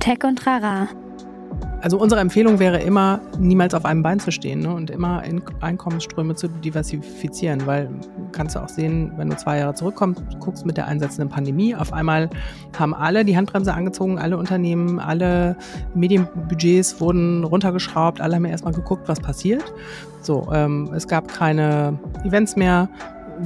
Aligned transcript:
Tech 0.00 0.24
und 0.24 0.46
Rara. 0.46 0.88
Also 1.82 1.98
unsere 1.98 2.20
Empfehlung 2.20 2.58
wäre 2.58 2.78
immer, 2.78 3.20
niemals 3.38 3.74
auf 3.74 3.84
einem 3.84 4.02
Bein 4.02 4.20
zu 4.20 4.30
stehen 4.30 4.60
ne? 4.60 4.74
und 4.74 4.90
immer 4.90 5.22
Einkommensströme 5.60 6.34
zu 6.34 6.48
diversifizieren, 6.48 7.66
weil 7.66 7.88
kannst 8.32 8.54
du 8.54 8.60
auch 8.60 8.68
sehen, 8.68 9.12
wenn 9.16 9.30
du 9.30 9.36
zwei 9.36 9.58
Jahre 9.58 9.74
zurückkommst, 9.74 10.22
guckst 10.40 10.66
mit 10.66 10.76
der 10.76 10.86
einsetzenden 10.88 11.28
Pandemie, 11.30 11.74
auf 11.74 11.92
einmal 11.92 12.28
haben 12.78 12.94
alle 12.94 13.24
die 13.24 13.36
Handbremse 13.36 13.72
angezogen, 13.72 14.18
alle 14.18 14.36
Unternehmen, 14.36 15.00
alle 15.00 15.56
Medienbudgets 15.94 17.00
wurden 17.00 17.44
runtergeschraubt, 17.44 18.20
alle 18.20 18.36
haben 18.36 18.44
erstmal 18.44 18.74
geguckt, 18.74 19.08
was 19.08 19.20
passiert. 19.20 19.64
So, 20.22 20.48
ähm, 20.52 20.90
es 20.94 21.08
gab 21.08 21.28
keine 21.28 21.98
Events 22.24 22.56
mehr, 22.56 22.90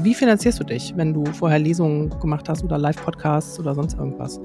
wie 0.02 0.14
finanzierst 0.14 0.60
du 0.60 0.64
dich, 0.64 0.92
wenn 0.96 1.14
du 1.14 1.24
vorher 1.26 1.58
Lesungen 1.58 2.10
gemacht 2.20 2.48
hast 2.48 2.64
oder 2.64 2.78
Live-Podcasts 2.78 3.58
oder 3.60 3.74
sonst 3.74 3.98
irgendwas? 3.98 4.40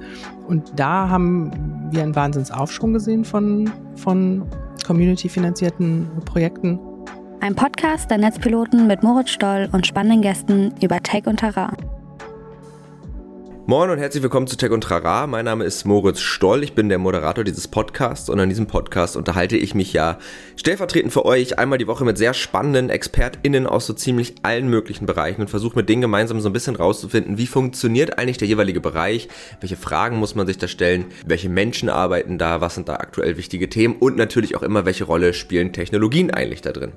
Und 0.47 0.71
da 0.75 1.09
haben 1.09 1.51
wir 1.91 2.03
einen 2.03 2.15
Wahnsinnsaufschwung 2.15 2.93
gesehen 2.93 3.25
von, 3.25 3.71
von 3.95 4.43
community-finanzierten 4.85 6.07
Projekten. 6.25 6.79
Ein 7.41 7.55
Podcast 7.55 8.11
der 8.11 8.17
Netzpiloten 8.17 8.87
mit 8.87 9.01
Moritz 9.01 9.29
Stoll 9.29 9.69
und 9.71 9.87
spannenden 9.87 10.21
Gästen 10.21 10.73
über 10.81 11.01
Tech 11.01 11.25
und 11.25 11.37
Terrain. 11.37 11.75
Moin 13.69 13.91
und 13.91 13.99
herzlich 13.99 14.23
willkommen 14.23 14.47
zu 14.47 14.57
Tech 14.57 14.71
und 14.71 14.81
Trara. 14.81 15.27
Mein 15.27 15.45
Name 15.45 15.63
ist 15.63 15.85
Moritz 15.85 16.21
Stoll. 16.21 16.63
Ich 16.63 16.73
bin 16.73 16.89
der 16.89 16.97
Moderator 16.97 17.43
dieses 17.43 17.67
Podcasts 17.67 18.27
und 18.27 18.39
an 18.39 18.49
diesem 18.49 18.65
Podcast 18.65 19.15
unterhalte 19.15 19.57
ich 19.57 19.75
mich 19.75 19.93
ja 19.93 20.17
stellvertretend 20.55 21.13
für 21.13 21.23
euch 21.23 21.59
einmal 21.59 21.77
die 21.77 21.85
Woche 21.85 22.03
mit 22.03 22.17
sehr 22.17 22.33
spannenden 22.33 22.89
ExpertInnen 22.89 23.67
aus 23.67 23.85
so 23.85 23.93
ziemlich 23.93 24.33
allen 24.41 24.71
möglichen 24.71 25.05
Bereichen 25.05 25.41
und 25.41 25.51
versuche 25.51 25.75
mit 25.75 25.87
denen 25.87 26.01
gemeinsam 26.01 26.41
so 26.41 26.49
ein 26.49 26.53
bisschen 26.53 26.75
rauszufinden, 26.75 27.37
wie 27.37 27.45
funktioniert 27.45 28.17
eigentlich 28.17 28.39
der 28.39 28.47
jeweilige 28.47 28.81
Bereich, 28.81 29.27
welche 29.59 29.75
Fragen 29.75 30.17
muss 30.17 30.33
man 30.33 30.47
sich 30.47 30.57
da 30.57 30.67
stellen, 30.67 31.05
welche 31.27 31.49
Menschen 31.49 31.89
arbeiten 31.89 32.39
da, 32.39 32.61
was 32.61 32.73
sind 32.73 32.89
da 32.89 32.95
aktuell 32.95 33.37
wichtige 33.37 33.69
Themen 33.69 33.97
und 33.97 34.17
natürlich 34.17 34.55
auch 34.55 34.63
immer, 34.63 34.85
welche 34.85 35.03
Rolle 35.03 35.35
spielen 35.35 35.73
Technologien 35.73 36.31
eigentlich 36.31 36.63
da 36.63 36.71
drin. 36.71 36.93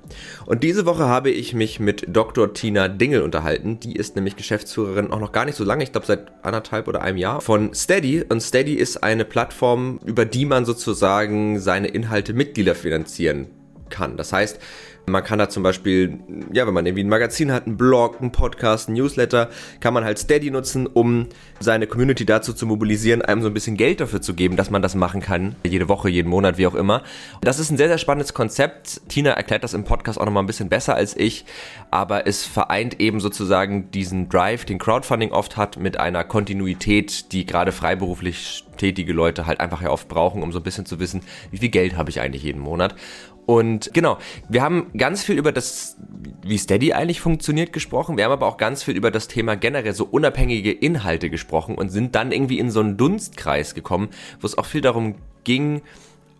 Und 0.47 0.63
diese 0.63 0.87
Woche 0.87 1.05
habe 1.05 1.29
ich 1.29 1.53
mich 1.53 1.81
mit 1.81 2.07
Dr. 2.09 2.55
Tina 2.55 2.89
Dingel 2.89 3.21
unterhalten. 3.21 3.79
Die 3.79 3.95
ist 3.95 4.17
nämlich 4.17 4.37
Geschäftsführerin 4.37 5.11
auch 5.11 5.21
noch 5.21 5.33
gar 5.33 5.45
nicht 5.45 5.57
so 5.57 5.65
lange, 5.65 5.85
ich 5.85 5.93
glaube 5.93 6.07
seit 6.07 6.33
anderthalb 6.43 6.62
anderthalb 6.63 6.89
oder 6.89 7.03
einem 7.03 7.19
Jahr 7.19 7.41
von 7.41 7.75
Steady. 7.75 8.25
Und 8.29 8.41
Steady 8.41 8.75
ist 8.75 9.03
eine 9.03 9.25
Plattform, 9.25 9.99
über 10.05 10.25
die 10.25 10.45
man 10.45 10.65
sozusagen 10.65 11.59
seine 11.59 11.89
Inhalte 11.89 12.33
Mitglieder 12.33 12.75
finanzieren 12.75 13.49
kann. 13.91 14.17
Das 14.17 14.33
heißt, 14.33 14.59
man 15.07 15.25
kann 15.25 15.39
da 15.39 15.49
zum 15.49 15.63
Beispiel, 15.63 16.21
ja, 16.53 16.67
wenn 16.67 16.75
man 16.75 16.87
irgendwie 16.87 17.03
ein 17.05 17.09
Magazin 17.09 17.53
hat, 17.53 17.67
einen 17.67 17.77
Blog, 17.77 18.21
einen 18.21 18.33
Podcast, 18.33 18.89
einen 18.89 18.99
Newsletter, 18.99 19.51
kann 19.81 19.95
man 19.95 20.05
halt 20.05 20.19
Steady 20.19 20.51
nutzen, 20.51 20.87
um 20.87 21.27
seine 21.61 21.87
Community 21.87 22.25
dazu 22.25 22.53
zu 22.53 22.67
mobilisieren, 22.67 23.23
einem 23.23 23.43
so 23.43 23.49
ein 23.49 23.55
bisschen 23.55 23.77
Geld 23.77 24.01
dafür 24.01 24.21
zu 24.21 24.35
geben, 24.35 24.57
dass 24.57 24.71
man 24.71 24.83
das 24.83 24.95
machen 24.95 25.21
kann. 25.21 25.57
Jede 25.65 25.89
Woche, 25.89 26.09
jeden 26.09 26.29
Monat, 26.29 26.59
wie 26.59 26.67
auch 26.67 26.75
immer. 26.75 27.03
Das 27.41 27.59
ist 27.59 27.71
ein 27.71 27.77
sehr, 27.77 27.89
sehr 27.89 27.99
spannendes 27.99 28.35
Konzept. 28.35 29.01
Tina 29.09 29.31
erklärt 29.33 29.65
das 29.65 29.75
im 29.75 29.85
Podcast 29.85 30.21
auch 30.21 30.25
nochmal 30.25 30.43
ein 30.43 30.47
bisschen 30.47 30.69
besser 30.69 30.95
als 30.95 31.17
ich, 31.17 31.45
aber 31.91 32.27
es 32.27 32.45
vereint 32.45 33.01
eben 33.01 33.21
sozusagen 33.21 33.91
diesen 33.91 34.29
Drive, 34.29 34.65
den 34.65 34.79
Crowdfunding 34.79 35.33
oft 35.33 35.57
hat, 35.57 35.79
mit 35.79 35.99
einer 35.99 36.25
Kontinuität, 36.25 37.33
die 37.33 37.45
gerade 37.45 37.73
freiberuflich 37.73 38.65
tätige 38.77 39.13
Leute 39.13 39.47
halt 39.47 39.61
einfach 39.61 39.83
ja 39.83 39.91
oft 39.91 40.09
brauchen, 40.09 40.43
um 40.43 40.53
so 40.53 40.59
ein 40.59 40.63
bisschen 40.63 40.87
zu 40.87 40.99
wissen, 40.99 41.23
wie 41.51 41.59
viel 41.59 41.69
Geld 41.69 41.97
habe 41.97 42.11
ich 42.11 42.21
eigentlich 42.21 42.43
jeden 42.43 42.61
Monat. 42.61 42.95
Und 43.45 43.93
genau, 43.93 44.19
wir 44.49 44.63
haben 44.63 44.91
ganz 44.97 45.25
viel 45.25 45.37
über 45.37 45.51
das, 45.51 45.97
wie 46.43 46.59
Steady 46.59 46.93
eigentlich 46.93 47.21
funktioniert, 47.21 47.73
gesprochen. 47.73 48.17
Wir 48.17 48.25
haben 48.25 48.33
aber 48.33 48.47
auch 48.47 48.57
ganz 48.57 48.83
viel 48.83 48.97
über 48.97 49.11
das 49.11 49.27
Thema 49.29 49.57
generell 49.57 49.95
so 49.95 50.05
unabhängige 50.05 50.71
Inhalte 50.71 51.29
gesprochen 51.29 51.75
und 51.75 51.89
sind 51.89 52.15
dann 52.15 52.31
irgendwie 52.31 52.59
in 52.59 52.71
so 52.71 52.81
einen 52.81 52.97
Dunstkreis 52.97 53.75
gekommen, 53.75 54.11
wo 54.41 54.47
es 54.47 54.57
auch 54.57 54.67
viel 54.67 54.81
darum 54.81 55.17
ging, 55.45 55.83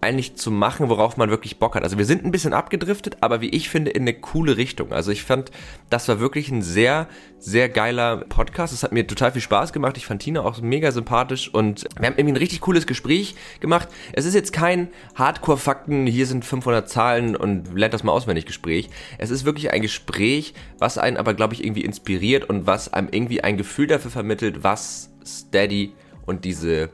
eigentlich 0.03 0.35
zu 0.35 0.51
machen, 0.51 0.89
worauf 0.89 1.17
man 1.17 1.31
wirklich 1.31 1.59
Bock 1.59 1.77
hat. 1.77 1.85
Also 1.85 1.97
wir 1.97 2.05
sind 2.05 2.25
ein 2.25 2.33
bisschen 2.33 2.53
abgedriftet, 2.53 3.19
aber 3.21 3.41
wie 3.41 3.51
ich 3.51 3.69
finde, 3.69 3.93
in 3.93 4.03
eine 4.03 4.15
coole 4.15 4.57
Richtung. 4.57 4.93
Also 4.93 5.13
ich 5.13 5.23
fand, 5.23 5.53
das 5.91 6.09
war 6.09 6.19
wirklich 6.19 6.51
ein 6.51 6.61
sehr, 6.61 7.07
sehr 7.39 7.69
geiler 7.69 8.17
Podcast. 8.17 8.73
Es 8.73 8.83
hat 8.83 8.93
mir 8.93 9.07
total 9.07 9.31
viel 9.31 9.41
Spaß 9.41 9.73
gemacht. 9.73 9.97
Ich 9.97 10.07
fand 10.07 10.21
Tina 10.21 10.41
auch 10.41 10.61
mega 10.61 10.91
sympathisch 10.91 11.55
und 11.55 11.85
wir 11.99 12.07
haben 12.07 12.15
irgendwie 12.17 12.33
ein 12.33 12.39
richtig 12.39 12.61
cooles 12.63 12.87
Gespräch 12.87 13.37
gemacht. 13.61 13.89
Es 14.13 14.25
ist 14.25 14.35
jetzt 14.35 14.53
kein 14.53 14.89
Hardcore-Fakten, 15.15 16.07
hier 16.09 16.27
sind 16.27 16.45
500 16.45 16.89
Zahlen 16.89 17.37
und 17.37 17.73
lernt 17.73 17.95
das 17.95 18.03
mal 18.03 18.13
auswendig 18.13 18.45
Gespräch. 18.45 18.91
Es 19.19 19.31
ist 19.31 19.45
wirklich 19.45 19.73
ein 19.73 19.83
Gespräch, 19.83 20.55
was 20.79 20.99
einen 20.99 21.17
aber, 21.17 21.35
glaube 21.35 21.55
ich, 21.55 21.65
irgendwie 21.65 21.85
inspiriert 21.85 22.51
und 22.51 22.67
was 22.67 22.93
einem 22.93 23.09
irgendwie 23.13 23.45
ein 23.45 23.57
Gefühl 23.57 23.87
dafür 23.87 24.11
vermittelt, 24.11 24.65
was 24.65 25.11
Steady 25.25 25.95
und 26.27 26.45
diese 26.45 26.91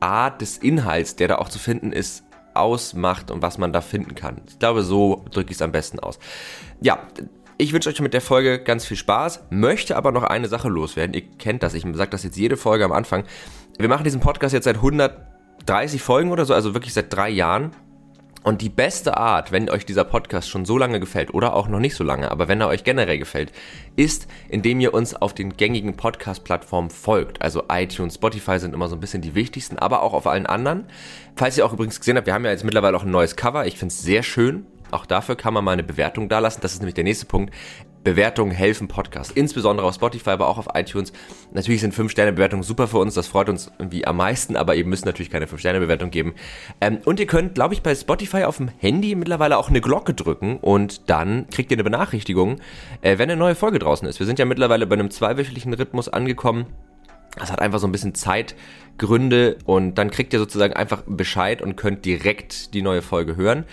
Art 0.00 0.40
des 0.40 0.58
Inhalts, 0.58 1.16
der 1.16 1.28
da 1.28 1.38
auch 1.38 1.48
zu 1.48 1.58
finden 1.58 1.92
ist, 1.92 2.24
ausmacht 2.58 3.30
und 3.30 3.42
was 3.42 3.58
man 3.58 3.72
da 3.72 3.80
finden 3.80 4.14
kann. 4.14 4.42
Ich 4.48 4.58
glaube, 4.58 4.82
so 4.82 5.24
drücke 5.30 5.50
ich 5.50 5.56
es 5.56 5.62
am 5.62 5.72
besten 5.72 5.98
aus. 6.00 6.18
Ja, 6.80 6.98
ich 7.56 7.72
wünsche 7.72 7.88
euch 7.88 8.00
mit 8.00 8.14
der 8.14 8.20
Folge 8.20 8.60
ganz 8.60 8.86
viel 8.86 8.96
Spaß, 8.96 9.46
möchte 9.50 9.96
aber 9.96 10.12
noch 10.12 10.22
eine 10.22 10.48
Sache 10.48 10.68
loswerden. 10.68 11.14
Ihr 11.14 11.22
kennt 11.22 11.62
das, 11.62 11.74
ich 11.74 11.84
sage 11.92 12.10
das 12.10 12.22
jetzt 12.22 12.36
jede 12.36 12.56
Folge 12.56 12.84
am 12.84 12.92
Anfang. 12.92 13.24
Wir 13.78 13.88
machen 13.88 14.04
diesen 14.04 14.20
Podcast 14.20 14.54
jetzt 14.54 14.64
seit 14.64 14.76
130 14.76 16.00
Folgen 16.00 16.30
oder 16.30 16.44
so, 16.44 16.54
also 16.54 16.74
wirklich 16.74 16.94
seit 16.94 17.12
drei 17.12 17.28
Jahren. 17.30 17.72
Und 18.44 18.62
die 18.62 18.68
beste 18.68 19.16
Art, 19.16 19.50
wenn 19.50 19.68
euch 19.68 19.84
dieser 19.84 20.04
Podcast 20.04 20.48
schon 20.48 20.64
so 20.64 20.78
lange 20.78 21.00
gefällt 21.00 21.34
oder 21.34 21.54
auch 21.54 21.68
noch 21.68 21.80
nicht 21.80 21.96
so 21.96 22.04
lange, 22.04 22.30
aber 22.30 22.46
wenn 22.48 22.60
er 22.60 22.68
euch 22.68 22.84
generell 22.84 23.18
gefällt, 23.18 23.52
ist, 23.96 24.28
indem 24.48 24.80
ihr 24.80 24.94
uns 24.94 25.14
auf 25.14 25.34
den 25.34 25.56
gängigen 25.56 25.96
Podcast-Plattformen 25.96 26.90
folgt. 26.90 27.42
Also 27.42 27.64
iTunes, 27.68 28.14
Spotify 28.14 28.58
sind 28.58 28.74
immer 28.74 28.88
so 28.88 28.96
ein 28.96 29.00
bisschen 29.00 29.22
die 29.22 29.34
wichtigsten, 29.34 29.78
aber 29.78 30.02
auch 30.02 30.14
auf 30.14 30.26
allen 30.26 30.46
anderen. 30.46 30.84
Falls 31.36 31.58
ihr 31.58 31.66
auch 31.66 31.72
übrigens 31.72 31.98
gesehen 31.98 32.16
habt, 32.16 32.26
wir 32.26 32.34
haben 32.34 32.44
ja 32.44 32.52
jetzt 32.52 32.64
mittlerweile 32.64 32.96
auch 32.96 33.04
ein 33.04 33.10
neues 33.10 33.36
Cover. 33.36 33.66
Ich 33.66 33.76
finde 33.76 33.92
es 33.92 34.02
sehr 34.02 34.22
schön. 34.22 34.66
Auch 34.90 35.04
dafür 35.04 35.36
kann 35.36 35.52
man 35.52 35.64
mal 35.64 35.72
eine 35.72 35.82
Bewertung 35.82 36.28
dalassen. 36.28 36.60
Das 36.62 36.72
ist 36.72 36.78
nämlich 36.78 36.94
der 36.94 37.04
nächste 37.04 37.26
Punkt. 37.26 37.52
Bewertungen 38.08 38.52
helfen 38.52 38.88
Podcast. 38.88 39.32
Insbesondere 39.32 39.86
auf 39.86 39.94
Spotify, 39.94 40.30
aber 40.30 40.48
auch 40.48 40.56
auf 40.56 40.68
iTunes. 40.72 41.12
Natürlich 41.52 41.82
sind 41.82 41.92
5-Sterne-Bewertungen 41.92 42.62
super 42.62 42.88
für 42.88 42.96
uns. 42.96 43.12
Das 43.12 43.26
freut 43.26 43.50
uns 43.50 43.70
irgendwie 43.78 44.06
am 44.06 44.16
meisten, 44.16 44.56
aber 44.56 44.74
ihr 44.76 44.86
müsst 44.86 45.04
natürlich 45.04 45.28
keine 45.28 45.44
5-Sterne-Bewertung 45.44 46.10
geben. 46.10 46.34
Ähm, 46.80 47.00
und 47.04 47.20
ihr 47.20 47.26
könnt, 47.26 47.54
glaube 47.54 47.74
ich, 47.74 47.82
bei 47.82 47.94
Spotify 47.94 48.44
auf 48.44 48.56
dem 48.56 48.68
Handy 48.78 49.14
mittlerweile 49.14 49.58
auch 49.58 49.68
eine 49.68 49.82
Glocke 49.82 50.14
drücken 50.14 50.56
und 50.56 51.10
dann 51.10 51.50
kriegt 51.50 51.70
ihr 51.70 51.74
eine 51.76 51.84
Benachrichtigung, 51.84 52.60
äh, 53.02 53.18
wenn 53.18 53.28
eine 53.28 53.38
neue 53.38 53.54
Folge 53.54 53.78
draußen 53.78 54.08
ist. 54.08 54.20
Wir 54.20 54.26
sind 54.26 54.38
ja 54.38 54.46
mittlerweile 54.46 54.86
bei 54.86 54.94
einem 54.94 55.10
zweiwöchentlichen 55.10 55.74
Rhythmus 55.74 56.08
angekommen. 56.08 56.64
Das 57.36 57.52
hat 57.52 57.60
einfach 57.60 57.78
so 57.78 57.86
ein 57.86 57.92
bisschen 57.92 58.14
Zeitgründe 58.14 59.58
und 59.66 59.96
dann 59.96 60.10
kriegt 60.10 60.32
ihr 60.32 60.38
sozusagen 60.38 60.72
einfach 60.72 61.02
Bescheid 61.06 61.60
und 61.60 61.76
könnt 61.76 62.06
direkt 62.06 62.72
die 62.72 62.80
neue 62.80 63.02
Folge 63.02 63.36
hören. 63.36 63.64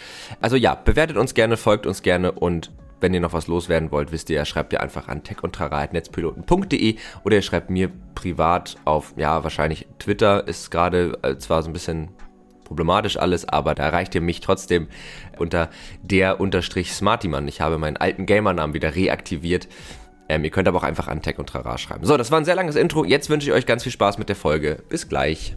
Also 0.42 0.58
ja, 0.58 0.76
bewertet 0.76 1.16
uns 1.16 1.34
gerne, 1.34 1.56
folgt 1.56 1.88
uns 1.88 2.02
gerne 2.02 2.34
und 2.34 2.72
wenn 3.06 3.14
ihr 3.14 3.20
noch 3.20 3.34
was 3.34 3.46
loswerden 3.46 3.92
wollt, 3.92 4.12
wisst 4.12 4.32
ihr, 4.32 4.44
schreibt 4.46 4.74
ihr 4.74 4.82
einfach 4.82 5.08
an 5.08 5.24
techundtrara.netzpiloten.de 5.24 6.96
oder 7.24 7.36
ihr 7.36 7.44
schreibt 7.44 7.70
mir 7.70 7.92
privat 8.16 8.78
auf, 8.84 9.14
ja, 9.16 9.44
wahrscheinlich 9.44 9.86
Twitter 10.00 10.48
ist 10.48 10.72
gerade 10.72 11.16
äh, 11.22 11.38
zwar 11.38 11.62
so 11.62 11.70
ein 11.70 11.74
bisschen 11.74 12.10
problematisch 12.64 13.18
alles, 13.18 13.48
aber 13.48 13.76
da 13.76 13.84
erreicht 13.84 14.16
ihr 14.16 14.22
mich 14.22 14.40
trotzdem 14.40 14.88
unter 15.38 15.70
der 16.02 16.40
unterstrich 16.40 16.94
Smartyman. 16.94 17.48
Ich 17.48 17.62
habe 17.62 17.78
meinen 17.78 17.98
alten 17.98 18.26
Gamernamen 18.26 18.74
wieder 18.74 18.96
reaktiviert. 18.96 19.68
Ähm, 20.28 20.44
ihr 20.44 20.50
könnt 20.50 20.68
aber 20.68 20.80
auch 20.80 20.84
einfach 20.84 21.08
an 21.08 21.22
Tech 21.22 21.38
und 21.38 21.48
Trara 21.48 21.78
schreiben. 21.78 22.06
So, 22.06 22.18
das 22.18 22.32
war 22.32 22.40
ein 22.40 22.46
sehr 22.46 22.56
langes 22.56 22.76
Intro. 22.76 23.06
Jetzt 23.06 23.30
wünsche 23.30 23.48
ich 23.48 23.54
euch 23.54 23.68
ganz 23.68 23.84
viel 23.84 23.92
Spaß 23.92 24.18
mit 24.18 24.30
der 24.30 24.36
Folge. 24.36 24.82
Bis 24.90 25.08
gleich. 25.08 25.56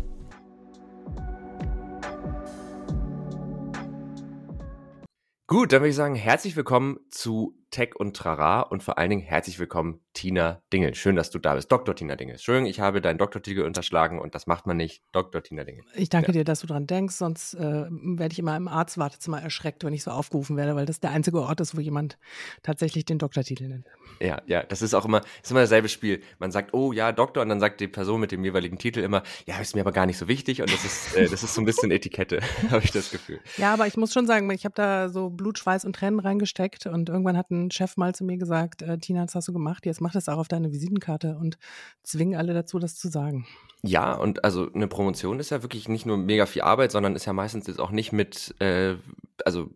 Gut, 5.51 5.73
dann 5.73 5.81
würde 5.81 5.89
ich 5.89 5.97
sagen, 5.97 6.15
herzlich 6.15 6.57
willkommen 6.57 6.99
zu 7.09 7.57
Tech 7.71 7.97
und 7.97 8.15
Trara 8.15 8.61
und 8.61 8.83
vor 8.83 8.99
allen 8.99 9.09
Dingen 9.09 9.23
herzlich 9.23 9.59
willkommen 9.59 9.99
Tina 10.19 10.61
Dingel. 10.73 10.97
Schön, 10.97 11.15
dass 11.15 11.31
du 11.31 11.39
da 11.39 11.55
bist. 11.55 11.71
Dr. 11.71 11.95
Tina 11.95 12.17
Dingel. 12.17 12.41
Schön, 12.41 12.67
ich 12.67 12.81
habe 12.81 13.01
deinen 13.01 13.19
Doktortitel 13.19 13.61
unterschlagen 13.61 14.19
und 14.19 14.35
das 14.35 14.49
macht 14.49 14.67
man 14.67 14.77
nicht. 14.77 15.01
Dr. 15.13 15.45
Tina 15.45 15.63
Dingel. 15.63 15.85
Ich 15.95 16.09
danke 16.09 16.33
ja. 16.33 16.39
dir, 16.39 16.45
dass 16.45 16.59
du 16.59 16.67
dran 16.67 16.89
denkst, 16.89 17.15
sonst 17.15 17.55
äh, 17.55 17.87
werde 17.89 18.33
ich 18.33 18.41
immer 18.41 18.57
im 18.57 18.67
Arztwartezimmer 18.67 19.41
erschreckt, 19.41 19.85
wenn 19.85 19.93
ich 19.93 20.03
so 20.03 20.11
aufgerufen 20.11 20.57
werde, 20.57 20.75
weil 20.75 20.87
das 20.87 20.99
der 20.99 21.13
einzige 21.13 21.41
Ort 21.41 21.61
ist, 21.61 21.77
wo 21.77 21.81
jemand 21.81 22.19
tatsächlich 22.65 23.05
den 23.05 23.19
Doktortitel 23.19 23.69
nennt. 23.69 23.87
Ja, 24.19 24.43
ja, 24.47 24.65
das 24.65 24.83
ist 24.83 24.93
auch 24.95 25.05
immer, 25.05 25.21
ist 25.41 25.53
immer 25.53 25.61
dasselbe 25.61 25.89
Spiel. 25.89 26.21
Man 26.41 26.51
sagt, 26.51 26.75
oh 26.75 26.91
ja, 26.91 27.13
Doktor, 27.13 27.45
und 27.45 27.49
dann 27.49 27.61
sagt 27.61 27.81
die 27.81 27.87
Person 27.87 28.21
mit 28.21 28.33
dem 28.33 28.43
jeweiligen 28.43 28.77
Titel 28.77 28.99
immer, 28.99 29.23
ja, 29.47 29.61
ist 29.61 29.77
mir 29.77 29.83
aber 29.83 29.93
gar 29.93 30.07
nicht 30.07 30.19
so 30.19 30.27
wichtig 30.27 30.61
und 30.63 30.73
das 30.73 30.85
ist, 30.85 31.17
äh, 31.17 31.29
das 31.29 31.45
ist 31.45 31.55
so 31.55 31.63
ein 31.63 31.65
bisschen 31.65 31.93
Etikette, 31.93 32.41
habe 32.71 32.83
ich 32.83 32.91
das 32.91 33.13
Gefühl. 33.13 33.39
Ja, 33.57 33.73
aber 33.73 33.87
ich 33.87 33.97
muss 33.97 34.13
schon 34.13 34.27
sagen, 34.27 34.51
ich 34.51 34.65
habe 34.65 34.75
da 34.75 35.11
so 35.11 35.31
Blut, 35.31 35.61
Schweiß 35.61 35.85
und 35.85 35.95
Tränen 35.95 36.19
reingesteckt 36.19 36.87
und 36.87 37.09
irgendwann 37.09 37.37
hat 37.37 37.53
ein 37.53 37.71
Chef 37.71 37.97
mal 37.97 38.17
zu 38.17 38.25
mir 38.25 38.37
gesagt, 38.37 38.83
äh, 38.83 38.99
Tina, 38.99 39.25
das 39.25 39.37
hast 39.37 39.47
du 39.47 39.53
gemacht, 39.53 39.87
jetzt 39.87 40.01
mach 40.01 40.08
das 40.13 40.29
auch 40.29 40.39
auf 40.39 40.49
deine 40.49 40.73
Visitenkarte 40.73 41.37
und 41.37 41.59
zwing 42.03 42.37
alle 42.37 42.55
dazu, 42.55 42.79
das 42.79 42.97
zu 42.97 43.09
sagen. 43.09 43.47
Ja, 43.83 44.15
und 44.15 44.45
also 44.45 44.73
eine 44.73 44.89
Promotion 44.89 45.41
ist 45.41 45.51
ja 45.51 45.63
wirklich 45.63 45.89
nicht 45.89 46.07
nur 46.07 46.17
mega 46.17 46.47
viel 46.47 46.63
Arbeit, 46.63 46.93
sondern 46.93 47.15
ist 47.15 47.27
ja 47.27 47.33
meistens 47.33 47.67
jetzt 47.67 47.81
auch 47.81 47.91
nicht 47.91 48.13
mit, 48.13 48.55
äh, 48.61 48.97
also 49.45 49.71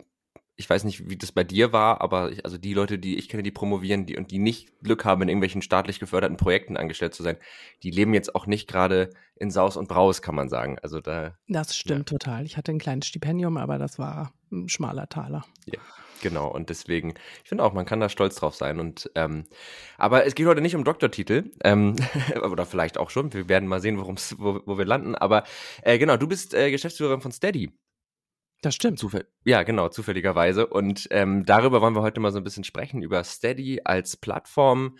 ich 0.56 0.68
weiß 0.68 0.84
nicht, 0.84 1.08
wie 1.08 1.16
das 1.16 1.32
bei 1.32 1.44
dir 1.44 1.72
war, 1.72 2.00
aber 2.00 2.30
ich, 2.30 2.44
also 2.44 2.58
die 2.58 2.74
Leute, 2.74 2.98
die 2.98 3.16
ich 3.16 3.28
kenne, 3.28 3.42
die 3.42 3.50
promovieren 3.50 4.06
die 4.06 4.16
und 4.16 4.30
die 4.30 4.38
nicht 4.38 4.80
Glück 4.82 5.04
haben, 5.04 5.22
in 5.22 5.28
irgendwelchen 5.28 5.62
staatlich 5.62 5.98
geförderten 5.98 6.36
Projekten 6.36 6.76
angestellt 6.76 7.14
zu 7.14 7.22
sein, 7.22 7.36
die 7.82 7.90
leben 7.90 8.14
jetzt 8.14 8.34
auch 8.34 8.46
nicht 8.46 8.68
gerade 8.68 9.10
in 9.36 9.50
Saus 9.50 9.76
und 9.76 9.88
Braus, 9.88 10.22
kann 10.22 10.34
man 10.34 10.48
sagen. 10.48 10.78
Also 10.82 11.00
da. 11.00 11.36
Das 11.48 11.76
stimmt 11.76 12.10
ja. 12.10 12.18
total. 12.18 12.44
Ich 12.44 12.56
hatte 12.56 12.70
ein 12.70 12.78
kleines 12.78 13.06
Stipendium, 13.06 13.56
aber 13.56 13.78
das 13.78 13.98
war 13.98 14.32
ein 14.50 14.68
schmaler 14.68 15.08
Taler. 15.08 15.44
Ja. 15.66 15.80
Genau, 16.22 16.48
und 16.48 16.70
deswegen, 16.70 17.14
ich 17.42 17.48
finde 17.48 17.64
auch, 17.64 17.72
man 17.72 17.84
kann 17.84 18.00
da 18.00 18.08
stolz 18.08 18.36
drauf 18.36 18.54
sein. 18.54 18.78
Und 18.78 19.10
ähm, 19.16 19.44
aber 19.98 20.24
es 20.24 20.34
geht 20.34 20.46
heute 20.46 20.60
nicht 20.60 20.76
um 20.76 20.84
Doktortitel, 20.84 21.50
ähm, 21.64 21.96
oder 22.50 22.64
vielleicht 22.64 22.96
auch 22.96 23.10
schon. 23.10 23.32
Wir 23.34 23.48
werden 23.48 23.68
mal 23.68 23.80
sehen, 23.80 23.98
worum's, 23.98 24.36
wo, 24.38 24.60
wo 24.64 24.78
wir 24.78 24.86
landen. 24.86 25.16
Aber 25.16 25.42
äh, 25.82 25.98
genau, 25.98 26.16
du 26.16 26.28
bist 26.28 26.54
äh, 26.54 26.70
Geschäftsführerin 26.70 27.20
von 27.20 27.32
Steady. 27.32 27.72
Das 28.62 28.76
stimmt. 28.76 29.00
Zufall 29.00 29.26
ja, 29.44 29.64
genau, 29.64 29.88
zufälligerweise. 29.88 30.68
Und 30.68 31.08
ähm, 31.10 31.44
darüber 31.44 31.80
wollen 31.80 31.96
wir 31.96 32.02
heute 32.02 32.20
mal 32.20 32.30
so 32.30 32.38
ein 32.38 32.44
bisschen 32.44 32.64
sprechen, 32.64 33.02
über 33.02 33.24
Steady 33.24 33.80
als 33.84 34.16
Plattform, 34.16 34.96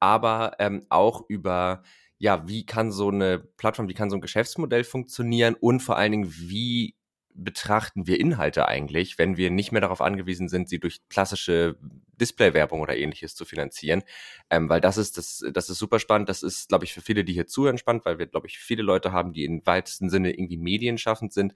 aber 0.00 0.56
ähm, 0.58 0.84
auch 0.88 1.22
über, 1.28 1.84
ja, 2.18 2.48
wie 2.48 2.66
kann 2.66 2.90
so 2.90 3.10
eine 3.10 3.38
Plattform, 3.38 3.88
wie 3.88 3.94
kann 3.94 4.10
so 4.10 4.16
ein 4.16 4.20
Geschäftsmodell 4.20 4.82
funktionieren 4.82 5.54
und 5.54 5.80
vor 5.80 5.96
allen 5.96 6.10
Dingen, 6.10 6.34
wie 6.36 6.96
betrachten 7.34 8.06
wir 8.06 8.20
Inhalte 8.20 8.68
eigentlich, 8.68 9.18
wenn 9.18 9.36
wir 9.36 9.50
nicht 9.50 9.72
mehr 9.72 9.80
darauf 9.80 10.00
angewiesen 10.00 10.48
sind, 10.48 10.68
sie 10.68 10.78
durch 10.78 11.00
klassische 11.08 11.76
Display-Werbung 12.20 12.80
oder 12.80 12.96
ähnliches 12.96 13.34
zu 13.34 13.44
finanzieren? 13.44 14.02
Ähm, 14.50 14.68
weil 14.68 14.80
das 14.80 14.96
ist, 14.96 15.18
das, 15.18 15.44
das 15.52 15.68
ist 15.68 15.78
super 15.78 15.98
spannend. 15.98 16.28
Das 16.28 16.42
ist, 16.42 16.68
glaube 16.68 16.84
ich, 16.84 16.94
für 16.94 17.00
viele, 17.00 17.24
die 17.24 17.32
hier 17.32 17.46
zuhören, 17.46 17.78
spannend, 17.78 18.04
weil 18.04 18.18
wir, 18.18 18.26
glaube 18.26 18.46
ich, 18.46 18.58
viele 18.58 18.82
Leute 18.82 19.12
haben, 19.12 19.32
die 19.32 19.44
im 19.44 19.66
weitesten 19.66 20.10
Sinne 20.10 20.32
irgendwie 20.32 20.56
medienschaffend 20.56 21.32
sind. 21.32 21.54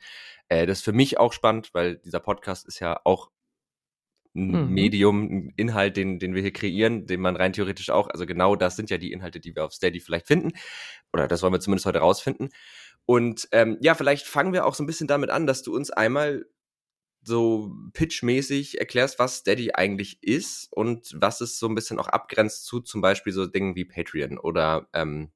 Äh, 0.48 0.66
das 0.66 0.78
ist 0.78 0.84
für 0.84 0.92
mich 0.92 1.18
auch 1.18 1.32
spannend, 1.32 1.70
weil 1.72 1.96
dieser 1.98 2.20
Podcast 2.20 2.66
ist 2.66 2.80
ja 2.80 3.00
auch 3.04 3.30
ein 4.34 4.66
mhm. 4.66 4.72
Medium, 4.72 5.22
ein 5.22 5.52
Inhalt, 5.56 5.96
den, 5.96 6.18
den 6.18 6.34
wir 6.34 6.42
hier 6.42 6.52
kreieren, 6.52 7.06
den 7.06 7.20
man 7.20 7.36
rein 7.36 7.52
theoretisch 7.52 7.90
auch, 7.90 8.08
also 8.08 8.26
genau 8.26 8.56
das 8.56 8.76
sind 8.76 8.90
ja 8.90 8.98
die 8.98 9.12
Inhalte, 9.12 9.40
die 9.40 9.54
wir 9.54 9.64
auf 9.64 9.72
Steady 9.72 10.00
vielleicht 10.00 10.26
finden. 10.26 10.52
Oder 11.12 11.28
das 11.28 11.42
wollen 11.42 11.52
wir 11.52 11.60
zumindest 11.60 11.86
heute 11.86 12.00
rausfinden. 12.00 12.50
Und 13.10 13.48
ähm, 13.52 13.78
ja, 13.80 13.94
vielleicht 13.94 14.26
fangen 14.26 14.52
wir 14.52 14.66
auch 14.66 14.74
so 14.74 14.82
ein 14.82 14.86
bisschen 14.86 15.06
damit 15.06 15.30
an, 15.30 15.46
dass 15.46 15.62
du 15.62 15.74
uns 15.74 15.90
einmal 15.90 16.44
so 17.22 17.74
pitchmäßig 17.94 18.78
erklärst, 18.78 19.18
was 19.18 19.38
Steady 19.38 19.70
eigentlich 19.72 20.22
ist 20.22 20.70
und 20.72 21.16
was 21.18 21.40
es 21.40 21.58
so 21.58 21.68
ein 21.68 21.74
bisschen 21.74 21.98
auch 21.98 22.08
abgrenzt 22.08 22.66
zu 22.66 22.80
zum 22.80 23.00
Beispiel 23.00 23.32
so 23.32 23.46
Dingen 23.46 23.76
wie 23.76 23.86
Patreon 23.86 24.36
oder 24.36 24.88
ähm, 24.92 25.32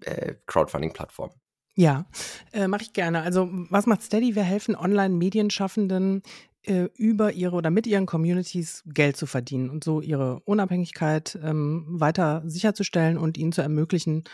äh, 0.00 0.34
Crowdfunding-Plattformen. 0.44 1.40
Ja, 1.74 2.04
äh, 2.52 2.68
mache 2.68 2.82
ich 2.82 2.92
gerne. 2.92 3.22
Also 3.22 3.48
was 3.70 3.86
macht 3.86 4.02
Steady? 4.02 4.34
Wir 4.34 4.42
helfen 4.42 4.76
Online-Medienschaffenden 4.76 6.20
äh, 6.64 6.90
über 6.96 7.32
ihre 7.32 7.56
oder 7.56 7.70
mit 7.70 7.86
ihren 7.86 8.04
Communities 8.04 8.82
Geld 8.84 9.16
zu 9.16 9.24
verdienen 9.24 9.70
und 9.70 9.84
so 9.84 10.02
ihre 10.02 10.40
Unabhängigkeit 10.40 11.38
ähm, 11.42 11.86
weiter 11.88 12.42
sicherzustellen 12.44 13.16
und 13.16 13.38
ihnen 13.38 13.52
zu 13.52 13.62
ermöglichen, 13.62 14.24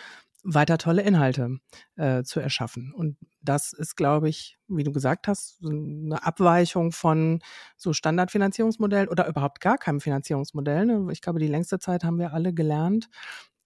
weiter 0.45 0.79
tolle 0.79 1.03
Inhalte 1.03 1.59
äh, 1.97 2.23
zu 2.23 2.39
erschaffen. 2.39 2.93
Und 2.95 3.17
das 3.41 3.73
ist, 3.73 3.97
glaube 3.97 4.29
ich, 4.29 4.59
wie 4.69 4.85
du 4.85 4.93
gesagt 4.93 5.27
hast, 5.27 5.65
eine 5.65 6.25
Abweichung 6.25 6.93
von 6.93 7.41
so 7.77 7.93
Standardfinanzierungsmodellen 7.93 9.09
oder 9.09 9.27
überhaupt 9.27 9.61
gar 9.61 9.79
keinem 9.79 10.01
Finanzierungsmodell. 10.01 10.87
Ne? 10.87 11.09
Ich 11.13 11.23
glaube, 11.23 11.41
die 11.41 11.49
längste 11.49 11.79
Zeit 11.79 12.05
haben 12.05 12.19
wir 12.19 12.33
alle 12.35 12.53
gelernt, 12.53 13.09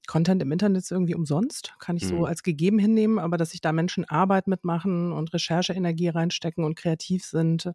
Content 0.08 0.40
im 0.40 0.50
Internet 0.50 0.82
ist 0.82 0.90
irgendwie 0.90 1.14
umsonst, 1.14 1.74
kann 1.78 1.98
ich 1.98 2.08
so 2.08 2.16
mhm. 2.16 2.24
als 2.24 2.42
gegeben 2.42 2.78
hinnehmen, 2.78 3.18
aber 3.18 3.36
dass 3.36 3.50
sich 3.50 3.60
da 3.60 3.72
Menschen 3.72 4.06
Arbeit 4.06 4.48
mitmachen 4.48 5.12
und 5.12 5.34
Rechercheenergie 5.34 6.08
reinstecken 6.08 6.64
und 6.64 6.76
kreativ 6.76 7.26
sind, 7.26 7.70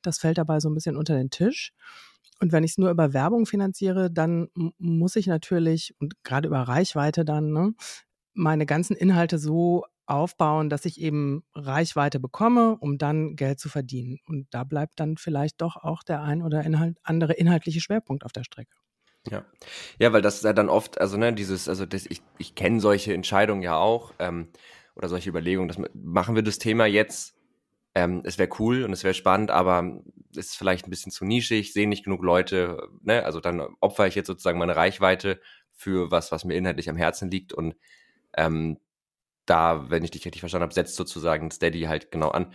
das 0.00 0.18
fällt 0.18 0.38
dabei 0.38 0.60
so 0.60 0.70
ein 0.70 0.74
bisschen 0.74 0.96
unter 0.96 1.16
den 1.16 1.30
Tisch. 1.30 1.72
Und 2.40 2.52
wenn 2.52 2.62
ich 2.62 2.72
es 2.72 2.78
nur 2.78 2.90
über 2.90 3.12
Werbung 3.12 3.46
finanziere, 3.46 4.12
dann 4.12 4.48
muss 4.78 5.16
ich 5.16 5.26
natürlich, 5.26 5.94
und 5.98 6.22
gerade 6.22 6.46
über 6.48 6.60
Reichweite 6.60 7.24
dann, 7.24 7.52
ne, 7.52 7.74
meine 8.34 8.66
ganzen 8.66 8.96
Inhalte 8.96 9.38
so 9.38 9.84
aufbauen, 10.06 10.68
dass 10.68 10.84
ich 10.84 11.00
eben 11.00 11.44
Reichweite 11.54 12.20
bekomme, 12.20 12.76
um 12.80 12.98
dann 12.98 13.36
Geld 13.36 13.60
zu 13.60 13.68
verdienen. 13.68 14.18
Und 14.26 14.46
da 14.50 14.64
bleibt 14.64 15.00
dann 15.00 15.16
vielleicht 15.16 15.60
doch 15.60 15.76
auch 15.76 16.02
der 16.02 16.22
ein 16.22 16.42
oder 16.42 16.62
Inhalt, 16.64 16.98
andere 17.02 17.34
inhaltliche 17.34 17.80
Schwerpunkt 17.80 18.24
auf 18.24 18.32
der 18.32 18.44
Strecke. 18.44 18.76
Ja. 19.30 19.44
Ja, 19.98 20.12
weil 20.12 20.22
das 20.22 20.36
ist 20.36 20.44
ja 20.44 20.52
dann 20.52 20.68
oft, 20.68 21.00
also 21.00 21.16
ne, 21.16 21.32
dieses, 21.32 21.68
also 21.68 21.86
das, 21.86 22.06
ich, 22.06 22.22
ich 22.38 22.54
kenne 22.54 22.80
solche 22.80 23.14
Entscheidungen 23.14 23.62
ja 23.62 23.76
auch, 23.76 24.12
ähm, 24.18 24.48
oder 24.94 25.08
solche 25.08 25.30
Überlegungen, 25.30 25.68
dass 25.68 25.78
machen 25.94 26.34
wir 26.34 26.42
das 26.42 26.58
Thema 26.58 26.86
jetzt, 26.86 27.34
ähm, 27.94 28.22
es 28.24 28.38
wäre 28.38 28.50
cool 28.58 28.84
und 28.84 28.92
es 28.92 29.04
wäre 29.04 29.14
spannend, 29.14 29.50
aber 29.50 30.02
ist 30.34 30.56
vielleicht 30.56 30.86
ein 30.86 30.90
bisschen 30.90 31.12
zu 31.12 31.24
nischig, 31.24 31.72
sehen 31.72 31.90
nicht 31.90 32.04
genug 32.04 32.22
Leute, 32.22 32.88
ne, 33.02 33.24
also 33.24 33.40
dann 33.40 33.60
opfer 33.80 34.06
ich 34.06 34.16
jetzt 34.16 34.26
sozusagen 34.26 34.58
meine 34.58 34.76
Reichweite 34.76 35.40
für 35.72 36.10
was, 36.10 36.32
was 36.32 36.44
mir 36.44 36.54
inhaltlich 36.54 36.90
am 36.90 36.96
Herzen 36.96 37.30
liegt 37.30 37.52
und 37.52 37.76
ähm, 38.36 38.78
da, 39.46 39.90
wenn 39.90 40.04
ich 40.04 40.10
dich 40.10 40.24
richtig 40.24 40.40
verstanden 40.40 40.64
habe, 40.64 40.74
setzt 40.74 40.96
sozusagen 40.96 41.50
Steady 41.50 41.82
halt 41.82 42.10
genau 42.10 42.30
an. 42.30 42.52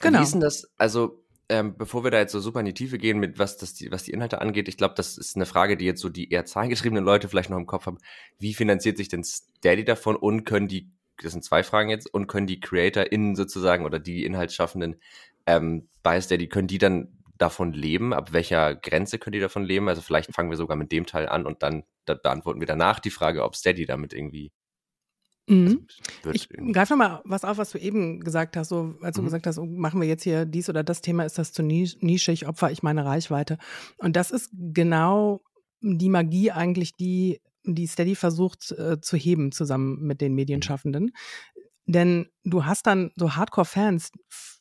Genau. 0.00 0.18
Wie 0.18 0.22
ist 0.22 0.32
denn 0.32 0.40
das, 0.40 0.70
also 0.76 1.24
ähm, 1.48 1.76
bevor 1.76 2.04
wir 2.04 2.10
da 2.10 2.18
jetzt 2.18 2.32
so 2.32 2.40
super 2.40 2.60
in 2.60 2.66
die 2.66 2.74
Tiefe 2.74 2.98
gehen, 2.98 3.18
mit 3.18 3.38
was, 3.38 3.56
das 3.56 3.74
die, 3.74 3.90
was 3.90 4.04
die 4.04 4.12
Inhalte 4.12 4.40
angeht, 4.40 4.68
ich 4.68 4.76
glaube, 4.76 4.94
das 4.96 5.16
ist 5.16 5.34
eine 5.34 5.46
Frage, 5.46 5.76
die 5.76 5.86
jetzt 5.86 6.00
so 6.00 6.10
die 6.10 6.30
eher 6.30 6.44
zahlengetriebenen 6.44 7.04
Leute 7.04 7.28
vielleicht 7.28 7.48
noch 7.48 7.56
im 7.56 7.66
Kopf 7.66 7.86
haben. 7.86 7.98
Wie 8.38 8.52
finanziert 8.52 8.98
sich 8.98 9.08
denn 9.08 9.24
Steady 9.24 9.84
davon 9.84 10.16
und 10.16 10.44
können 10.44 10.68
die, 10.68 10.90
das 11.22 11.32
sind 11.32 11.44
zwei 11.44 11.62
Fragen 11.62 11.88
jetzt, 11.88 12.12
und 12.12 12.26
können 12.26 12.46
die 12.46 12.60
CreatorInnen 12.60 13.34
sozusagen 13.34 13.86
oder 13.86 13.98
die 13.98 14.24
Inhaltsschaffenden 14.24 14.96
ähm, 15.46 15.88
bei 16.02 16.20
Steady, 16.20 16.48
können 16.48 16.68
die 16.68 16.78
dann 16.78 17.17
davon 17.38 17.72
leben? 17.72 18.12
Ab 18.12 18.32
welcher 18.32 18.74
Grenze 18.74 19.18
können 19.18 19.32
die 19.32 19.40
davon 19.40 19.64
leben? 19.64 19.88
Also 19.88 20.02
vielleicht 20.02 20.34
fangen 20.34 20.50
wir 20.50 20.56
sogar 20.56 20.76
mit 20.76 20.92
dem 20.92 21.06
Teil 21.06 21.28
an 21.28 21.46
und 21.46 21.62
dann 21.62 21.84
da 22.04 22.14
beantworten 22.14 22.60
wir 22.60 22.66
danach 22.66 23.00
die 23.00 23.10
Frage, 23.10 23.44
ob 23.44 23.56
Steady 23.56 23.86
damit 23.86 24.12
irgendwie 24.12 24.52
Mhm. 25.48 25.86
Also, 26.24 26.30
ich 26.32 26.48
greife 26.72 26.94
mal 26.94 27.22
was 27.24 27.44
auf, 27.44 27.56
was 27.56 27.70
du 27.70 27.78
eben 27.78 28.20
gesagt 28.20 28.56
hast, 28.56 28.68
so 28.68 28.94
als 29.00 29.16
du 29.16 29.22
mhm. 29.22 29.26
gesagt 29.26 29.46
hast, 29.46 29.58
oh, 29.58 29.64
machen 29.64 30.00
wir 30.00 30.06
jetzt 30.06 30.22
hier 30.22 30.44
dies 30.44 30.68
oder 30.68 30.84
das 30.84 31.00
Thema, 31.00 31.24
ist 31.24 31.38
das 31.38 31.52
zu 31.52 31.62
nischig, 31.62 32.46
opfer 32.46 32.70
ich 32.70 32.82
meine 32.82 33.04
Reichweite. 33.04 33.56
Und 33.96 34.16
das 34.16 34.30
ist 34.30 34.50
genau 34.52 35.40
die 35.80 36.10
Magie 36.10 36.50
eigentlich, 36.50 36.94
die 36.96 37.40
die 37.64 37.86
Steady 37.86 38.14
versucht 38.14 38.72
äh, 38.72 39.00
zu 39.00 39.16
heben 39.16 39.52
zusammen 39.52 40.00
mit 40.02 40.20
den 40.20 40.32
mhm. 40.32 40.36
Medienschaffenden. 40.36 41.12
Denn 41.86 42.28
du 42.44 42.66
hast 42.66 42.86
dann 42.86 43.12
so 43.16 43.34
Hardcore-Fans 43.34 44.12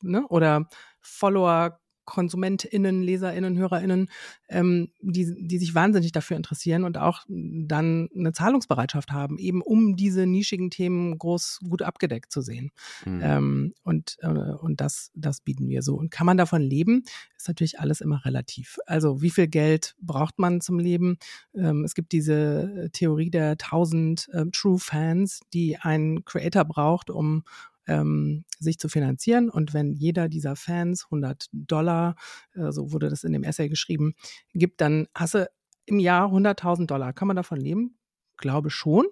ne, 0.01 0.25
oder 0.27 0.69
Follower, 1.01 1.79
KonsumentInnen, 2.07 3.03
LeserInnen, 3.03 3.57
HörerInnen, 3.57 4.09
ähm, 4.49 4.89
die, 5.01 5.35
die 5.37 5.57
sich 5.59 5.75
wahnsinnig 5.75 6.13
dafür 6.13 6.37
interessieren 6.37 6.85
und 6.85 6.97
auch 6.97 7.25
dann 7.27 8.09
eine 8.15 8.31
Zahlungsbereitschaft 8.31 9.11
haben, 9.11 9.37
eben 9.37 9.61
um 9.61 9.95
diese 9.95 10.25
nischigen 10.25 10.71
Themen 10.71 11.19
groß 11.19 11.59
gut 11.69 11.83
abgedeckt 11.83 12.31
zu 12.31 12.41
sehen. 12.41 12.71
Mhm. 13.05 13.21
Ähm, 13.21 13.73
und 13.83 14.17
äh, 14.21 14.27
und 14.27 14.81
das, 14.81 15.11
das 15.13 15.41
bieten 15.41 15.67
wir 15.67 15.81
so. 15.81 15.95
Und 15.95 16.09
kann 16.09 16.25
man 16.25 16.37
davon 16.37 16.61
leben? 16.61 17.03
Ist 17.35 17.47
natürlich 17.47 17.79
alles 17.79 18.01
immer 18.01 18.23
relativ. 18.25 18.79
Also 18.85 19.21
wie 19.21 19.29
viel 19.29 19.47
Geld 19.47 19.95
braucht 20.01 20.39
man 20.39 20.61
zum 20.61 20.79
Leben? 20.79 21.17
Ähm, 21.53 21.83
es 21.83 21.93
gibt 21.93 22.13
diese 22.13 22.89
Theorie 22.93 23.29
der 23.29 23.51
1000 23.51 24.29
äh, 24.31 24.45
True 24.51 24.79
Fans, 24.79 25.41
die 25.53 25.77
ein 25.77 26.23
Creator 26.23 26.63
braucht, 26.63 27.09
um 27.09 27.43
ähm, 27.87 28.45
sich 28.59 28.79
zu 28.79 28.89
finanzieren. 28.89 29.49
Und 29.49 29.73
wenn 29.73 29.93
jeder 29.93 30.29
dieser 30.29 30.55
Fans 30.55 31.05
100 31.05 31.47
Dollar, 31.51 32.15
äh, 32.53 32.71
so 32.71 32.91
wurde 32.91 33.09
das 33.09 33.23
in 33.23 33.33
dem 33.33 33.43
Essay 33.43 33.69
geschrieben, 33.69 34.13
gibt, 34.53 34.81
dann 34.81 35.07
hast 35.15 35.33
du 35.33 35.49
im 35.85 35.99
Jahr 35.99 36.31
100.000 36.31 36.85
Dollar. 36.85 37.13
Kann 37.13 37.27
man 37.27 37.37
davon 37.37 37.59
leben? 37.59 37.97
Glaube 38.35 38.69
schon. 38.69 39.07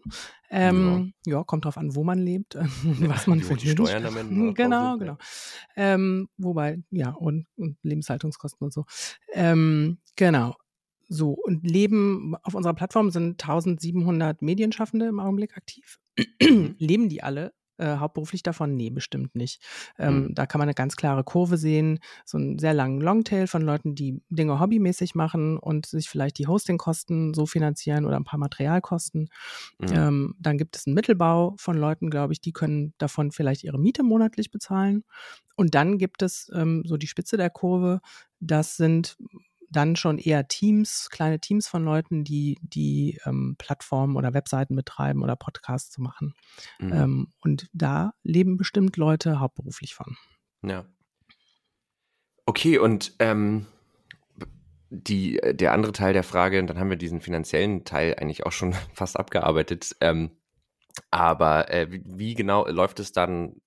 Ähm, 0.51 1.13
ja. 1.25 1.37
ja. 1.37 1.43
kommt 1.43 1.65
drauf 1.65 1.77
an, 1.77 1.95
wo 1.95 2.03
man 2.03 2.19
lebt, 2.19 2.55
was 2.83 3.25
man 3.25 3.41
für 3.41 3.57
Steuern 3.59 4.03
damit 4.03 4.29
Genau, 4.55 4.97
genau. 4.97 5.17
Ähm, 5.75 6.29
wobei, 6.37 6.83
ja, 6.91 7.09
und, 7.11 7.47
und 7.55 7.77
Lebenshaltungskosten 7.81 8.65
und 8.65 8.73
so. 8.73 8.85
Ähm, 9.33 9.97
genau. 10.15 10.55
So, 11.07 11.31
und 11.31 11.63
leben 11.63 12.35
auf 12.43 12.55
unserer 12.55 12.73
Plattform 12.73 13.11
sind 13.11 13.41
1700 13.41 14.41
Medienschaffende 14.41 15.07
im 15.07 15.19
Augenblick 15.19 15.55
aktiv. 15.57 15.99
Mhm. 16.41 16.75
leben 16.77 17.09
die 17.09 17.23
alle 17.23 17.53
äh, 17.77 17.97
hauptberuflich 17.97 18.43
davon? 18.43 18.75
Nee, 18.75 18.89
bestimmt 18.89 19.35
nicht. 19.35 19.61
Ähm, 19.97 20.23
mhm. 20.23 20.35
Da 20.35 20.45
kann 20.45 20.59
man 20.59 20.67
eine 20.67 20.73
ganz 20.73 20.95
klare 20.95 21.23
Kurve 21.23 21.57
sehen, 21.57 21.99
so 22.25 22.37
einen 22.37 22.59
sehr 22.59 22.73
langen 22.73 23.01
Longtail 23.01 23.47
von 23.47 23.61
Leuten, 23.61 23.95
die 23.95 24.21
Dinge 24.29 24.59
hobbymäßig 24.59 25.15
machen 25.15 25.57
und 25.57 25.85
sich 25.85 26.09
vielleicht 26.09 26.37
die 26.37 26.47
Hostingkosten 26.47 27.33
so 27.33 27.45
finanzieren 27.45 28.05
oder 28.05 28.17
ein 28.17 28.23
paar 28.23 28.39
Materialkosten. 28.39 29.29
Mhm. 29.79 29.87
Ähm, 29.91 30.35
dann 30.39 30.57
gibt 30.57 30.75
es 30.77 30.87
einen 30.87 30.95
Mittelbau 30.95 31.55
von 31.57 31.77
Leuten, 31.77 32.09
glaube 32.09 32.33
ich, 32.33 32.41
die 32.41 32.53
können 32.53 32.93
davon 32.97 33.31
vielleicht 33.31 33.63
ihre 33.63 33.79
Miete 33.79 34.03
monatlich 34.03 34.51
bezahlen. 34.51 35.03
Und 35.55 35.75
dann 35.75 35.97
gibt 35.97 36.21
es 36.21 36.51
ähm, 36.53 36.83
so 36.85 36.97
die 36.97 37.07
Spitze 37.07 37.37
der 37.37 37.49
Kurve, 37.49 38.01
das 38.39 38.77
sind 38.77 39.17
dann 39.69 39.95
schon 39.95 40.17
eher 40.17 40.47
Teams, 40.47 41.09
kleine 41.09 41.39
Teams 41.39 41.67
von 41.67 41.83
Leuten, 41.83 42.23
die 42.23 42.57
die 42.61 43.19
ähm, 43.25 43.55
Plattformen 43.57 44.15
oder 44.15 44.33
Webseiten 44.33 44.75
betreiben 44.75 45.23
oder 45.23 45.35
Podcasts 45.35 45.91
zu 45.91 46.01
machen. 46.01 46.33
Mhm. 46.79 46.93
Ähm, 46.93 47.33
und 47.41 47.69
da 47.73 48.13
leben 48.23 48.57
bestimmt 48.57 48.97
Leute 48.97 49.39
hauptberuflich 49.39 49.95
von. 49.95 50.17
Ja. 50.63 50.85
Okay, 52.45 52.77
und 52.77 53.13
ähm, 53.19 53.65
die, 54.89 55.39
der 55.43 55.73
andere 55.73 55.91
Teil 55.91 56.13
der 56.13 56.23
Frage, 56.23 56.59
und 56.59 56.67
dann 56.67 56.79
haben 56.79 56.89
wir 56.89 56.97
diesen 56.97 57.21
finanziellen 57.21 57.85
Teil 57.85 58.15
eigentlich 58.15 58.45
auch 58.45 58.51
schon 58.51 58.73
fast 58.93 59.17
abgearbeitet. 59.17 59.95
Ähm, 60.01 60.31
aber 61.11 61.71
äh, 61.71 61.87
wie, 61.89 62.35
genau 62.35 62.67
läuft 62.67 62.99
es 62.99 63.11
dann? 63.11 63.61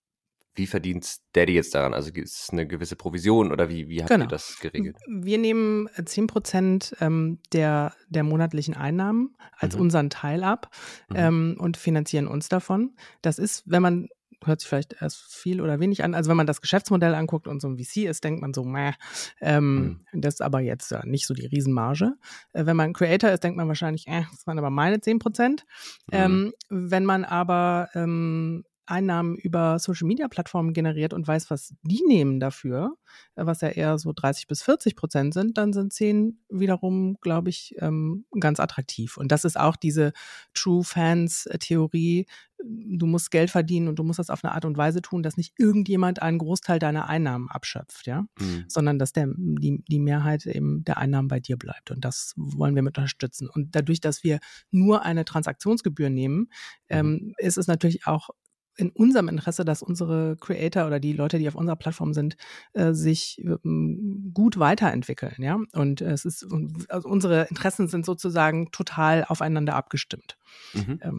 Wie 0.58 0.66
verdient 0.66 1.18
Daddy 1.32 1.54
jetzt 1.54 1.74
daran? 1.74 1.94
Also 1.94 2.10
ist 2.12 2.42
es 2.42 2.50
eine 2.50 2.66
gewisse 2.66 2.96
Provision 2.96 3.52
oder 3.52 3.68
wie, 3.68 3.88
wie 3.88 4.00
habt 4.00 4.10
genau. 4.10 4.24
ihr 4.24 4.28
das 4.28 4.58
geregelt? 4.60 4.96
Wir 5.06 5.38
nehmen 5.38 5.88
10 6.04 6.26
Prozent 6.26 6.96
ähm, 7.00 7.38
der, 7.52 7.94
der 8.08 8.24
monatlichen 8.24 8.74
Einnahmen 8.74 9.36
als 9.56 9.76
mhm. 9.76 9.82
unseren 9.82 10.10
Teil 10.10 10.42
ab 10.42 10.70
mhm. 11.08 11.16
ähm, 11.16 11.56
und 11.58 11.76
finanzieren 11.76 12.26
uns 12.26 12.48
davon. 12.48 12.96
Das 13.22 13.38
ist, 13.38 13.62
wenn 13.66 13.82
man 13.82 14.08
hört 14.44 14.60
sich 14.60 14.68
vielleicht 14.68 15.00
erst 15.00 15.34
viel 15.34 15.60
oder 15.60 15.80
wenig 15.80 16.04
an. 16.04 16.14
Also 16.14 16.30
wenn 16.30 16.36
man 16.36 16.46
das 16.46 16.60
Geschäftsmodell 16.60 17.14
anguckt 17.14 17.48
und 17.48 17.60
so 17.60 17.68
ein 17.68 17.76
VC 17.76 18.08
ist, 18.08 18.24
denkt 18.24 18.40
man 18.40 18.54
so, 18.54 18.64
meh, 18.64 18.92
ähm, 19.40 20.00
mhm. 20.12 20.20
das 20.20 20.34
ist 20.34 20.42
aber 20.42 20.60
jetzt 20.60 20.90
ja 20.90 21.04
nicht 21.04 21.26
so 21.26 21.34
die 21.34 21.46
Riesenmarge. 21.46 22.14
Äh, 22.52 22.66
wenn 22.66 22.76
man 22.76 22.92
Creator 22.92 23.30
ist, 23.30 23.44
denkt 23.44 23.56
man 23.56 23.68
wahrscheinlich, 23.68 24.06
äh, 24.06 24.22
das 24.30 24.46
waren 24.46 24.58
aber 24.58 24.70
meine 24.70 25.00
10 25.00 25.18
Prozent. 25.18 25.64
Mhm. 26.06 26.12
Ähm, 26.12 26.52
wenn 26.68 27.04
man 27.04 27.24
aber 27.24 27.88
ähm, 27.94 28.64
Einnahmen 28.90 29.36
über 29.36 29.78
Social-Media-Plattformen 29.78 30.72
generiert 30.72 31.12
und 31.12 31.26
weiß, 31.26 31.50
was 31.50 31.74
die 31.82 32.02
nehmen 32.06 32.40
dafür, 32.40 32.96
äh, 33.36 33.46
was 33.46 33.60
ja 33.60 33.68
eher 33.68 33.98
so 33.98 34.12
30 34.12 34.46
bis 34.46 34.62
40 34.62 34.96
Prozent 34.96 35.34
sind, 35.34 35.58
dann 35.58 35.72
sind 35.72 35.92
10 35.92 36.40
wiederum, 36.48 37.18
glaube 37.20 37.50
ich, 37.50 37.74
ähm, 37.78 38.24
ganz 38.38 38.60
attraktiv. 38.60 39.16
Und 39.16 39.32
das 39.32 39.44
ist 39.44 39.58
auch 39.58 39.76
diese 39.76 40.12
True 40.54 40.84
Fans-Theorie. 40.84 42.26
Du 42.60 43.06
musst 43.06 43.30
Geld 43.30 43.50
verdienen 43.50 43.86
und 43.88 44.00
du 44.00 44.02
musst 44.02 44.18
das 44.18 44.30
auf 44.30 44.44
eine 44.44 44.52
Art 44.52 44.64
und 44.64 44.76
Weise 44.76 45.00
tun, 45.00 45.22
dass 45.22 45.36
nicht 45.36 45.54
irgendjemand 45.58 46.20
einen 46.22 46.38
Großteil 46.38 46.80
deiner 46.80 47.08
Einnahmen 47.08 47.48
abschöpft, 47.48 48.06
ja, 48.06 48.26
mhm. 48.40 48.64
sondern 48.66 48.98
dass 48.98 49.12
der, 49.12 49.28
die, 49.36 49.84
die 49.86 50.00
Mehrheit 50.00 50.44
eben 50.46 50.84
der 50.84 50.98
Einnahmen 50.98 51.28
bei 51.28 51.38
dir 51.38 51.56
bleibt. 51.56 51.92
Und 51.92 52.04
das 52.04 52.34
wollen 52.36 52.74
wir 52.74 52.82
mit 52.82 52.98
unterstützen. 52.98 53.48
Und 53.48 53.76
dadurch, 53.76 54.00
dass 54.00 54.24
wir 54.24 54.40
nur 54.70 55.02
eine 55.02 55.24
Transaktionsgebühr 55.24 56.10
nehmen, 56.10 56.38
mhm. 56.38 56.46
ähm, 56.88 57.34
ist 57.38 57.58
es 57.58 57.68
natürlich 57.68 58.06
auch 58.06 58.30
in 58.78 58.90
unserem 58.90 59.28
Interesse, 59.28 59.64
dass 59.64 59.82
unsere 59.82 60.36
Creator 60.36 60.86
oder 60.86 61.00
die 61.00 61.12
Leute, 61.12 61.38
die 61.38 61.48
auf 61.48 61.56
unserer 61.56 61.76
Plattform 61.76 62.14
sind, 62.14 62.36
äh, 62.72 62.92
sich 62.92 63.42
ähm, 63.44 64.30
gut 64.32 64.58
weiterentwickeln, 64.58 65.34
ja. 65.38 65.58
Und 65.72 66.00
es 66.00 66.24
ist, 66.24 66.46
also 66.88 67.08
unsere 67.08 67.44
Interessen 67.48 67.88
sind 67.88 68.06
sozusagen 68.06 68.70
total 68.70 69.24
aufeinander 69.24 69.74
abgestimmt. 69.74 70.38
Mhm. 70.74 71.00
Ähm. 71.02 71.18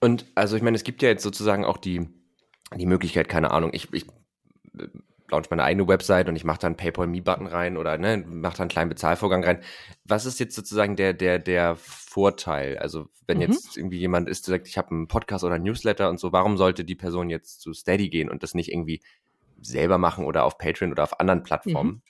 Und 0.00 0.26
also 0.34 0.56
ich 0.56 0.62
meine, 0.62 0.76
es 0.76 0.84
gibt 0.84 1.00
ja 1.00 1.08
jetzt 1.08 1.22
sozusagen 1.22 1.64
auch 1.64 1.78
die, 1.78 2.08
die 2.76 2.86
Möglichkeit, 2.86 3.28
keine 3.28 3.52
Ahnung, 3.52 3.70
ich, 3.72 3.92
ich 3.92 4.06
äh, 4.78 4.88
launch 5.34 5.50
meine 5.50 5.64
eigene 5.64 5.86
Website 5.88 6.28
und 6.28 6.36
ich 6.36 6.44
mache 6.44 6.60
da 6.60 6.66
einen 6.66 6.76
PayPal-Me-Button 6.76 7.46
rein 7.46 7.76
oder 7.76 7.98
ne, 7.98 8.24
mache 8.26 8.56
da 8.56 8.62
einen 8.62 8.70
kleinen 8.70 8.88
Bezahlvorgang 8.88 9.44
rein. 9.44 9.60
Was 10.04 10.26
ist 10.26 10.40
jetzt 10.40 10.54
sozusagen 10.54 10.96
der, 10.96 11.12
der, 11.12 11.38
der 11.38 11.76
Vorteil? 11.76 12.78
Also 12.78 13.08
wenn 13.26 13.38
mhm. 13.38 13.42
jetzt 13.42 13.76
irgendwie 13.76 13.98
jemand 13.98 14.28
ist, 14.28 14.46
der 14.46 14.54
sagt, 14.54 14.68
ich 14.68 14.78
habe 14.78 14.90
einen 14.92 15.08
Podcast 15.08 15.44
oder 15.44 15.54
einen 15.54 15.64
Newsletter 15.64 16.08
und 16.10 16.18
so, 16.18 16.32
warum 16.32 16.56
sollte 16.56 16.84
die 16.84 16.94
Person 16.94 17.30
jetzt 17.30 17.60
zu 17.60 17.72
Steady 17.72 18.08
gehen 18.08 18.30
und 18.30 18.42
das 18.42 18.54
nicht 18.54 18.70
irgendwie 18.70 19.00
selber 19.60 19.98
machen 19.98 20.24
oder 20.24 20.44
auf 20.44 20.58
Patreon 20.58 20.92
oder 20.92 21.02
auf 21.02 21.20
anderen 21.20 21.42
Plattformen? 21.42 21.90
Mhm. 21.90 22.02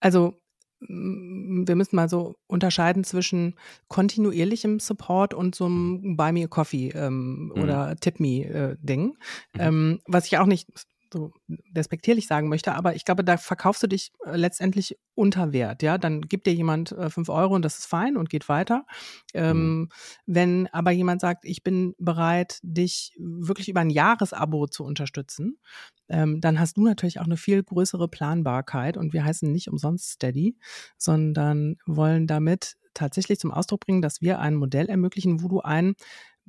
Also 0.00 0.40
wir 0.80 1.76
müssen 1.76 1.96
mal 1.96 2.08
so 2.08 2.36
unterscheiden 2.46 3.04
zwischen 3.04 3.54
kontinuierlichem 3.88 4.80
Support 4.80 5.34
und 5.34 5.54
so 5.54 5.66
einem 5.66 6.16
Buy 6.16 6.32
Me 6.32 6.44
a 6.44 6.46
Coffee 6.46 6.88
ähm, 6.94 7.52
mhm. 7.54 7.62
oder 7.62 7.96
Tip 7.96 8.18
Me 8.18 8.44
äh, 8.44 8.76
Ding. 8.80 9.18
Mhm. 9.54 9.60
Ähm, 9.60 10.00
was 10.06 10.26
ich 10.26 10.38
auch 10.38 10.46
nicht 10.46 10.68
so 11.12 11.32
despektierlich 11.48 12.26
sagen 12.26 12.48
möchte, 12.48 12.74
aber 12.74 12.94
ich 12.94 13.04
glaube, 13.04 13.24
da 13.24 13.36
verkaufst 13.36 13.82
du 13.82 13.86
dich 13.86 14.12
äh, 14.24 14.36
letztendlich 14.36 14.98
unter 15.14 15.52
Wert, 15.52 15.82
ja. 15.82 15.98
Dann 15.98 16.22
gibt 16.22 16.46
dir 16.46 16.54
jemand 16.54 16.92
äh, 16.92 17.10
fünf 17.10 17.28
Euro 17.28 17.54
und 17.54 17.64
das 17.64 17.78
ist 17.78 17.86
fein 17.86 18.16
und 18.16 18.30
geht 18.30 18.48
weiter. 18.48 18.86
Ähm, 19.34 19.56
mhm. 19.56 19.88
Wenn 20.26 20.66
aber 20.68 20.90
jemand 20.90 21.20
sagt, 21.20 21.44
ich 21.44 21.62
bin 21.62 21.94
bereit, 21.98 22.58
dich 22.62 23.12
wirklich 23.18 23.68
über 23.68 23.80
ein 23.80 23.90
Jahresabo 23.90 24.66
zu 24.66 24.84
unterstützen, 24.84 25.58
ähm, 26.08 26.40
dann 26.40 26.58
hast 26.58 26.76
du 26.76 26.84
natürlich 26.84 27.20
auch 27.20 27.24
eine 27.24 27.36
viel 27.36 27.62
größere 27.62 28.08
Planbarkeit 28.08 28.96
und 28.96 29.12
wir 29.12 29.24
heißen 29.24 29.50
nicht 29.50 29.68
umsonst 29.68 30.12
Steady, 30.12 30.56
sondern 30.96 31.76
wollen 31.86 32.26
damit 32.26 32.76
tatsächlich 32.94 33.38
zum 33.38 33.52
Ausdruck 33.52 33.80
bringen, 33.80 34.02
dass 34.02 34.20
wir 34.20 34.40
ein 34.40 34.54
Modell 34.54 34.86
ermöglichen, 34.88 35.42
wo 35.42 35.48
du 35.48 35.60
ein 35.60 35.94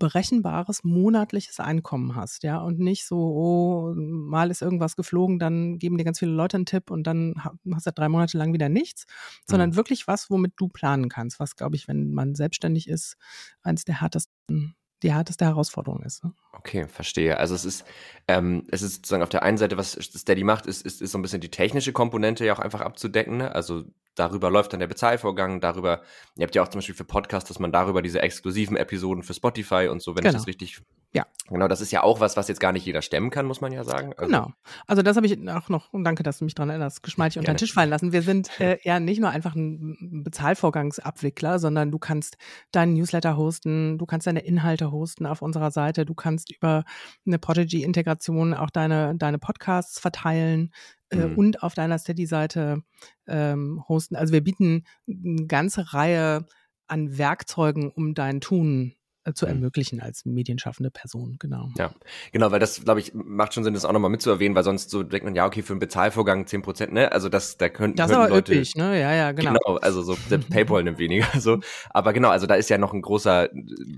berechenbares 0.02 0.84
monatliches 0.84 1.60
Einkommen 1.60 2.16
hast, 2.16 2.44
ja, 2.44 2.58
und 2.60 2.80
nicht 2.80 3.06
so, 3.06 3.18
oh, 3.18 3.94
mal 3.96 4.50
ist 4.50 4.62
irgendwas 4.62 4.96
geflogen, 4.96 5.38
dann 5.38 5.78
geben 5.78 5.98
dir 5.98 6.04
ganz 6.04 6.20
viele 6.20 6.32
Leute 6.32 6.58
einen 6.58 6.66
Tipp 6.66 6.90
und 6.90 7.06
dann 7.06 7.36
hast 7.74 7.86
du 7.86 7.92
drei 7.92 8.10
Monate 8.10 8.38
lang 8.38 8.52
wieder 8.52 8.68
nichts, 8.68 9.06
sondern 9.48 9.72
mhm. 9.72 9.76
wirklich 9.76 10.08
was, 10.08 10.30
womit 10.32 10.54
du 10.58 10.68
planen 10.70 11.08
kannst, 11.08 11.40
was, 11.40 11.56
glaube 11.56 11.76
ich, 11.76 11.88
wenn 11.88 12.14
man 12.14 12.34
selbstständig 12.34 12.90
ist, 12.90 13.16
eines 13.62 13.86
der 13.86 14.02
härtesten 14.02 14.76
die 15.04 15.12
härteste 15.12 15.46
Herausforderung 15.46 16.04
ist. 16.04 16.24
Ne? 16.24 16.32
Okay, 16.54 16.88
verstehe. 16.88 17.38
Also 17.38 17.56
es 17.56 17.66
ist, 17.66 17.86
ähm, 18.28 18.68
es 18.70 18.84
ist 18.84 18.98
sozusagen 18.98 19.24
auf 19.24 19.30
der 19.30 19.42
einen 19.42 19.58
Seite, 19.58 19.78
was 19.78 19.94
Steady 19.94 20.44
macht, 20.44 20.68
ist, 20.68 20.86
ist, 20.86 21.02
ist 21.02 21.12
so 21.12 21.18
ein 21.18 21.24
bisschen 21.24 21.42
die 21.42 21.50
technische 21.50 21.92
Komponente 21.92 22.46
ja 22.46 22.54
auch 22.54 22.60
einfach 22.60 22.82
abzudecken. 22.82 23.38
Ne? 23.38 23.54
Also 23.56 23.86
darüber 24.16 24.50
läuft 24.50 24.74
dann 24.74 24.80
der 24.80 24.88
Bezahlvorgang, 24.88 25.62
darüber, 25.62 26.02
ihr 26.38 26.44
habt 26.44 26.56
ja 26.56 26.64
auch 26.64 26.68
zum 26.68 26.80
Beispiel 26.80 26.96
für 26.96 27.06
Podcasts, 27.06 27.48
dass 27.48 27.60
man 27.60 27.72
darüber 27.72 28.02
diese 28.02 28.22
exklusiven 28.22 28.78
Episoden 28.78 29.24
für 29.24 29.34
Spotify 29.34 29.88
und 29.90 30.02
so, 30.02 30.16
wenn 30.16 30.24
genau. 30.24 30.32
ich 30.32 30.36
das 30.36 30.48
richtig 30.48 30.82
ja. 31.14 31.26
Genau, 31.50 31.68
das 31.68 31.82
ist 31.82 31.92
ja 31.92 32.04
auch 32.04 32.22
was, 32.22 32.38
was 32.38 32.48
jetzt 32.48 32.62
gar 32.62 32.72
nicht 32.72 32.86
jeder 32.86 33.02
stemmen 33.02 33.30
kann, 33.30 33.46
muss 33.46 33.60
man 33.60 33.74
ja 33.74 33.84
sagen. 33.84 34.14
Also 34.16 34.28
genau. 34.28 34.52
Also 34.88 35.02
das 35.02 35.18
habe 35.18 35.28
ich 35.28 35.50
auch 35.50 35.68
noch, 35.68 35.92
und 35.92 36.06
danke, 36.06 36.24
dass 36.24 36.38
du 36.38 36.46
mich 36.46 36.56
daran 36.56 36.70
erinnerst, 36.70 37.04
geschmeidig 37.04 37.38
unter 37.38 37.52
den 37.52 37.58
Tisch 37.58 37.74
fallen 37.74 37.90
lassen. 37.90 38.14
Wir 38.14 38.22
sind 38.22 38.50
äh, 38.62 38.78
ja 38.84 39.02
nicht 39.02 39.20
nur 39.20 39.30
einfach 39.30 39.54
ein 39.56 40.24
Bezahlvorgangsabwickler, 40.24 41.60
sondern 41.60 41.92
du 41.92 42.00
kannst 42.00 42.38
deinen 42.72 42.94
Newsletter 42.94 43.36
hosten, 43.36 43.98
du 43.98 44.06
kannst 44.06 44.28
deine 44.28 44.40
Inhalte 44.40 44.92
hosten 44.92 45.26
auf 45.26 45.42
unserer 45.42 45.72
Seite, 45.72 46.06
du 46.06 46.16
kannst 46.16 46.56
über 46.56 46.86
eine 47.26 47.40
Prodigy-Integration 47.40 48.54
auch 48.54 48.70
deine, 48.70 49.16
deine 49.16 49.38
Podcasts 49.38 50.00
verteilen 50.00 50.72
mhm. 51.12 51.36
und 51.36 51.64
auf 51.64 51.74
deiner 51.74 51.98
Steady-Seite 51.98 52.84
ähm, 53.28 53.84
hosten. 53.88 54.16
Also 54.16 54.34
wir 54.34 54.42
bieten 54.42 54.86
eine 55.08 55.48
ganze 55.48 55.94
Reihe 55.94 56.46
an 56.88 57.18
Werkzeugen, 57.18 57.90
um 57.90 58.14
dein 58.14 58.42
Tun 58.42 58.96
äh, 59.24 59.34
zu 59.34 59.46
mhm. 59.46 59.52
ermöglichen 59.52 60.02
als 60.02 60.26
medienschaffende 60.26 60.90
Person, 60.90 61.36
genau. 61.38 61.70
Ja, 61.78 61.94
genau, 62.32 62.50
weil 62.50 62.60
das, 62.60 62.84
glaube 62.84 63.02
ich, 63.02 63.14
macht 63.14 63.54
schon 63.54 63.64
Sinn, 63.64 63.76
das 63.76 63.86
auch 63.86 63.92
nochmal 63.92 64.10
mitzuerwähnen, 64.10 64.56
weil 64.56 64.64
sonst 64.64 64.90
so 64.90 65.04
denkt 65.04 65.26
man, 65.26 65.36
ja, 65.36 65.46
okay, 65.46 65.62
für 65.62 65.74
einen 65.74 65.80
Bezahlvorgang 65.80 66.48
10 66.48 66.64
Prozent, 66.64 66.94
ne, 66.94 67.12
also 67.12 67.30
das, 67.30 67.58
da 67.58 67.70
könnten, 67.70 67.98
das 67.98 68.08
könnten 68.08 68.24
aber 68.24 68.34
Leute, 68.34 68.54
üppig, 68.54 68.76
ne, 68.76 69.00
ja, 69.00 69.14
ja, 69.14 69.32
genau. 69.32 69.54
Genau, 69.54 69.78
also 69.78 70.02
so, 70.02 70.18
selbst 70.28 70.50
Paypal 70.50 70.84
nimmt 70.84 70.98
weniger, 70.98 71.28
so, 71.40 71.60
aber 71.92 72.14
genau, 72.14 72.30
also 72.30 72.48
da 72.48 72.56
ist 72.56 72.72
ja 72.72 72.80
noch 72.80 72.94
ein 72.94 73.04
großer 73.04 73.50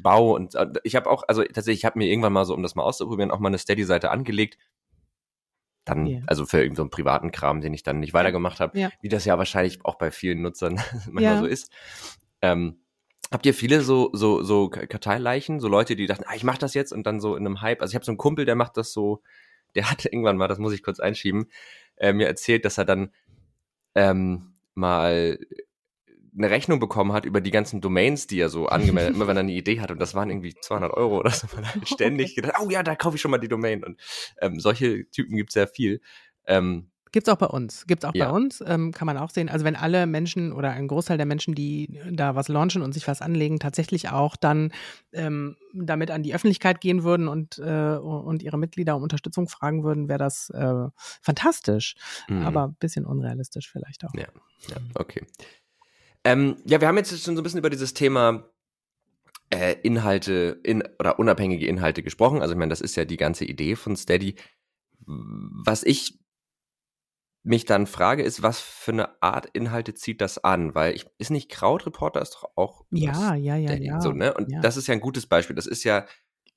Bau 0.01 0.35
und 0.35 0.55
äh, 0.55 0.67
ich 0.83 0.97
habe 0.97 1.09
auch, 1.09 1.23
also 1.25 1.41
tatsächlich, 1.41 1.79
ich 1.79 1.85
habe 1.85 1.99
mir 1.99 2.07
irgendwann 2.09 2.33
mal 2.33 2.43
so, 2.43 2.53
um 2.53 2.61
das 2.61 2.75
mal 2.75 2.83
auszuprobieren, 2.83 3.31
auch 3.31 3.39
mal 3.39 3.47
eine 3.47 3.59
Steady-Seite 3.59 4.11
angelegt, 4.11 4.57
dann, 5.85 6.07
yeah. 6.07 6.21
also 6.27 6.45
für 6.45 6.57
irgendeinen 6.57 6.87
so 6.87 6.89
privaten 6.89 7.31
Kram, 7.31 7.61
den 7.61 7.73
ich 7.73 7.83
dann 7.83 7.99
nicht 7.99 8.13
weitergemacht 8.13 8.59
habe, 8.59 8.79
ja. 8.79 8.89
wie 9.01 9.09
das 9.09 9.25
ja 9.25 9.37
wahrscheinlich 9.37 9.83
auch 9.85 9.95
bei 9.95 10.11
vielen 10.11 10.41
Nutzern 10.41 10.75
manchmal 11.05 11.23
ja. 11.23 11.39
so 11.39 11.45
ist. 11.45 11.71
Ähm, 12.41 12.79
Habt 13.31 13.47
ihr 13.47 13.55
viele 13.55 13.81
so 13.81 14.11
so 14.13 14.43
so 14.43 14.69
Karteileichen, 14.69 15.59
so 15.59 15.67
Leute, 15.67 15.95
die 15.95 16.05
dachten, 16.05 16.23
ah, 16.27 16.35
ich 16.35 16.43
mach 16.43 16.59
das 16.59 16.75
jetzt 16.75 16.91
und 16.91 17.07
dann 17.07 17.19
so 17.19 17.35
in 17.35 17.47
einem 17.47 17.61
Hype. 17.61 17.81
Also 17.81 17.91
ich 17.91 17.95
habe 17.95 18.05
so 18.05 18.11
einen 18.11 18.19
Kumpel, 18.19 18.45
der 18.45 18.53
macht 18.53 18.77
das 18.77 18.93
so, 18.93 19.23
der 19.73 19.89
hat 19.91 20.05
irgendwann 20.05 20.37
mal, 20.37 20.47
das 20.47 20.59
muss 20.59 20.73
ich 20.73 20.83
kurz 20.83 20.99
einschieben, 20.99 21.47
äh, 21.95 22.13
mir 22.13 22.27
erzählt, 22.27 22.63
dass 22.63 22.77
er 22.77 22.85
dann 22.85 23.11
ähm, 23.95 24.53
mal 24.75 25.39
eine 26.35 26.49
Rechnung 26.49 26.79
bekommen 26.79 27.13
hat 27.13 27.25
über 27.25 27.41
die 27.41 27.51
ganzen 27.51 27.81
Domains, 27.81 28.27
die 28.27 28.39
er 28.39 28.49
so 28.49 28.67
angemeldet, 28.67 29.15
immer 29.15 29.27
wenn 29.27 29.37
er 29.37 29.41
eine 29.41 29.51
Idee 29.51 29.79
hat 29.79 29.91
und 29.91 29.99
das 29.99 30.15
waren 30.15 30.29
irgendwie 30.29 30.53
200 30.53 30.91
Euro 30.93 31.19
oder 31.19 31.31
so, 31.31 31.47
man 31.55 31.65
hat 31.75 31.87
ständig 31.87 32.35
gedacht, 32.35 32.55
oh 32.61 32.69
ja, 32.69 32.83
da 32.83 32.95
kaufe 32.95 33.15
ich 33.15 33.21
schon 33.21 33.31
mal 33.31 33.37
die 33.37 33.47
Domain 33.47 33.83
und 33.83 33.99
ähm, 34.41 34.59
solche 34.59 35.09
Typen 35.11 35.37
gibt's 35.37 35.53
sehr 35.53 35.67
viel. 35.67 36.01
Ähm, 36.45 36.89
Gibt's 37.13 37.29
auch 37.29 37.37
bei 37.37 37.45
uns. 37.45 37.85
Gibt's 37.85 38.05
auch 38.05 38.15
ja. 38.15 38.25
bei 38.25 38.35
uns. 38.35 38.63
Ähm, 38.65 38.91
kann 38.91 39.05
man 39.05 39.17
auch 39.17 39.29
sehen. 39.29 39.47
Also 39.47 39.65
wenn 39.65 39.75
alle 39.75 40.07
Menschen 40.07 40.51
oder 40.51 40.71
ein 40.71 40.87
Großteil 40.87 41.17
der 41.17 41.27
Menschen, 41.27 41.53
die 41.53 41.99
da 42.11 42.33
was 42.33 42.47
launchen 42.47 42.81
und 42.81 42.91
sich 42.91 43.07
was 43.07 43.21
anlegen, 43.21 43.59
tatsächlich 43.59 44.09
auch 44.09 44.35
dann 44.35 44.71
ähm, 45.11 45.55
damit 45.75 46.09
an 46.09 46.23
die 46.23 46.33
Öffentlichkeit 46.33 46.81
gehen 46.81 47.03
würden 47.03 47.27
und, 47.27 47.59
äh, 47.59 47.97
und 47.97 48.41
ihre 48.41 48.57
Mitglieder 48.57 48.95
um 48.95 49.03
Unterstützung 49.03 49.47
fragen 49.47 49.83
würden, 49.83 50.09
wäre 50.09 50.17
das 50.17 50.49
äh, 50.49 50.87
fantastisch. 51.21 51.95
Mhm. 52.29 52.47
Aber 52.47 52.63
ein 52.69 52.75
bisschen 52.79 53.05
unrealistisch 53.05 53.71
vielleicht 53.71 54.03
auch. 54.05 54.13
Ja, 54.15 54.29
ja 54.69 54.77
okay. 54.95 55.21
Ähm, 56.23 56.57
ja, 56.65 56.79
wir 56.79 56.87
haben 56.87 56.97
jetzt 56.97 57.09
schon 57.09 57.35
so 57.35 57.41
ein 57.41 57.43
bisschen 57.43 57.59
über 57.59 57.69
dieses 57.69 57.93
Thema 57.93 58.49
äh, 59.49 59.75
Inhalte 59.83 60.59
in, 60.63 60.83
oder 60.99 61.19
unabhängige 61.19 61.67
Inhalte 61.67 62.03
gesprochen. 62.03 62.41
Also 62.41 62.53
ich 62.53 62.57
meine, 62.57 62.69
das 62.69 62.81
ist 62.81 62.95
ja 62.95 63.05
die 63.05 63.17
ganze 63.17 63.45
Idee 63.45 63.75
von 63.75 63.95
Steady. 63.95 64.35
Was 65.05 65.83
ich 65.83 66.19
mich 67.43 67.65
dann 67.65 67.87
frage, 67.87 68.23
ist, 68.23 68.41
was 68.41 68.61
für 68.61 68.93
eine 68.93 69.21
Art 69.21 69.47
Inhalte 69.51 69.93
zieht 69.93 70.21
das 70.21 70.43
an? 70.43 70.73
Weil 70.75 70.95
ich, 70.95 71.05
ist 71.17 71.29
nicht 71.29 71.49
Krautreporter 71.49 72.21
ist 72.21 72.35
doch 72.35 72.51
auch 72.55 72.85
ja, 72.89 73.35
ja, 73.35 73.57
ja, 73.57 73.73
ja. 73.73 74.01
So, 74.01 74.13
ne? 74.13 74.33
Und 74.33 74.49
ja. 74.49 74.61
das 74.61 74.77
ist 74.77 74.87
ja 74.87 74.93
ein 74.93 75.01
gutes 75.01 75.27
Beispiel. 75.27 75.55
Das 75.55 75.67
ist 75.67 75.83
ja 75.83 76.05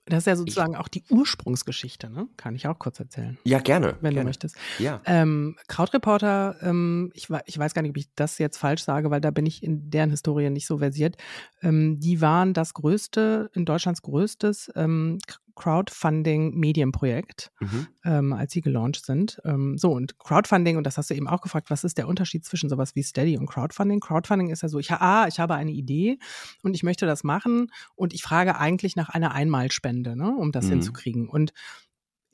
Das 0.07 0.19
ist 0.19 0.27
ja 0.27 0.37
sozusagen 0.37 0.77
auch 0.77 0.87
die 0.87 1.03
Ursprungsgeschichte, 1.11 2.09
ne? 2.09 2.29
Kann 2.37 2.55
ich 2.55 2.69
auch 2.69 2.79
kurz 2.79 3.01
erzählen. 3.01 3.37
Ja, 3.43 3.59
gerne. 3.59 3.97
Wenn 4.01 4.13
gerne. 4.13 4.21
du 4.21 4.25
möchtest. 4.27 4.57
Ja. 4.79 5.01
Ähm, 5.05 5.57
Krautreporter, 5.67 6.57
ähm, 6.63 7.11
ich, 7.15 7.29
ich 7.47 7.59
weiß 7.59 7.75
gar 7.75 7.83
nicht, 7.83 7.91
ob 7.91 7.97
ich 7.97 8.09
das 8.15 8.39
jetzt 8.39 8.57
falsch 8.57 8.85
sage, 8.85 9.11
weil 9.11 9.21
da 9.21 9.33
bin 9.33 9.47
ich 9.47 9.65
in 9.65 9.91
deren 9.91 10.11
Historie 10.11 10.49
nicht 10.51 10.67
so 10.67 10.79
versiert. 10.79 11.17
Ähm, 11.61 11.99
die 11.99 12.21
waren 12.21 12.55
das 12.55 12.73
größte, 12.75 13.51
in 13.55 13.65
Deutschlands 13.65 14.03
größtes 14.03 14.73
ähm, 14.77 15.19
Crowdfunding-Medienprojekt, 15.57 17.51
mhm. 17.59 17.89
ähm, 18.05 18.33
als 18.33 18.53
sie 18.53 18.61
gelauncht 18.61 19.05
sind. 19.05 19.41
Ähm, 19.45 19.77
so, 19.77 19.91
und 19.93 20.19
Crowdfunding, 20.19 20.77
und 20.77 20.87
das 20.87 20.97
hast 20.99 21.11
du 21.11 21.15
eben 21.15 21.27
auch 21.27 21.41
gefragt, 21.41 21.71
was 21.71 21.83
ist 21.83 21.99
der 21.99 22.07
Unterschied 22.07 22.45
zwischen 22.45 22.69
sowas 22.71 22.95
wie 22.95 23.03
Steady 23.03 23.37
und 23.37 23.47
Crowdfunding? 23.47 24.01
Crowdfunding 24.01 24.51
ist 24.51 24.63
ja 24.63 24.69
so, 24.69 24.79
ich, 24.79 24.93
ah, 24.93 25.27
ich 25.27 25.41
habe 25.41 25.55
eine 25.55 25.73
Idee 25.73 26.19
und 26.63 26.75
ich 26.75 26.85
möchte 26.85 27.07
das 27.07 27.25
machen 27.25 27.73
und 27.97 28.15
ich 28.15 28.23
frage 28.23 28.59
eigentlich 28.59 28.95
nach 28.95 29.09
einer 29.09 29.33
Einmalspende, 29.33 30.15
ne, 30.15 30.31
um 30.37 30.53
das 30.53 30.67
mhm. 30.67 30.71
hinzukriegen. 30.71 31.29
Und 31.29 31.53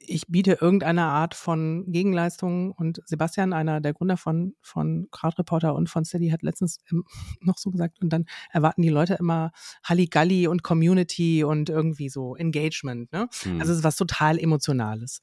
ich 0.06 0.26
biete 0.28 0.59
irgendeine 0.61 1.04
Art 1.04 1.35
von 1.35 1.85
Gegenleistung 1.90 2.73
und 2.73 3.00
Sebastian, 3.04 3.52
einer 3.52 3.80
der 3.80 3.92
Gründer 3.92 4.16
von, 4.16 4.54
von 4.61 5.09
Crowdreporter 5.11 5.75
und 5.75 5.88
von 5.88 6.04
Steady, 6.04 6.30
hat 6.30 6.42
letztens 6.42 6.78
noch 7.40 7.59
so 7.59 7.71
gesagt 7.71 8.00
und 8.00 8.12
dann 8.12 8.26
erwarten 8.50 8.82
die 8.82 8.88
Leute 8.88 9.14
immer 9.14 9.52
Halligalli 9.85 10.47
und 10.47 10.62
Community 10.62 11.44
und 11.44 11.71
irgendwie 11.71 12.09
so 12.09 12.37
Engagement, 12.37 13.12
ne? 13.12 13.28
Mhm. 13.44 13.61
Also 13.61 13.73
es 13.73 13.78
ist 13.78 13.85
was 13.85 13.97
total 13.97 14.38
Emotionales. 14.38 15.21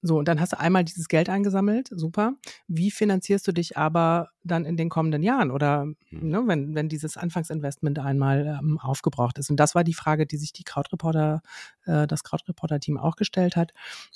So, 0.00 0.18
und 0.18 0.28
dann 0.28 0.40
hast 0.40 0.52
du 0.52 0.60
einmal 0.60 0.84
dieses 0.84 1.08
Geld 1.08 1.28
eingesammelt, 1.28 1.88
super. 1.90 2.34
Wie 2.68 2.90
finanzierst 2.90 3.46
du 3.48 3.52
dich 3.52 3.76
aber 3.76 4.28
dann 4.44 4.64
in 4.64 4.76
den 4.76 4.88
kommenden 4.88 5.22
Jahren 5.22 5.50
oder 5.50 5.86
mhm. 5.86 5.96
ne, 6.10 6.42
wenn, 6.46 6.74
wenn 6.74 6.88
dieses 6.88 7.16
Anfangsinvestment 7.16 7.98
einmal 7.98 8.58
ähm, 8.60 8.78
aufgebraucht 8.78 9.38
ist? 9.38 9.50
Und 9.50 9.58
das 9.58 9.74
war 9.74 9.82
die 9.82 9.94
Frage, 9.94 10.26
die 10.26 10.36
sich 10.36 10.52
die 10.52 10.62
Krautreporter, 10.62 11.42
äh, 11.86 12.06
das 12.06 12.22
Krautreporter-Team 12.22 12.96
auch 12.96 13.16
gestellt 13.16 13.56
hat. 13.56 13.72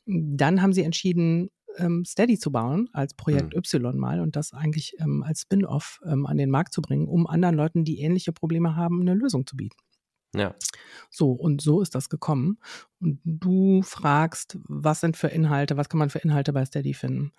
Dann 0.07 0.63
haben 0.63 0.73
sie 0.73 0.85
entschieden, 0.85 1.51
ähm, 1.79 2.05
Steady 2.05 2.39
zu 2.39 2.53
bauen 2.53 2.89
als 2.93 3.15
Projekt 3.15 3.55
mhm. 3.55 3.59
Y 3.59 3.99
mal 3.99 4.21
und 4.21 4.37
das 4.37 4.53
eigentlich 4.53 4.95
ähm, 5.01 5.23
als 5.23 5.43
Spin-off 5.43 6.01
ähm, 6.05 6.27
an 6.27 6.37
den 6.37 6.51
Markt 6.51 6.73
zu 6.73 6.83
bringen, 6.83 7.09
um 7.09 7.27
anderen 7.27 7.57
Leuten, 7.57 7.85
die 7.85 8.01
ähnliche 8.01 8.33
Probleme 8.33 8.77
haben, 8.77 9.01
eine 9.01 9.15
Lösung 9.15 9.47
zu 9.47 9.57
bieten. 9.57 9.77
Ja. 10.35 10.55
So, 11.11 11.33
und 11.33 11.61
so 11.61 11.83
ist 11.83 11.95
das 11.95 12.09
gekommen. 12.09 12.59
Und 12.99 13.21
du 13.25 13.83
fragst, 13.83 14.59
was 14.67 15.01
sind 15.01 15.17
für 15.17 15.29
Inhalte, 15.29 15.77
was 15.77 15.91
kann 15.91 15.99
man 15.99 16.09
für 16.09 16.21
Inhalte 16.21 16.55
bei 16.55 16.65
Steady 16.65 16.95
finden? 16.95 17.33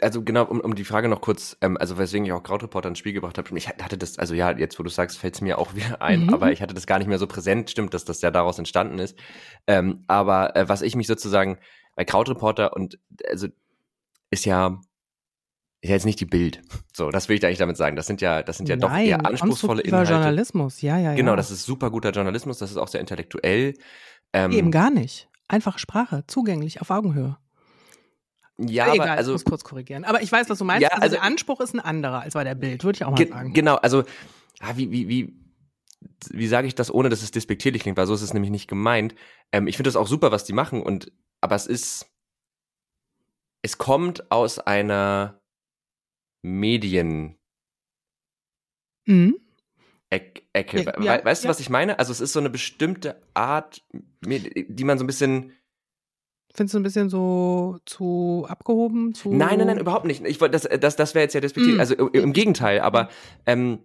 Also 0.00 0.22
genau, 0.22 0.46
um, 0.46 0.60
um 0.60 0.74
die 0.74 0.84
Frage 0.84 1.08
noch 1.08 1.20
kurz, 1.20 1.58
ähm, 1.60 1.76
also 1.76 1.98
weswegen 1.98 2.24
ich 2.24 2.32
auch 2.32 2.42
Krautreporter 2.42 2.88
ins 2.88 2.98
Spiel 2.98 3.12
gebracht 3.12 3.36
habe, 3.36 3.56
ich 3.58 3.68
hatte 3.68 3.98
das, 3.98 4.18
also 4.18 4.34
ja, 4.34 4.50
jetzt 4.56 4.78
wo 4.78 4.82
du 4.82 4.88
sagst, 4.88 5.18
fällt 5.18 5.34
es 5.34 5.40
mir 5.42 5.58
auch 5.58 5.74
wieder 5.74 6.00
ein, 6.00 6.24
mhm. 6.24 6.34
aber 6.34 6.52
ich 6.52 6.62
hatte 6.62 6.74
das 6.74 6.86
gar 6.86 6.98
nicht 6.98 7.08
mehr 7.08 7.18
so 7.18 7.26
präsent, 7.26 7.70
stimmt, 7.70 7.92
dass 7.92 8.06
das 8.06 8.22
ja 8.22 8.30
daraus 8.30 8.58
entstanden 8.58 8.98
ist. 8.98 9.18
Ähm, 9.66 10.04
aber 10.06 10.56
äh, 10.56 10.68
was 10.68 10.80
ich 10.80 10.96
mich 10.96 11.06
sozusagen 11.06 11.58
bei 11.96 12.04
Krautreporter 12.06 12.74
und 12.74 12.98
also 13.28 13.48
ist 14.30 14.46
ja 14.46 14.80
ist 15.82 15.88
ja 15.88 15.94
jetzt 15.94 16.04
nicht 16.04 16.20
die 16.20 16.26
Bild. 16.26 16.60
So, 16.94 17.10
das 17.10 17.28
will 17.28 17.38
ich 17.38 17.44
eigentlich 17.44 17.58
damit 17.58 17.76
sagen. 17.76 17.96
Das 17.96 18.06
sind 18.06 18.20
ja, 18.20 18.42
das 18.42 18.58
sind 18.58 18.68
ja 18.68 18.76
Nein, 18.76 18.80
doch 18.80 18.98
eher 18.98 19.26
anspruchsvolle 19.26 19.82
Inhalte. 19.82 20.12
Journalismus, 20.12 20.82
ja, 20.82 20.98
ja, 20.98 21.10
ja. 21.10 21.14
Genau, 21.14 21.36
das 21.36 21.50
ist 21.50 21.64
super 21.64 21.90
guter 21.90 22.10
Journalismus, 22.10 22.58
das 22.58 22.70
ist 22.70 22.76
auch 22.76 22.88
sehr 22.88 23.00
intellektuell. 23.00 23.74
Ähm, 24.32 24.52
Eben 24.52 24.70
gar 24.70 24.90
nicht. 24.90 25.28
Einfache 25.48 25.78
Sprache, 25.78 26.24
zugänglich, 26.26 26.80
auf 26.82 26.90
Augenhöhe. 26.90 27.38
Ja, 28.58 28.92
Egal, 28.92 29.08
aber 29.08 29.10
also, 29.12 29.30
ich 29.30 29.36
muss 29.36 29.44
kurz 29.44 29.64
korrigieren. 29.64 30.04
Aber 30.04 30.22
ich 30.22 30.30
weiß, 30.30 30.50
was 30.50 30.58
du 30.58 30.64
meinst. 30.64 30.82
Ja, 30.82 30.88
also, 30.88 31.02
also 31.02 31.16
der 31.16 31.24
Anspruch 31.24 31.60
ist 31.60 31.72
ein 31.72 31.80
anderer 31.80 32.20
als 32.20 32.34
bei 32.34 32.44
der 32.44 32.54
Bild, 32.54 32.84
würde 32.84 32.96
ich 32.96 33.04
auch 33.04 33.10
mal 33.10 33.16
ge 33.16 33.28
sagen. 33.28 33.54
Genau, 33.54 33.76
also 33.76 34.04
ah, 34.60 34.72
wie, 34.76 34.90
wie, 34.90 35.08
wie, 35.08 35.34
wie 36.30 36.46
sage 36.46 36.66
ich 36.66 36.74
das, 36.74 36.92
ohne 36.92 37.08
dass 37.08 37.22
es 37.22 37.30
despektierlich 37.30 37.82
klingt, 37.82 37.96
weil 37.96 38.06
so 38.06 38.12
ist 38.12 38.20
es 38.20 38.34
nämlich 38.34 38.50
nicht 38.50 38.68
gemeint. 38.68 39.14
Ähm, 39.50 39.66
ich 39.66 39.76
finde 39.76 39.88
das 39.88 39.96
auch 39.96 40.06
super, 40.06 40.30
was 40.30 40.44
die 40.44 40.52
machen, 40.52 40.82
und 40.82 41.10
aber 41.40 41.54
es 41.54 41.66
ist, 41.66 42.06
es 43.62 43.78
kommt 43.78 44.30
aus 44.30 44.58
einer 44.58 45.39
Medien 46.42 47.36
mhm. 49.06 49.36
Ecke. 50.10 50.92
Ja, 51.00 51.24
weißt 51.24 51.44
ja. 51.44 51.48
du, 51.48 51.50
was 51.50 51.60
ich 51.60 51.70
meine? 51.70 51.98
Also 51.98 52.10
es 52.10 52.20
ist 52.20 52.32
so 52.32 52.40
eine 52.40 52.50
bestimmte 52.50 53.20
Art, 53.34 53.82
die 53.92 54.84
man 54.84 54.98
so 54.98 55.04
ein 55.04 55.06
bisschen 55.06 55.52
Findest 56.52 56.74
du 56.74 56.80
ein 56.80 56.82
bisschen 56.82 57.08
so 57.08 57.78
zu 57.86 58.44
abgehoben? 58.48 59.14
Zu 59.14 59.32
nein, 59.32 59.58
nein, 59.58 59.68
nein, 59.68 59.78
überhaupt 59.78 60.04
nicht. 60.04 60.24
Ich 60.24 60.40
wollte, 60.40 60.58
das, 60.58 60.80
das, 60.80 60.96
das 60.96 61.14
wäre 61.14 61.22
jetzt 61.22 61.34
ja 61.34 61.40
despektiert. 61.40 61.76
Mm. 61.76 61.80
Also 61.80 61.94
im, 61.94 62.32
Gegenteil, 62.32 62.80
aber 62.80 63.08
ähm, 63.46 63.78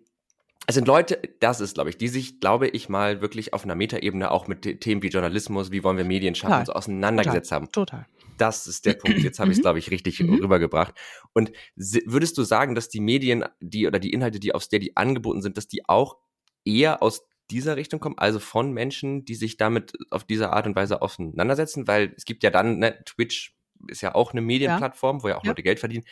es 0.65 0.73
sind 0.73 0.87
Leute, 0.87 1.19
das 1.39 1.61
ist, 1.61 1.75
glaube 1.75 1.91
ich, 1.91 1.97
die 1.97 2.07
sich, 2.07 2.39
glaube 2.39 2.67
ich, 2.67 2.89
mal 2.89 3.21
wirklich 3.21 3.53
auf 3.53 3.65
einer 3.65 3.75
Metaebene 3.75 4.31
auch 4.31 4.47
mit 4.47 4.81
Themen 4.81 5.03
wie 5.03 5.09
Journalismus, 5.09 5.71
wie 5.71 5.83
wollen 5.83 5.97
wir 5.97 6.05
Medien 6.05 6.33
schaffen, 6.33 6.65
so 6.65 6.73
auseinandergesetzt 6.73 7.51
Total. 7.51 7.61
haben. 7.61 7.71
Total. 7.71 8.05
Das 8.37 8.67
ist 8.67 8.85
der 8.85 8.93
Punkt. 8.93 9.19
Jetzt 9.19 9.39
habe 9.39 9.51
ich 9.51 9.53
es, 9.53 9.59
mhm. 9.59 9.63
glaube 9.63 9.79
ich, 9.79 9.91
richtig 9.91 10.19
mhm. 10.19 10.35
rübergebracht. 10.35 10.93
Und 11.33 11.51
würdest 11.75 12.37
du 12.37 12.43
sagen, 12.43 12.75
dass 12.75 12.89
die 12.89 12.99
Medien, 12.99 13.45
die 13.59 13.87
oder 13.87 13.99
die 13.99 14.11
Inhalte, 14.11 14.39
die 14.39 14.53
auf 14.53 14.63
Steady 14.63 14.91
angeboten 14.95 15.41
sind, 15.41 15.57
dass 15.57 15.67
die 15.67 15.87
auch 15.87 16.17
eher 16.65 17.01
aus 17.01 17.27
dieser 17.51 17.75
Richtung 17.77 17.99
kommen, 17.99 18.17
also 18.17 18.39
von 18.39 18.71
Menschen, 18.71 19.23
die 19.23 19.35
sich 19.35 19.57
damit 19.57 19.93
auf 20.09 20.23
diese 20.23 20.51
Art 20.51 20.65
und 20.65 20.75
Weise 20.75 21.01
auseinandersetzen? 21.01 21.87
Weil 21.87 22.13
es 22.17 22.25
gibt 22.25 22.43
ja 22.43 22.49
dann, 22.49 22.79
ne, 22.79 23.03
Twitch 23.05 23.55
ist 23.87 24.01
ja 24.01 24.15
auch 24.15 24.31
eine 24.31 24.41
Medienplattform, 24.41 25.17
ja. 25.17 25.23
wo 25.23 25.27
ja 25.29 25.37
auch 25.37 25.43
ja. 25.43 25.51
Leute 25.51 25.63
Geld 25.63 25.79
verdienen. 25.79 26.05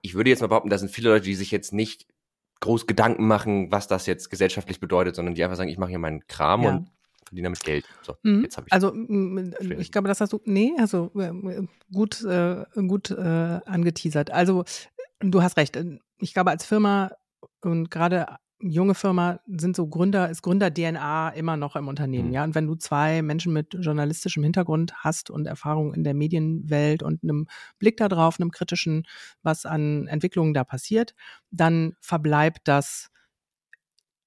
Ich 0.00 0.14
würde 0.14 0.30
jetzt 0.30 0.40
mal 0.40 0.46
behaupten, 0.46 0.70
da 0.70 0.78
sind 0.78 0.90
viele 0.90 1.10
Leute, 1.10 1.24
die 1.24 1.34
sich 1.34 1.50
jetzt 1.50 1.72
nicht 1.72 2.06
groß 2.60 2.86
Gedanken 2.86 3.26
machen, 3.26 3.70
was 3.70 3.86
das 3.86 4.06
jetzt 4.06 4.30
gesellschaftlich 4.30 4.80
bedeutet, 4.80 5.16
sondern 5.16 5.34
die 5.34 5.44
einfach 5.44 5.56
sagen, 5.56 5.70
ich 5.70 5.78
mache 5.78 5.90
hier 5.90 5.98
meinen 5.98 6.26
Kram 6.26 6.62
ja. 6.62 6.70
und 6.70 6.90
verdiene 7.28 7.46
damit 7.46 7.60
Geld. 7.60 7.84
So, 8.02 8.16
mhm. 8.22 8.42
jetzt 8.42 8.56
habe 8.56 8.66
ich. 8.66 8.72
Also 8.72 8.94
ich 9.78 9.92
glaube, 9.92 10.08
das 10.08 10.20
hast 10.20 10.32
du, 10.32 10.40
nee, 10.44 10.72
also 10.78 11.10
äh, 11.16 11.62
gut, 11.92 12.22
äh, 12.24 12.64
gut 12.74 13.10
äh, 13.10 13.60
angeteasert. 13.64 14.30
Also 14.30 14.64
du 15.20 15.42
hast 15.42 15.56
recht. 15.56 15.78
Ich 16.18 16.34
glaube, 16.34 16.50
als 16.50 16.64
Firma 16.64 17.12
und 17.60 17.90
gerade 17.90 18.26
junge 18.60 18.94
Firma 18.94 19.38
sind 19.46 19.76
so 19.76 19.86
Gründer, 19.86 20.30
ist 20.30 20.42
Gründer-DNA 20.42 21.30
immer 21.30 21.56
noch 21.56 21.76
im 21.76 21.86
Unternehmen, 21.86 22.28
mhm. 22.28 22.34
ja. 22.34 22.44
Und 22.44 22.54
wenn 22.54 22.66
du 22.66 22.74
zwei 22.74 23.22
Menschen 23.22 23.52
mit 23.52 23.74
journalistischem 23.74 24.42
Hintergrund 24.42 24.94
hast 24.96 25.30
und 25.30 25.46
Erfahrung 25.46 25.94
in 25.94 26.02
der 26.02 26.14
Medienwelt 26.14 27.02
und 27.02 27.22
einem 27.22 27.46
Blick 27.78 27.98
darauf, 27.98 28.40
einem 28.40 28.50
kritischen, 28.50 29.04
was 29.42 29.64
an 29.64 30.08
Entwicklungen 30.08 30.54
da 30.54 30.64
passiert, 30.64 31.14
dann 31.50 31.94
verbleibt 32.00 32.62
das 32.64 33.10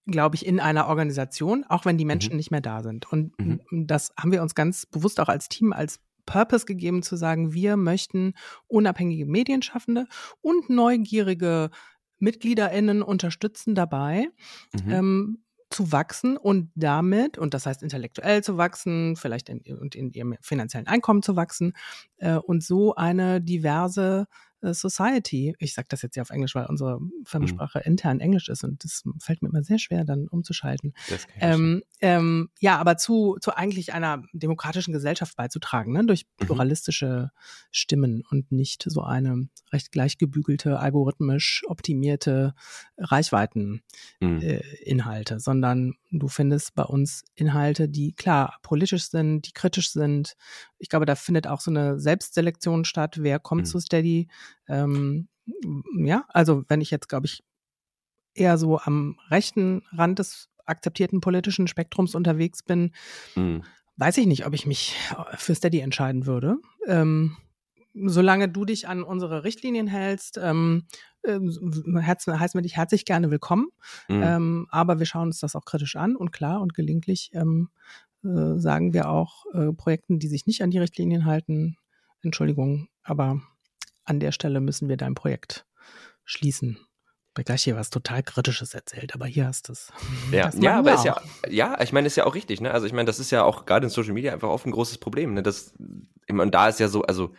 glaube 0.07 0.35
ich, 0.35 0.45
in 0.45 0.59
einer 0.59 0.87
Organisation, 0.87 1.63
auch 1.67 1.85
wenn 1.85 1.97
die 1.97 2.05
Menschen 2.05 2.33
mhm. 2.33 2.37
nicht 2.37 2.51
mehr 2.51 2.61
da 2.61 2.81
sind. 2.81 3.11
Und 3.11 3.37
mhm. 3.39 3.61
das 3.87 4.11
haben 4.17 4.31
wir 4.31 4.41
uns 4.41 4.55
ganz 4.55 4.85
bewusst 4.85 5.19
auch 5.19 5.29
als 5.29 5.49
Team, 5.49 5.73
als 5.73 5.99
Purpose 6.25 6.65
gegeben, 6.65 7.03
zu 7.03 7.15
sagen, 7.15 7.53
wir 7.53 7.77
möchten 7.77 8.33
unabhängige 8.67 9.25
Medienschaffende 9.25 10.07
und 10.41 10.69
neugierige 10.69 11.69
MitgliederInnen 12.19 13.01
unterstützen 13.01 13.75
dabei, 13.75 14.27
mhm. 14.73 14.91
ähm, 14.91 15.43
zu 15.69 15.91
wachsen 15.91 16.37
und 16.37 16.69
damit, 16.75 17.37
und 17.37 17.53
das 17.53 17.65
heißt 17.65 17.81
intellektuell 17.81 18.43
zu 18.43 18.57
wachsen, 18.57 19.15
vielleicht 19.15 19.49
in, 19.49 19.61
und 19.77 19.95
in 19.95 20.11
ihrem 20.11 20.35
finanziellen 20.41 20.87
Einkommen 20.87 21.23
zu 21.23 21.35
wachsen 21.35 21.73
äh, 22.17 22.35
und 22.35 22.63
so 22.63 22.93
eine 22.95 23.41
diverse 23.41 24.27
Society. 24.61 25.55
Ich 25.59 25.73
sage 25.73 25.87
das 25.89 26.01
jetzt 26.01 26.15
ja 26.15 26.21
auf 26.21 26.29
Englisch, 26.29 26.55
weil 26.55 26.65
unsere 26.65 26.99
Firmensprache 27.25 27.79
mhm. 27.79 27.91
intern 27.91 28.19
Englisch 28.19 28.49
ist 28.49 28.63
und 28.63 28.83
das 28.83 29.03
fällt 29.19 29.41
mir 29.41 29.49
immer 29.49 29.63
sehr 29.63 29.79
schwer, 29.79 30.03
dann 30.03 30.27
umzuschalten. 30.27 30.93
Ähm, 31.39 31.83
ähm, 31.99 32.49
ja, 32.59 32.77
aber 32.77 32.97
zu, 32.97 33.37
zu 33.41 33.55
eigentlich 33.55 33.93
einer 33.93 34.23
demokratischen 34.33 34.93
Gesellschaft 34.93 35.35
beizutragen, 35.35 35.93
ne? 35.93 36.05
durch 36.05 36.25
mhm. 36.39 36.45
pluralistische 36.45 37.31
Stimmen 37.71 38.23
und 38.29 38.51
nicht 38.51 38.83
so 38.87 39.01
eine 39.01 39.47
recht 39.71 39.91
gleichgebügelte, 39.91 40.79
algorithmisch 40.79 41.63
optimierte 41.67 42.53
Reichweiteninhalte, 42.97 43.81
mhm. 44.19 44.41
äh, 44.41 45.39
sondern 45.39 45.93
du 46.11 46.27
findest 46.27 46.75
bei 46.75 46.83
uns 46.83 47.23
Inhalte, 47.35 47.87
die 47.87 48.13
klar 48.13 48.57
politisch 48.61 49.09
sind, 49.09 49.47
die 49.47 49.53
kritisch 49.53 49.91
sind. 49.91 50.35
Ich 50.77 50.89
glaube, 50.89 51.05
da 51.05 51.15
findet 51.15 51.47
auch 51.47 51.61
so 51.61 51.71
eine 51.71 51.99
Selbstselektion 51.99 52.85
statt. 52.85 53.17
Wer 53.19 53.39
kommt 53.39 53.61
mhm. 53.61 53.65
zu 53.65 53.79
Steady? 53.79 54.27
Ähm, 54.67 55.27
ja, 55.95 56.25
also 56.29 56.63
wenn 56.67 56.81
ich 56.81 56.91
jetzt, 56.91 57.09
glaube 57.09 57.27
ich, 57.27 57.43
eher 58.33 58.57
so 58.57 58.79
am 58.79 59.17
rechten 59.29 59.83
Rand 59.91 60.19
des 60.19 60.49
akzeptierten 60.65 61.21
politischen 61.21 61.67
Spektrums 61.67 62.15
unterwegs 62.15 62.63
bin, 62.63 62.91
mhm. 63.35 63.63
weiß 63.97 64.17
ich 64.17 64.27
nicht, 64.27 64.45
ob 64.45 64.53
ich 64.53 64.65
mich 64.65 64.95
für 65.35 65.55
Steady 65.55 65.79
entscheiden 65.79 66.25
würde. 66.25 66.57
Ähm, 66.87 67.35
solange 67.93 68.47
du 68.47 68.65
dich 68.65 68.87
an 68.87 69.03
unsere 69.03 69.43
Richtlinien 69.43 69.87
hältst, 69.87 70.39
ähm, 70.41 70.85
äh, 71.23 71.39
heißen 71.39 72.57
wir 72.57 72.61
dich 72.61 72.77
herzlich 72.77 73.05
gerne 73.05 73.31
willkommen. 73.31 73.67
Mhm. 74.07 74.23
Ähm, 74.23 74.67
aber 74.69 74.99
wir 74.99 75.05
schauen 75.05 75.27
uns 75.27 75.39
das 75.39 75.55
auch 75.55 75.65
kritisch 75.65 75.95
an 75.95 76.15
und 76.15 76.31
klar 76.31 76.61
und 76.61 76.73
gelegentlich 76.73 77.31
ähm, 77.33 77.69
äh, 78.23 78.57
sagen 78.59 78.93
wir 78.93 79.09
auch 79.09 79.45
äh, 79.53 79.73
Projekten, 79.73 80.19
die 80.19 80.27
sich 80.27 80.45
nicht 80.45 80.61
an 80.61 80.71
die 80.71 80.79
Richtlinien 80.79 81.25
halten, 81.25 81.77
Entschuldigung, 82.21 82.87
aber 83.03 83.41
an 84.03 84.19
der 84.19 84.31
Stelle 84.31 84.61
müssen 84.61 84.89
wir 84.89 84.97
dein 84.97 85.15
Projekt 85.15 85.65
schließen. 86.23 86.79
Bei 87.33 87.43
gleich 87.43 87.63
hier 87.63 87.77
was 87.77 87.89
total 87.89 88.23
Kritisches 88.23 88.73
erzählt, 88.73 89.15
aber 89.15 89.25
hier 89.25 89.47
hast 89.47 89.69
du 89.69 89.73
es. 89.73 89.93
Ja, 90.31 90.51
ja 90.59 90.79
aber 90.79 90.95
ist 90.95 91.05
ja, 91.05 91.21
ja, 91.47 91.79
ich 91.81 91.93
meine, 91.93 92.07
ist 92.07 92.17
ja 92.17 92.25
auch 92.25 92.35
richtig, 92.35 92.59
ne? 92.59 92.71
Also 92.71 92.85
ich 92.87 92.93
meine, 92.93 93.05
das 93.05 93.19
ist 93.19 93.31
ja 93.31 93.43
auch 93.43 93.65
gerade 93.65 93.85
in 93.85 93.89
Social 93.89 94.13
Media 94.13 94.33
einfach 94.33 94.49
oft 94.49 94.65
ein 94.65 94.71
großes 94.71 94.97
Problem, 94.97 95.33
ne? 95.33 95.41
Das, 95.41 95.73
und 96.27 96.51
da 96.53 96.67
ist 96.67 96.81
ja 96.81 96.89
so, 96.89 97.03
also 97.03 97.33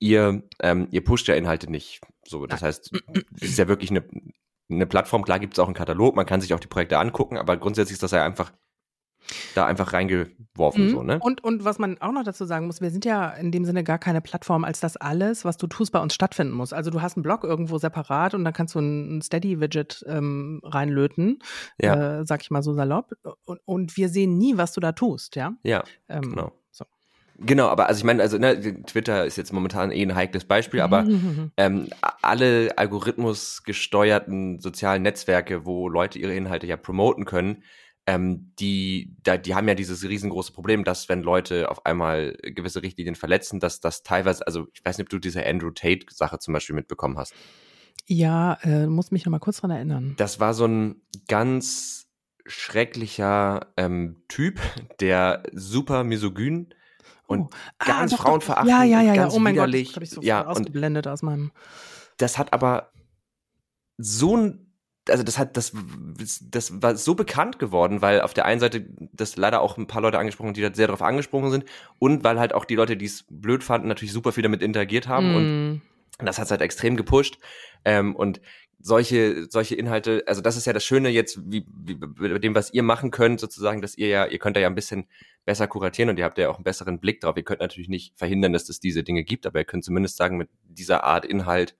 ihr, 0.00 0.42
ähm, 0.60 0.88
ihr 0.90 1.04
pusht 1.04 1.28
ja 1.28 1.36
Inhalte 1.36 1.70
nicht. 1.70 2.00
So, 2.26 2.46
das 2.46 2.62
heißt, 2.62 2.90
es 3.40 3.50
ist 3.50 3.58
ja 3.58 3.68
wirklich 3.68 3.90
eine, 3.90 4.04
eine 4.68 4.86
Plattform, 4.86 5.22
klar 5.22 5.38
gibt 5.38 5.54
es 5.54 5.60
auch 5.60 5.66
einen 5.66 5.74
Katalog, 5.74 6.16
man 6.16 6.26
kann 6.26 6.40
sich 6.40 6.52
auch 6.52 6.60
die 6.60 6.66
Projekte 6.66 6.98
angucken, 6.98 7.36
aber 7.36 7.56
grundsätzlich 7.56 7.94
ist 7.94 8.02
das 8.02 8.10
ja 8.10 8.24
einfach 8.24 8.52
da 9.54 9.66
einfach 9.66 9.92
reingeworfen. 9.92 10.86
Mhm. 10.86 10.90
So, 10.90 11.02
ne? 11.02 11.18
und, 11.20 11.42
und 11.44 11.64
was 11.64 11.78
man 11.78 11.98
auch 12.00 12.12
noch 12.12 12.24
dazu 12.24 12.44
sagen 12.44 12.66
muss, 12.66 12.80
wir 12.80 12.90
sind 12.90 13.04
ja 13.04 13.30
in 13.30 13.50
dem 13.50 13.64
Sinne 13.64 13.84
gar 13.84 13.98
keine 13.98 14.20
Plattform, 14.20 14.64
als 14.64 14.80
dass 14.80 14.96
alles, 14.96 15.44
was 15.44 15.56
du 15.56 15.66
tust, 15.66 15.92
bei 15.92 16.00
uns 16.00 16.14
stattfinden 16.14 16.52
muss. 16.52 16.72
Also 16.72 16.90
du 16.90 17.02
hast 17.02 17.16
einen 17.16 17.22
Blog 17.22 17.44
irgendwo 17.44 17.78
separat 17.78 18.34
und 18.34 18.44
dann 18.44 18.52
kannst 18.52 18.74
du 18.74 18.80
ein, 18.80 19.22
Steady-Widget 19.22 20.04
ähm, 20.08 20.60
reinlöten, 20.64 21.38
ja. 21.80 22.20
äh, 22.20 22.26
sag 22.26 22.42
ich 22.42 22.50
mal 22.50 22.62
so 22.62 22.72
salopp. 22.74 23.12
Und, 23.44 23.60
und 23.64 23.96
wir 23.96 24.08
sehen 24.08 24.36
nie, 24.38 24.56
was 24.56 24.72
du 24.72 24.80
da 24.80 24.92
tust, 24.92 25.36
ja? 25.36 25.52
Ja, 25.62 25.84
ähm, 26.08 26.22
genau. 26.22 26.52
So. 26.70 26.84
Genau, 27.38 27.68
aber 27.68 27.88
also 27.88 27.98
ich 27.98 28.04
meine, 28.04 28.22
also 28.22 28.38
ne, 28.38 28.82
Twitter 28.84 29.24
ist 29.24 29.36
jetzt 29.36 29.52
momentan 29.52 29.90
eh 29.90 30.02
ein 30.02 30.14
heikles 30.14 30.44
Beispiel, 30.44 30.80
aber 30.80 31.06
ähm, 31.56 31.88
alle 32.20 32.70
algorithmusgesteuerten 32.76 34.60
sozialen 34.60 35.02
Netzwerke, 35.02 35.64
wo 35.64 35.88
Leute 35.88 36.18
ihre 36.18 36.34
Inhalte 36.34 36.66
ja 36.66 36.76
promoten 36.76 37.24
können, 37.24 37.62
ähm, 38.06 38.52
die, 38.58 39.16
da, 39.22 39.36
die 39.36 39.54
haben 39.54 39.68
ja 39.68 39.74
dieses 39.74 40.02
riesengroße 40.02 40.52
Problem, 40.52 40.84
dass 40.84 41.08
wenn 41.08 41.22
Leute 41.22 41.70
auf 41.70 41.86
einmal 41.86 42.36
gewisse 42.42 42.82
Richtlinien 42.82 43.14
verletzen, 43.14 43.60
dass 43.60 43.80
das 43.80 44.02
teilweise, 44.02 44.46
also 44.46 44.66
ich 44.74 44.84
weiß 44.84 44.98
nicht, 44.98 45.06
ob 45.06 45.10
du 45.10 45.18
diese 45.18 45.46
Andrew 45.46 45.70
Tate-Sache 45.70 46.38
zum 46.38 46.54
Beispiel 46.54 46.74
mitbekommen 46.74 47.16
hast. 47.18 47.32
Ja, 48.06 48.58
äh, 48.62 48.86
muss 48.86 49.12
mich 49.12 49.24
noch 49.24 49.30
mal 49.30 49.38
kurz 49.38 49.60
dran 49.60 49.70
erinnern. 49.70 50.14
Das 50.16 50.40
war 50.40 50.54
so 50.54 50.66
ein 50.66 51.02
ganz 51.28 52.08
schrecklicher 52.44 53.72
ähm, 53.76 54.22
Typ, 54.28 54.60
der 55.00 55.44
super 55.52 56.02
misogyn 56.02 56.74
und 57.28 57.42
oh. 57.42 57.50
ah, 57.78 57.86
ganz 57.86 58.10
doch, 58.10 58.22
frauenverachtend, 58.22 58.68
ja, 58.68 58.82
ja, 58.82 59.00
ja, 59.00 59.14
ganz 59.14 59.32
ja. 59.32 59.38
Oh 59.38 59.40
mein 59.40 59.54
widerlich. 59.54 59.94
Gott, 59.94 60.02
das 60.02 60.08
ich 60.08 60.10
so 60.10 60.22
ja, 60.22 60.44
ausgeblendet 60.44 61.06
aus 61.06 61.22
meinem. 61.22 61.52
Das 62.16 62.36
hat 62.36 62.52
aber 62.52 62.90
so 63.96 64.36
ein 64.36 64.71
also 65.08 65.22
das 65.22 65.38
hat, 65.38 65.56
das, 65.56 65.72
das 66.50 66.82
war 66.82 66.96
so 66.96 67.14
bekannt 67.14 67.58
geworden, 67.58 68.02
weil 68.02 68.20
auf 68.20 68.34
der 68.34 68.44
einen 68.44 68.60
Seite 68.60 68.86
das 69.12 69.36
leider 69.36 69.60
auch 69.60 69.76
ein 69.76 69.86
paar 69.86 70.02
Leute 70.02 70.18
angesprochen, 70.18 70.54
die 70.54 70.62
da 70.62 70.72
sehr 70.72 70.86
darauf 70.86 71.02
angesprochen 71.02 71.50
sind 71.50 71.64
und 71.98 72.24
weil 72.24 72.38
halt 72.38 72.54
auch 72.54 72.64
die 72.64 72.76
Leute, 72.76 72.96
die 72.96 73.06
es 73.06 73.24
blöd 73.28 73.64
fanden, 73.64 73.88
natürlich 73.88 74.12
super 74.12 74.32
viel 74.32 74.42
damit 74.42 74.62
interagiert 74.62 75.08
haben 75.08 75.32
mm. 75.32 75.82
und 76.18 76.26
das 76.26 76.38
hat 76.38 76.46
es 76.46 76.50
halt 76.50 76.60
extrem 76.60 76.96
gepusht 76.96 77.38
ähm, 77.84 78.14
und 78.14 78.40
solche 78.78 79.46
solche 79.48 79.76
Inhalte, 79.76 80.24
also 80.26 80.40
das 80.40 80.56
ist 80.56 80.66
ja 80.66 80.72
das 80.72 80.84
Schöne 80.84 81.08
jetzt, 81.08 81.38
wie, 81.44 81.64
wie 81.72 81.94
bei 81.94 82.38
dem, 82.38 82.54
was 82.54 82.72
ihr 82.72 82.82
machen 82.82 83.10
könnt, 83.10 83.40
sozusagen, 83.40 83.80
dass 83.80 83.96
ihr 83.96 84.08
ja, 84.08 84.26
ihr 84.26 84.38
könnt 84.38 84.56
da 84.56 84.60
ja 84.60 84.68
ein 84.68 84.74
bisschen 84.74 85.06
besser 85.44 85.68
kuratieren 85.68 86.10
und 86.10 86.18
ihr 86.18 86.24
habt 86.24 86.38
ja 86.38 86.48
auch 86.48 86.56
einen 86.56 86.64
besseren 86.64 86.98
Blick 86.98 87.20
drauf. 87.20 87.36
Ihr 87.36 87.44
könnt 87.44 87.60
natürlich 87.60 87.88
nicht 87.88 88.16
verhindern, 88.16 88.52
dass 88.52 88.68
es 88.68 88.80
diese 88.80 89.02
Dinge 89.02 89.24
gibt, 89.24 89.46
aber 89.46 89.60
ihr 89.60 89.64
könnt 89.64 89.84
zumindest 89.84 90.16
sagen, 90.16 90.36
mit 90.36 90.48
dieser 90.64 91.04
Art 91.04 91.24
Inhalt 91.24 91.76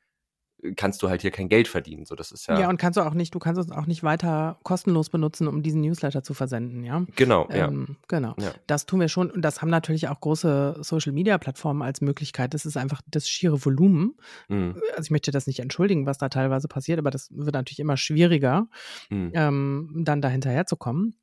kannst 0.77 1.03
du 1.03 1.09
halt 1.09 1.23
hier 1.23 1.31
kein 1.31 1.49
Geld 1.49 1.69
verdienen. 1.69 2.07
So, 2.07 2.15
das 2.15 2.33
ist 2.33 2.47
ja. 2.47 2.59
Ja, 2.59 2.69
und 2.69 2.77
kannst 2.77 2.97
du 2.97 3.03
auch 3.03 3.15
nicht, 3.15 3.35
du 3.35 3.39
kannst 3.39 3.61
es 3.61 3.71
auch 3.71 3.87
nicht 3.87 4.03
weiter 4.03 4.59
kostenlos 4.63 5.11
benutzen, 5.11 5.49
um 5.49 5.63
diesen 5.63 5.81
Newsletter 5.81 6.23
zu 6.23 6.35
versenden, 6.35 6.85
ja? 6.85 7.05
Genau, 7.17 7.49
ähm, 7.51 7.87
ja. 7.89 7.97
Genau. 8.09 8.35
Ja. 8.39 8.53
Das 8.67 8.87
tun 8.87 9.01
wir 9.01 9.09
schon 9.09 9.31
und 9.31 9.43
das 9.43 9.61
haben 9.61 9.71
natürlich 9.71 10.09
auch 10.09 10.21
große 10.21 10.77
Social 10.81 11.13
Media 11.13 11.39
Plattformen 11.39 11.83
als 11.83 12.01
Möglichkeit. 12.01 12.55
Das 12.55 12.65
ist 12.65 12.77
einfach 12.77 13.03
das 13.09 13.29
schiere 13.29 13.65
Volumen. 13.65 14.15
Mhm. 14.49 14.81
Also 14.97 15.03
ich 15.03 15.11
möchte 15.11 15.31
das 15.31 15.47
nicht 15.47 15.61
entschuldigen, 15.61 16.07
was 16.07 16.19
da 16.19 16.29
teilweise 16.29 16.69
passiert, 16.69 16.99
aber 16.99 17.11
das 17.11 17.29
wird 17.31 17.55
natürlich 17.55 17.81
immer 17.81 17.97
schwieriger, 17.97 18.69
mhm. 19.11 19.33
ähm, 19.35 20.03
dann 20.05 20.21
da 20.21 20.29
hinterherzukommen 20.29 21.17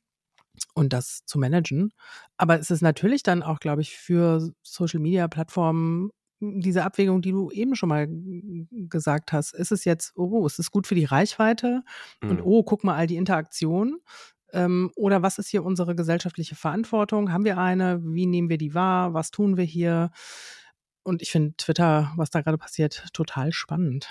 und 0.73 0.93
das 0.93 1.25
zu 1.25 1.39
managen. 1.39 1.91
Aber 2.38 2.60
es 2.60 2.71
ist 2.71 2.82
natürlich 2.82 3.23
dann 3.23 3.43
auch, 3.43 3.60
glaube 3.60 3.82
ich, 3.82 3.97
für 3.97 4.52
Social 4.63 4.99
Media 4.99 5.28
Plattformen 5.28 6.12
diese 6.39 6.84
Abwägung, 6.84 7.21
die 7.21 7.32
du 7.32 7.52
eben 7.52 7.75
schon 7.75 7.89
mal 7.89 8.08
gesagt 8.71 9.34
hast, 9.34 9.54
ist 9.54 9.71
es 9.71 9.86
jetzt, 9.86 10.13
oh, 10.15 10.45
ist 10.45 10.60
es 10.60 10.71
gut 10.71 10.88
für 10.88 10.95
die 10.95 11.06
Reichweite? 11.06 11.84
Mhm. 12.21 12.30
Und 12.30 12.41
oh, 12.41 12.63
guck 12.63 12.84
mal 12.84 12.95
all 12.95 13.08
die 13.08 13.17
Interaktionen. 13.17 13.99
Ähm, 14.52 14.91
oder 14.95 15.21
was 15.21 15.38
ist 15.38 15.49
hier 15.49 15.63
unsere 15.63 15.95
gesellschaftliche 15.95 16.56
Verantwortung? 16.56 17.32
Haben 17.32 17.45
wir 17.45 17.58
eine? 17.58 18.02
Wie 18.04 18.25
nehmen 18.25 18.49
wir 18.49 18.58
die 18.58 18.73
wahr? 18.73 19.13
Was 19.13 19.32
tun 19.32 19.58
wir 19.58 19.63
hier? 19.63 20.12
Und 21.04 21.21
ich 21.21 21.32
finde 21.32 21.56
Twitter, 21.58 22.12
was 22.15 22.30
da 22.30 22.41
gerade 22.41 22.58
passiert, 22.58 23.06
total 23.13 23.52
spannend. 23.52 24.08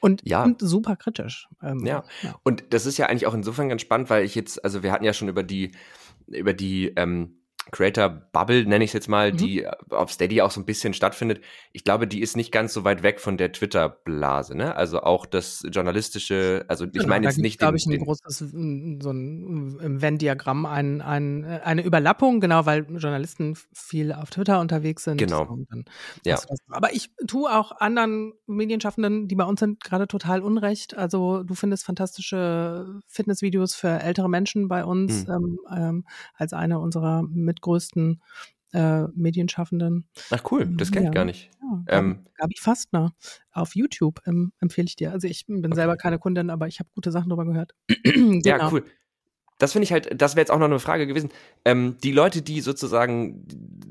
Und, 0.00 0.22
ja. 0.24 0.44
und 0.44 0.60
super 0.60 0.96
kritisch. 0.96 1.48
Ähm, 1.62 1.84
ja. 1.84 2.04
ja. 2.22 2.34
Und 2.42 2.64
das 2.70 2.86
ist 2.86 2.98
ja 2.98 3.06
eigentlich 3.06 3.26
auch 3.26 3.34
insofern 3.34 3.68
ganz 3.68 3.82
spannend, 3.82 4.10
weil 4.10 4.24
ich 4.24 4.34
jetzt, 4.34 4.62
also 4.64 4.82
wir 4.82 4.92
hatten 4.92 5.04
ja 5.04 5.12
schon 5.12 5.28
über 5.28 5.42
die, 5.42 5.72
über 6.26 6.52
die 6.52 6.88
ähm, 6.96 7.40
Creator 7.72 8.08
Bubble, 8.08 8.64
nenne 8.64 8.84
ich 8.84 8.90
es 8.90 8.94
jetzt 8.94 9.08
mal, 9.08 9.32
mhm. 9.32 9.36
die 9.38 9.66
auf 9.90 10.12
Steady 10.12 10.40
auch 10.40 10.50
so 10.50 10.60
ein 10.60 10.64
bisschen 10.64 10.94
stattfindet. 10.94 11.40
Ich 11.72 11.84
glaube, 11.84 12.06
die 12.06 12.20
ist 12.20 12.36
nicht 12.36 12.52
ganz 12.52 12.72
so 12.72 12.84
weit 12.84 13.02
weg 13.02 13.20
von 13.20 13.36
der 13.36 13.52
Twitter-Blase, 13.52 14.56
ne? 14.56 14.76
Also 14.76 15.00
auch 15.00 15.26
das 15.26 15.64
journalistische, 15.70 16.64
also 16.68 16.84
ich 16.84 16.92
genau, 16.92 17.08
meine 17.08 17.26
jetzt 17.26 17.38
nicht. 17.38 17.58
glaube 17.58 17.76
ich, 17.76 17.86
ein 17.86 17.98
großes, 17.98 18.38
so 18.38 19.10
ein 19.10 20.00
Venn-Diagramm, 20.00 20.64
ein, 20.64 21.02
ein, 21.02 21.44
eine 21.44 21.82
Überlappung, 21.82 22.40
genau, 22.40 22.66
weil 22.66 22.86
Journalisten 22.96 23.56
viel 23.72 24.12
auf 24.12 24.30
Twitter 24.30 24.60
unterwegs 24.60 25.04
sind. 25.04 25.18
Genau. 25.18 25.58
ja. 26.24 26.38
Aber 26.70 26.94
ich 26.94 27.10
tue 27.26 27.50
auch 27.50 27.72
anderen 27.72 28.32
Medienschaffenden, 28.46 29.26
die 29.26 29.34
bei 29.34 29.44
uns 29.44 29.60
sind, 29.60 29.82
gerade 29.82 30.06
total 30.06 30.40
Unrecht. 30.40 30.96
Also 30.96 31.42
du 31.42 31.54
findest 31.54 31.84
fantastische 31.84 33.00
Fitnessvideos 33.08 33.74
für 33.74 33.88
ältere 33.88 34.28
Menschen 34.28 34.68
bei 34.68 34.84
uns 34.84 35.26
mhm. 35.26 35.58
ähm, 35.74 36.04
als 36.34 36.52
eine 36.52 36.78
unserer 36.78 37.22
mit 37.22 37.55
größten 37.60 38.22
äh, 38.72 39.04
Medienschaffenden. 39.14 40.08
Ach 40.30 40.42
cool, 40.50 40.66
das 40.66 40.90
kenne 40.90 41.06
ich 41.06 41.12
gar 41.12 41.24
nicht. 41.24 41.50
Ja, 41.62 41.98
ähm, 41.98 42.24
Gabi 42.36 42.56
Fastner 42.58 43.14
auf 43.52 43.74
YouTube 43.74 44.20
ähm, 44.26 44.52
empfehle 44.60 44.86
ich 44.86 44.96
dir. 44.96 45.12
Also 45.12 45.28
ich 45.28 45.46
bin 45.46 45.64
okay. 45.64 45.74
selber 45.74 45.96
keine 45.96 46.18
Kundin, 46.18 46.50
aber 46.50 46.66
ich 46.66 46.78
habe 46.78 46.90
gute 46.94 47.10
Sachen 47.10 47.28
darüber 47.30 47.46
gehört. 47.46 47.74
genau. 48.04 48.40
Ja, 48.44 48.70
cool. 48.70 48.84
Das 49.58 49.72
finde 49.72 49.84
ich 49.84 49.92
halt, 49.92 50.20
das 50.20 50.36
wäre 50.36 50.42
jetzt 50.42 50.50
auch 50.50 50.58
noch 50.58 50.66
eine 50.66 50.78
Frage 50.78 51.06
gewesen. 51.06 51.30
Ähm, 51.64 51.96
die 52.02 52.12
Leute, 52.12 52.42
die 52.42 52.60
sozusagen 52.60 53.46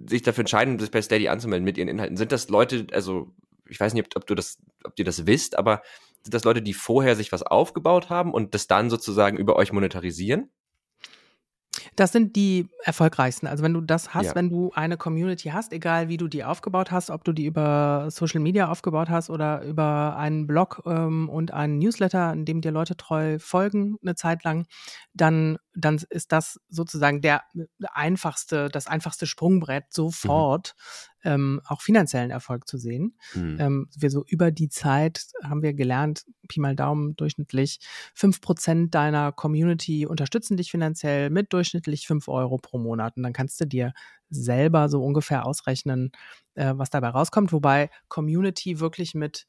sich 0.07 0.21
dafür 0.21 0.43
entscheiden, 0.43 0.77
sich 0.77 0.91
bei 0.91 1.01
Steady 1.01 1.27
anzumelden 1.27 1.65
mit 1.65 1.77
ihren 1.77 1.87
Inhalten, 1.87 2.17
sind 2.17 2.31
das 2.31 2.49
Leute, 2.49 2.85
also 2.91 3.33
ich 3.67 3.79
weiß 3.79 3.95
nicht, 3.95 4.05
ob, 4.05 4.21
ob 4.21 4.27
du 4.27 4.35
das, 4.35 4.59
ob 4.83 4.93
ihr 4.99 5.05
das 5.05 5.25
wisst, 5.25 5.57
aber 5.57 5.81
sind 6.21 6.33
das 6.33 6.43
Leute, 6.43 6.61
die 6.61 6.73
vorher 6.73 7.15
sich 7.15 7.31
was 7.31 7.41
aufgebaut 7.41 8.09
haben 8.09 8.31
und 8.31 8.53
das 8.53 8.67
dann 8.67 8.91
sozusagen 8.91 9.37
über 9.37 9.55
euch 9.55 9.71
monetarisieren? 9.73 10.51
Das 11.95 12.11
sind 12.11 12.35
die 12.35 12.67
erfolgreichsten. 12.83 13.47
Also 13.47 13.63
wenn 13.63 13.73
du 13.73 13.81
das 13.81 14.13
hast, 14.13 14.27
ja. 14.27 14.35
wenn 14.35 14.49
du 14.49 14.71
eine 14.73 14.97
Community 14.97 15.49
hast, 15.49 15.73
egal 15.73 16.07
wie 16.07 16.17
du 16.17 16.27
die 16.27 16.43
aufgebaut 16.43 16.91
hast, 16.91 17.09
ob 17.09 17.23
du 17.23 17.33
die 17.33 17.45
über 17.45 18.07
Social 18.09 18.41
Media 18.41 18.69
aufgebaut 18.69 19.09
hast 19.09 19.29
oder 19.29 19.61
über 19.63 20.15
einen 20.17 20.47
Blog 20.47 20.83
ähm, 20.85 21.29
und 21.29 21.53
einen 21.53 21.79
Newsletter, 21.79 22.33
in 22.33 22.45
dem 22.45 22.61
dir 22.61 22.71
Leute 22.71 22.97
treu 22.97 23.39
folgen 23.39 23.97
eine 24.01 24.15
Zeit 24.15 24.43
lang, 24.43 24.65
dann, 25.13 25.57
dann 25.75 25.99
ist 26.09 26.31
das 26.31 26.59
sozusagen 26.69 27.21
der 27.21 27.43
einfachste, 27.91 28.69
das 28.69 28.87
einfachste 28.87 29.27
Sprungbrett 29.27 29.85
sofort 29.91 30.75
mhm 30.77 31.15
ähm, 31.25 31.59
auch 31.65 31.81
finanziellen 31.81 32.29
Erfolg 32.29 32.67
zu 32.67 32.77
sehen. 32.77 33.17
Mhm. 33.33 33.57
Ähm, 33.59 33.89
wir 33.97 34.11
so 34.11 34.23
über 34.27 34.51
die 34.51 34.69
Zeit 34.69 35.25
haben 35.43 35.63
wir 35.63 35.73
gelernt, 35.73 36.25
Pi 36.47 36.59
mal 36.59 36.75
Daumen 36.75 37.15
durchschnittlich, 37.15 37.79
fünf 38.13 38.39
Prozent 38.39 38.93
deiner 38.93 39.31
Community 39.31 40.05
unterstützen 40.05 40.55
dich 40.55 40.69
finanziell 40.71 41.31
mit 41.31 41.51
durchschnittlich 41.51 42.07
fünf 42.07 42.27
Euro 42.27 42.57
pro 42.59 42.77
Monat. 42.77 43.17
Und 43.17 43.23
dann 43.23 43.33
kannst 43.33 43.59
du 43.59 43.65
dir 43.65 43.93
selber 44.29 44.87
so 44.87 45.03
ungefähr 45.03 45.45
ausrechnen, 45.45 46.11
äh, 46.53 46.73
was 46.75 46.91
dabei 46.91 47.09
rauskommt, 47.09 47.51
wobei 47.51 47.89
Community 48.07 48.79
wirklich 48.79 49.15
mit 49.15 49.47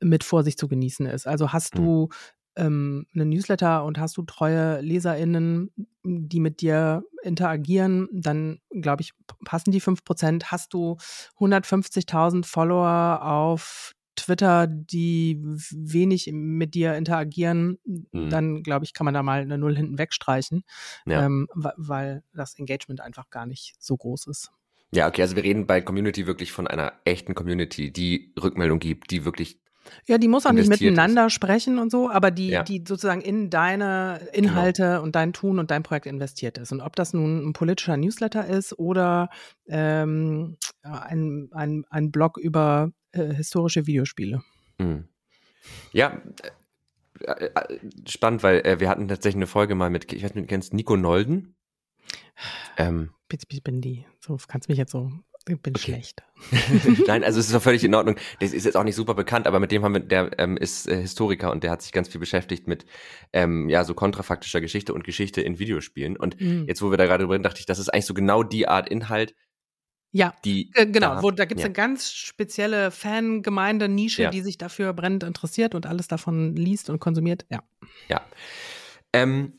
mit 0.00 0.24
Vorsicht 0.24 0.58
zu 0.58 0.66
genießen 0.66 1.06
ist. 1.06 1.28
Also 1.28 1.52
hast 1.52 1.76
mhm. 1.76 1.78
du 1.78 2.08
ähm, 2.56 3.06
einen 3.14 3.30
Newsletter 3.30 3.84
und 3.84 3.98
hast 3.98 4.16
du 4.16 4.22
treue 4.22 4.80
LeserInnen, 4.80 5.70
die 6.04 6.40
mit 6.40 6.60
dir 6.60 7.04
interagieren, 7.22 8.08
dann 8.12 8.58
glaube 8.70 9.02
ich, 9.02 9.12
passen 9.44 9.70
die 9.70 9.80
5%. 9.80 10.44
Hast 10.44 10.74
du 10.74 10.96
150.000 11.38 12.44
Follower 12.44 13.20
auf 13.22 13.94
Twitter, 14.16 14.66
die 14.66 15.38
wenig 15.40 16.30
mit 16.32 16.74
dir 16.74 16.94
interagieren, 16.96 17.78
mhm. 17.84 18.28
dann 18.28 18.62
glaube 18.62 18.84
ich, 18.84 18.92
kann 18.92 19.04
man 19.04 19.14
da 19.14 19.22
mal 19.22 19.40
eine 19.40 19.58
Null 19.58 19.76
hinten 19.76 19.98
wegstreichen, 19.98 20.64
ja. 21.06 21.24
ähm, 21.24 21.48
weil 21.54 22.22
das 22.34 22.58
Engagement 22.58 23.00
einfach 23.00 23.30
gar 23.30 23.46
nicht 23.46 23.74
so 23.78 23.96
groß 23.96 24.26
ist. 24.26 24.52
Ja, 24.94 25.08
okay, 25.08 25.22
also 25.22 25.36
wir 25.36 25.42
reden 25.42 25.66
bei 25.66 25.80
Community 25.80 26.26
wirklich 26.26 26.52
von 26.52 26.66
einer 26.66 26.92
echten 27.04 27.34
Community, 27.34 27.90
die 27.90 28.34
Rückmeldung 28.40 28.78
gibt, 28.78 29.10
die 29.10 29.24
wirklich 29.24 29.61
ja, 30.06 30.18
die 30.18 30.28
muss 30.28 30.46
auch 30.46 30.52
nicht 30.52 30.68
miteinander 30.68 31.26
ist. 31.26 31.32
sprechen 31.32 31.78
und 31.78 31.90
so, 31.90 32.10
aber 32.10 32.30
die, 32.30 32.48
ja. 32.48 32.62
die 32.62 32.84
sozusagen 32.86 33.20
in 33.20 33.50
deine 33.50 34.20
Inhalte 34.32 34.82
genau. 34.82 35.02
und 35.02 35.14
dein 35.16 35.32
Tun 35.32 35.58
und 35.58 35.70
dein 35.70 35.82
Projekt 35.82 36.06
investiert 36.06 36.58
ist. 36.58 36.72
Und 36.72 36.80
ob 36.80 36.96
das 36.96 37.12
nun 37.12 37.48
ein 37.48 37.52
politischer 37.52 37.96
Newsletter 37.96 38.46
ist 38.46 38.78
oder 38.78 39.30
ähm, 39.66 40.56
ein, 40.82 41.48
ein, 41.52 41.84
ein 41.88 42.10
Blog 42.10 42.38
über 42.38 42.92
äh, 43.12 43.32
historische 43.34 43.86
Videospiele. 43.86 44.42
Mhm. 44.78 45.08
Ja, 45.92 46.20
äh, 47.20 47.46
äh, 47.46 47.78
spannend, 48.08 48.42
weil 48.42 48.66
äh, 48.66 48.80
wir 48.80 48.88
hatten 48.88 49.08
tatsächlich 49.08 49.38
eine 49.38 49.46
Folge 49.46 49.74
mal 49.74 49.90
mit, 49.90 50.12
ich 50.12 50.22
weiß 50.22 50.34
nicht, 50.34 50.44
du 50.44 50.48
kennst 50.48 50.74
Nico 50.74 50.96
Nolden? 50.96 51.54
Ähm, 52.78 53.10
bitte 53.28 53.46
bin 53.62 53.82
die. 53.82 54.06
So 54.18 54.38
kannst 54.48 54.70
mich 54.70 54.78
jetzt 54.78 54.92
so 54.92 55.12
ich 55.48 55.60
bin 55.60 55.74
okay. 55.74 55.84
schlecht. 55.84 56.22
Nein, 57.06 57.24
also 57.24 57.40
es 57.40 57.46
ist 57.46 57.54
doch 57.54 57.62
völlig 57.62 57.84
in 57.84 57.94
Ordnung. 57.94 58.16
Der 58.40 58.52
ist 58.52 58.64
jetzt 58.64 58.76
auch 58.76 58.84
nicht 58.84 58.96
super 58.96 59.14
bekannt, 59.14 59.46
aber 59.46 59.60
mit 59.60 59.72
dem 59.72 59.84
haben 59.84 59.94
wir, 59.94 60.00
der 60.00 60.38
ähm, 60.38 60.56
ist 60.56 60.88
äh, 60.88 61.00
Historiker 61.00 61.50
und 61.50 61.64
der 61.64 61.70
hat 61.70 61.82
sich 61.82 61.92
ganz 61.92 62.08
viel 62.08 62.20
beschäftigt 62.20 62.66
mit 62.66 62.84
ähm, 63.32 63.68
ja 63.68 63.84
so 63.84 63.94
kontrafaktischer 63.94 64.60
Geschichte 64.60 64.94
und 64.94 65.04
Geschichte 65.04 65.40
in 65.40 65.58
Videospielen. 65.58 66.16
Und 66.16 66.40
mhm. 66.40 66.66
jetzt, 66.66 66.82
wo 66.82 66.90
wir 66.90 66.98
da 66.98 67.06
gerade 67.06 67.24
drüber 67.24 67.34
reden, 67.34 67.44
dachte 67.44 67.60
ich, 67.60 67.66
das 67.66 67.78
ist 67.78 67.88
eigentlich 67.88 68.06
so 68.06 68.14
genau 68.14 68.42
die 68.42 68.68
Art 68.68 68.88
Inhalt. 68.88 69.34
Ja, 70.12 70.34
die 70.44 70.70
äh, 70.74 70.86
genau. 70.86 71.16
Da, 71.16 71.22
wo, 71.22 71.30
da 71.30 71.46
gibt 71.46 71.60
es 71.60 71.62
ja. 71.62 71.66
eine 71.66 71.74
ganz 71.74 72.12
spezielle 72.12 72.90
Fangemeinde, 72.90 73.88
Nische, 73.88 74.24
ja. 74.24 74.30
die 74.30 74.42
sich 74.42 74.58
dafür 74.58 74.92
brennend 74.92 75.24
interessiert 75.24 75.74
und 75.74 75.86
alles 75.86 76.06
davon 76.06 76.54
liest 76.54 76.90
und 76.90 77.00
konsumiert. 77.00 77.46
Ja. 77.50 77.62
Ja. 78.08 78.20
Ähm, 79.14 79.58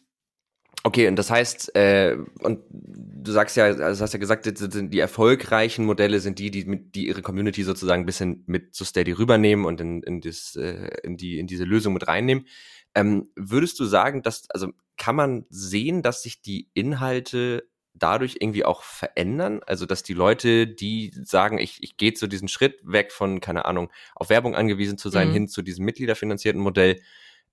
Okay, 0.86 1.08
und 1.08 1.15
das 1.15 1.32
heißt, 1.32 1.76
äh, 1.78 2.17
und 2.41 2.60
du 2.69 3.32
sagst 3.32 3.56
ja, 3.56 3.65
also 3.65 4.04
hast 4.04 4.12
ja 4.12 4.19
gesagt, 4.19 4.46
die, 4.46 4.89
die 4.89 5.00
erfolgreichen 5.00 5.86
Modelle 5.86 6.19
sind 6.19 6.39
die, 6.39 6.52
die, 6.52 6.91
die 6.91 7.08
ihre 7.08 7.22
Community 7.22 7.63
sozusagen 7.63 8.04
ein 8.04 8.06
bisschen 8.06 8.43
mit 8.48 8.76
zu 8.76 8.84
Steady 8.84 9.13
rübernehmen 9.13 9.63
und 9.65 9.80
in, 9.80 10.04
in, 10.04 10.19
das, 10.19 10.58
äh, 10.58 10.89
in, 11.04 11.15
die, 11.15 11.39
in 11.39 11.48
diese 11.48 11.63
Lösung 11.63 11.93
mit 11.93 12.10
reinnehmen. 12.10 12.48
Ähm, 12.96 13.30
würdest 13.38 13.80
du 13.80 13.86
sagen, 13.86 14.24
dass, 14.24 14.50
also 14.50 14.74
kann 14.98 15.15
man 15.15 15.46
sehen, 15.50 16.02
dass 16.02 16.22
sich 16.22 16.41
die 16.41 16.69
Inhalte 16.74 17.63
dadurch 17.93 18.38
irgendwie 18.41 18.65
auch 18.65 18.84
verändern? 18.84 19.62
Also, 19.65 19.86
dass 19.86 20.04
die 20.04 20.13
Leute, 20.13 20.67
die 20.67 21.12
sagen, 21.24 21.60
ich, 21.60 21.82
ich 21.82 21.96
gehe 21.96 22.13
zu 22.13 22.28
diesem 22.28 22.50
Schritt 22.50 22.80
weg 22.84 23.13
von, 23.13 23.39
keine 23.39 23.63
Ahnung, 23.63 23.89
auf 24.15 24.30
Werbung 24.30 24.54
angewiesen 24.54 24.98
zu 24.98 25.10
sein, 25.10 25.30
mhm. 25.30 25.34
hin 25.34 25.48
zu 25.48 25.62
diesem 25.62 25.86
mitgliederfinanzierten 25.86 26.62
Modell, 26.62 27.02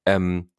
ähm, 0.05 0.51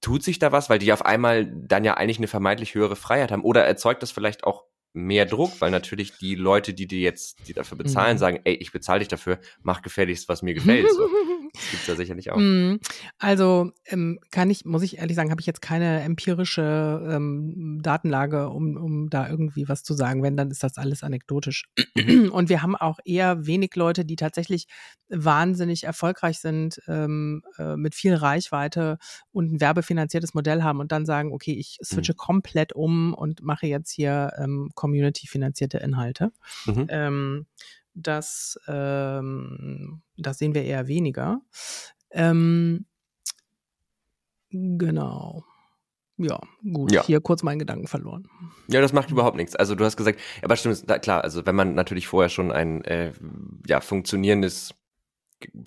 tut 0.00 0.22
sich 0.22 0.38
da 0.38 0.52
was, 0.52 0.70
weil 0.70 0.78
die 0.78 0.92
auf 0.92 1.04
einmal 1.04 1.46
dann 1.46 1.84
ja 1.84 1.94
eigentlich 1.94 2.18
eine 2.18 2.28
vermeintlich 2.28 2.74
höhere 2.74 2.96
Freiheit 2.96 3.32
haben? 3.32 3.42
Oder 3.42 3.64
erzeugt 3.64 4.02
das 4.02 4.10
vielleicht 4.10 4.44
auch 4.44 4.64
mehr 4.94 5.26
Druck, 5.26 5.60
weil 5.60 5.70
natürlich 5.70 6.18
die 6.18 6.36
Leute, 6.36 6.72
die 6.72 6.86
dir 6.86 7.00
jetzt, 7.00 7.48
die 7.48 7.52
dafür 7.52 7.76
bezahlen, 7.76 8.14
mhm. 8.14 8.18
sagen, 8.18 8.40
ey, 8.44 8.54
ich 8.54 8.70
bezahle 8.70 9.00
dich 9.00 9.08
dafür, 9.08 9.40
mach 9.62 9.82
gefälligst, 9.82 10.28
was 10.28 10.42
mir 10.42 10.54
gefällt. 10.54 10.90
So. 10.92 11.08
Das 11.54 11.70
gibt's 11.70 11.86
ja 11.86 11.94
sicherlich 11.94 12.30
auch. 12.32 12.36
Mhm. 12.36 12.80
Also 13.18 13.70
ähm, 13.86 14.18
kann 14.30 14.50
ich, 14.50 14.64
muss 14.64 14.82
ich 14.82 14.98
ehrlich 14.98 15.16
sagen, 15.16 15.30
habe 15.30 15.40
ich 15.40 15.46
jetzt 15.46 15.62
keine 15.62 16.02
empirische 16.02 17.06
ähm, 17.08 17.80
Datenlage, 17.82 18.48
um, 18.48 18.76
um 18.76 19.08
da 19.08 19.28
irgendwie 19.28 19.68
was 19.68 19.84
zu 19.84 19.94
sagen. 19.94 20.22
Wenn, 20.22 20.36
dann 20.36 20.50
ist 20.50 20.62
das 20.64 20.76
alles 20.78 21.02
anekdotisch. 21.02 21.64
Mhm. 21.96 22.30
Und 22.32 22.48
wir 22.48 22.62
haben 22.62 22.74
auch 22.74 22.98
eher 23.04 23.46
wenig 23.46 23.76
Leute, 23.76 24.04
die 24.04 24.16
tatsächlich 24.16 24.66
wahnsinnig 25.08 25.84
erfolgreich 25.84 26.40
sind, 26.40 26.80
ähm, 26.88 27.42
äh, 27.58 27.76
mit 27.76 27.94
viel 27.94 28.14
Reichweite 28.14 28.98
und 29.30 29.52
ein 29.52 29.60
werbefinanziertes 29.60 30.34
Modell 30.34 30.62
haben 30.62 30.80
und 30.80 30.90
dann 30.90 31.06
sagen, 31.06 31.32
okay, 31.32 31.52
ich 31.52 31.78
switche 31.84 32.12
mhm. 32.12 32.16
komplett 32.16 32.72
um 32.72 33.14
und 33.14 33.42
mache 33.42 33.66
jetzt 33.66 33.92
hier 33.92 34.32
ähm, 34.38 34.70
Community-finanzierte 34.74 35.78
Inhalte. 35.78 36.32
Mhm. 36.66 36.86
Ähm, 36.88 37.46
das, 37.94 38.58
ähm, 38.66 40.02
das 40.16 40.38
sehen 40.38 40.54
wir 40.54 40.64
eher 40.64 40.86
weniger. 40.86 41.40
Ähm, 42.10 42.86
genau. 44.50 45.44
Ja, 46.16 46.38
gut. 46.72 46.92
Ja. 46.92 47.04
Hier 47.04 47.20
kurz 47.20 47.42
meinen 47.42 47.58
Gedanken 47.58 47.88
verloren. 47.88 48.28
Ja, 48.68 48.80
das 48.80 48.92
macht 48.92 49.10
überhaupt 49.10 49.36
nichts. 49.36 49.56
Also 49.56 49.74
du 49.74 49.84
hast 49.84 49.96
gesagt, 49.96 50.20
aber 50.42 50.54
stimmt, 50.56 50.86
klar, 51.02 51.24
also 51.24 51.44
wenn 51.44 51.56
man 51.56 51.74
natürlich 51.74 52.06
vorher 52.06 52.28
schon 52.28 52.52
ein 52.52 52.84
äh, 52.84 53.12
ja, 53.66 53.80
funktionierendes 53.80 54.74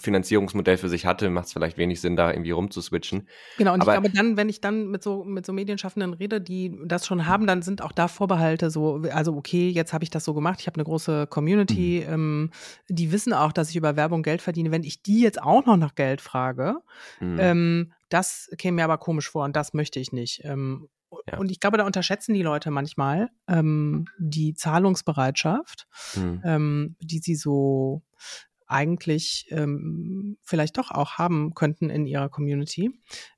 Finanzierungsmodell 0.02 0.78
für 0.78 0.90
sich 0.90 1.06
hatte, 1.06 1.30
macht 1.30 1.48
es 1.48 1.54
vielleicht 1.54 1.78
wenig 1.78 2.02
Sinn, 2.02 2.16
da 2.16 2.32
irgendwie 2.32 2.52
rumzuswitchen. 2.52 3.28
Genau, 3.58 3.74
und 3.74 3.82
Aber 3.82 3.96
ich 3.96 4.02
glaube 4.02 4.16
dann, 4.16 4.38
wenn 4.38 4.50
ich 4.50 4.62
dann 4.62 4.88
mit 4.88 5.04
so, 5.04 5.24
mit 5.24 5.46
so 5.46 5.54
Medienschaffenden 5.54 6.13
rede, 6.13 6.42
die 6.42 6.78
das 6.86 7.06
schon 7.06 7.28
haben, 7.28 7.48
dann 7.48 7.62
sind 7.62 7.82
auch 7.82 7.92
da 7.92 8.08
Vorbehalte 8.08 8.70
so, 8.70 9.04
also 9.12 9.36
okay, 9.36 9.70
jetzt 9.70 9.94
habe 9.94 10.04
ich 10.04 10.10
das 10.10 10.24
so 10.24 10.34
gemacht, 10.34 10.60
ich 10.62 10.68
habe 10.68 10.76
eine 10.76 10.84
große 10.84 11.28
Community, 11.28 12.04
mhm. 12.06 12.13
ähm, 12.13 12.52
die 12.90 13.12
wissen 13.12 13.34
auch, 13.34 13.52
dass 13.52 13.70
ich 13.70 13.76
über 13.76 13.96
Werbung 13.96 14.24
Geld 14.24 14.42
verdiene. 14.42 14.72
Wenn 14.72 14.84
ich 14.84 15.02
die 15.04 15.22
jetzt 15.22 15.42
auch 15.42 15.66
noch 15.66 15.78
nach 15.78 15.96
Geld 15.96 16.22
frage, 16.22 16.78
mhm. 17.20 17.38
ähm, 17.40 17.94
das 18.10 18.50
käme 18.58 18.78
mir 18.78 18.84
aber 18.86 18.98
komisch 18.98 19.30
vor 19.30 19.44
und 19.44 19.56
das 19.56 19.74
möchte 19.74 20.00
ich 20.00 20.12
nicht. 20.12 20.42
Ähm, 20.44 20.88
ja. 21.30 21.38
Und 21.38 21.52
ich 21.52 21.60
glaube, 21.60 21.78
da 21.78 21.86
unterschätzen 21.86 22.34
die 22.34 22.42
Leute 22.42 22.72
manchmal 22.72 23.30
ähm, 23.48 24.06
die 24.18 24.54
Zahlungsbereitschaft, 24.54 25.88
mhm. 26.16 26.42
ähm, 26.44 26.96
die 27.00 27.20
sie 27.20 27.36
so 27.36 28.02
eigentlich 28.68 29.48
ähm, 29.50 30.38
vielleicht 30.44 30.78
doch 30.78 30.92
auch 30.92 31.14
haben 31.18 31.54
könnten 31.54 31.90
in 31.90 32.06
ihrer 32.06 32.30
Community. 32.30 32.90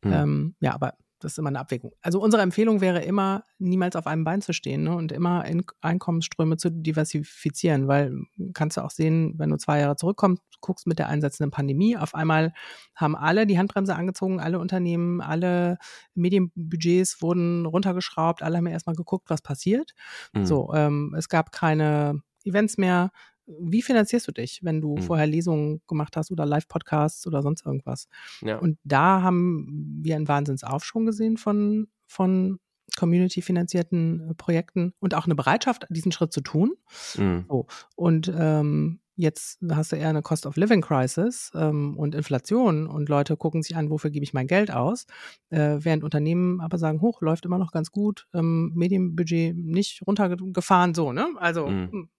Mhm. 0.03 0.13
Ähm, 0.13 0.55
ja, 0.59 0.73
aber 0.73 0.93
das 1.19 1.33
ist 1.33 1.37
immer 1.37 1.49
eine 1.49 1.59
Abwägung. 1.59 1.91
Also 2.01 2.21
unsere 2.21 2.41
Empfehlung 2.41 2.79
wäre 2.81 3.03
immer, 3.03 3.43
niemals 3.57 3.95
auf 3.95 4.07
einem 4.07 4.23
Bein 4.23 4.41
zu 4.41 4.53
stehen 4.53 4.83
ne, 4.83 4.95
und 4.95 5.11
immer 5.11 5.45
in 5.45 5.63
Einkommensströme 5.81 6.57
zu 6.57 6.71
diversifizieren, 6.71 7.87
weil 7.87 8.13
kannst 8.53 8.77
du 8.77 8.81
auch 8.81 8.89
sehen, 8.89 9.33
wenn 9.37 9.49
du 9.49 9.57
zwei 9.57 9.79
Jahre 9.79 9.97
zurückkommst, 9.97 10.41
guckst 10.61 10.87
mit 10.87 10.99
der 10.99 11.09
einsetzenden 11.09 11.51
Pandemie, 11.51 11.97
auf 11.97 12.15
einmal 12.15 12.53
haben 12.95 13.15
alle 13.15 13.45
die 13.45 13.57
Handbremse 13.57 13.95
angezogen, 13.95 14.39
alle 14.39 14.59
Unternehmen, 14.59 15.21
alle 15.21 15.77
Medienbudgets 16.15 17.21
wurden 17.21 17.65
runtergeschraubt, 17.65 18.41
alle 18.41 18.57
haben 18.57 18.67
erstmal 18.67 18.95
geguckt, 18.95 19.29
was 19.29 19.41
passiert. 19.41 19.93
Mhm. 20.33 20.45
So, 20.45 20.73
ähm, 20.73 21.15
es 21.17 21.27
gab 21.27 21.51
keine 21.51 22.21
Events 22.45 22.77
mehr, 22.77 23.11
wie 23.59 23.81
finanzierst 23.81 24.27
du 24.27 24.31
dich, 24.31 24.59
wenn 24.63 24.81
du 24.81 24.95
mhm. 24.95 25.01
vorher 25.01 25.27
Lesungen 25.27 25.81
gemacht 25.87 26.15
hast 26.17 26.31
oder 26.31 26.45
Live-Podcasts 26.45 27.25
oder 27.27 27.41
sonst 27.41 27.65
irgendwas? 27.65 28.07
Ja. 28.41 28.57
Und 28.57 28.77
da 28.83 29.21
haben 29.21 29.99
wir 30.01 30.15
einen 30.15 30.27
Wahnsinnsaufschwung 30.27 31.05
gesehen 31.05 31.37
von, 31.37 31.87
von 32.07 32.59
community-finanzierten 32.97 34.31
äh, 34.31 34.33
Projekten 34.35 34.93
und 34.99 35.15
auch 35.15 35.25
eine 35.25 35.35
Bereitschaft, 35.35 35.85
diesen 35.89 36.11
Schritt 36.11 36.33
zu 36.33 36.41
tun. 36.41 36.73
Mhm. 37.17 37.45
So. 37.47 37.67
Und 37.95 38.31
ähm, 38.35 38.99
jetzt 39.15 39.59
hast 39.69 39.91
du 39.91 39.97
eher 39.97 40.09
eine 40.09 40.21
Cost 40.21 40.45
of 40.45 40.55
Living 40.55 40.81
Crisis 40.81 41.51
ähm, 41.53 41.97
und 41.97 42.15
Inflation 42.15 42.87
und 42.87 43.09
Leute 43.09 43.35
gucken 43.35 43.61
sich 43.63 43.75
an, 43.75 43.89
wofür 43.89 44.11
gebe 44.11 44.23
ich 44.23 44.33
mein 44.33 44.47
Geld 44.47 44.71
aus, 44.71 45.07
äh, 45.49 45.77
während 45.79 46.03
Unternehmen 46.03 46.61
aber 46.61 46.77
sagen, 46.77 47.01
hoch, 47.01 47.21
läuft 47.21 47.45
immer 47.45 47.57
noch 47.57 47.71
ganz 47.71 47.91
gut, 47.91 48.27
ähm, 48.33 48.71
Medienbudget 48.75 49.55
nicht 49.57 50.01
runtergefahren, 50.07 50.93
so, 50.93 51.11
ne? 51.11 51.27
Also 51.37 51.67
mhm. 51.67 52.09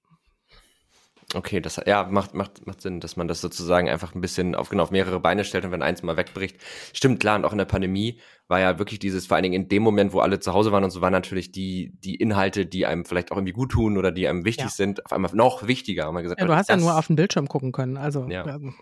Okay, 1.34 1.60
das 1.60 1.80
ja 1.86 2.04
macht, 2.04 2.34
macht, 2.34 2.66
macht 2.66 2.80
Sinn, 2.80 3.00
dass 3.00 3.16
man 3.16 3.28
das 3.28 3.40
sozusagen 3.40 3.88
einfach 3.88 4.14
ein 4.14 4.20
bisschen 4.20 4.54
auf, 4.54 4.68
genau, 4.68 4.82
auf 4.82 4.90
mehrere 4.90 5.20
Beine 5.20 5.44
stellt 5.44 5.64
und 5.64 5.70
wenn 5.70 5.82
eins 5.82 6.02
mal 6.02 6.16
wegbricht. 6.16 6.56
Stimmt, 6.92 7.20
klar, 7.20 7.36
und 7.36 7.44
auch 7.44 7.52
in 7.52 7.58
der 7.58 7.66
Pandemie 7.66 8.20
war 8.48 8.58
ja 8.58 8.80
wirklich 8.80 8.98
dieses, 8.98 9.26
vor 9.26 9.36
allen 9.36 9.44
Dingen 9.44 9.62
in 9.62 9.68
dem 9.68 9.82
Moment, 9.84 10.12
wo 10.12 10.18
alle 10.18 10.40
zu 10.40 10.52
Hause 10.52 10.72
waren 10.72 10.82
und 10.82 10.90
so, 10.90 11.00
waren 11.00 11.12
natürlich 11.12 11.52
die, 11.52 11.92
die 12.00 12.16
Inhalte, 12.16 12.66
die 12.66 12.84
einem 12.84 13.04
vielleicht 13.04 13.30
auch 13.30 13.36
irgendwie 13.36 13.52
gut 13.52 13.70
tun 13.70 13.96
oder 13.96 14.10
die 14.10 14.26
einem 14.26 14.44
wichtig 14.44 14.64
ja. 14.64 14.70
sind, 14.70 15.06
auf 15.06 15.12
einmal 15.12 15.30
noch 15.34 15.68
wichtiger. 15.68 16.06
Haben 16.06 16.16
wir 16.16 16.22
gesagt, 16.22 16.40
ja, 16.40 16.46
du 16.48 16.56
hast 16.56 16.68
ja 16.68 16.76
nur 16.76 16.98
auf 16.98 17.06
den 17.06 17.14
Bildschirm 17.14 17.46
gucken 17.46 17.70
können, 17.70 17.96
also. 17.96 18.26
Ja, 18.28 18.44
ähm, 18.46 18.74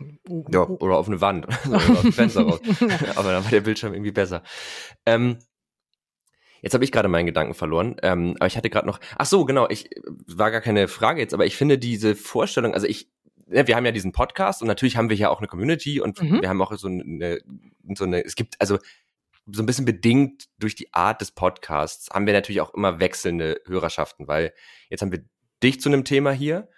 ja 0.51 0.63
oder 0.63 0.97
auf 0.97 1.07
eine 1.07 1.21
Wand 1.21 1.47
oder 1.69 1.79
dem 1.79 2.13
Fenster 2.13 2.43
raus. 2.43 2.61
Aber 3.17 3.33
dann 3.33 3.45
war 3.45 3.51
der 3.51 3.61
Bildschirm 3.61 3.93
irgendwie 3.93 4.13
besser. 4.13 4.43
Ähm, 5.05 5.39
Jetzt 6.63 6.75
habe 6.75 6.85
ich 6.85 6.93
gerade 6.93 7.09
meinen 7.09 7.27
Gedanken 7.27 7.55
verloren, 7.55 7.97
ähm, 8.03 8.35
aber 8.39 8.47
ich 8.47 8.57
hatte 8.57 8.71
gerade 8.71 8.87
noch. 8.87 9.01
Ach 9.17 9.27
so, 9.27 9.45
genau. 9.45 9.69
Ich 9.69 9.91
war 10.27 10.51
gar 10.51 10.61
keine 10.61 10.89
Frage 10.89 11.21
jetzt, 11.21 11.35
aber 11.35 11.47
ich 11.47 11.57
finde 11.57 11.79
diese 11.79 12.15
Vorstellung, 12.15 12.75
also 12.75 12.87
ich, 12.87 13.09
ja, 13.51 13.67
wir 13.67 13.77
haben 13.77 13.87
ja 13.87 13.93
diesen 13.93 14.13
Podcast 14.13 14.63
und 14.63 14.69
natürlich 14.69 14.97
haben 14.97 15.11
wir 15.11 15.17
ja 15.17 15.31
auch 15.31 15.39
eine 15.39 15.49
Community 15.49 16.01
und 16.01 16.21
mhm. 16.23 16.43
wir 16.43 16.49
haben 16.49 16.61
auch 16.63 16.77
so 16.77 16.89
eine, 16.89 17.39
so 17.95 18.05
eine. 18.05 18.25
Es 18.25 18.35
gibt 18.35 18.61
also 18.61 18.79
so 19.51 19.63
ein 19.63 19.67
bisschen 19.67 19.87
bedingt 19.87 20.45
durch 20.59 20.75
die 20.75 20.93
Art 20.93 21.21
des 21.21 21.31
Podcasts 21.31 22.11
haben 22.11 22.27
wir 22.27 22.35
natürlich 22.35 22.61
auch 22.61 22.75
immer 22.75 23.01
wechselnde 23.01 23.63
Hörerschaften, 23.67 24.29
weil 24.29 24.53
jetzt 24.91 25.01
haben 25.01 25.13
wir 25.13 25.25
dich 25.63 25.81
zu 25.81 25.89
einem 25.89 26.05
Thema 26.05 26.33
hier 26.33 26.69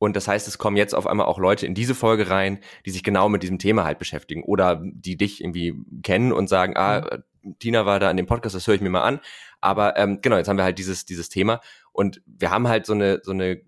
und 0.00 0.16
das 0.16 0.28
heißt, 0.28 0.48
es 0.48 0.56
kommen 0.56 0.78
jetzt 0.78 0.94
auf 0.94 1.06
einmal 1.06 1.26
auch 1.26 1.38
Leute 1.38 1.66
in 1.66 1.74
diese 1.74 1.94
Folge 1.94 2.30
rein, 2.30 2.60
die 2.86 2.90
sich 2.90 3.04
genau 3.04 3.28
mit 3.28 3.42
diesem 3.42 3.58
Thema 3.58 3.84
halt 3.84 3.98
beschäftigen 3.98 4.42
oder 4.42 4.80
die 4.82 5.18
dich 5.18 5.42
irgendwie 5.42 5.74
kennen 6.02 6.32
und 6.32 6.48
sagen, 6.48 6.74
ah, 6.74 7.00
mhm. 7.00 7.22
Tina 7.58 7.86
war 7.86 8.00
da 8.00 8.10
an 8.10 8.16
dem 8.16 8.26
Podcast, 8.26 8.54
das 8.54 8.66
höre 8.66 8.74
ich 8.74 8.80
mir 8.80 8.90
mal 8.90 9.02
an. 9.02 9.20
Aber 9.60 9.96
ähm, 9.96 10.20
genau, 10.22 10.36
jetzt 10.36 10.48
haben 10.48 10.56
wir 10.56 10.64
halt 10.64 10.78
dieses, 10.78 11.04
dieses 11.04 11.28
Thema 11.28 11.60
und 11.92 12.22
wir 12.26 12.50
haben 12.50 12.68
halt 12.68 12.86
so 12.86 12.92
eine, 12.92 13.20
so 13.22 13.32
eine 13.32 13.62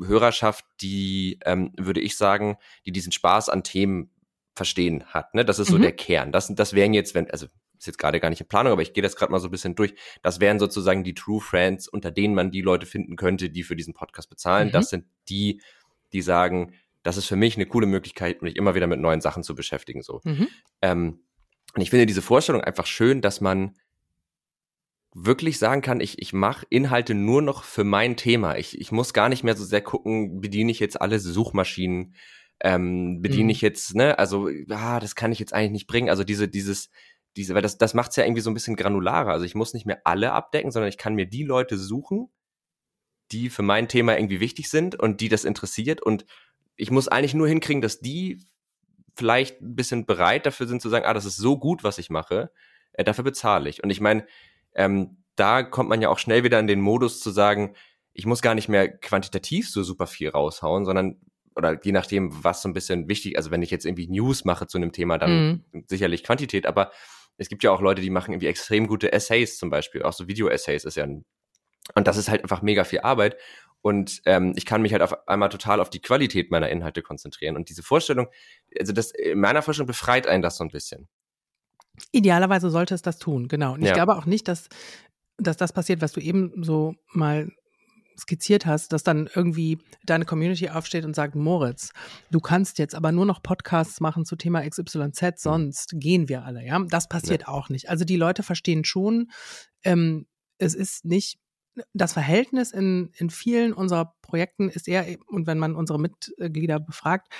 Hörerschaft, 0.00 0.64
die, 0.80 1.38
ähm, 1.44 1.72
würde 1.76 2.00
ich 2.00 2.16
sagen, 2.16 2.56
die 2.86 2.92
diesen 2.92 3.12
Spaß 3.12 3.48
an 3.48 3.62
Themen 3.62 4.10
verstehen 4.54 5.04
hat. 5.06 5.34
Ne? 5.34 5.44
Das 5.44 5.58
ist 5.58 5.68
so 5.68 5.78
mhm. 5.78 5.82
der 5.82 5.92
Kern. 5.92 6.32
Das, 6.32 6.52
das 6.54 6.74
wären 6.74 6.94
jetzt, 6.94 7.14
wenn, 7.14 7.30
also 7.30 7.46
ist 7.82 7.86
jetzt 7.86 7.98
gerade 7.98 8.20
gar 8.20 8.30
nicht 8.30 8.40
in 8.40 8.46
Planung, 8.46 8.72
aber 8.72 8.82
ich 8.82 8.92
gehe 8.92 9.02
das 9.02 9.16
gerade 9.16 9.32
mal 9.32 9.40
so 9.40 9.48
ein 9.48 9.50
bisschen 9.50 9.74
durch. 9.74 9.94
Das 10.22 10.38
wären 10.38 10.60
sozusagen 10.60 11.02
die 11.02 11.14
True 11.14 11.40
Friends, 11.40 11.88
unter 11.88 12.12
denen 12.12 12.34
man 12.34 12.50
die 12.52 12.60
Leute 12.60 12.86
finden 12.86 13.16
könnte, 13.16 13.50
die 13.50 13.64
für 13.64 13.74
diesen 13.74 13.92
Podcast 13.92 14.30
bezahlen. 14.30 14.68
Mhm. 14.68 14.72
Das 14.72 14.90
sind 14.90 15.04
die, 15.28 15.60
die 16.12 16.22
sagen, 16.22 16.74
das 17.02 17.16
ist 17.16 17.26
für 17.26 17.36
mich 17.36 17.56
eine 17.56 17.66
coole 17.66 17.88
Möglichkeit, 17.88 18.42
mich 18.42 18.54
immer 18.54 18.76
wieder 18.76 18.86
mit 18.86 19.00
neuen 19.00 19.20
Sachen 19.20 19.42
zu 19.42 19.56
beschäftigen. 19.56 20.02
So. 20.02 20.20
Mhm. 20.22 20.48
Ähm, 20.80 21.20
und 21.74 21.80
ich 21.82 21.90
finde 21.90 22.06
diese 22.06 22.22
Vorstellung 22.22 22.62
einfach 22.62 22.86
schön, 22.86 23.20
dass 23.20 23.40
man 23.40 23.74
wirklich 25.14 25.58
sagen 25.58 25.82
kann, 25.82 26.00
ich, 26.00 26.20
ich 26.20 26.32
mache 26.32 26.66
Inhalte 26.70 27.14
nur 27.14 27.42
noch 27.42 27.64
für 27.64 27.84
mein 27.84 28.16
Thema. 28.16 28.56
Ich, 28.56 28.80
ich 28.80 28.92
muss 28.92 29.12
gar 29.12 29.28
nicht 29.28 29.44
mehr 29.44 29.56
so 29.56 29.64
sehr 29.64 29.82
gucken, 29.82 30.40
bediene 30.40 30.70
ich 30.70 30.80
jetzt 30.80 31.00
alle 31.00 31.18
Suchmaschinen, 31.18 32.14
ähm, 32.60 33.20
bediene 33.20 33.44
mhm. 33.44 33.50
ich 33.50 33.60
jetzt, 33.60 33.94
ne, 33.94 34.18
also, 34.18 34.48
ah, 34.70 35.00
das 35.00 35.14
kann 35.14 35.32
ich 35.32 35.38
jetzt 35.38 35.52
eigentlich 35.52 35.72
nicht 35.72 35.86
bringen. 35.86 36.08
Also 36.08 36.24
diese, 36.24 36.48
dieses, 36.48 36.90
diese, 37.36 37.54
weil 37.54 37.62
das, 37.62 37.78
das 37.78 37.94
macht 37.94 38.10
es 38.10 38.16
ja 38.16 38.24
irgendwie 38.24 38.40
so 38.40 38.50
ein 38.50 38.54
bisschen 38.54 38.76
granularer. 38.76 39.32
Also 39.32 39.44
ich 39.44 39.54
muss 39.54 39.74
nicht 39.74 39.86
mehr 39.86 40.00
alle 40.04 40.32
abdecken, 40.32 40.70
sondern 40.70 40.88
ich 40.88 40.98
kann 40.98 41.14
mir 41.14 41.26
die 41.26 41.44
Leute 41.44 41.76
suchen, 41.76 42.30
die 43.32 43.50
für 43.50 43.62
mein 43.62 43.88
Thema 43.88 44.16
irgendwie 44.16 44.40
wichtig 44.40 44.70
sind 44.70 44.98
und 44.98 45.20
die 45.20 45.28
das 45.28 45.44
interessiert. 45.44 46.02
Und 46.02 46.24
ich 46.76 46.90
muss 46.90 47.08
eigentlich 47.08 47.34
nur 47.34 47.48
hinkriegen, 47.48 47.82
dass 47.82 48.00
die 48.00 48.46
vielleicht 49.14 49.60
ein 49.60 49.74
bisschen 49.74 50.06
bereit 50.06 50.46
dafür 50.46 50.66
sind 50.66 50.82
zu 50.82 50.88
sagen, 50.88 51.04
ah, 51.04 51.14
das 51.14 51.24
ist 51.24 51.36
so 51.36 51.58
gut, 51.58 51.84
was 51.84 51.98
ich 51.98 52.10
mache, 52.10 52.50
äh, 52.92 53.04
dafür 53.04 53.24
bezahle 53.24 53.68
ich. 53.68 53.82
Und 53.82 53.90
ich 53.90 54.00
meine, 54.00 54.26
ähm, 54.74 55.18
da 55.36 55.62
kommt 55.62 55.88
man 55.88 56.02
ja 56.02 56.08
auch 56.08 56.18
schnell 56.18 56.44
wieder 56.44 56.58
in 56.58 56.66
den 56.66 56.80
Modus 56.80 57.20
zu 57.20 57.30
sagen, 57.30 57.74
ich 58.12 58.26
muss 58.26 58.42
gar 58.42 58.54
nicht 58.54 58.68
mehr 58.68 58.88
quantitativ 58.88 59.70
so 59.70 59.82
super 59.82 60.06
viel 60.06 60.28
raushauen, 60.28 60.84
sondern 60.84 61.20
oder 61.54 61.78
je 61.82 61.92
nachdem, 61.92 62.44
was 62.44 62.62
so 62.62 62.68
ein 62.68 62.72
bisschen 62.72 63.08
wichtig, 63.08 63.36
also 63.36 63.50
wenn 63.50 63.62
ich 63.62 63.70
jetzt 63.70 63.84
irgendwie 63.84 64.08
News 64.08 64.44
mache 64.44 64.66
zu 64.66 64.78
einem 64.78 64.92
Thema, 64.92 65.18
dann 65.18 65.64
mhm. 65.72 65.84
sicherlich 65.86 66.24
Quantität, 66.24 66.66
aber 66.66 66.92
es 67.36 67.48
gibt 67.48 67.62
ja 67.62 67.70
auch 67.70 67.80
Leute, 67.80 68.00
die 68.00 68.10
machen 68.10 68.32
irgendwie 68.32 68.46
extrem 68.46 68.86
gute 68.86 69.12
Essays 69.12 69.58
zum 69.58 69.70
Beispiel, 69.70 70.02
auch 70.02 70.12
so 70.12 70.28
Video-Essays 70.28 70.84
ist 70.84 70.96
ja 70.96 71.04
ein, 71.04 71.24
und 71.94 72.06
das 72.06 72.16
ist 72.16 72.30
halt 72.30 72.42
einfach 72.42 72.62
mega 72.62 72.84
viel 72.84 73.00
Arbeit 73.00 73.36
und 73.82 74.22
ähm, 74.26 74.54
ich 74.56 74.64
kann 74.64 74.80
mich 74.80 74.92
halt 74.92 75.02
auf 75.02 75.28
einmal 75.28 75.48
total 75.48 75.80
auf 75.80 75.90
die 75.90 76.00
Qualität 76.00 76.50
meiner 76.50 76.70
Inhalte 76.70 77.02
konzentrieren 77.02 77.56
und 77.56 77.68
diese 77.68 77.82
Vorstellung, 77.82 78.28
also 78.78 78.92
das 78.92 79.10
in 79.10 79.40
meiner 79.40 79.60
Vorstellung 79.62 79.88
befreit 79.88 80.26
einen 80.26 80.42
das 80.42 80.56
so 80.56 80.64
ein 80.64 80.70
bisschen. 80.70 81.08
Idealerweise 82.12 82.70
sollte 82.70 82.94
es 82.94 83.02
das 83.02 83.18
tun, 83.18 83.48
genau. 83.48 83.74
Und 83.74 83.82
ich 83.82 83.88
ja. 83.88 83.94
glaube 83.94 84.16
auch 84.16 84.24
nicht, 84.24 84.48
dass, 84.48 84.68
dass 85.36 85.56
das 85.56 85.72
passiert, 85.72 86.00
was 86.00 86.12
du 86.12 86.20
eben 86.20 86.62
so 86.62 86.94
mal 87.12 87.50
skizziert 88.18 88.66
hast, 88.66 88.92
dass 88.92 89.02
dann 89.02 89.28
irgendwie 89.34 89.78
deine 90.04 90.24
Community 90.24 90.68
aufsteht 90.68 91.04
und 91.04 91.14
sagt, 91.14 91.34
Moritz, 91.34 91.92
du 92.30 92.40
kannst 92.40 92.78
jetzt 92.78 92.94
aber 92.94 93.10
nur 93.10 93.26
noch 93.26 93.42
Podcasts 93.42 94.00
machen 94.00 94.24
zu 94.24 94.36
Thema 94.36 94.68
XYZ, 94.68 95.22
mhm. 95.22 95.32
sonst 95.36 95.94
gehen 95.96 96.28
wir 96.28 96.44
alle, 96.44 96.64
ja. 96.64 96.78
Das 96.88 97.08
passiert 97.08 97.42
ja. 97.42 97.48
auch 97.48 97.68
nicht. 97.68 97.88
Also 97.88 98.04
die 98.04 98.16
Leute 98.16 98.42
verstehen 98.42 98.84
schon, 98.84 99.30
ähm, 99.82 100.26
es 100.58 100.74
ist 100.74 101.04
nicht 101.04 101.38
das 101.92 102.12
Verhältnis 102.12 102.72
in, 102.72 103.10
in 103.16 103.30
vielen 103.30 103.72
unserer 103.72 104.14
Projekten 104.22 104.68
ist 104.68 104.88
eher, 104.88 105.06
und 105.26 105.46
wenn 105.46 105.58
man 105.58 105.74
unsere 105.74 105.98
Mitglieder 105.98 106.80
befragt, 106.80 107.32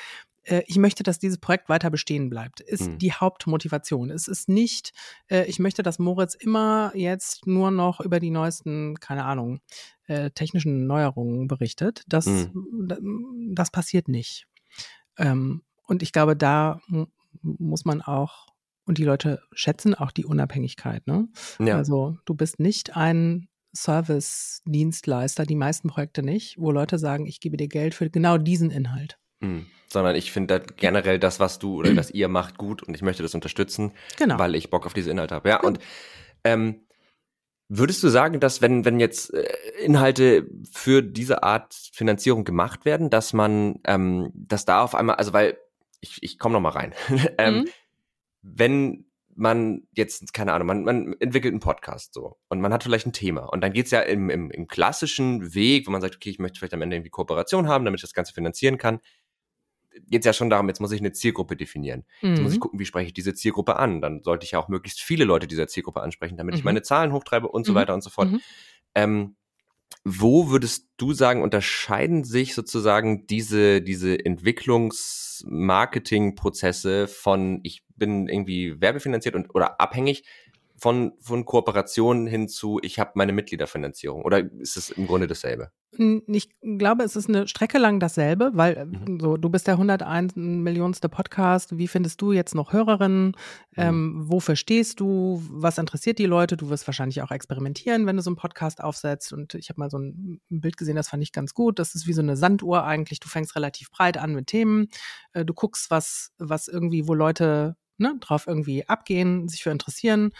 äh, 0.45 0.63
ich 0.67 0.77
möchte, 0.77 1.03
dass 1.03 1.19
dieses 1.19 1.39
Projekt 1.39 1.69
weiter 1.69 1.91
bestehen 1.91 2.31
bleibt, 2.31 2.61
ist 2.61 2.89
mhm. 2.89 2.99
die 2.99 3.13
Hauptmotivation. 3.13 4.11
Es 4.11 4.29
ist 4.29 4.49
nicht, 4.49 4.93
äh, 5.29 5.45
ich 5.47 5.59
möchte, 5.59 5.83
dass 5.83 5.99
Moritz 5.99 6.35
immer 6.35 6.93
jetzt 6.95 7.47
nur 7.47 7.71
noch 7.71 8.01
über 8.01 8.21
die 8.21 8.31
neuesten, 8.31 8.99
keine 9.01 9.25
Ahnung, 9.25 9.61
äh, 10.07 10.31
technischen 10.31 10.87
Neuerungen 10.87 11.49
berichtet. 11.49 12.03
Das, 12.07 12.27
mhm. 12.27 13.53
das 13.55 13.71
passiert 13.71 14.09
nicht. 14.09 14.47
Ähm, 15.19 15.63
und 15.87 16.03
ich 16.03 16.13
glaube, 16.13 16.37
da 16.37 16.81
muss 17.43 17.85
man 17.85 18.03
auch, 18.03 18.47
und 18.85 18.99
die 18.99 19.05
Leute 19.05 19.43
schätzen 19.53 19.95
auch 19.95 20.11
die 20.11 20.25
Unabhängigkeit. 20.25 21.07
Ne? 21.07 21.29
Ja. 21.59 21.77
Also 21.77 22.17
du 22.25 22.35
bist 22.35 22.59
nicht 22.61 22.97
ein 22.97 23.49
Service-Dienstleister, 23.75 25.45
die 25.45 25.57
meisten 25.57 25.89
Projekte 25.89 26.23
nicht, 26.23 26.59
wo 26.59 26.71
Leute 26.71 26.99
sagen, 26.99 27.27
ich 27.27 27.41
gebe 27.41 27.57
dir 27.57 27.69
Geld 27.69 27.95
für 27.95 28.11
genau 28.11 28.39
diesen 28.39 28.71
Inhalt. 28.71 29.19
Mhm 29.41 29.67
sondern 29.93 30.17
ich 30.17 30.33
finde 30.33 30.65
generell 30.77 31.19
das, 31.19 31.39
was 31.39 31.59
du 31.59 31.77
oder 31.77 31.95
was 31.97 32.11
ihr 32.11 32.29
macht, 32.29 32.59
gut 32.59 32.83
und 32.83 32.95
ich 32.95 33.03
möchte 33.03 33.23
das 33.23 33.35
unterstützen, 33.35 33.93
genau. 34.17 34.39
weil 34.39 34.55
ich 34.55 34.71
Bock 34.71 34.87
auf 34.87 34.95
diese 34.95 35.11
Inhalte 35.11 35.35
habe. 35.35 35.51
Ja, 35.51 35.61
und 35.61 35.79
ähm, 36.45 36.81
würdest 37.69 38.03
du 38.03 38.09
sagen, 38.09 38.41
dass 38.41 38.61
wenn, 38.61 38.85
wenn 38.85 38.99
jetzt 38.99 39.33
äh, 39.33 39.47
Inhalte 39.85 40.47
für 40.73 41.03
diese 41.03 41.43
Art 41.43 41.75
Finanzierung 41.93 42.45
gemacht 42.45 42.85
werden, 42.85 43.11
dass 43.11 43.33
man, 43.33 43.81
ähm, 43.85 44.31
dass 44.35 44.65
da 44.65 44.83
auf 44.83 44.95
einmal, 44.95 45.17
also 45.17 45.33
weil, 45.33 45.59
ich, 46.01 46.23
ich 46.23 46.39
komme 46.39 46.55
noch 46.55 46.61
mal 46.61 46.71
rein, 46.71 46.95
ähm, 47.39 47.55
mhm. 47.55 47.69
wenn 48.43 49.05
man 49.35 49.87
jetzt, 49.93 50.33
keine 50.33 50.53
Ahnung, 50.53 50.67
man, 50.67 50.85
man 50.85 51.17
entwickelt 51.21 51.53
einen 51.53 51.61
Podcast 51.61 52.15
so 52.15 52.37
und 52.49 52.61
man 52.61 52.73
hat 52.73 52.85
vielleicht 52.85 53.07
ein 53.07 53.13
Thema 53.13 53.45
und 53.45 53.63
dann 53.63 53.73
geht's 53.73 53.91
ja 53.91 54.01
im, 54.01 54.31
im, 54.31 54.51
im 54.51 54.69
klassischen 54.69 55.55
Weg, 55.55 55.87
wo 55.87 55.91
man 55.91 56.01
sagt, 56.01 56.17
okay, 56.17 56.31
ich 56.31 56.39
möchte 56.39 56.59
vielleicht 56.59 56.75
am 56.75 56.83
Ende 56.83 56.97
irgendwie 56.97 57.11
Kooperation 57.11 57.69
haben, 57.69 57.85
damit 57.85 57.99
ich 57.99 58.03
das 58.03 58.15
Ganze 58.15 58.35
finanzieren 58.35 58.79
kann, 58.79 59.01
geht 60.07 60.25
ja 60.25 60.33
schon 60.33 60.51
darum, 60.51 60.69
jetzt 60.69 60.81
muss 60.81 60.93
ich 60.93 61.01
eine 61.01 61.13
Zielgruppe 61.13 61.57
definieren. 61.57 62.05
Jetzt 62.21 62.41
muss 62.41 62.53
ich 62.53 62.59
mhm. 62.59 62.63
gucken, 62.63 62.79
wie 62.79 62.85
spreche 62.85 63.09
ich 63.09 63.13
diese 63.13 63.35
Zielgruppe 63.35 63.77
an. 63.77 64.01
Dann 64.01 64.23
sollte 64.23 64.45
ich 64.45 64.53
ja 64.53 64.59
auch 64.59 64.69
möglichst 64.69 65.01
viele 65.01 65.25
Leute 65.25 65.47
dieser 65.47 65.69
Zielgruppe 65.69 66.01
ansprechen, 66.01 66.37
damit 66.37 66.55
mhm. 66.55 66.59
ich 66.59 66.65
meine 66.65 66.83
Zahlen 66.83 67.13
hochtreibe 67.13 67.49
und 67.49 67.65
so 67.67 67.73
mhm. 67.73 67.77
weiter 67.77 67.95
und 67.95 68.03
so 68.03 68.11
fort. 68.11 68.31
Mhm. 68.31 68.41
Ähm, 68.95 69.37
wo 70.05 70.51
würdest 70.51 70.89
du 70.97 71.13
sagen, 71.13 71.43
unterscheiden 71.43 72.25
sich 72.25 72.55
sozusagen 72.55 73.27
diese, 73.27 73.83
diese 73.83 74.25
Entwicklungs-Marketing-Prozesse 74.25 77.09
von 77.09 77.61
ich 77.63 77.85
bin 77.97 78.29
irgendwie 78.29 78.81
werbefinanziert 78.81 79.35
und 79.35 79.55
oder 79.55 79.79
abhängig 79.81 80.25
von, 80.83 81.13
von 81.21 81.45
Kooperationen 81.45 82.27
hin 82.27 82.49
zu, 82.49 82.81
ich 82.83 82.99
habe 82.99 83.13
meine 83.15 83.33
Mitgliederfinanzierung? 83.33 84.23
Oder 84.25 84.51
ist 84.59 84.77
es 84.77 84.91
im 84.91 85.07
Grunde 85.07 85.29
dasselbe? 85.29 85.71
Ich 86.27 86.49
glaube, 86.61 87.05
es 87.05 87.15
ist 87.15 87.29
eine 87.29 87.47
Strecke 87.47 87.79
lang 87.79 88.01
dasselbe, 88.01 88.51
weil 88.55 88.77
äh, 88.77 88.85
mhm. 88.87 89.21
so, 89.21 89.37
du 89.37 89.49
bist 89.49 89.69
der 89.69 89.75
101 89.75 90.35
Millionste 90.35 91.09
Podcast. 91.09 91.79
Wie 91.79 91.87
findest 91.87 92.21
du 92.21 92.33
jetzt 92.33 92.57
noch 92.57 92.73
Hörerinnen? 92.73 93.27
Mhm. 93.27 93.35
Ähm, 93.77 94.25
wofür 94.27 94.57
stehst 94.57 94.99
du? 94.99 95.41
Was 95.51 95.79
interessiert 95.79 96.19
die 96.19 96.27
Leute? 96.27 96.57
Du 96.57 96.69
wirst 96.69 96.89
wahrscheinlich 96.89 97.23
auch 97.23 97.31
experimentieren, 97.31 98.07
wenn 98.07 98.17
du 98.17 98.23
so 98.23 98.31
einen 98.31 98.37
Podcast 98.37 98.83
aufsetzt. 98.83 99.33
Und 99.33 99.55
ich 99.55 99.69
habe 99.69 99.79
mal 99.79 99.91
so 99.91 99.99
ein 100.01 100.41
Bild 100.49 100.77
gesehen, 100.77 100.97
das 100.97 101.11
fand 101.11 101.23
ich 101.23 101.31
ganz 101.31 101.55
gut. 101.55 101.79
Das 101.79 101.95
ist 101.95 102.09
wie 102.09 102.13
so 102.13 102.23
eine 102.23 102.37
Sanduhr 102.37 102.83
eigentlich. 102.83 103.21
Du 103.21 103.29
fängst 103.29 103.55
relativ 103.55 103.93
breit 103.93 104.19
an 104.19 104.35
mit 104.35 104.49
Themen. 104.49 104.89
Äh, 105.33 105.45
du 105.45 105.55
guckst, 105.55 105.93
was, 105.93 106.33
was 106.39 106.67
irgendwie, 106.67 107.07
wo 107.07 107.15
Leute 107.15 107.77
ne, 107.99 108.17
drauf 108.19 108.49
irgendwie 108.49 108.89
abgehen, 108.89 109.47
sich 109.47 109.63
für 109.63 109.71
interessieren 109.71 110.33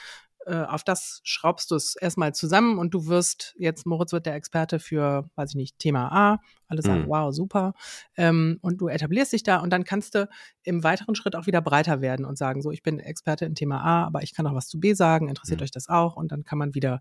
äh, 0.47 0.65
auf 0.65 0.85
das 0.85 1.21
schraubst 1.25 1.71
du 1.71 1.77
es 1.77 1.97
erstmal 1.97 2.35
zusammen 2.35 2.79
und 2.79 2.95
du 2.95 3.07
wirst, 3.07 3.55
jetzt 3.59 3.87
Moritz 3.87 4.13
wird 4.13 4.27
der 4.27 4.35
Experte 4.35 4.79
für, 4.79 5.29
weiß 5.37 5.51
ich 5.51 5.57
nicht, 5.57 5.79
Thema 5.79 6.09
A. 6.13 6.39
Alle 6.69 6.83
sagen, 6.83 7.03
mhm. 7.03 7.09
wow, 7.09 7.35
super. 7.35 7.75
Ähm, 8.17 8.59
und 8.63 8.81
du 8.81 8.89
etablierst 8.89 9.33
dich 9.33 9.43
da 9.43 9.59
und 9.59 9.71
dann 9.71 9.85
kannst 9.85 10.15
du 10.15 10.29
im 10.63 10.83
weiteren 10.83 11.15
Schritt 11.15 11.37
auch 11.37 11.47
wieder 11.47 11.61
breiter 11.61 12.01
werden 12.01 12.25
und 12.25 12.39
sagen, 12.39 12.63
so, 12.63 12.71
ich 12.71 12.83
bin 12.83 12.99
Experte 12.99 13.45
in 13.45 13.55
Thema 13.55 13.83
A, 13.83 14.07
aber 14.07 14.23
ich 14.23 14.35
kann 14.35 14.47
auch 14.47 14.55
was 14.55 14.69
zu 14.69 14.81
B 14.81 14.95
sagen, 14.95 15.29
interessiert 15.29 15.61
mhm. 15.61 15.65
euch 15.65 15.71
das 15.71 15.89
auch? 15.89 16.17
Und 16.17 16.33
dann 16.33 16.45
kann 16.45 16.59
man 16.59 16.75
wieder 16.75 17.01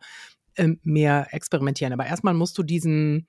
ähm, 0.56 0.80
mehr 0.84 1.28
experimentieren. 1.32 1.94
Aber 1.94 2.06
erstmal 2.06 2.34
musst 2.34 2.58
du 2.58 2.64
diesen, 2.64 3.28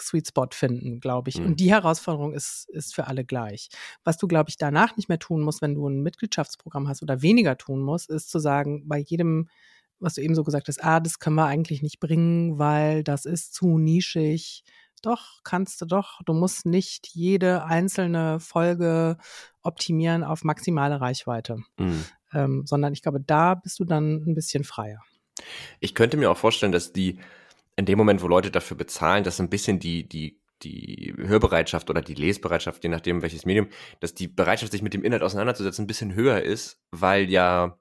Sweet 0.00 0.28
Spot 0.28 0.48
finden, 0.52 1.00
glaube 1.00 1.30
ich. 1.30 1.38
Mhm. 1.38 1.46
Und 1.46 1.60
die 1.60 1.70
Herausforderung 1.70 2.32
ist, 2.32 2.68
ist 2.70 2.94
für 2.94 3.06
alle 3.06 3.24
gleich. 3.24 3.68
Was 4.04 4.16
du, 4.16 4.26
glaube 4.26 4.50
ich, 4.50 4.56
danach 4.56 4.96
nicht 4.96 5.08
mehr 5.08 5.18
tun 5.18 5.42
musst, 5.42 5.62
wenn 5.62 5.74
du 5.74 5.86
ein 5.88 6.02
Mitgliedschaftsprogramm 6.02 6.88
hast 6.88 7.02
oder 7.02 7.22
weniger 7.22 7.56
tun 7.56 7.80
musst, 7.80 8.10
ist 8.10 8.30
zu 8.30 8.38
sagen, 8.38 8.88
bei 8.88 8.98
jedem, 8.98 9.48
was 9.98 10.14
du 10.14 10.22
eben 10.22 10.34
so 10.34 10.44
gesagt 10.44 10.68
hast, 10.68 10.82
ah, 10.82 11.00
das 11.00 11.18
können 11.18 11.36
wir 11.36 11.46
eigentlich 11.46 11.82
nicht 11.82 12.00
bringen, 12.00 12.58
weil 12.58 13.04
das 13.04 13.24
ist 13.24 13.54
zu 13.54 13.78
nischig. 13.78 14.64
Doch, 15.02 15.40
kannst 15.44 15.80
du 15.80 15.86
doch. 15.86 16.20
Du 16.26 16.34
musst 16.34 16.66
nicht 16.66 17.08
jede 17.08 17.64
einzelne 17.64 18.38
Folge 18.38 19.16
optimieren 19.62 20.24
auf 20.24 20.44
maximale 20.44 21.00
Reichweite. 21.00 21.58
Mhm. 21.78 22.04
Ähm, 22.32 22.62
sondern 22.64 22.92
ich 22.92 23.02
glaube, 23.02 23.20
da 23.20 23.54
bist 23.54 23.78
du 23.80 23.84
dann 23.84 24.22
ein 24.26 24.34
bisschen 24.34 24.62
freier. 24.62 25.00
Ich 25.80 25.94
könnte 25.94 26.16
mir 26.16 26.30
auch 26.30 26.36
vorstellen, 26.36 26.72
dass 26.72 26.92
die 26.92 27.18
in 27.76 27.86
dem 27.86 27.98
Moment, 27.98 28.22
wo 28.22 28.28
Leute 28.28 28.50
dafür 28.50 28.76
bezahlen, 28.76 29.24
dass 29.24 29.40
ein 29.40 29.48
bisschen 29.48 29.78
die, 29.78 30.08
die, 30.08 30.38
die 30.62 31.14
Hörbereitschaft 31.16 31.88
oder 31.88 32.02
die 32.02 32.14
Lesbereitschaft, 32.14 32.82
je 32.84 32.90
nachdem 32.90 33.22
welches 33.22 33.46
Medium, 33.46 33.68
dass 34.00 34.14
die 34.14 34.28
Bereitschaft, 34.28 34.72
sich 34.72 34.82
mit 34.82 34.94
dem 34.94 35.04
Inhalt 35.04 35.22
auseinanderzusetzen, 35.22 35.84
ein 35.84 35.86
bisschen 35.86 36.14
höher 36.14 36.42
ist, 36.42 36.80
weil 36.90 37.30
ja 37.30 37.78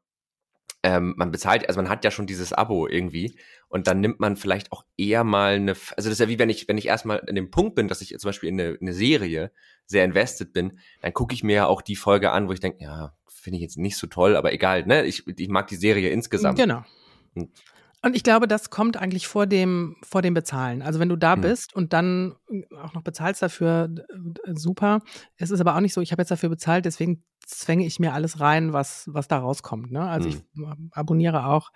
ähm, 0.83 1.13
man 1.17 1.31
bezahlt, 1.31 1.67
also 1.67 1.81
man 1.81 1.89
hat 1.89 2.05
ja 2.05 2.11
schon 2.11 2.27
dieses 2.27 2.53
Abo 2.53 2.87
irgendwie 2.87 3.37
und 3.67 3.87
dann 3.87 3.99
nimmt 3.99 4.19
man 4.19 4.37
vielleicht 4.37 4.71
auch 4.71 4.85
eher 4.97 5.25
mal 5.25 5.55
eine, 5.55 5.71
also 5.71 5.93
das 5.95 6.07
ist 6.07 6.19
ja 6.19 6.29
wie 6.29 6.39
wenn 6.39 6.49
ich, 6.49 6.67
wenn 6.69 6.77
ich 6.77 6.87
erstmal 6.87 7.17
in 7.27 7.35
dem 7.35 7.51
Punkt 7.51 7.75
bin, 7.75 7.89
dass 7.89 8.01
ich 8.01 8.17
zum 8.17 8.29
Beispiel 8.29 8.49
in 8.49 8.59
eine, 8.59 8.77
eine 8.79 8.93
Serie 8.93 9.51
sehr 9.85 10.05
invested 10.05 10.53
bin, 10.53 10.79
dann 11.01 11.13
gucke 11.13 11.33
ich 11.33 11.43
mir 11.43 11.55
ja 11.55 11.65
auch 11.65 11.81
die 11.81 11.97
Folge 11.97 12.31
an, 12.31 12.47
wo 12.47 12.53
ich 12.53 12.61
denke, 12.61 12.81
ja, 12.81 13.13
finde 13.27 13.57
ich 13.57 13.63
jetzt 13.63 13.77
nicht 13.77 13.97
so 13.97 14.07
toll, 14.07 14.37
aber 14.37 14.53
egal, 14.53 14.85
ne, 14.85 15.05
ich, 15.05 15.27
ich 15.27 15.49
mag 15.49 15.67
die 15.67 15.75
Serie 15.75 16.09
insgesamt. 16.09 16.57
Genau. 16.57 16.83
Und 17.35 17.49
und 18.01 18.15
ich 18.15 18.23
glaube, 18.23 18.47
das 18.47 18.69
kommt 18.69 18.95
eigentlich 18.95 19.27
vor 19.27 19.45
dem, 19.45 19.97
vor 20.03 20.21
dem 20.21 20.33
Bezahlen. 20.33 20.81
Also 20.81 20.99
wenn 20.99 21.09
du 21.09 21.17
da 21.17 21.35
mhm. 21.35 21.41
bist 21.41 21.75
und 21.75 21.91
dann 21.91 22.35
auch 22.81 22.93
noch 22.93 23.01
bezahlst 23.01 23.41
dafür, 23.41 23.89
super. 24.47 25.01
Es 25.35 25.51
ist 25.51 25.59
aber 25.59 25.75
auch 25.75 25.81
nicht 25.81 25.93
so, 25.93 25.99
ich 25.99 26.11
habe 26.11 26.21
jetzt 26.21 26.31
dafür 26.31 26.49
bezahlt, 26.49 26.85
deswegen 26.85 27.23
zwänge 27.45 27.85
ich 27.85 27.99
mir 27.99 28.13
alles 28.13 28.39
rein, 28.39 28.71
was, 28.71 29.09
was 29.11 29.27
da 29.27 29.39
rauskommt. 29.39 29.91
Ne? 29.91 30.01
Also 30.01 30.29
mhm. 30.29 30.35
ich 30.35 30.91
abonniere 30.91 31.45
auch 31.45 31.71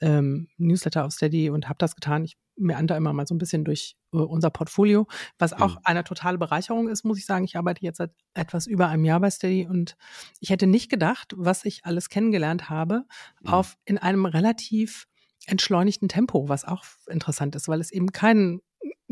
ähm, 0.00 0.48
Newsletter 0.58 1.06
auf 1.06 1.12
Steady 1.12 1.48
und 1.48 1.68
habe 1.68 1.78
das 1.78 1.94
getan. 1.94 2.24
Ich 2.24 2.36
meander 2.62 2.96
immer 2.96 3.12
mal 3.12 3.26
so 3.26 3.34
ein 3.34 3.38
bisschen 3.38 3.64
durch 3.64 3.96
äh, 4.12 4.18
unser 4.18 4.50
Portfolio, 4.50 5.06
was 5.38 5.52
auch 5.52 5.74
mhm. 5.74 5.80
eine 5.84 6.04
totale 6.04 6.38
Bereicherung 6.38 6.88
ist, 6.88 7.04
muss 7.04 7.18
ich 7.18 7.26
sagen. 7.26 7.44
Ich 7.44 7.56
arbeite 7.56 7.82
jetzt 7.84 7.98
seit 7.98 8.12
etwas 8.34 8.66
über 8.66 8.88
einem 8.88 9.04
Jahr 9.04 9.20
bei 9.20 9.30
Steady 9.30 9.66
und 9.66 9.96
ich 10.40 10.50
hätte 10.50 10.66
nicht 10.66 10.90
gedacht, 10.90 11.34
was 11.36 11.64
ich 11.64 11.84
alles 11.84 12.08
kennengelernt 12.08 12.70
habe, 12.70 13.04
mhm. 13.42 13.52
auf 13.52 13.76
in 13.84 13.98
einem 13.98 14.26
relativ 14.26 15.06
entschleunigten 15.46 16.08
Tempo, 16.08 16.48
was 16.48 16.64
auch 16.64 16.84
interessant 17.08 17.56
ist, 17.56 17.68
weil 17.68 17.80
es 17.80 17.90
eben 17.90 18.12
kein 18.12 18.60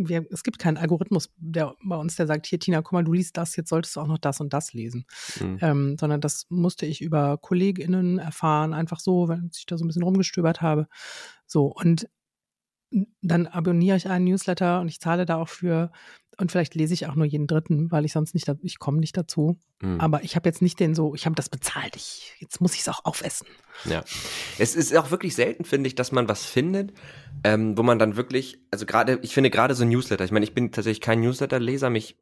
wir, 0.09 0.27
es 0.31 0.43
gibt 0.43 0.59
keinen 0.59 0.77
Algorithmus 0.77 1.31
der, 1.37 1.75
bei 1.83 1.97
uns, 1.97 2.17
der 2.17 2.27
sagt, 2.27 2.47
hier 2.47 2.59
Tina, 2.59 2.81
guck 2.83 2.93
mal, 2.93 3.05
du 3.05 3.13
liest 3.13 3.37
das, 3.37 3.57
jetzt 3.57 3.69
solltest 3.69 3.97
du 3.97 4.01
auch 4.01 4.07
noch 4.07 4.19
das 4.19 4.41
und 4.41 4.53
das 4.53 4.73
lesen. 4.73 5.05
Mhm. 5.41 5.59
Ähm, 5.61 5.97
sondern 5.99 6.21
das 6.21 6.47
musste 6.49 6.87
ich 6.87 7.01
über 7.01 7.39
KollegInnen 7.39 8.19
erfahren, 8.19 8.73
einfach 8.73 9.01
so, 9.01 9.29
wenn 9.29 9.51
ich 9.55 9.67
da 9.67 9.77
so 9.77 9.85
ein 9.85 9.89
bisschen 9.89 10.03
rumgestöbert 10.03 10.63
habe. 10.63 10.89
So, 11.47 11.67
und 11.67 12.09
dann 13.22 13.47
abonniere 13.47 13.97
ich 13.97 14.09
einen 14.09 14.24
Newsletter 14.24 14.80
und 14.80 14.88
ich 14.88 15.01
zahle 15.01 15.26
da 15.26 15.36
auch 15.36 15.49
für 15.49 15.91
und 16.41 16.51
vielleicht 16.51 16.74
lese 16.74 16.95
ich 16.95 17.07
auch 17.07 17.14
nur 17.14 17.26
jeden 17.26 17.47
dritten, 17.47 17.91
weil 17.91 18.07
ich 18.07 18.12
sonst 18.12 18.34
nicht, 18.34 18.51
ich 18.62 18.78
komme 18.78 18.99
nicht 18.99 19.14
dazu. 19.14 19.59
Mhm. 19.82 20.01
Aber 20.01 20.24
ich 20.24 20.36
habe 20.36 20.49
jetzt 20.49 20.62
nicht 20.62 20.80
den 20.80 20.95
so, 20.95 21.14
ich 21.14 21.26
habe 21.26 21.34
das 21.34 21.51
bezahlt, 21.51 21.97
ich, 21.97 22.34
jetzt 22.38 22.62
muss 22.62 22.74
ich 22.74 22.80
es 22.80 22.88
auch 22.88 23.05
aufessen. 23.05 23.47
Ja, 23.84 24.03
es 24.59 24.74
ist 24.74 24.97
auch 24.97 25.11
wirklich 25.11 25.34
selten, 25.34 25.64
finde 25.64 25.88
ich, 25.88 25.95
dass 25.95 26.12
man 26.12 26.28
was 26.28 26.47
findet, 26.47 26.95
ähm, 27.45 27.76
wo 27.76 27.82
man 27.82 27.99
dann 27.99 28.16
wirklich, 28.16 28.59
also 28.70 28.86
gerade, 28.86 29.18
ich 29.20 29.34
finde 29.34 29.51
gerade 29.51 29.74
so 29.74 29.84
Newsletter, 29.84 30.24
ich 30.24 30.30
meine, 30.30 30.45
ich 30.45 30.55
bin 30.55 30.72
tatsächlich 30.72 31.03
kein 31.03 31.20
Newsletter-Leser, 31.20 31.91
mich 31.91 32.18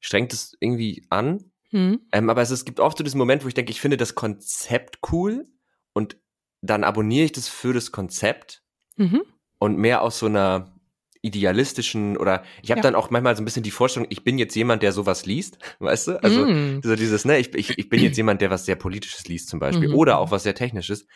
strengt 0.00 0.34
es 0.34 0.54
irgendwie 0.60 1.06
an. 1.08 1.50
Mhm. 1.70 2.00
Ähm, 2.12 2.28
aber 2.28 2.42
es, 2.42 2.50
es 2.50 2.66
gibt 2.66 2.78
oft 2.78 2.98
so 2.98 3.04
diesen 3.04 3.18
Moment, 3.18 3.42
wo 3.42 3.48
ich 3.48 3.54
denke, 3.54 3.70
ich 3.70 3.80
finde 3.80 3.96
das 3.96 4.14
Konzept 4.14 4.98
cool 5.12 5.46
und 5.94 6.18
dann 6.60 6.84
abonniere 6.84 7.24
ich 7.24 7.32
das 7.32 7.48
für 7.48 7.72
das 7.72 7.90
Konzept. 7.90 8.62
Mhm 8.96 9.22
und 9.60 9.78
mehr 9.78 10.02
aus 10.02 10.18
so 10.18 10.26
einer 10.26 10.72
idealistischen 11.22 12.16
oder 12.16 12.42
ich 12.62 12.70
habe 12.70 12.78
ja. 12.78 12.82
dann 12.82 12.94
auch 12.94 13.10
manchmal 13.10 13.36
so 13.36 13.42
ein 13.42 13.44
bisschen 13.44 13.62
die 13.62 13.70
Vorstellung, 13.70 14.08
ich 14.10 14.24
bin 14.24 14.38
jetzt 14.38 14.56
jemand, 14.56 14.82
der 14.82 14.92
sowas 14.92 15.26
liest, 15.26 15.58
weißt 15.78 16.08
du? 16.08 16.22
Also 16.24 16.46
mm. 16.46 16.80
so 16.82 16.96
dieses, 16.96 17.24
ne, 17.24 17.38
ich, 17.38 17.54
ich, 17.54 17.78
ich 17.78 17.88
bin 17.88 18.02
jetzt 18.02 18.16
jemand, 18.16 18.40
der 18.40 18.50
was 18.50 18.64
sehr 18.64 18.76
Politisches 18.76 19.28
liest 19.28 19.48
zum 19.48 19.60
Beispiel 19.60 19.90
mhm. 19.90 19.94
oder 19.94 20.18
auch 20.18 20.30
was 20.30 20.42
sehr 20.42 20.54
Technisches. 20.54 21.06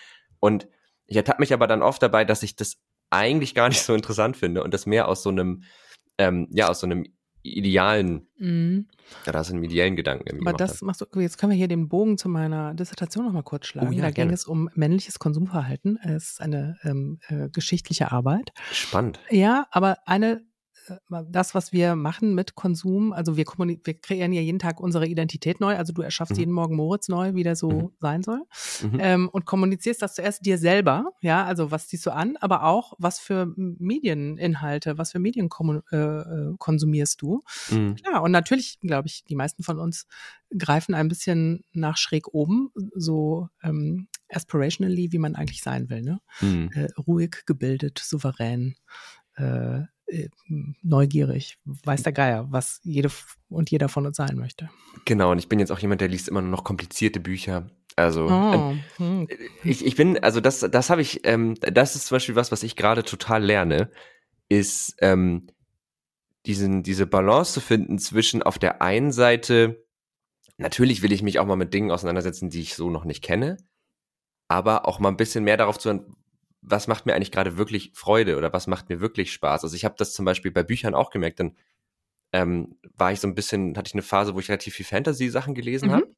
Und 0.41 0.69
ich 1.07 1.17
ertappe 1.17 1.41
mich 1.41 1.53
aber 1.53 1.67
dann 1.67 1.83
oft 1.83 2.03
dabei, 2.03 2.25
dass 2.25 2.43
ich 2.43 2.55
das 2.55 2.77
eigentlich 3.09 3.55
gar 3.55 3.69
nicht 3.69 3.83
so 3.83 3.95
interessant 3.95 4.37
finde 4.37 4.63
und 4.63 4.75
das 4.75 4.85
mehr 4.85 5.09
aus 5.09 5.23
so 5.23 5.31
einem, 5.31 5.65
ähm, 6.19 6.49
ja, 6.51 6.69
aus 6.69 6.81
so 6.81 6.87
einem 6.87 7.07
idealen, 7.45 8.27
mhm. 8.39 8.87
ja, 9.27 9.33
da 9.33 9.45
sind 9.45 9.63
ideellen 9.63 9.97
Gedanken. 9.97 10.41
Aber 10.41 10.57
das 10.57 10.81
machst 10.81 11.03
du, 11.03 11.21
jetzt 11.21 11.39
können 11.39 11.51
wir 11.51 11.57
hier 11.57 11.69
den 11.69 11.89
Bogen 11.89 12.17
zu 12.17 12.29
meiner 12.29 12.75
Dissertation 12.75 13.27
nochmal 13.27 13.43
kurz 13.43 13.67
schlagen. 13.67 13.89
Oh, 13.89 13.93
ja, 13.93 14.03
da 14.03 14.11
gerne. 14.11 14.31
ging 14.31 14.35
es 14.35 14.47
um 14.47 14.71
männliches 14.75 15.19
Konsumverhalten. 15.19 15.99
Es 16.03 16.33
ist 16.33 16.41
eine 16.41 16.79
ähm, 16.83 17.21
äh, 17.29 17.51
geschichtliche 17.51 18.11
Arbeit. 18.11 18.53
Spannend. 18.73 19.21
Ja, 19.31 19.67
aber 19.71 19.99
eine 20.07 20.43
das, 21.29 21.55
was 21.55 21.73
wir 21.73 21.97
machen 21.97 22.35
mit 22.35 22.55
Konsum, 22.55 23.13
also 23.13 23.37
wir, 23.37 23.45
wir 23.47 24.01
kreieren 24.01 24.33
ja 24.33 24.41
jeden 24.41 24.59
Tag 24.59 24.81
unsere 24.81 25.07
Identität 25.07 25.61
neu, 25.61 25.77
also 25.77 25.93
du 25.93 26.03
erschaffst 26.03 26.35
mhm. 26.35 26.41
jeden 26.41 26.53
Morgen 26.53 26.77
Moritz 26.77 27.09
neu, 27.09 27.35
wie 27.35 27.43
der 27.43 27.57
so 27.57 27.71
mhm. 27.71 27.91
sein 28.01 28.23
soll 28.23 28.43
mhm. 28.83 28.99
ähm, 29.01 29.29
und 29.31 29.47
kommunizierst 29.47 30.03
das 30.03 30.15
zuerst 30.15 30.45
dir 30.45 30.59
selber, 30.59 31.13
ja, 31.21 31.45
also 31.45 31.71
was 31.71 31.89
ziehst 31.89 32.07
du 32.07 32.11
an, 32.11 32.37
aber 32.41 32.65
auch 32.65 32.95
was 32.99 33.19
für 33.19 33.53
Medieninhalte, 33.57 34.99
was 34.99 35.13
für 35.13 35.19
Medien 35.19 35.49
äh, 35.93 35.97
äh, 35.97 36.55
konsumierst 36.59 37.21
du. 37.23 37.43
Mhm. 37.71 37.97
Ja, 38.05 38.19
und 38.19 38.31
natürlich, 38.31 38.79
glaube 38.81 39.09
ich, 39.09 39.25
die 39.25 39.37
meisten 39.37 39.63
von 39.63 39.79
uns 39.79 40.07
greifen 40.57 40.95
ein 40.95 41.09
bisschen 41.09 41.65
nach 41.73 41.97
schräg 41.97 42.33
oben, 42.33 42.71
so 42.95 43.49
ähm, 43.63 44.09
aspirationally, 44.29 45.13
wie 45.13 45.19
man 45.19 45.35
eigentlich 45.35 45.63
sein 45.63 45.89
will, 45.91 46.03
ne? 46.03 46.21
Mhm. 46.41 46.71
Äh, 46.75 46.89
ruhig, 47.07 47.43
gebildet, 47.47 47.99
souverän, 47.99 48.77
äh, 49.37 49.45
äh, 49.45 49.83
neugierig, 50.83 51.59
weiß 51.65 52.03
der 52.03 52.13
Geier, 52.13 52.47
was 52.51 52.81
jede 52.83 53.11
und 53.49 53.71
jeder 53.71 53.89
von 53.89 54.07
uns 54.07 54.17
sein 54.17 54.37
möchte. 54.37 54.71
Genau, 55.05 55.33
und 55.33 55.39
ich 55.39 55.49
bin 55.49 55.59
jetzt 55.59 55.71
auch 55.71 55.79
jemand, 55.79 56.01
der 56.01 56.09
liest 56.09 56.29
immer 56.29 56.43
nur 56.43 56.51
noch 56.51 56.65
komplizierte 56.65 57.21
Bücher. 57.21 57.71
Also 57.97 58.27
oh, 58.27 58.75
hm. 58.97 59.29
ich, 59.63 59.85
ich 59.85 59.95
bin, 59.95 60.19
also 60.19 60.41
das, 60.41 60.61
das 60.61 60.91
habe 60.91 61.01
ich, 61.01 61.27
ähm, 61.27 61.55
das 61.61 61.95
ist 61.95 62.07
zum 62.07 62.17
Beispiel 62.17 62.35
was, 62.35 62.51
was 62.51 62.65
ich 62.65 62.75
gerade 62.75 63.05
total 63.05 63.45
lerne, 63.45 63.91
ist 64.49 64.97
ähm, 65.01 65.47
diesen, 66.45 66.83
diese 66.83 67.07
Balance 67.07 67.53
zu 67.53 67.61
finden 67.61 67.99
zwischen 67.99 68.43
auf 68.43 68.59
der 68.59 68.83
einen 68.83 69.13
Seite, 69.13 69.85
natürlich 70.59 71.03
will 71.03 71.13
ich 71.13 71.23
mich 71.23 71.39
auch 71.39 71.47
mal 71.47 71.57
mit 71.57 71.73
Dingen 71.73 71.93
auseinandersetzen, 71.93 72.51
die 72.51 72.61
ich 72.61 72.75
so 72.75 72.91
noch 72.91 73.05
nicht 73.05 73.23
kenne, 73.23 73.59
aber 74.49 74.87
auch 74.87 74.99
mal 74.99 75.09
ein 75.09 75.17
bisschen 75.17 75.45
mehr 75.45 75.57
darauf 75.57 75.79
zu 75.79 76.05
was 76.67 76.89
macht 76.89 77.07
mir 77.07 77.15
eigentlich 77.15 77.33
gerade 77.33 77.59
wirklich 77.59 77.93
Freude 77.95 78.37
oder 78.37 78.53
was 78.53 78.67
macht 78.67 78.89
mir 78.89 79.01
wirklich 79.01 79.33
Spaß. 79.33 79.65
Also 79.65 79.77
ich 79.77 79.85
habe 79.85 79.95
das 79.99 80.13
zum 80.13 80.25
Beispiel 80.25 80.51
bei 80.51 80.63
Büchern 80.63 80.95
auch 80.95 81.11
gemerkt, 81.11 81.41
dann 81.41 81.57
ähm, 82.33 82.79
war 82.97 83.13
ich 83.13 83.21
so 83.21 83.29
ein 83.29 83.35
bisschen, 83.35 83.77
hatte 83.77 83.89
ich 83.89 83.95
eine 83.95 84.03
Phase, 84.03 84.35
wo 84.35 84.41
ich 84.41 84.49
relativ 84.49 84.75
viel 84.75 84.87
Fantasy-Sachen 84.87 85.55
gelesen 85.55 85.89
mhm. 85.89 85.93
habe. 85.93 86.15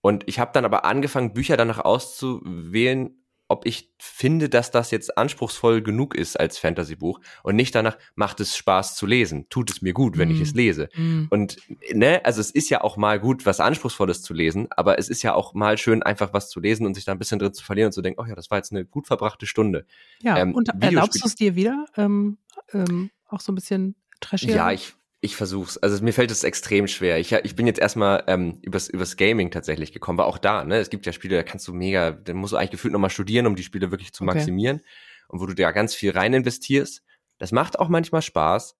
Und 0.00 0.24
ich 0.28 0.38
habe 0.38 0.52
dann 0.52 0.66
aber 0.66 0.84
angefangen, 0.84 1.32
Bücher 1.32 1.56
danach 1.56 1.78
auszuwählen, 1.78 3.23
ob 3.48 3.66
ich 3.66 3.90
finde, 3.98 4.48
dass 4.48 4.70
das 4.70 4.90
jetzt 4.90 5.18
anspruchsvoll 5.18 5.82
genug 5.82 6.14
ist 6.14 6.38
als 6.38 6.58
Fantasy-Buch 6.58 7.20
und 7.42 7.56
nicht 7.56 7.74
danach, 7.74 7.98
macht 8.14 8.40
es 8.40 8.56
Spaß 8.56 8.96
zu 8.96 9.06
lesen, 9.06 9.48
tut 9.50 9.70
es 9.70 9.82
mir 9.82 9.92
gut, 9.92 10.16
wenn 10.16 10.28
mm. 10.28 10.32
ich 10.32 10.40
es 10.40 10.54
lese. 10.54 10.88
Mm. 10.96 11.24
Und 11.28 11.58
ne, 11.92 12.24
also 12.24 12.40
es 12.40 12.50
ist 12.50 12.70
ja 12.70 12.82
auch 12.82 12.96
mal 12.96 13.20
gut, 13.20 13.44
was 13.44 13.60
Anspruchsvolles 13.60 14.22
zu 14.22 14.32
lesen, 14.32 14.68
aber 14.70 14.98
es 14.98 15.08
ist 15.08 15.22
ja 15.22 15.34
auch 15.34 15.52
mal 15.52 15.76
schön, 15.76 16.02
einfach 16.02 16.32
was 16.32 16.48
zu 16.48 16.58
lesen 16.60 16.86
und 16.86 16.94
sich 16.94 17.04
da 17.04 17.12
ein 17.12 17.18
bisschen 17.18 17.38
drin 17.38 17.52
zu 17.52 17.64
verlieren 17.64 17.88
und 17.88 17.92
zu 17.92 18.02
denken, 18.02 18.20
oh 18.20 18.26
ja, 18.26 18.34
das 18.34 18.50
war 18.50 18.58
jetzt 18.58 18.72
eine 18.72 18.84
gut 18.84 19.06
verbrachte 19.06 19.46
Stunde. 19.46 19.86
Ja, 20.22 20.38
ähm, 20.38 20.54
und 20.54 20.70
erlaubst 20.80 21.22
du 21.22 21.26
es 21.26 21.34
dir 21.34 21.54
wieder, 21.54 21.84
ähm, 21.96 22.38
ähm, 22.72 23.10
auch 23.28 23.40
so 23.40 23.52
ein 23.52 23.54
bisschen 23.54 23.94
trashiger? 24.20 24.56
Ja, 24.56 24.72
ich, 24.72 24.94
ich 25.24 25.36
versuch's. 25.36 25.78
Also 25.78 26.04
mir 26.04 26.12
fällt 26.12 26.30
es 26.30 26.44
extrem 26.44 26.86
schwer. 26.86 27.18
Ich, 27.18 27.32
ich 27.32 27.56
bin 27.56 27.66
jetzt 27.66 27.80
erstmal 27.80 28.24
ähm, 28.26 28.58
übers, 28.60 28.88
übers 28.88 29.16
Gaming 29.16 29.50
tatsächlich 29.50 29.92
gekommen, 29.92 30.18
war 30.18 30.26
auch 30.26 30.36
da, 30.36 30.64
ne? 30.64 30.76
Es 30.76 30.90
gibt 30.90 31.06
ja 31.06 31.12
Spiele, 31.12 31.36
da 31.36 31.42
kannst 31.42 31.66
du 31.66 31.72
mega, 31.72 32.12
da 32.12 32.34
musst 32.34 32.52
du 32.52 32.58
eigentlich 32.58 32.72
gefühlt 32.72 32.92
nochmal 32.92 33.08
studieren, 33.08 33.46
um 33.46 33.56
die 33.56 33.62
Spiele 33.62 33.90
wirklich 33.90 34.12
zu 34.12 34.22
okay. 34.22 34.34
maximieren. 34.34 34.82
Und 35.28 35.40
wo 35.40 35.46
du 35.46 35.54
da 35.54 35.72
ganz 35.72 35.94
viel 35.94 36.10
rein 36.10 36.34
investierst. 36.34 37.02
Das 37.38 37.50
macht 37.50 37.78
auch 37.78 37.88
manchmal 37.88 38.20
Spaß, 38.20 38.76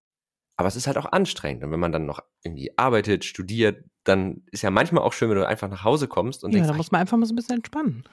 aber 0.57 0.69
es 0.69 0.77
ist 0.77 0.87
halt 0.87 0.99
auch 0.99 1.11
anstrengend. 1.11 1.65
Und 1.65 1.73
wenn 1.73 1.81
man 1.81 1.93
dann 1.93 2.05
noch 2.05 2.21
irgendwie 2.45 2.71
arbeitet, 2.77 3.25
studiert, 3.25 3.83
dann 4.05 4.43
ist 4.53 4.63
ja 4.63 4.71
manchmal 4.71 5.03
auch 5.03 5.15
schön, 5.15 5.31
wenn 5.31 5.39
du 5.39 5.49
einfach 5.49 5.71
nach 5.71 5.83
Hause 5.83 6.09
kommst 6.09 6.45
und 6.45 6.53
ja, 6.53 6.59
denkst, 6.59 6.69
da 6.69 6.77
muss 6.77 6.93
man 6.93 7.01
einfach 7.01 7.17
mal 7.17 7.27
so 7.27 7.33
ein 7.33 7.37
bisschen 7.37 7.57
entspannen. 7.57 8.05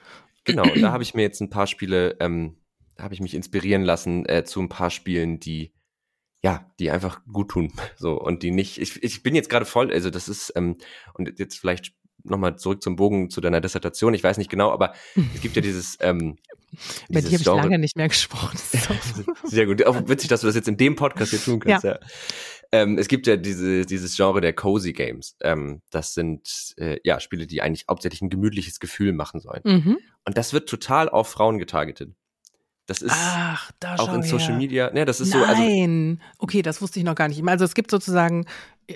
Genau, 0.44 0.64
und 0.64 0.80
da 0.80 0.90
habe 0.90 1.02
ich 1.02 1.14
mir 1.14 1.22
jetzt 1.22 1.40
ein 1.40 1.50
paar 1.50 1.66
Spiele, 1.66 2.16
ähm, 2.18 2.56
da 2.96 3.04
habe 3.04 3.14
ich 3.14 3.20
mich 3.20 3.34
inspirieren 3.34 3.82
lassen 3.82 4.26
äh, 4.26 4.44
zu 4.44 4.60
ein 4.60 4.70
paar 4.70 4.90
Spielen, 4.90 5.38
die 5.38 5.72
ja, 6.42 6.66
die 6.78 6.90
einfach 6.90 7.20
gut 7.30 7.50
tun. 7.50 7.72
So, 7.96 8.20
und 8.20 8.42
die 8.42 8.50
nicht, 8.50 8.78
ich, 8.78 9.02
ich 9.02 9.22
bin 9.22 9.34
jetzt 9.34 9.48
gerade 9.48 9.64
voll, 9.64 9.92
also 9.92 10.10
das 10.10 10.28
ist, 10.28 10.52
ähm, 10.56 10.76
und 11.14 11.38
jetzt 11.38 11.58
vielleicht 11.58 11.92
nochmal 12.24 12.56
zurück 12.56 12.82
zum 12.82 12.96
Bogen 12.96 13.30
zu 13.30 13.40
deiner 13.40 13.60
Dissertation, 13.60 14.14
ich 14.14 14.22
weiß 14.22 14.38
nicht 14.38 14.50
genau, 14.50 14.70
aber 14.70 14.94
es 15.34 15.40
gibt 15.40 15.56
ja 15.56 15.62
dieses, 15.62 15.98
ähm, 16.00 16.38
Bei 17.08 17.20
dir 17.20 17.26
habe 17.26 17.36
ich 17.36 17.44
lange 17.44 17.78
nicht 17.78 17.96
mehr 17.96 18.08
gesprochen. 18.08 18.58
Sehr 19.44 19.66
gut. 19.66 19.84
Auch 19.84 20.08
witzig, 20.08 20.28
dass 20.28 20.40
du 20.40 20.46
das 20.46 20.56
jetzt 20.56 20.68
in 20.68 20.76
dem 20.76 20.96
Podcast 20.96 21.30
hier 21.30 21.40
tun 21.40 21.60
kannst. 21.60 21.84
Ja. 21.84 21.92
ja. 21.92 22.00
Ähm, 22.74 22.96
es 22.96 23.08
gibt 23.08 23.26
ja 23.26 23.36
diese, 23.36 23.84
dieses 23.84 24.16
Genre 24.16 24.40
der 24.40 24.54
Cozy 24.54 24.94
Games. 24.94 25.36
Ähm, 25.42 25.82
das 25.90 26.14
sind 26.14 26.74
äh, 26.78 26.98
ja 27.04 27.20
Spiele, 27.20 27.46
die 27.46 27.60
eigentlich 27.60 27.84
hauptsächlich 27.88 28.22
ein 28.22 28.30
gemütliches 28.30 28.80
Gefühl 28.80 29.12
machen 29.12 29.40
sollen. 29.40 29.60
Mhm. 29.64 29.98
Und 30.24 30.38
das 30.38 30.54
wird 30.54 30.68
total 30.68 31.10
auf 31.10 31.28
Frauen 31.28 31.58
getargetet. 31.58 32.14
Das 32.92 33.02
ist 33.02 33.14
Ach, 33.14 33.70
da 33.80 33.96
auch 33.96 34.12
in 34.12 34.22
Social 34.22 34.50
her. 34.50 34.56
Media. 34.56 34.90
Ne, 34.92 35.04
das 35.04 35.20
ist 35.20 35.32
Nein. 35.34 35.40
so. 35.40 35.48
Also, 35.48 36.34
okay, 36.38 36.62
das 36.62 36.82
wusste 36.82 36.98
ich 36.98 37.04
noch 37.04 37.14
gar 37.14 37.28
nicht. 37.28 37.42
Also 37.46 37.64
es 37.64 37.74
gibt 37.74 37.90
sozusagen, 37.90 38.46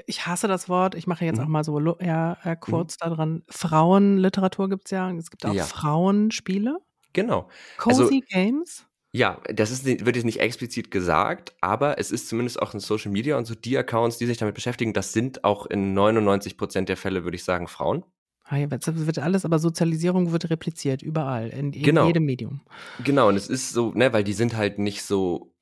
ich 0.06 0.26
hasse 0.26 0.48
das 0.48 0.68
Wort, 0.68 0.94
ich 0.94 1.06
mache 1.06 1.24
jetzt 1.24 1.38
mhm. 1.38 1.44
auch 1.44 1.48
mal 1.48 1.64
so 1.64 1.96
ja, 2.00 2.36
äh, 2.44 2.56
kurz 2.56 2.96
mhm. 2.96 3.08
daran. 3.08 3.42
Frauenliteratur 3.48 4.68
gibt 4.68 4.86
es 4.86 4.90
ja. 4.90 5.10
Es 5.12 5.30
gibt 5.30 5.46
auch 5.46 5.54
ja. 5.54 5.64
Frauenspiele. 5.64 6.78
Genau. 7.12 7.48
Cozy 7.78 8.02
also, 8.02 8.20
Games? 8.28 8.86
Ja, 9.12 9.40
das 9.48 9.70
ist, 9.70 9.86
wird 9.86 10.16
jetzt 10.16 10.26
nicht 10.26 10.40
explizit 10.40 10.90
gesagt, 10.90 11.54
aber 11.62 11.98
es 11.98 12.10
ist 12.10 12.28
zumindest 12.28 12.60
auch 12.60 12.74
in 12.74 12.80
Social 12.80 13.10
Media 13.10 13.38
und 13.38 13.46
so 13.46 13.54
die 13.54 13.78
Accounts, 13.78 14.18
die 14.18 14.26
sich 14.26 14.36
damit 14.36 14.54
beschäftigen, 14.54 14.92
das 14.92 15.14
sind 15.14 15.42
auch 15.42 15.64
in 15.64 15.94
99 15.94 16.58
Prozent 16.58 16.90
der 16.90 16.98
Fälle, 16.98 17.24
würde 17.24 17.36
ich 17.36 17.44
sagen, 17.44 17.66
Frauen. 17.66 18.04
Jetzt 18.50 19.06
wird 19.06 19.18
alles, 19.18 19.44
aber 19.44 19.58
Sozialisierung 19.58 20.30
wird 20.30 20.50
repliziert, 20.50 21.02
überall, 21.02 21.48
in, 21.48 21.72
in 21.72 21.82
genau. 21.82 22.06
jedem 22.06 22.24
Medium. 22.24 22.60
Genau, 23.02 23.28
und 23.28 23.36
es 23.36 23.48
ist 23.48 23.72
so, 23.72 23.92
ne, 23.92 24.12
weil 24.12 24.22
die 24.22 24.34
sind 24.34 24.56
halt 24.56 24.78
nicht 24.78 25.02
so, 25.02 25.52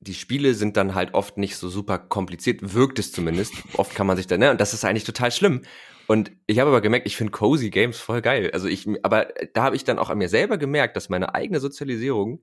die 0.00 0.14
Spiele 0.14 0.54
sind 0.54 0.76
dann 0.76 0.94
halt 0.96 1.14
oft 1.14 1.38
nicht 1.38 1.56
so 1.56 1.68
super 1.68 1.98
kompliziert, 1.98 2.74
wirkt 2.74 2.98
es 2.98 3.12
zumindest. 3.12 3.54
oft 3.76 3.94
kann 3.94 4.08
man 4.08 4.16
sich 4.16 4.26
da, 4.26 4.38
ne, 4.38 4.50
und 4.50 4.60
das 4.60 4.74
ist 4.74 4.84
eigentlich 4.84 5.04
total 5.04 5.30
schlimm. 5.30 5.62
Und 6.08 6.32
ich 6.48 6.58
habe 6.58 6.70
aber 6.70 6.80
gemerkt, 6.80 7.06
ich 7.06 7.16
finde 7.16 7.30
Cozy 7.30 7.70
Games 7.70 7.98
voll 7.98 8.22
geil. 8.22 8.50
Also 8.52 8.66
ich, 8.66 8.88
aber 9.04 9.28
da 9.54 9.62
habe 9.62 9.76
ich 9.76 9.84
dann 9.84 10.00
auch 10.00 10.10
an 10.10 10.18
mir 10.18 10.28
selber 10.28 10.58
gemerkt, 10.58 10.96
dass 10.96 11.08
meine 11.08 11.34
eigene 11.34 11.60
Sozialisierung 11.60 12.42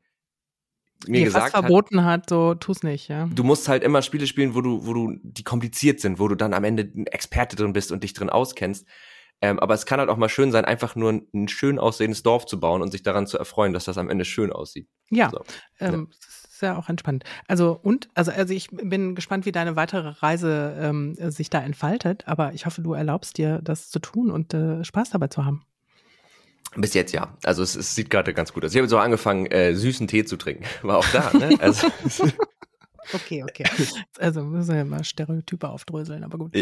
mir 1.07 1.25
gesagt 1.25 1.53
was 1.53 1.59
verboten 1.59 2.03
hat, 2.03 2.23
hat, 2.23 2.29
so 2.29 2.55
tu's 2.55 2.83
nicht, 2.83 3.07
ja. 3.07 3.29
Du 3.33 3.43
musst 3.43 3.67
halt 3.69 3.83
immer 3.83 4.01
Spiele 4.01 4.27
spielen, 4.27 4.55
wo 4.55 4.61
du, 4.61 4.85
wo 4.85 4.93
du, 4.93 5.15
die 5.23 5.43
kompliziert 5.43 5.99
sind, 5.99 6.19
wo 6.19 6.27
du 6.27 6.35
dann 6.35 6.53
am 6.53 6.63
Ende 6.63 6.83
ein 6.83 7.07
Experte 7.07 7.55
drin 7.55 7.73
bist 7.73 7.91
und 7.91 8.03
dich 8.03 8.13
drin 8.13 8.29
auskennst. 8.29 8.87
Ähm, 9.41 9.59
aber 9.59 9.73
es 9.73 9.85
kann 9.85 9.99
halt 9.99 10.09
auch 10.09 10.17
mal 10.17 10.29
schön 10.29 10.51
sein, 10.51 10.65
einfach 10.65 10.95
nur 10.95 11.13
ein, 11.13 11.27
ein, 11.33 11.47
schön 11.47 11.79
aussehendes 11.79 12.23
Dorf 12.23 12.45
zu 12.45 12.59
bauen 12.59 12.81
und 12.81 12.91
sich 12.91 13.03
daran 13.03 13.25
zu 13.25 13.37
erfreuen, 13.37 13.73
dass 13.73 13.85
das 13.85 13.97
am 13.97 14.09
Ende 14.09 14.25
schön 14.25 14.51
aussieht. 14.51 14.87
Ja, 15.09 15.29
so. 15.29 15.43
ähm, 15.79 16.09
ja. 16.11 16.17
ist 16.27 16.61
ja 16.61 16.77
auch 16.77 16.89
entspannt. 16.89 17.23
Also 17.47 17.79
und, 17.81 18.09
also, 18.15 18.31
also 18.31 18.53
ich 18.53 18.69
bin 18.69 19.15
gespannt, 19.15 19.45
wie 19.45 19.53
deine 19.53 19.75
weitere 19.75 20.09
Reise 20.09 20.77
ähm, 20.79 21.15
sich 21.15 21.49
da 21.49 21.59
entfaltet, 21.61 22.27
aber 22.27 22.53
ich 22.53 22.65
hoffe, 22.65 22.81
du 22.81 22.93
erlaubst 22.93 23.37
dir, 23.37 23.61
das 23.63 23.89
zu 23.89 23.99
tun 23.99 24.29
und 24.29 24.53
äh, 24.53 24.83
Spaß 24.83 25.11
dabei 25.11 25.27
zu 25.27 25.45
haben. 25.45 25.65
Bis 26.75 26.93
jetzt 26.93 27.13
ja. 27.13 27.35
Also 27.43 27.63
es, 27.63 27.75
es 27.75 27.95
sieht 27.95 28.09
gerade 28.09 28.33
ganz 28.33 28.53
gut 28.53 28.63
aus. 28.63 28.73
Ich 28.73 28.77
habe 28.77 28.87
so 28.87 28.97
angefangen, 28.97 29.47
äh, 29.47 29.73
süßen 29.73 30.07
Tee 30.07 30.25
zu 30.25 30.37
trinken. 30.37 30.65
War 30.83 30.97
auch 30.97 31.09
da, 31.09 31.31
ne? 31.33 31.57
Also 31.61 31.87
okay, 33.13 33.43
okay. 33.43 33.65
Also 34.19 34.43
müssen 34.43 34.69
wir 34.69 34.77
ja 34.77 34.85
mal 34.85 35.03
Stereotype 35.03 35.67
aufdröseln, 35.67 36.23
aber 36.23 36.37
gut. 36.37 36.53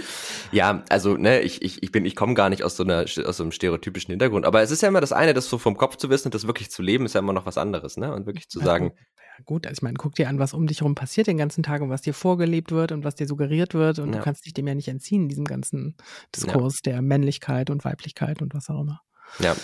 Ja, 0.52 0.84
also 0.90 1.18
ne, 1.18 1.42
ich, 1.42 1.62
ich, 1.62 1.82
ich 1.84 1.92
bin, 1.92 2.06
ich 2.06 2.16
komme 2.16 2.34
gar 2.34 2.50
nicht 2.50 2.64
aus 2.64 2.76
so 2.76 2.84
einer 2.84 3.06
aus 3.26 3.38
so 3.38 3.44
einem 3.44 3.52
stereotypischen 3.52 4.12
Hintergrund. 4.12 4.46
Aber 4.46 4.62
es 4.62 4.72
ist 4.72 4.82
ja 4.82 4.88
immer 4.88 5.02
das 5.02 5.12
eine, 5.12 5.34
das 5.34 5.50
so 5.50 5.58
vom 5.58 5.78
Kopf 5.78 5.98
zu 5.98 6.10
wissen 6.10 6.28
und 6.28 6.36
das 6.36 6.48
wirklich 6.48 6.70
zu 6.72 6.82
leben, 6.82 7.06
ist 7.06 7.14
ja 7.14 7.20
immer 7.20 7.34
noch 7.34 7.46
was 7.46 7.58
anderes, 7.58 7.98
ne? 7.98 8.14
Und 8.14 8.26
wirklich 8.26 8.50
zu 8.50 8.60
sagen. 8.60 8.92
Ja, 8.96 9.44
gut, 9.46 9.66
also 9.66 9.80
ich 9.80 9.82
meine, 9.82 9.96
guck 9.98 10.16
dir 10.16 10.30
an, 10.30 10.40
was 10.40 10.54
um 10.54 10.68
dich 10.68 10.82
herum 10.82 10.96
passiert 10.96 11.28
den 11.28 11.38
ganzen 11.38 11.64
Tag 11.64 11.82
und 11.82 11.90
was 11.90 12.02
dir 12.02 12.14
vorgelebt 12.14 12.72
wird 12.72 12.92
und 12.92 13.04
was 13.04 13.16
dir 13.16 13.28
suggeriert 13.28 13.74
wird. 13.74 14.00
Und 14.00 14.12
ja. 14.12 14.18
du 14.18 14.24
kannst 14.24 14.46
dich 14.46 14.54
dem 14.54 14.68
ja 14.68 14.76
nicht 14.76 14.88
entziehen, 14.88 15.30
diesem 15.30 15.46
ganzen 15.46 15.96
Diskurs 16.36 16.80
ja. 16.86 16.94
der 16.94 17.02
Männlichkeit 17.02 17.70
und 17.70 17.86
Weiblichkeit 17.86 18.42
und 18.42 18.54
was 18.54 18.70
auch 18.70 18.82
immer. 18.82 19.02
Ja, 19.40 19.56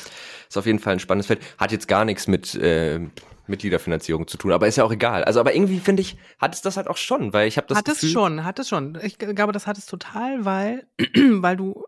ist 0.47 0.57
auf 0.57 0.65
jeden 0.65 0.79
Fall 0.79 0.93
ein 0.93 0.99
spannendes 0.99 1.27
Feld. 1.27 1.41
Hat 1.57 1.71
jetzt 1.71 1.87
gar 1.87 2.05
nichts 2.05 2.27
mit 2.27 2.53
äh, 2.55 2.99
Mitgliederfinanzierung 3.47 4.27
zu 4.27 4.37
tun, 4.37 4.51
aber 4.51 4.67
ist 4.67 4.77
ja 4.77 4.83
auch 4.83 4.91
egal. 4.91 5.23
Also, 5.23 5.39
aber 5.39 5.53
irgendwie 5.53 5.79
finde 5.79 6.01
ich, 6.01 6.17
hat 6.39 6.55
es 6.55 6.61
das 6.61 6.77
halt 6.77 6.87
auch 6.87 6.97
schon, 6.97 7.33
weil 7.33 7.47
ich 7.47 7.57
habe 7.57 7.67
das 7.67 7.77
Hat 7.77 7.85
Gefühl, 7.85 8.07
es 8.07 8.13
schon, 8.13 8.43
hat 8.45 8.59
es 8.59 8.69
schon. 8.69 8.97
Ich 9.01 9.17
glaube, 9.17 9.51
das 9.51 9.67
hat 9.67 9.77
es 9.77 9.85
total, 9.85 10.45
weil, 10.45 10.87
weil 11.15 11.57
du, 11.57 11.83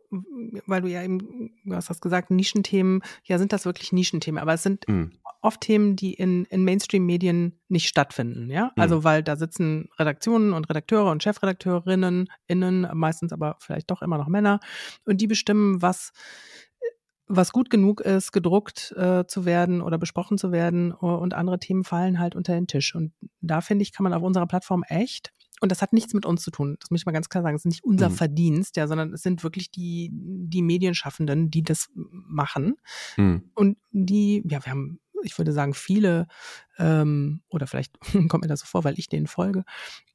weil 0.65 0.81
du 0.81 0.87
ja 0.87 1.03
eben, 1.03 1.51
du 1.63 1.75
hast 1.75 1.89
das 1.89 2.01
gesagt, 2.01 2.31
Nischenthemen, 2.31 3.01
ja, 3.23 3.37
sind 3.37 3.53
das 3.53 3.65
wirklich 3.65 3.93
Nischenthemen, 3.93 4.41
aber 4.41 4.53
es 4.53 4.63
sind 4.63 4.87
mhm. 4.87 5.13
oft 5.41 5.61
Themen, 5.61 5.95
die 5.95 6.13
in, 6.13 6.45
in 6.45 6.63
Mainstream-Medien 6.63 7.59
nicht 7.69 7.87
stattfinden, 7.87 8.49
ja. 8.49 8.65
Mhm. 8.75 8.81
Also, 8.81 9.03
weil 9.03 9.23
da 9.23 9.37
sitzen 9.37 9.89
Redaktionen 9.97 10.53
und 10.53 10.69
Redakteure 10.69 11.11
und 11.11 11.23
Chefredakteurinnen, 11.23 12.29
innen, 12.47 12.87
meistens 12.93 13.31
aber 13.31 13.57
vielleicht 13.59 13.89
doch 13.91 14.01
immer 14.01 14.17
noch 14.17 14.27
Männer, 14.27 14.59
und 15.05 15.21
die 15.21 15.27
bestimmen, 15.27 15.81
was 15.81 16.11
was 17.27 17.51
gut 17.51 17.69
genug 17.69 18.01
ist, 18.01 18.31
gedruckt 18.31 18.93
äh, 18.97 19.25
zu 19.25 19.45
werden 19.45 19.81
oder 19.81 19.97
besprochen 19.97 20.37
zu 20.37 20.51
werden 20.51 20.91
und 20.91 21.33
andere 21.33 21.59
Themen 21.59 21.83
fallen 21.83 22.19
halt 22.19 22.35
unter 22.35 22.53
den 22.53 22.67
Tisch. 22.67 22.95
Und 22.95 23.13
da 23.41 23.61
finde 23.61 23.83
ich, 23.83 23.93
kann 23.93 24.03
man 24.03 24.13
auf 24.13 24.23
unserer 24.23 24.47
Plattform 24.47 24.83
echt, 24.87 25.31
und 25.61 25.71
das 25.71 25.81
hat 25.81 25.93
nichts 25.93 26.13
mit 26.13 26.25
uns 26.25 26.43
zu 26.43 26.51
tun, 26.51 26.77
das 26.79 26.91
muss 26.91 27.01
ich 27.01 27.05
mal 27.05 27.13
ganz 27.13 27.29
klar 27.29 27.41
sagen, 27.41 27.55
es 27.55 27.61
ist 27.61 27.71
nicht 27.71 27.83
unser 27.83 28.09
mhm. 28.09 28.13
Verdienst, 28.13 28.77
ja, 28.77 28.87
sondern 28.87 29.13
es 29.13 29.23
sind 29.23 29.43
wirklich 29.43 29.71
die, 29.71 30.09
die 30.13 30.61
Medienschaffenden, 30.61 31.49
die 31.49 31.63
das 31.63 31.89
machen. 31.93 32.75
Mhm. 33.17 33.49
Und 33.55 33.77
die, 33.91 34.43
ja, 34.45 34.63
wir 34.63 34.71
haben 34.71 34.99
ich 35.25 35.37
würde 35.37 35.51
sagen, 35.51 35.73
viele, 35.73 36.27
ähm, 36.77 37.41
oder 37.49 37.67
vielleicht 37.67 37.99
kommt 38.29 38.43
mir 38.43 38.47
das 38.47 38.61
so 38.61 38.65
vor, 38.65 38.83
weil 38.83 38.97
ich 38.99 39.09
denen 39.09 39.27
folge, 39.27 39.63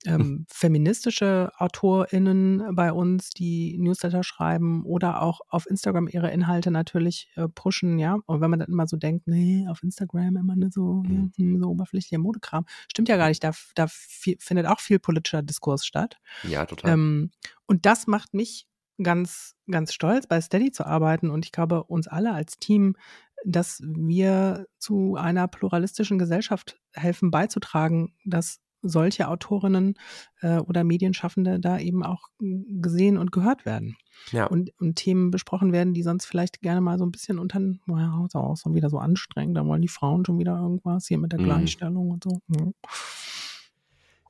ähm, 0.07 0.47
feministische 0.51 1.53
AutorInnen 1.57 2.75
bei 2.75 2.93
uns, 2.93 3.31
die 3.31 3.77
Newsletter 3.79 4.23
schreiben 4.23 4.85
oder 4.85 5.23
auch 5.23 5.41
auf 5.49 5.67
Instagram 5.69 6.09
ihre 6.09 6.31
Inhalte 6.31 6.71
natürlich 6.71 7.31
äh, 7.37 7.49
pushen, 7.49 7.99
ja. 7.99 8.19
Und 8.27 8.41
wenn 8.41 8.51
man 8.51 8.61
dann 8.61 8.71
immer 8.71 8.87
so 8.87 8.97
denkt, 8.97 9.27
nee, 9.27 9.67
auf 9.69 9.83
Instagram 9.83 10.37
immer 10.37 10.57
nur 10.57 10.71
so, 10.71 11.03
mhm. 11.07 11.33
so 11.61 11.69
oberflächlicher 11.69 12.19
Modekram, 12.19 12.65
stimmt 12.89 13.09
ja 13.09 13.17
gar 13.17 13.29
nicht. 13.29 13.43
Da, 13.43 13.53
da 13.75 13.87
viel, 13.89 14.37
findet 14.39 14.67
auch 14.67 14.81
viel 14.81 14.99
politischer 14.99 15.43
Diskurs 15.43 15.85
statt. 15.85 16.19
Ja, 16.45 16.67
total. 16.67 16.93
Ähm, 16.93 17.31
und 17.67 17.87
das 17.87 18.07
macht 18.07 18.35
mich 18.35 18.67
ganz, 19.03 19.57
ganz 19.71 19.93
stolz, 19.93 20.27
bei 20.27 20.41
Steady 20.41 20.73
zu 20.73 20.87
arbeiten. 20.87 21.31
Und 21.31 21.45
ich 21.45 21.53
glaube, 21.53 21.85
uns 21.85 22.09
alle 22.09 22.33
als 22.33 22.59
Team 22.59 22.97
dass 23.45 23.83
wir 23.83 24.67
zu 24.79 25.17
einer 25.17 25.49
pluralistischen 25.49 26.19
Gesellschaft 26.19 26.79
helfen 26.93 27.31
beizutragen, 27.31 28.15
dass 28.25 28.61
solche 28.83 29.29
Autorinnen 29.29 29.95
äh, 30.41 30.59
oder 30.59 30.85
Medienschaffende 30.85 31.61
da 31.61 31.79
eben 31.79 32.03
auch 32.03 32.29
gesehen 32.39 33.19
und 33.19 33.33
gehört 33.33 33.67
werden. 33.67 33.97
Ja. 34.33 34.47
Und, 34.47 34.73
und 34.81 34.97
Themen 34.97 35.31
besprochen 35.31 35.73
werden, 35.73 35.95
die 35.95 36.03
sonst 36.03 36.27
vielleicht 36.27 36.61
gerne 36.61 36.81
mal 36.81 36.99
so 36.99 37.05
ein 37.05 37.13
bisschen 37.13 37.39
unter, 37.39 37.61
naja, 37.87 38.25
ist 38.25 38.35
auch 38.35 38.57
so 38.57 38.75
wieder 38.75 38.91
so 38.91 38.99
anstrengend, 38.99 39.57
da 39.57 39.67
wollen 39.67 39.83
die 39.83 39.89
Frauen 39.89 40.25
schon 40.25 40.39
wieder 40.39 40.57
irgendwas 40.57 41.07
hier 41.07 41.19
mit 41.19 41.33
der 41.33 41.41
mhm. 41.41 41.45
Gleichstellung 41.45 42.07
mhm. 42.07 42.13
und 42.13 42.25
so. 42.25 42.41
Ja. 42.49 42.73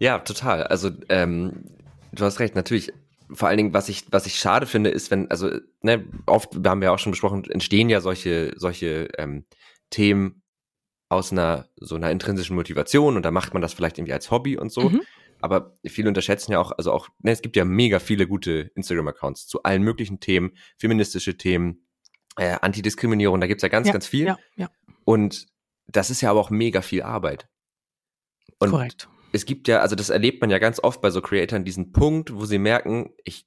ja, 0.00 0.18
total. 0.18 0.64
Also 0.64 0.90
ähm, 1.08 1.64
du 2.12 2.24
hast 2.24 2.40
recht, 2.40 2.54
natürlich 2.54 2.92
vor 3.32 3.48
allen 3.48 3.56
Dingen, 3.56 3.74
was 3.74 3.88
ich, 3.88 4.04
was 4.10 4.26
ich 4.26 4.36
schade 4.36 4.66
finde, 4.66 4.90
ist, 4.90 5.10
wenn, 5.10 5.30
also, 5.30 5.50
ne, 5.82 6.04
oft, 6.26 6.62
wir 6.62 6.70
haben 6.70 6.82
ja 6.82 6.92
auch 6.92 6.98
schon 6.98 7.12
besprochen, 7.12 7.44
entstehen 7.50 7.88
ja 7.88 8.00
solche, 8.00 8.52
solche 8.56 9.08
ähm, 9.18 9.44
Themen 9.90 10.42
aus 11.08 11.32
einer 11.32 11.68
so 11.76 11.96
einer 11.96 12.10
intrinsischen 12.10 12.54
Motivation 12.54 13.16
und 13.16 13.24
da 13.24 13.30
macht 13.30 13.52
man 13.52 13.62
das 13.62 13.74
vielleicht 13.74 13.98
irgendwie 13.98 14.12
als 14.12 14.30
Hobby 14.30 14.56
und 14.56 14.70
so. 14.72 14.90
Mhm. 14.90 15.02
Aber 15.40 15.74
viele 15.86 16.08
unterschätzen 16.08 16.52
ja 16.52 16.60
auch, 16.60 16.72
also 16.72 16.92
auch, 16.92 17.08
ne, 17.20 17.32
es 17.32 17.42
gibt 17.42 17.56
ja 17.56 17.64
mega 17.64 17.98
viele 17.98 18.26
gute 18.26 18.70
Instagram-Accounts 18.74 19.46
zu 19.46 19.62
allen 19.62 19.82
möglichen 19.82 20.20
Themen, 20.20 20.52
feministische 20.78 21.36
Themen, 21.36 21.86
äh, 22.36 22.56
Antidiskriminierung, 22.60 23.40
da 23.40 23.46
gibt's 23.46 23.62
ja 23.62 23.68
ganz, 23.68 23.86
ja, 23.88 23.92
ganz 23.92 24.06
viel. 24.06 24.26
Ja, 24.26 24.38
ja. 24.56 24.70
Und 25.04 25.46
das 25.88 26.10
ist 26.10 26.20
ja 26.20 26.30
aber 26.30 26.40
auch 26.40 26.50
mega 26.50 26.82
viel 26.82 27.02
Arbeit. 27.02 27.48
Und 28.58 28.70
Korrekt 28.70 29.08
es 29.32 29.44
gibt 29.44 29.68
ja, 29.68 29.80
also 29.80 29.96
das 29.96 30.10
erlebt 30.10 30.40
man 30.40 30.50
ja 30.50 30.58
ganz 30.58 30.80
oft 30.82 31.00
bei 31.00 31.10
so 31.10 31.20
Creatoren, 31.20 31.64
diesen 31.64 31.92
Punkt, 31.92 32.34
wo 32.34 32.44
sie 32.44 32.58
merken, 32.58 33.10
ich, 33.24 33.46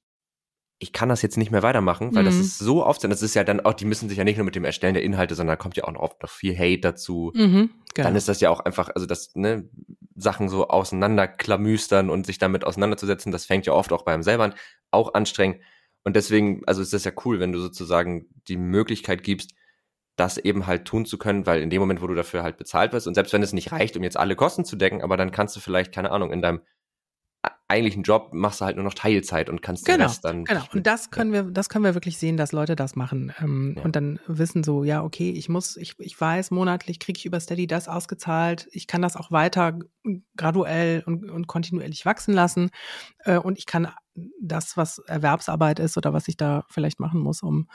ich 0.78 0.92
kann 0.92 1.08
das 1.08 1.22
jetzt 1.22 1.36
nicht 1.36 1.50
mehr 1.50 1.62
weitermachen, 1.62 2.14
weil 2.14 2.22
mhm. 2.22 2.26
das 2.26 2.36
ist 2.36 2.58
so 2.58 2.84
oft, 2.84 3.04
das 3.04 3.22
ist 3.22 3.34
ja 3.34 3.44
dann 3.44 3.60
auch, 3.60 3.74
die 3.74 3.84
müssen 3.84 4.08
sich 4.08 4.18
ja 4.18 4.24
nicht 4.24 4.36
nur 4.36 4.44
mit 4.44 4.54
dem 4.54 4.64
Erstellen 4.64 4.94
der 4.94 5.02
Inhalte, 5.02 5.34
sondern 5.34 5.56
da 5.56 5.62
kommt 5.62 5.76
ja 5.76 5.84
auch 5.84 5.92
noch 5.92 6.00
oft 6.00 6.22
noch 6.22 6.30
viel 6.30 6.56
Hate 6.56 6.80
dazu. 6.80 7.32
Mhm, 7.34 7.70
genau. 7.94 8.08
Dann 8.08 8.16
ist 8.16 8.28
das 8.28 8.40
ja 8.40 8.50
auch 8.50 8.60
einfach, 8.60 8.90
also 8.94 9.06
das, 9.06 9.34
ne, 9.34 9.68
Sachen 10.16 10.48
so 10.48 10.68
auseinanderklamüstern 10.68 12.10
und 12.10 12.26
sich 12.26 12.38
damit 12.38 12.64
auseinanderzusetzen, 12.64 13.32
das 13.32 13.46
fängt 13.46 13.66
ja 13.66 13.72
oft 13.72 13.92
auch 13.92 14.02
beim 14.02 14.22
selber 14.22 14.44
an, 14.44 14.54
auch 14.90 15.14
anstrengend. 15.14 15.60
Und 16.04 16.16
deswegen, 16.16 16.62
also 16.66 16.82
ist 16.82 16.92
das 16.92 17.04
ja 17.04 17.12
cool, 17.24 17.40
wenn 17.40 17.52
du 17.52 17.58
sozusagen 17.58 18.26
die 18.48 18.58
Möglichkeit 18.58 19.22
gibst, 19.22 19.52
das 20.16 20.38
eben 20.38 20.66
halt 20.66 20.84
tun 20.84 21.06
zu 21.06 21.18
können, 21.18 21.46
weil 21.46 21.62
in 21.62 21.70
dem 21.70 21.80
Moment, 21.80 22.00
wo 22.00 22.06
du 22.06 22.14
dafür 22.14 22.42
halt 22.42 22.56
bezahlt 22.56 22.92
wirst 22.92 23.06
und 23.06 23.14
selbst 23.14 23.32
wenn 23.32 23.42
es 23.42 23.52
nicht 23.52 23.72
reicht, 23.72 23.96
um 23.96 24.02
jetzt 24.02 24.16
alle 24.16 24.36
Kosten 24.36 24.64
zu 24.64 24.76
decken, 24.76 25.02
aber 25.02 25.16
dann 25.16 25.32
kannst 25.32 25.56
du 25.56 25.60
vielleicht, 25.60 25.92
keine 25.92 26.10
Ahnung, 26.12 26.32
in 26.32 26.42
deinem 26.42 26.60
eigentlichen 27.68 28.02
Job 28.02 28.34
machst 28.34 28.60
du 28.60 28.66
halt 28.66 28.76
nur 28.76 28.84
noch 28.84 28.94
Teilzeit 28.94 29.48
und 29.48 29.62
kannst 29.62 29.86
genau, 29.86 29.98
den 29.98 30.02
Rest 30.02 30.24
dann. 30.24 30.44
Genau. 30.44 30.62
Und 30.72 30.86
das 30.86 31.10
können 31.10 31.32
wir, 31.32 31.44
das 31.44 31.68
können 31.68 31.84
wir 31.84 31.94
wirklich 31.94 32.18
sehen, 32.18 32.36
dass 32.36 32.52
Leute 32.52 32.76
das 32.76 32.94
machen 32.94 33.32
ähm, 33.40 33.74
ja. 33.76 33.82
und 33.82 33.96
dann 33.96 34.20
wissen 34.26 34.62
so, 34.62 34.84
ja, 34.84 35.02
okay, 35.02 35.30
ich 35.30 35.48
muss, 35.48 35.76
ich, 35.76 35.94
ich 35.98 36.20
weiß, 36.20 36.50
monatlich 36.50 36.98
kriege 36.98 37.18
ich 37.18 37.24
über 37.24 37.40
Steady 37.40 37.66
das 37.66 37.88
ausgezahlt. 37.88 38.68
Ich 38.72 38.86
kann 38.86 39.00
das 39.02 39.16
auch 39.16 39.30
weiter 39.30 39.78
graduell 40.36 41.02
und, 41.06 41.30
und 41.30 41.46
kontinuierlich 41.46 42.04
wachsen 42.04 42.34
lassen 42.34 42.70
äh, 43.20 43.38
und 43.38 43.58
ich 43.58 43.66
kann 43.66 43.88
das, 44.40 44.76
was 44.76 44.98
Erwerbsarbeit 44.98 45.78
ist 45.78 45.96
oder 45.96 46.12
was 46.12 46.28
ich 46.28 46.36
da 46.36 46.64
vielleicht 46.68 47.00
machen 47.00 47.20
muss, 47.20 47.42
um 47.42 47.68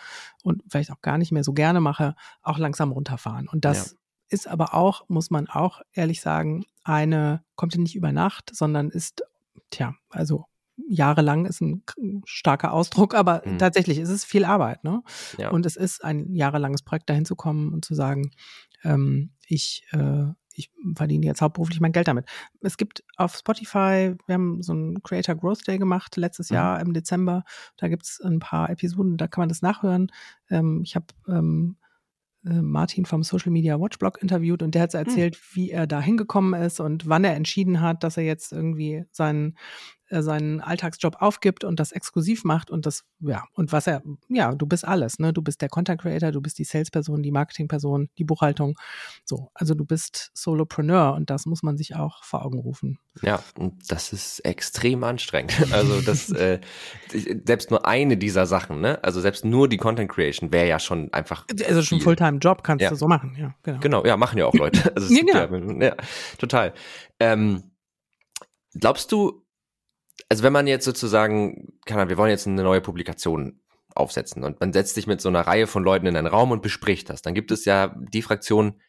und 0.43 0.63
vielleicht 0.69 0.91
auch 0.91 1.01
gar 1.01 1.17
nicht 1.17 1.31
mehr 1.31 1.43
so 1.43 1.53
gerne 1.53 1.81
mache, 1.81 2.15
auch 2.43 2.57
langsam 2.57 2.91
runterfahren. 2.91 3.47
Und 3.49 3.65
das 3.65 3.91
ja. 3.91 3.97
ist 4.29 4.47
aber 4.47 4.73
auch, 4.73 5.09
muss 5.09 5.31
man 5.31 5.47
auch 5.47 5.81
ehrlich 5.91 6.21
sagen, 6.21 6.65
eine, 6.83 7.43
kommt 7.55 7.75
ja 7.75 7.81
nicht 7.81 7.95
über 7.95 8.11
Nacht, 8.11 8.51
sondern 8.53 8.89
ist 8.89 9.23
tja, 9.69 9.95
also 10.09 10.45
jahrelang 10.87 11.45
ist 11.45 11.61
ein 11.61 11.83
starker 12.25 12.73
Ausdruck, 12.73 13.13
aber 13.13 13.41
mhm. 13.45 13.57
tatsächlich 13.57 13.99
ist 13.99 14.09
es 14.09 14.23
viel 14.23 14.45
Arbeit, 14.45 14.83
ne? 14.83 15.01
Ja. 15.37 15.49
Und 15.49 15.65
es 15.65 15.75
ist 15.75 16.03
ein 16.03 16.33
jahrelanges 16.33 16.81
Projekt, 16.83 17.09
dahin 17.09 17.25
zu 17.25 17.35
kommen 17.35 17.73
und 17.73 17.85
zu 17.85 17.95
sagen, 17.95 18.31
ähm, 18.83 19.31
ich, 19.47 19.85
äh, 19.91 20.25
ich 20.53 20.71
verdiene 20.95 21.25
jetzt 21.25 21.41
hauptberuflich 21.41 21.79
mein 21.79 21.91
Geld 21.91 22.07
damit. 22.07 22.25
Es 22.61 22.77
gibt 22.77 23.03
auf 23.17 23.35
Spotify, 23.35 24.15
wir 24.25 24.33
haben 24.33 24.61
so 24.61 24.73
einen 24.73 25.01
Creator 25.03 25.35
Growth 25.35 25.67
Day 25.67 25.77
gemacht, 25.77 26.15
letztes 26.17 26.49
mhm. 26.49 26.55
Jahr 26.55 26.79
im 26.81 26.93
Dezember. 26.93 27.43
Da 27.77 27.87
gibt 27.87 28.03
es 28.03 28.19
ein 28.21 28.39
paar 28.39 28.69
Episoden, 28.69 29.17
da 29.17 29.27
kann 29.27 29.43
man 29.43 29.49
das 29.49 29.61
nachhören. 29.61 30.11
Ähm, 30.49 30.81
ich 30.83 30.95
habe 30.95 31.07
ähm, 31.27 31.77
äh, 31.81 31.88
Martin 32.43 33.05
vom 33.05 33.23
Social 33.23 33.51
Media 33.51 33.79
Watchblog 33.79 34.21
interviewt 34.21 34.63
und 34.63 34.75
der 34.75 34.83
hat 34.83 34.93
hm. 34.93 34.99
erzählt, 34.99 35.35
hm. 35.35 35.41
wie 35.53 35.71
er 35.71 35.87
da 35.87 36.01
hingekommen 36.01 36.59
ist 36.61 36.79
und 36.79 37.07
wann 37.07 37.23
er 37.23 37.35
entschieden 37.35 37.81
hat, 37.81 38.03
dass 38.03 38.17
er 38.17 38.23
jetzt 38.23 38.51
irgendwie 38.51 39.05
seinen 39.11 39.57
äh, 40.09 40.21
seinen 40.21 40.61
Alltagsjob 40.61 41.21
aufgibt 41.21 41.63
und 41.63 41.79
das 41.79 41.91
exklusiv 41.91 42.43
macht 42.43 42.69
und 42.71 42.85
das, 42.85 43.03
ja, 43.19 43.43
und 43.53 43.71
was 43.71 43.87
er, 43.87 44.01
ja, 44.27 44.53
du 44.55 44.65
bist 44.65 44.85
alles, 44.85 45.19
ne? 45.19 45.33
Du 45.33 45.41
bist 45.41 45.61
der 45.61 45.69
Content 45.69 46.01
Creator, 46.01 46.31
du 46.31 46.41
bist 46.41 46.57
die 46.57 46.63
Salesperson, 46.63 47.21
die 47.21 47.31
Marketingperson, 47.31 48.09
die 48.17 48.23
Buchhaltung. 48.23 48.77
So, 49.25 49.51
also 49.53 49.73
du 49.73 49.85
bist 49.85 50.31
Solopreneur 50.33 51.13
und 51.13 51.29
das 51.29 51.45
muss 51.45 51.63
man 51.63 51.77
sich 51.77 51.95
auch 51.95 52.23
vor 52.23 52.45
Augen 52.45 52.59
rufen. 52.59 52.99
Ja, 53.21 53.43
und 53.57 53.91
das 53.91 54.13
ist 54.13 54.39
extrem 54.41 55.03
anstrengend. 55.03 55.53
Also 55.71 56.01
das, 56.01 56.29
äh, 56.31 56.59
selbst 57.45 57.69
nur 57.69 57.85
eine 57.85 58.17
dieser 58.17 58.45
Sachen, 58.45 58.81
ne? 58.81 59.01
Also 59.03 59.21
selbst 59.21 59.45
nur 59.45 59.69
die 59.69 59.77
Content 59.77 60.11
Creation 60.11 60.51
wäre 60.51 60.67
ja 60.67 60.79
schon 60.79 61.13
einfach. 61.13 61.45
Also 61.67 61.83
schon 61.83 62.01
Fulltime-Job 62.01 62.63
kannst 62.63 62.83
ja. 62.83 62.89
du 62.89 62.95
so 62.95 63.07
machen, 63.07 63.35
ja, 63.37 63.55
genau. 63.63 63.79
Genau, 63.79 64.05
ja, 64.05 64.17
machen 64.17 64.39
ja 64.39 64.45
auch 64.45 64.53
Leute. 64.53 64.79
Also 64.95 65.13
ja, 65.13 65.45
genau. 65.45 65.81
ja, 65.81 65.95
total. 66.37 66.73
Ähm, 67.19 67.71
glaubst 68.73 69.11
du, 69.11 69.45
also 70.27 70.43
wenn 70.43 70.53
man 70.53 70.67
jetzt 70.67 70.85
sozusagen, 70.85 71.73
kann 71.85 71.97
man, 71.97 72.09
wir 72.09 72.17
wollen 72.17 72.31
jetzt 72.31 72.47
eine 72.47 72.63
neue 72.63 72.81
Publikation 72.81 73.59
aufsetzen 73.95 74.43
und 74.43 74.59
man 74.59 74.73
setzt 74.73 74.95
sich 74.95 75.07
mit 75.07 75.21
so 75.21 75.29
einer 75.29 75.41
Reihe 75.41 75.67
von 75.67 75.83
Leuten 75.83 76.05
in 76.05 76.15
einen 76.15 76.27
Raum 76.27 76.51
und 76.51 76.61
bespricht 76.61 77.09
das, 77.09 77.21
dann 77.21 77.33
gibt 77.33 77.51
es 77.51 77.65
ja 77.65 77.95
die 77.97 78.21
Fraktion, 78.21 78.79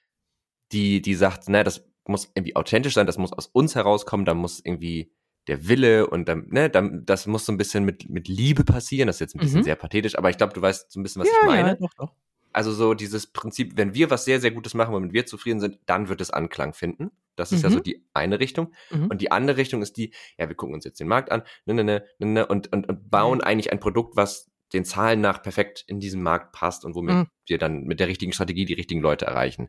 die, 0.73 1.03
die 1.03 1.15
sagt, 1.15 1.45
na, 1.49 1.65
das 1.65 1.85
muss 2.07 2.31
irgendwie 2.35 2.57
authentisch 2.57 2.95
sein, 2.95 3.07
das 3.07 3.19
muss 3.19 3.33
aus 3.33 3.47
uns 3.47 3.75
herauskommen, 3.75 4.25
da 4.25 4.35
muss 4.35 4.61
irgendwie 4.65 5.13
der 5.47 5.69
Wille 5.69 6.07
und 6.07 6.29
dann, 6.29 6.47
ne, 6.49 6.71
dann, 6.71 7.05
das 7.07 7.27
muss 7.27 7.47
so 7.47 7.53
ein 7.53 7.59
bisschen 7.59 7.85
mit, 7.85 8.09
mit 8.09 8.29
Liebe 8.29 8.65
passieren, 8.65 9.07
das 9.07 9.17
ist 9.17 9.21
jetzt 9.21 9.37
ein 9.37 9.41
bisschen 9.41 9.61
mhm. 9.61 9.65
sehr 9.65 9.77
pathetisch, 9.77 10.17
aber 10.17 10.31
ich 10.31 10.37
glaube, 10.37 10.53
du 10.53 10.63
weißt 10.63 10.91
so 10.91 11.01
ein 11.01 11.03
bisschen, 11.03 11.23
was 11.23 11.29
ja, 11.29 11.35
ich 11.41 11.47
meine. 11.47 11.69
Ja, 11.71 11.75
doch, 11.77 11.95
doch. 11.95 12.13
Also 12.53 12.73
so 12.73 12.95
dieses 12.95 13.29
Prinzip, 13.29 13.77
wenn 13.77 13.95
wir 13.95 14.11
was 14.11 14.25
sehr, 14.25 14.41
sehr 14.41 14.51
Gutes 14.51 14.75
machen, 14.75 14.93
womit 14.93 15.13
wir 15.13 15.25
zufrieden 15.25 15.61
sind, 15.61 15.79
dann 15.87 16.09
wird 16.09 16.21
es 16.21 16.31
Anklang 16.31 16.75
finden. 16.75 17.13
Das 17.37 17.53
ist 17.53 17.59
mhm. 17.59 17.65
ja 17.65 17.71
so 17.71 17.81
die 17.81 18.05
eine 18.13 18.41
Richtung. 18.41 18.73
Mhm. 18.91 19.07
Und 19.07 19.21
die 19.21 19.31
andere 19.31 19.57
Richtung 19.57 19.83
ist 19.83 19.97
die, 19.97 20.13
ja, 20.39 20.49
wir 20.49 20.57
gucken 20.57 20.75
uns 20.75 20.85
jetzt 20.85 21.01
den 21.01 21.09
Markt 21.09 21.33
an, 21.33 21.43
ne, 21.65 21.75
ne, 21.75 21.85
ne, 21.85 22.05
ne, 22.19 22.27
ne 22.27 22.47
und, 22.47 22.73
und, 22.73 22.89
und 22.89 23.11
bauen 23.11 23.39
mhm. 23.39 23.45
eigentlich 23.45 23.73
ein 23.73 23.81
Produkt, 23.81 24.17
was 24.17 24.51
den 24.73 24.85
Zahlen 24.85 25.21
nach 25.21 25.43
perfekt 25.43 25.85
in 25.87 26.01
diesen 26.01 26.23
Markt 26.23 26.53
passt 26.53 26.85
und 26.85 26.95
womit 26.95 27.15
mhm. 27.15 27.27
wir 27.47 27.59
dann 27.59 27.85
mit 27.85 28.01
der 28.01 28.09
richtigen 28.09 28.33
Strategie 28.33 28.65
die 28.65 28.75
richtigen 28.75 29.01
Leute 29.01 29.27
erreichen. 29.27 29.69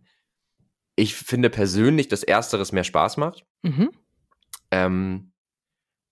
Ich 0.96 1.16
finde 1.16 1.50
persönlich, 1.50 2.08
dass 2.08 2.24
Ersteres 2.24 2.72
mehr 2.72 2.84
Spaß 2.84 3.18
macht. 3.18 3.46
Mhm. 3.64 3.92
Ähm, 4.70 5.32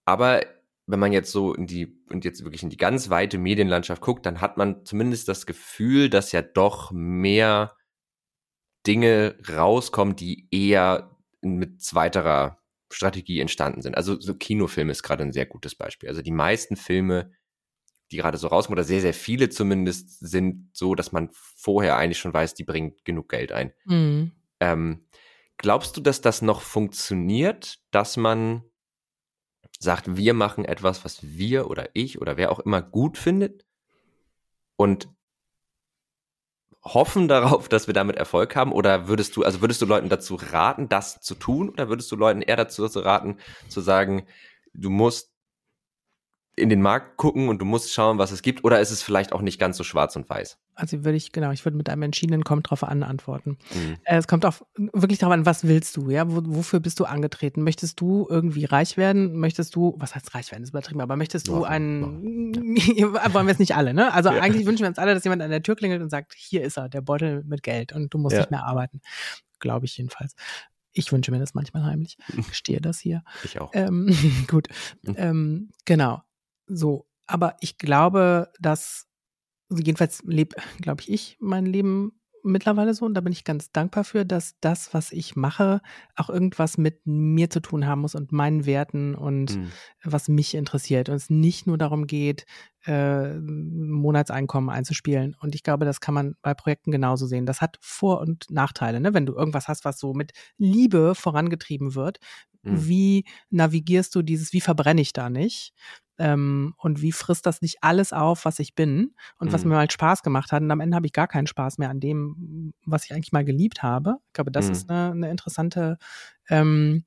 aber 0.05 0.43
wenn 0.87 0.99
man 0.99 1.13
jetzt 1.13 1.31
so 1.31 1.53
in 1.53 1.67
die 1.67 2.01
und 2.09 2.25
jetzt 2.25 2.43
wirklich 2.43 2.63
in 2.63 2.69
die 2.69 2.77
ganz 2.77 3.11
weite 3.11 3.37
Medienlandschaft 3.37 4.01
guckt, 4.01 4.25
dann 4.25 4.41
hat 4.41 4.57
man 4.57 4.85
zumindest 4.85 5.27
das 5.27 5.45
Gefühl, 5.45 6.09
dass 6.09 6.31
ja 6.31 6.41
doch 6.41 6.91
mehr 6.91 7.75
Dinge 8.87 9.37
rauskommen, 9.47 10.15
die 10.15 10.47
eher 10.49 11.08
mit 11.41 11.81
zweiterer 11.81 12.59
Strategie 12.91 13.39
entstanden 13.39 13.81
sind. 13.81 13.95
Also 13.95 14.19
so 14.19 14.33
Kinofilme 14.33 14.91
ist 14.91 15.03
gerade 15.03 15.23
ein 15.23 15.31
sehr 15.31 15.45
gutes 15.45 15.75
Beispiel. 15.75 16.09
Also 16.09 16.21
die 16.21 16.31
meisten 16.31 16.75
Filme, 16.75 17.31
die 18.11 18.17
gerade 18.17 18.37
so 18.37 18.47
rauskommen, 18.47 18.79
oder 18.79 18.87
sehr, 18.87 19.01
sehr 19.01 19.13
viele 19.13 19.49
zumindest, 19.49 20.19
sind 20.19 20.69
so, 20.73 20.95
dass 20.95 21.11
man 21.11 21.29
vorher 21.31 21.97
eigentlich 21.97 22.19
schon 22.19 22.33
weiß, 22.33 22.55
die 22.55 22.63
bringen 22.63 22.95
genug 23.03 23.29
Geld 23.29 23.51
ein. 23.51 23.73
Mhm. 23.85 24.31
Ähm, 24.59 25.05
glaubst 25.57 25.95
du, 25.95 26.01
dass 26.01 26.21
das 26.21 26.41
noch 26.41 26.61
funktioniert, 26.61 27.79
dass 27.91 28.17
man 28.17 28.63
sagt, 29.77 30.17
wir 30.17 30.33
machen 30.33 30.65
etwas, 30.65 31.05
was 31.05 31.23
wir 31.23 31.69
oder 31.69 31.89
ich 31.93 32.19
oder 32.19 32.37
wer 32.37 32.51
auch 32.51 32.59
immer 32.59 32.81
gut 32.81 33.17
findet 33.17 33.65
und 34.75 35.09
hoffen 36.83 37.27
darauf, 37.27 37.69
dass 37.69 37.87
wir 37.87 37.93
damit 37.93 38.15
Erfolg 38.15 38.55
haben? 38.55 38.71
Oder 38.71 39.07
würdest 39.07 39.35
du, 39.35 39.43
also 39.43 39.61
würdest 39.61 39.81
du 39.81 39.85
Leuten 39.85 40.09
dazu 40.09 40.35
raten, 40.35 40.89
das 40.89 41.19
zu 41.21 41.35
tun? 41.35 41.69
Oder 41.69 41.89
würdest 41.89 42.11
du 42.11 42.15
Leuten 42.15 42.41
eher 42.41 42.55
dazu 42.55 42.85
raten, 42.85 43.37
zu 43.67 43.81
sagen, 43.81 44.25
du 44.73 44.89
musst 44.89 45.31
in 46.59 46.69
den 46.69 46.81
Markt 46.81 47.17
gucken 47.17 47.49
und 47.49 47.59
du 47.59 47.65
musst 47.65 47.93
schauen, 47.93 48.17
was 48.17 48.31
es 48.31 48.41
gibt, 48.41 48.63
oder 48.63 48.79
ist 48.79 48.91
es 48.91 49.01
vielleicht 49.01 49.33
auch 49.33 49.41
nicht 49.41 49.59
ganz 49.59 49.77
so 49.77 49.83
schwarz 49.83 50.15
und 50.15 50.29
weiß? 50.29 50.57
Also 50.75 51.03
würde 51.03 51.17
ich, 51.17 51.31
genau, 51.31 51.51
ich 51.51 51.65
würde 51.65 51.77
mit 51.77 51.89
einem 51.89 52.03
entschiedenen 52.03 52.43
kommt 52.43 52.69
drauf 52.69 52.83
an 52.83 53.03
antworten. 53.03 53.57
Mhm. 53.73 53.97
Äh, 54.03 54.17
es 54.17 54.27
kommt 54.27 54.45
auch 54.45 54.61
wirklich 54.75 55.19
darauf 55.19 55.33
an, 55.33 55.45
was 55.45 55.67
willst 55.67 55.97
du, 55.97 56.09
ja? 56.09 56.29
Wo, 56.29 56.41
wofür 56.45 56.79
bist 56.79 56.99
du 56.99 57.05
angetreten? 57.05 57.63
Möchtest 57.63 57.99
du 57.99 58.27
irgendwie 58.29 58.65
reich 58.65 58.95
werden? 58.95 59.37
Möchtest 59.37 59.75
du, 59.75 59.95
was 59.97 60.15
heißt 60.15 60.33
reich 60.35 60.51
werden, 60.51 60.61
das 60.61 60.69
ist 60.69 60.73
übertrieben, 60.73 61.01
aber 61.01 61.15
möchtest 61.17 61.47
du 61.47 61.63
ja, 61.63 61.69
einen, 61.69 62.63
ja. 62.95 63.07
wollen 63.33 63.47
wir 63.47 63.53
es 63.53 63.59
nicht 63.59 63.75
alle, 63.75 63.93
ne? 63.93 64.13
Also 64.13 64.29
ja. 64.29 64.41
eigentlich 64.41 64.65
wünschen 64.65 64.83
wir 64.83 64.89
uns 64.89 64.99
alle, 64.99 65.13
dass 65.13 65.23
jemand 65.23 65.41
an 65.41 65.49
der 65.49 65.63
Tür 65.63 65.75
klingelt 65.75 66.01
und 66.01 66.09
sagt, 66.09 66.33
hier 66.35 66.63
ist 66.63 66.77
er, 66.77 66.89
der 66.89 67.01
Beutel 67.01 67.43
mit 67.45 67.63
Geld 67.63 67.93
und 67.93 68.13
du 68.13 68.17
musst 68.17 68.37
nicht 68.37 68.51
mehr 68.51 68.63
arbeiten. 68.63 69.01
Glaube 69.59 69.85
ich 69.85 69.97
jedenfalls. 69.97 70.35
Ich 70.91 71.11
wünsche 71.11 71.31
mir 71.31 71.39
das 71.39 71.53
manchmal 71.53 71.85
heimlich. 71.85 72.17
Ich 72.37 72.53
stehe 72.53 72.81
das 72.81 72.99
hier. 72.99 73.23
Ich 73.43 73.59
auch. 73.59 73.71
Ähm, 73.73 74.15
gut. 74.47 74.67
Mhm. 75.03 75.15
Ähm, 75.17 75.69
genau. 75.85 76.21
So, 76.69 77.07
aber 77.27 77.57
ich 77.59 77.77
glaube, 77.77 78.51
dass, 78.59 79.07
also 79.69 79.83
jedenfalls 79.83 80.23
lebe, 80.25 80.55
glaube 80.81 81.01
ich, 81.01 81.11
ich 81.11 81.37
mein 81.39 81.65
Leben 81.65 82.13
mittlerweile 82.43 82.93
so 82.93 83.05
und 83.05 83.13
da 83.13 83.21
bin 83.21 83.33
ich 83.33 83.43
ganz 83.43 83.71
dankbar 83.71 84.03
für, 84.03 84.25
dass 84.25 84.55
das, 84.61 84.93
was 84.93 85.11
ich 85.11 85.35
mache, 85.35 85.81
auch 86.15 86.29
irgendwas 86.29 86.77
mit 86.77 87.01
mir 87.05 87.49
zu 87.49 87.59
tun 87.59 87.85
haben 87.85 88.01
muss 88.01 88.15
und 88.15 88.31
meinen 88.31 88.65
Werten 88.65 89.15
und 89.15 89.57
mhm. 89.57 89.71
was 90.03 90.29
mich 90.29 90.55
interessiert 90.55 91.09
und 91.09 91.15
es 91.15 91.29
nicht 91.29 91.67
nur 91.67 91.77
darum 91.77 92.07
geht, 92.07 92.45
äh, 92.85 93.33
Monatseinkommen 93.33 94.69
einzuspielen. 94.69 95.35
Und 95.39 95.53
ich 95.53 95.63
glaube, 95.63 95.85
das 95.85 95.99
kann 95.99 96.13
man 96.13 96.35
bei 96.41 96.53
Projekten 96.53 96.91
genauso 96.91 97.27
sehen. 97.27 97.45
Das 97.45 97.61
hat 97.61 97.77
Vor- 97.81 98.21
und 98.21 98.49
Nachteile. 98.49 98.99
Ne? 99.01 99.13
Wenn 99.13 99.25
du 99.25 99.35
irgendwas 99.35 99.67
hast, 99.67 99.83
was 99.85 99.99
so 99.99 100.13
mit 100.13 100.31
Liebe 100.57 101.13
vorangetrieben 101.15 101.95
wird, 101.95 102.19
mhm. 102.63 102.87
wie 102.87 103.25
navigierst 103.49 104.15
du 104.15 104.21
dieses, 104.21 104.53
wie 104.53 104.61
verbrenne 104.61 105.01
ich 105.01 105.13
da 105.13 105.29
nicht? 105.29 105.73
Ähm, 106.19 106.73
und 106.77 107.01
wie 107.01 107.11
frisst 107.11 107.45
das 107.45 107.61
nicht 107.61 107.77
alles 107.81 108.13
auf, 108.13 108.45
was 108.45 108.59
ich 108.59 108.75
bin 108.75 109.15
und 109.39 109.47
mhm. 109.47 109.53
was 109.53 109.65
mir 109.65 109.73
mal 109.73 109.89
Spaß 109.89 110.21
gemacht 110.21 110.51
hat. 110.51 110.61
Und 110.61 110.69
am 110.69 110.81
Ende 110.81 110.95
habe 110.95 111.07
ich 111.07 111.13
gar 111.13 111.27
keinen 111.27 111.47
Spaß 111.47 111.77
mehr 111.77 111.89
an 111.89 111.99
dem, 111.99 112.73
was 112.85 113.05
ich 113.05 113.13
eigentlich 113.13 113.31
mal 113.31 113.45
geliebt 113.45 113.81
habe. 113.81 114.17
Ich 114.27 114.33
glaube, 114.33 114.51
das 114.51 114.67
mhm. 114.67 114.71
ist 114.71 114.89
eine, 114.89 115.11
eine 115.11 115.31
interessante 115.31 115.97
ähm, 116.49 117.05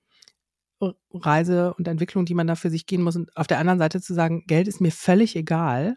Reise 1.13 1.75
und 1.75 1.87
Entwicklung, 1.87 2.25
die 2.25 2.35
man 2.35 2.47
da 2.47 2.55
für 2.57 2.71
sich 2.71 2.87
gehen 2.87 3.03
muss. 3.03 3.17
Und 3.17 3.37
auf 3.37 3.47
der 3.47 3.59
anderen 3.59 3.79
Seite 3.79 4.01
zu 4.01 4.15
sagen, 4.15 4.45
Geld 4.47 4.67
ist 4.67 4.81
mir 4.81 4.91
völlig 4.91 5.37
egal. 5.37 5.97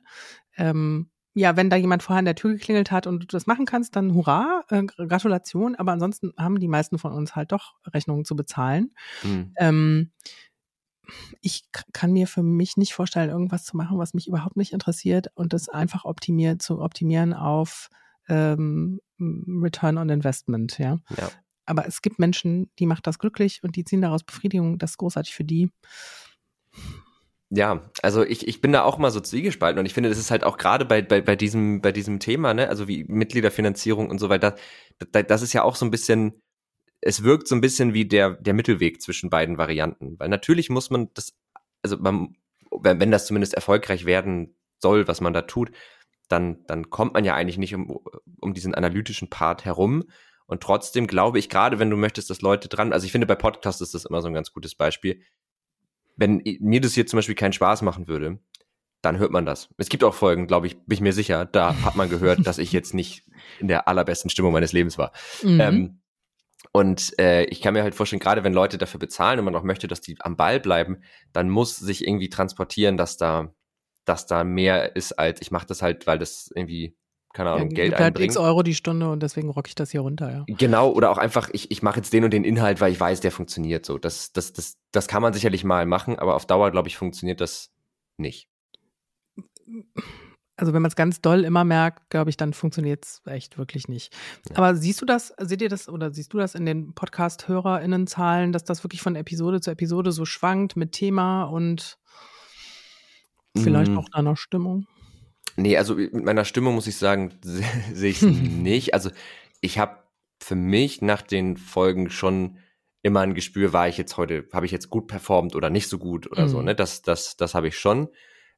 Ähm, 0.57 1.09
ja, 1.33 1.57
wenn 1.57 1.69
da 1.69 1.75
jemand 1.75 2.01
vorher 2.01 2.19
an 2.19 2.25
der 2.25 2.35
Tür 2.35 2.53
geklingelt 2.53 2.91
hat 2.91 3.07
und 3.07 3.23
du 3.23 3.27
das 3.27 3.45
machen 3.45 3.65
kannst, 3.65 3.95
dann 3.95 4.13
hurra, 4.13 4.63
äh, 4.69 4.83
Gratulation. 4.83 5.75
Aber 5.75 5.91
ansonsten 5.91 6.33
haben 6.37 6.59
die 6.59 6.67
meisten 6.67 6.97
von 6.97 7.11
uns 7.11 7.35
halt 7.35 7.51
doch 7.51 7.75
Rechnungen 7.93 8.23
zu 8.23 8.35
bezahlen. 8.35 8.93
Mhm. 9.23 9.53
Ähm, 9.57 10.11
ich 11.41 11.63
kann 11.93 12.11
mir 12.11 12.27
für 12.27 12.43
mich 12.43 12.77
nicht 12.77 12.93
vorstellen, 12.93 13.29
irgendwas 13.29 13.65
zu 13.65 13.77
machen, 13.77 13.97
was 13.97 14.13
mich 14.13 14.27
überhaupt 14.27 14.57
nicht 14.57 14.73
interessiert 14.73 15.27
und 15.35 15.53
das 15.53 15.69
einfach 15.69 16.05
optimiert 16.05 16.61
zu 16.61 16.81
optimieren 16.81 17.33
auf 17.33 17.89
ähm, 18.27 18.99
Return 19.19 19.97
on 19.97 20.09
Investment, 20.09 20.77
ja. 20.77 20.99
ja. 21.17 21.29
Aber 21.65 21.87
es 21.87 22.01
gibt 22.01 22.19
Menschen, 22.19 22.69
die 22.79 22.85
macht 22.85 23.07
das 23.07 23.19
glücklich 23.19 23.63
und 23.63 23.75
die 23.75 23.83
ziehen 23.83 24.01
daraus 24.01 24.23
Befriedigung. 24.23 24.77
Das 24.77 24.91
ist 24.91 24.97
großartig 24.97 25.33
für 25.33 25.43
die. 25.43 25.71
Ja, 27.49 27.81
also 28.01 28.23
ich, 28.23 28.47
ich 28.47 28.59
bin 28.59 28.71
da 28.71 28.83
auch 28.83 28.97
mal 28.97 29.11
so 29.11 29.19
zwiegespalten 29.19 29.79
und 29.79 29.85
ich 29.85 29.93
finde, 29.93 30.09
das 30.09 30.17
ist 30.17 30.31
halt 30.31 30.43
auch 30.43 30.57
gerade 30.57 30.83
bei, 30.83 31.01
bei, 31.01 31.21
bei, 31.21 31.35
diesem, 31.35 31.79
bei 31.79 31.91
diesem 31.91 32.19
Thema, 32.19 32.53
ne, 32.53 32.69
also 32.69 32.87
wie 32.87 33.05
Mitgliederfinanzierung 33.05 34.09
und 34.09 34.19
so 34.19 34.29
weiter, 34.29 34.55
das, 35.11 35.25
das 35.27 35.41
ist 35.41 35.53
ja 35.53 35.63
auch 35.63 35.75
so 35.75 35.85
ein 35.85 35.91
bisschen, 35.91 36.41
es 37.01 37.23
wirkt 37.23 37.47
so 37.47 37.55
ein 37.55 37.61
bisschen 37.61 37.93
wie 37.93 38.05
der, 38.05 38.31
der 38.31 38.53
Mittelweg 38.53 39.01
zwischen 39.01 39.29
beiden 39.29 39.57
Varianten. 39.57 40.19
Weil 40.19 40.29
natürlich 40.29 40.69
muss 40.69 40.89
man 40.89 41.09
das, 41.13 41.33
also 41.81 41.97
man, 41.97 42.35
wenn, 42.71 43.11
das 43.11 43.27
zumindest 43.27 43.53
erfolgreich 43.53 44.05
werden 44.05 44.55
soll, 44.79 45.07
was 45.07 45.21
man 45.21 45.33
da 45.33 45.43
tut, 45.43 45.71
dann, 46.27 46.65
dann 46.65 46.89
kommt 46.89 47.13
man 47.13 47.23
ja 47.23 47.35
eigentlich 47.35 47.57
nicht 47.57 47.75
um, 47.75 47.99
um 48.41 48.53
diesen 48.53 48.73
analytischen 48.73 49.29
Part 49.29 49.65
herum. 49.65 50.05
Und 50.47 50.61
trotzdem 50.61 51.07
glaube 51.07 51.39
ich, 51.39 51.49
gerade 51.49 51.79
wenn 51.79 51.89
du 51.89 51.97
möchtest, 51.97 52.29
dass 52.29 52.41
Leute 52.41 52.67
dran, 52.67 52.93
also 52.93 53.05
ich 53.05 53.11
finde 53.11 53.27
bei 53.27 53.35
Podcasts 53.35 53.81
ist 53.81 53.93
das 53.93 54.05
immer 54.05 54.21
so 54.21 54.27
ein 54.27 54.33
ganz 54.33 54.51
gutes 54.51 54.75
Beispiel. 54.75 55.21
Wenn 56.15 56.41
mir 56.59 56.81
das 56.81 56.93
hier 56.93 57.05
zum 57.05 57.17
Beispiel 57.17 57.35
keinen 57.35 57.53
Spaß 57.53 57.81
machen 57.81 58.07
würde, 58.07 58.39
dann 59.01 59.19
hört 59.19 59.31
man 59.31 59.45
das. 59.45 59.69
Es 59.77 59.89
gibt 59.89 60.03
auch 60.03 60.13
Folgen, 60.13 60.47
glaube 60.47 60.67
ich, 60.67 60.75
bin 60.75 60.95
ich 60.95 61.01
mir 61.01 61.13
sicher, 61.13 61.45
da 61.45 61.83
hat 61.83 61.95
man 61.95 62.09
gehört, 62.09 62.47
dass 62.47 62.57
ich 62.57 62.71
jetzt 62.71 62.93
nicht 62.93 63.23
in 63.59 63.67
der 63.67 63.87
allerbesten 63.87 64.29
Stimmung 64.29 64.53
meines 64.53 64.73
Lebens 64.73 64.97
war. 64.97 65.11
Mhm. 65.43 65.61
Ähm, 65.61 65.99
und 66.75 67.17
äh, 67.19 67.45
ich 67.45 67.61
kann 67.61 67.73
mir 67.73 67.83
halt 67.83 67.95
vorstellen, 67.95 68.19
gerade 68.19 68.43
wenn 68.43 68.51
Leute 68.51 68.77
dafür 68.77 68.99
bezahlen 68.99 69.39
und 69.39 69.45
man 69.45 69.55
auch 69.55 69.63
möchte, 69.63 69.87
dass 69.87 70.01
die 70.01 70.17
am 70.19 70.35
Ball 70.35 70.59
bleiben, 70.59 70.97
dann 71.31 71.49
muss 71.49 71.77
sich 71.77 72.05
irgendwie 72.05 72.27
transportieren, 72.27 72.97
dass 72.97 73.15
da, 73.15 73.53
dass 74.03 74.25
da 74.25 74.43
mehr 74.43 74.93
ist 74.97 75.13
als 75.13 75.41
ich 75.41 75.51
mache 75.51 75.65
das 75.67 75.81
halt, 75.81 76.05
weil 76.05 76.19
das 76.19 76.51
irgendwie 76.53 76.97
keine 77.31 77.51
Ahnung, 77.51 77.69
ja, 77.69 77.75
Geld 77.75 77.93
halt 77.93 78.01
einbringt. 78.01 78.31
X 78.31 78.35
Euro 78.35 78.61
die 78.61 78.75
Stunde 78.75 79.09
und 79.09 79.23
deswegen 79.23 79.51
rocke 79.51 79.69
ich 79.69 79.75
das 79.75 79.91
hier 79.91 80.01
runter, 80.01 80.29
ja. 80.29 80.43
Genau, 80.49 80.91
oder 80.91 81.11
auch 81.11 81.17
einfach, 81.17 81.49
ich, 81.53 81.71
ich 81.71 81.81
mache 81.81 81.95
jetzt 82.01 82.11
den 82.11 82.25
und 82.25 82.33
den 82.33 82.43
Inhalt, 82.43 82.81
weil 82.81 82.91
ich 82.91 82.99
weiß, 82.99 83.21
der 83.21 83.31
funktioniert 83.31 83.85
so. 83.85 83.97
Das, 83.97 84.33
das, 84.33 84.51
das, 84.51 84.75
das 84.91 85.07
kann 85.07 85.21
man 85.21 85.31
sicherlich 85.31 85.63
mal 85.63 85.85
machen, 85.85 86.19
aber 86.19 86.35
auf 86.35 86.45
Dauer, 86.45 86.71
glaube 86.71 86.89
ich, 86.89 86.97
funktioniert 86.97 87.39
das 87.39 87.71
nicht 88.17 88.49
also 90.57 90.73
wenn 90.73 90.81
man 90.81 90.89
es 90.89 90.95
ganz 90.95 91.21
doll 91.21 91.43
immer 91.43 91.63
merkt, 91.63 92.09
glaube 92.09 92.29
ich, 92.29 92.37
dann 92.37 92.53
funktioniert 92.53 93.05
es 93.05 93.21
echt 93.25 93.57
wirklich 93.57 93.87
nicht. 93.87 94.15
Ja. 94.49 94.57
Aber 94.57 94.75
siehst 94.75 95.01
du 95.01 95.05
das, 95.05 95.33
seht 95.37 95.61
ihr 95.61 95.69
das 95.69 95.89
oder 95.89 96.13
siehst 96.13 96.33
du 96.33 96.37
das 96.37 96.55
in 96.55 96.65
den 96.65 96.93
Podcast-HörerInnen-Zahlen, 96.93 98.53
dass 98.53 98.63
das 98.63 98.83
wirklich 98.83 99.01
von 99.01 99.15
Episode 99.15 99.59
zu 99.59 99.71
Episode 99.71 100.11
so 100.11 100.25
schwankt 100.25 100.77
mit 100.77 100.93
Thema 100.93 101.43
und 101.43 101.97
vielleicht 103.57 103.91
mm. 103.91 103.97
auch 103.97 104.09
deiner 104.09 104.37
Stimmung? 104.37 104.87
Nee, 105.57 105.77
also 105.77 105.95
mit 105.95 106.23
meiner 106.23 106.45
Stimmung 106.45 106.75
muss 106.75 106.87
ich 106.87 106.97
sagen, 106.97 107.33
sehe 107.41 108.11
ich 108.11 108.21
es 108.21 108.29
nicht. 108.29 108.93
Also 108.93 109.09
ich 109.59 109.77
habe 109.77 109.97
für 110.39 110.55
mich 110.55 111.01
nach 111.01 111.21
den 111.21 111.57
Folgen 111.57 112.09
schon 112.09 112.59
immer 113.01 113.21
ein 113.21 113.35
Gespür, 113.35 113.73
war 113.73 113.87
ich 113.87 113.97
jetzt 113.97 114.17
heute, 114.17 114.47
habe 114.53 114.65
ich 114.65 114.71
jetzt 114.71 114.89
gut 114.89 115.07
performt 115.07 115.55
oder 115.55 115.69
nicht 115.69 115.89
so 115.89 115.97
gut 115.97 116.31
oder 116.31 116.45
mm. 116.45 116.49
so, 116.49 116.61
ne? 116.61 116.75
Das, 116.75 117.01
das, 117.01 117.35
das 117.35 117.55
habe 117.55 117.67
ich 117.67 117.77
schon. 117.77 118.07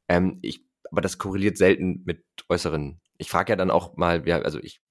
Ähm, 0.07 0.37
ich 0.41 0.66
aber 0.91 1.01
das 1.01 1.17
korreliert 1.17 1.57
selten 1.57 2.03
mit 2.05 2.23
äußeren. 2.49 2.99
Ich 3.17 3.29
frage 3.29 3.51
ja 3.53 3.55
dann 3.55 3.71
auch 3.71 3.97
mal, 3.97 4.27
ja, 4.27 4.39
also 4.39 4.59
ich 4.59 4.81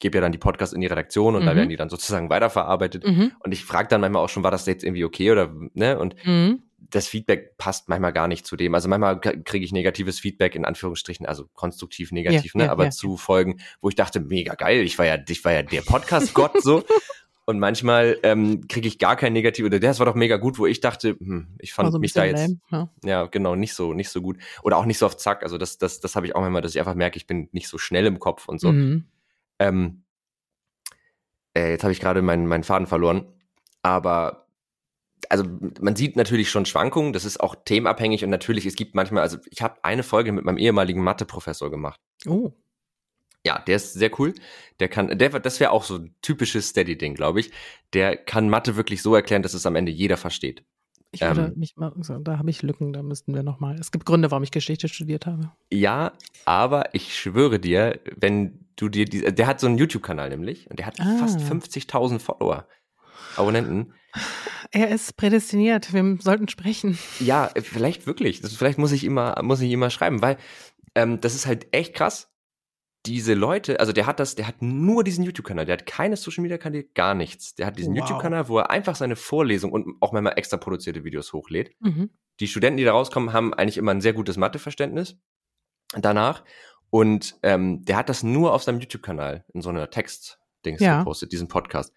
gebe 0.00 0.18
ja 0.18 0.20
dann 0.20 0.32
die 0.32 0.38
Podcasts 0.38 0.74
in 0.74 0.80
die 0.80 0.86
Redaktion 0.86 1.34
und 1.34 1.42
mhm. 1.42 1.46
da 1.46 1.56
werden 1.56 1.68
die 1.68 1.76
dann 1.76 1.88
sozusagen 1.88 2.30
weiterverarbeitet. 2.30 3.06
Mhm. 3.06 3.32
Und 3.40 3.52
ich 3.52 3.64
frage 3.64 3.88
dann 3.88 4.00
manchmal 4.00 4.22
auch 4.22 4.28
schon, 4.28 4.42
war 4.42 4.50
das 4.50 4.66
jetzt 4.66 4.84
irgendwie 4.84 5.04
okay 5.04 5.30
oder 5.30 5.54
ne? 5.72 5.98
Und 5.98 6.16
mhm. 6.26 6.62
das 6.78 7.06
Feedback 7.06 7.56
passt 7.56 7.88
manchmal 7.88 8.12
gar 8.12 8.28
nicht 8.28 8.46
zu 8.46 8.56
dem. 8.56 8.74
Also 8.74 8.88
manchmal 8.88 9.20
kriege 9.20 9.64
ich 9.64 9.72
negatives 9.72 10.18
Feedback 10.18 10.54
in 10.54 10.64
Anführungsstrichen, 10.64 11.26
also 11.26 11.48
konstruktiv 11.54 12.12
negativ, 12.12 12.54
ja, 12.54 12.58
ne? 12.58 12.64
Ja, 12.66 12.72
aber 12.72 12.84
ja. 12.84 12.90
zu 12.90 13.16
Folgen, 13.16 13.60
wo 13.80 13.88
ich 13.88 13.94
dachte, 13.94 14.20
mega 14.20 14.54
geil, 14.54 14.80
ich 14.80 14.98
war 14.98 15.06
ja, 15.06 15.16
ich 15.28 15.44
war 15.44 15.52
ja 15.52 15.62
der 15.62 15.82
Podcast-Gott 15.82 16.62
so. 16.62 16.84
Und 17.46 17.58
manchmal 17.58 18.18
ähm, 18.22 18.66
kriege 18.68 18.88
ich 18.88 18.98
gar 18.98 19.16
kein 19.16 19.34
Negativ 19.34 19.66
oder 19.66 19.78
das 19.78 19.98
war 19.98 20.06
doch 20.06 20.14
mega 20.14 20.38
gut, 20.38 20.58
wo 20.58 20.66
ich 20.66 20.80
dachte, 20.80 21.16
hm, 21.18 21.48
ich 21.58 21.74
fand 21.74 21.92
so 21.92 21.98
mich 21.98 22.14
da 22.14 22.24
jetzt 22.24 22.56
lame, 22.70 22.90
ja. 23.04 23.10
ja. 23.10 23.26
genau 23.26 23.54
nicht 23.54 23.74
so 23.74 23.92
nicht 23.92 24.08
so 24.08 24.22
gut 24.22 24.38
oder 24.62 24.78
auch 24.78 24.86
nicht 24.86 24.96
so 24.96 25.04
auf 25.04 25.16
Zack. 25.18 25.42
Also 25.42 25.58
das 25.58 25.76
das 25.76 26.00
das 26.00 26.16
habe 26.16 26.26
ich 26.26 26.34
auch 26.34 26.46
immer, 26.46 26.62
dass 26.62 26.74
ich 26.74 26.78
einfach 26.78 26.94
merke, 26.94 27.18
ich 27.18 27.26
bin 27.26 27.48
nicht 27.52 27.68
so 27.68 27.76
schnell 27.76 28.06
im 28.06 28.18
Kopf 28.18 28.48
und 28.48 28.60
so. 28.60 28.72
Mhm. 28.72 29.04
Ähm, 29.58 30.04
äh, 31.54 31.70
jetzt 31.70 31.84
habe 31.84 31.92
ich 31.92 32.00
gerade 32.00 32.22
meinen 32.22 32.46
meinen 32.46 32.64
Faden 32.64 32.86
verloren. 32.86 33.26
aber 33.82 34.44
also 35.30 35.44
man 35.80 35.96
sieht 35.96 36.16
natürlich 36.16 36.50
schon 36.50 36.66
Schwankungen, 36.66 37.12
das 37.12 37.24
ist 37.24 37.40
auch 37.40 37.54
themenabhängig 37.64 38.24
und 38.24 38.30
natürlich, 38.30 38.66
es 38.66 38.74
gibt 38.74 38.94
manchmal, 38.94 39.22
also 39.22 39.38
ich 39.50 39.62
habe 39.62 39.82
eine 39.82 40.02
Folge 40.02 40.32
mit 40.32 40.44
meinem 40.44 40.58
ehemaligen 40.58 41.02
Mathe-Professor 41.02 41.70
gemacht. 41.70 42.00
Oh. 42.26 42.52
Ja, 43.46 43.58
der 43.58 43.76
ist 43.76 43.92
sehr 43.92 44.10
cool. 44.18 44.34
Der 44.80 44.88
kann, 44.88 45.18
der, 45.18 45.28
das 45.40 45.60
wäre 45.60 45.70
auch 45.70 45.84
so 45.84 45.96
ein 45.96 46.14
typisches 46.22 46.68
Steady-Ding, 46.68 47.14
glaube 47.14 47.40
ich. 47.40 47.52
Der 47.92 48.16
kann 48.16 48.48
Mathe 48.48 48.76
wirklich 48.76 49.02
so 49.02 49.14
erklären, 49.14 49.42
dass 49.42 49.54
es 49.54 49.66
am 49.66 49.76
Ende 49.76 49.92
jeder 49.92 50.16
versteht. 50.16 50.64
Ich 51.12 51.20
würde 51.20 51.52
ähm, 51.52 51.52
mich 51.56 51.76
mal, 51.76 51.92
da 52.22 52.38
habe 52.38 52.50
ich 52.50 52.62
Lücken, 52.62 52.92
da 52.92 53.02
müssten 53.02 53.34
wir 53.34 53.44
nochmal. 53.44 53.76
Es 53.78 53.92
gibt 53.92 54.04
Gründe, 54.04 54.32
warum 54.32 54.42
ich 54.42 54.50
Geschichte 54.50 54.88
studiert 54.88 55.26
habe. 55.26 55.52
Ja, 55.70 56.12
aber 56.44 56.92
ich 56.92 57.16
schwöre 57.16 57.60
dir, 57.60 58.00
wenn 58.16 58.66
du 58.74 58.88
dir 58.88 59.04
die, 59.04 59.20
der 59.20 59.46
hat 59.46 59.60
so 59.60 59.68
einen 59.68 59.78
YouTube-Kanal 59.78 60.30
nämlich 60.30 60.68
und 60.68 60.80
der 60.80 60.86
hat 60.86 60.98
ah. 61.00 61.18
fast 61.20 61.38
50.000 61.38 62.18
Follower, 62.18 62.66
Abonnenten. 63.36 63.94
Er 64.72 64.88
ist 64.88 65.16
prädestiniert, 65.16 65.92
wir 65.92 66.18
sollten 66.20 66.48
sprechen. 66.48 66.98
Ja, 67.20 67.50
vielleicht 67.62 68.08
wirklich. 68.08 68.40
Das, 68.40 68.54
vielleicht 68.54 68.78
muss 68.78 68.90
ich 68.90 69.04
immer, 69.04 69.40
muss 69.42 69.60
ich 69.60 69.70
immer 69.70 69.90
schreiben, 69.90 70.20
weil 70.20 70.36
ähm, 70.96 71.20
das 71.20 71.36
ist 71.36 71.46
halt 71.46 71.68
echt 71.72 71.94
krass 71.94 72.33
diese 73.06 73.34
Leute, 73.34 73.80
also 73.80 73.92
der 73.92 74.06
hat 74.06 74.18
das, 74.18 74.34
der 74.34 74.46
hat 74.46 74.62
nur 74.62 75.04
diesen 75.04 75.24
YouTube-Kanal, 75.24 75.66
der 75.66 75.74
hat 75.74 75.86
keine 75.86 76.16
Social 76.16 76.42
Media 76.42 76.56
Kanäle, 76.56 76.84
gar 76.94 77.14
nichts. 77.14 77.54
Der 77.54 77.66
hat 77.66 77.76
diesen 77.76 77.94
wow. 77.94 78.00
YouTube-Kanal, 78.00 78.48
wo 78.48 78.58
er 78.58 78.70
einfach 78.70 78.96
seine 78.96 79.16
Vorlesung 79.16 79.72
und 79.72 79.96
auch 80.00 80.12
manchmal 80.12 80.38
extra 80.38 80.56
produzierte 80.56 81.04
Videos 81.04 81.32
hochlädt. 81.32 81.72
Mhm. 81.80 82.10
Die 82.40 82.48
Studenten, 82.48 82.78
die 82.78 82.84
da 82.84 82.92
rauskommen, 82.92 83.32
haben 83.32 83.52
eigentlich 83.52 83.76
immer 83.76 83.90
ein 83.90 84.00
sehr 84.00 84.14
gutes 84.14 84.36
Matheverständnis 84.36 85.18
danach. 85.96 86.44
Und 86.90 87.36
ähm, 87.42 87.84
der 87.84 87.96
hat 87.96 88.08
das 88.08 88.22
nur 88.22 88.54
auf 88.54 88.62
seinem 88.62 88.80
YouTube-Kanal 88.80 89.44
in 89.52 89.60
so 89.60 89.68
einer 89.68 89.90
Text-Dings 89.90 90.80
ja. 90.80 91.00
gepostet, 91.00 91.32
diesen 91.32 91.48
Podcast. 91.48 91.92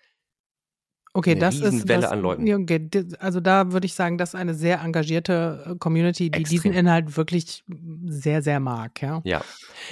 Okay, 1.17 1.31
eine 1.31 1.39
das 1.39 1.55
ist 1.55 1.87
Welle 1.87 2.01
das, 2.01 2.11
an 2.11 2.21
Leuten. 2.21 2.53
Okay, 2.53 2.89
also 3.17 3.39
da 3.39 3.71
würde 3.71 3.87
ich 3.87 3.95
sagen, 3.95 4.19
das 4.19 4.29
ist 4.29 4.35
eine 4.35 4.53
sehr 4.53 4.81
engagierte 4.81 5.65
äh, 5.65 5.75
Community, 5.79 6.29
die 6.29 6.41
Extrem. 6.41 6.61
diesen 6.61 6.73
Inhalt 6.73 7.17
wirklich 7.17 7.63
sehr, 8.05 8.43
sehr 8.43 8.59
mag. 8.59 9.01
Ja. 9.01 9.21
ja. 9.23 9.41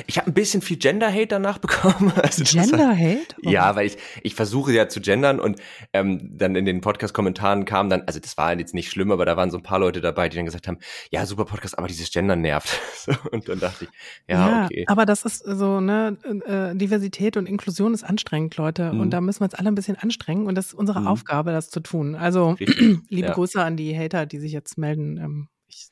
Ich 0.06 0.20
habe 0.20 0.30
ein 0.30 0.36
bisschen 0.36 0.62
viel 0.62 0.78
Gender-Hate 0.78 1.26
danach 1.26 1.58
bekommen. 1.66 2.14
Also 2.22 2.44
Gender-Hate? 2.44 3.26
Oh. 3.46 3.50
Ja, 3.50 3.76
weil 3.76 3.88
ich 3.88 3.98
ich 4.24 4.34
versuche 4.34 4.72
ja 4.72 4.88
zu 4.88 5.02
gendern 5.02 5.40
und 5.40 5.60
ähm, 5.94 6.32
dann 6.38 6.56
in 6.56 6.66
den 6.66 6.82
Podcast-Kommentaren 6.82 7.66
kam 7.66 7.90
dann, 7.90 8.04
also 8.08 8.20
das 8.20 8.38
war 8.38 8.58
jetzt 8.58 8.74
nicht 8.74 8.90
schlimm, 8.90 9.12
aber 9.12 9.26
da 9.26 9.38
waren 9.38 9.52
so 9.52 9.58
ein 9.58 9.64
paar 9.64 9.78
Leute 9.78 10.02
dabei, 10.02 10.30
die 10.30 10.36
dann 10.36 10.46
gesagt 10.46 10.68
haben, 10.68 10.78
ja 11.12 11.26
super 11.26 11.46
Podcast, 11.46 11.78
aber 11.78 11.88
dieses 11.88 12.12
Gender 12.12 12.36
nervt. 12.36 12.80
und 13.32 13.48
dann 13.50 13.60
dachte 13.60 13.86
ich, 13.86 13.90
ja, 14.28 14.48
ja 14.48 14.66
okay. 14.66 14.86
Aber 14.88 15.06
das 15.06 15.26
ist 15.26 15.40
so 15.46 15.80
ne 15.80 16.18
äh, 16.46 16.76
Diversität 16.76 17.38
und 17.38 17.48
Inklusion 17.48 17.94
ist 17.94 18.04
anstrengend, 18.04 18.58
Leute, 18.58 18.94
mhm. 18.94 19.02
und 19.02 19.10
da 19.12 19.22
müssen 19.22 19.42
wir 19.42 19.46
uns 19.46 19.54
alle 19.54 19.68
ein 19.68 19.76
bisschen 19.76 19.98
anstrengen 19.98 20.48
und 20.48 20.56
das 20.56 20.68
ist 20.68 20.74
unsere 20.74 21.02
mhm. 21.02 21.08
Aufgabe, 21.16 21.52
das 21.52 21.70
zu 21.70 21.80
tun. 21.80 22.16
Also 22.16 22.56
liebe 23.10 23.28
ja. 23.28 23.34
Grüße 23.34 23.62
an 23.62 23.78
die 23.78 23.98
Hater, 23.98 24.26
die 24.26 24.40
sich 24.40 24.52
jetzt 24.52 24.78
melden. 24.78 25.18
Ähm, 25.18 25.48
ich, 25.68 25.88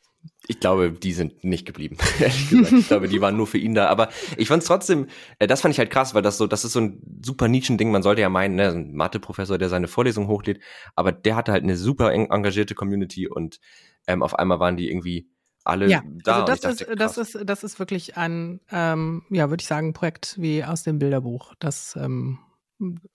ich 0.48 0.60
glaube, 0.60 0.92
die 0.92 1.14
sind 1.14 1.44
nicht 1.44 1.66
geblieben, 1.66 1.98
ehrlich 2.20 2.50
gesagt. 2.50 2.72
Ich 2.74 2.88
glaube, 2.88 3.08
die 3.08 3.22
waren 3.22 3.36
nur 3.36 3.48
für 3.48 3.58
ihn 3.58 3.74
da. 3.74 3.88
Aber 3.88 4.10
ich 4.38 4.48
fand 4.48 4.64
es 4.64 4.68
trotzdem, 4.68 5.08
äh, 5.40 5.48
das 5.48 5.62
fand 5.62 5.74
ich 5.74 5.80
halt 5.80 5.90
krass, 5.90 6.14
weil 6.14 6.22
das 6.22 6.38
so, 6.38 6.48
das 6.48 6.66
ist 6.66 6.74
so 6.74 6.82
ein 6.82 7.02
super 7.24 7.48
Nischen-Ding. 7.48 7.92
Man 7.92 8.04
sollte 8.04 8.22
ja 8.22 8.30
meinen, 8.30 8.56
ne, 8.56 8.70
ein 8.70 8.94
Mathe-Professor, 8.94 9.58
der 9.58 9.70
seine 9.70 9.88
Vorlesung 9.88 10.28
hochlädt, 10.28 10.62
aber 10.96 11.12
der 11.12 11.36
hatte 11.36 11.52
halt 11.52 11.64
eine 11.64 11.78
super 11.78 12.14
engagierte 12.14 12.76
Community 12.76 13.28
und 13.28 13.60
ähm, 14.08 14.22
auf 14.22 14.38
einmal 14.38 14.60
waren 14.60 14.78
die 14.78 14.90
irgendwie 14.90 15.30
alle 15.64 15.88
ja, 15.88 16.04
da. 16.06 16.44
Also 16.44 16.46
das, 16.46 16.60
dachte, 16.62 16.84
ist, 16.84 17.00
das 17.00 17.18
ist, 17.18 17.40
das 17.46 17.64
ist 17.64 17.80
wirklich 17.80 18.18
ein, 18.18 18.60
ähm, 18.72 19.24
ja, 19.30 19.50
würde 19.50 19.62
ich 19.62 19.68
sagen, 19.68 19.94
Projekt 19.94 20.36
wie 20.38 20.64
aus 20.64 20.84
dem 20.84 21.00
Bilderbuch. 21.00 21.54
Das 21.60 21.96
ähm, 21.96 22.40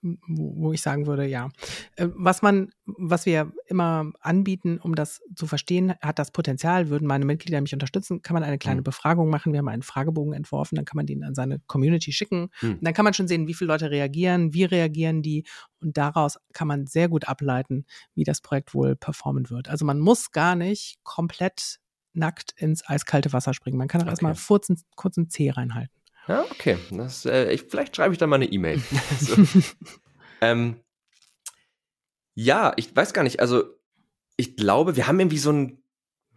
wo 0.01 0.73
ich 0.73 0.81
sagen 0.81 1.05
würde, 1.05 1.25
ja. 1.25 1.49
Äh, 1.95 2.07
was 2.13 2.41
man, 2.41 2.71
was 2.85 3.25
wir 3.25 3.51
immer 3.67 4.11
anbieten, 4.21 4.79
um 4.81 4.95
das 4.95 5.21
zu 5.35 5.47
verstehen, 5.47 5.93
hat 6.01 6.19
das 6.19 6.31
Potenzial, 6.31 6.89
würden 6.89 7.07
meine 7.07 7.25
Mitglieder 7.25 7.61
mich 7.61 7.73
unterstützen, 7.73 8.21
kann 8.21 8.33
man 8.33 8.43
eine 8.43 8.57
kleine 8.57 8.81
mhm. 8.81 8.85
Befragung 8.85 9.29
machen. 9.29 9.53
Wir 9.53 9.59
haben 9.59 9.67
einen 9.67 9.81
Fragebogen 9.81 10.33
entworfen, 10.33 10.75
dann 10.75 10.85
kann 10.85 10.97
man 10.97 11.05
den 11.05 11.23
an 11.23 11.35
seine 11.35 11.59
Community 11.67 12.11
schicken. 12.11 12.49
Mhm. 12.61 12.71
Und 12.71 12.83
dann 12.85 12.93
kann 12.93 13.05
man 13.05 13.13
schon 13.13 13.27
sehen, 13.27 13.47
wie 13.47 13.53
viele 13.53 13.69
Leute 13.69 13.91
reagieren, 13.91 14.53
wie 14.53 14.63
reagieren 14.63 15.21
die. 15.21 15.45
Und 15.81 15.97
daraus 15.97 16.37
kann 16.53 16.67
man 16.67 16.87
sehr 16.87 17.09
gut 17.09 17.27
ableiten, 17.27 17.85
wie 18.15 18.23
das 18.23 18.41
Projekt 18.41 18.73
wohl 18.73 18.95
performen 18.95 19.49
wird. 19.49 19.69
Also 19.69 19.85
man 19.85 19.99
muss 19.99 20.31
gar 20.31 20.55
nicht 20.55 20.97
komplett 21.03 21.79
nackt 22.13 22.53
ins 22.57 22.87
eiskalte 22.87 23.33
Wasser 23.33 23.53
springen. 23.53 23.77
Man 23.77 23.87
kann 23.87 24.01
auch 24.01 24.05
okay. 24.05 24.11
erstmal 24.11 24.35
kurz, 24.35 24.67
kurz 24.95 25.17
einen 25.17 25.29
Zeh 25.29 25.51
reinhalten. 25.51 25.98
Ja, 26.29 26.45
okay. 26.51 26.77
Das, 26.91 27.25
äh, 27.25 27.51
ich, 27.51 27.63
vielleicht 27.63 27.95
schreibe 27.95 28.13
ich 28.13 28.19
da 28.19 28.27
mal 28.27 28.35
eine 28.35 28.45
E-Mail. 28.45 28.79
so. 29.19 29.35
ähm, 30.41 30.75
ja, 32.35 32.71
ich 32.75 32.95
weiß 32.95 33.13
gar 33.13 33.23
nicht. 33.23 33.39
Also, 33.39 33.63
ich 34.37 34.55
glaube, 34.55 34.95
wir 34.95 35.07
haben 35.07 35.19
irgendwie 35.19 35.39
so 35.39 35.51
ein 35.51 35.83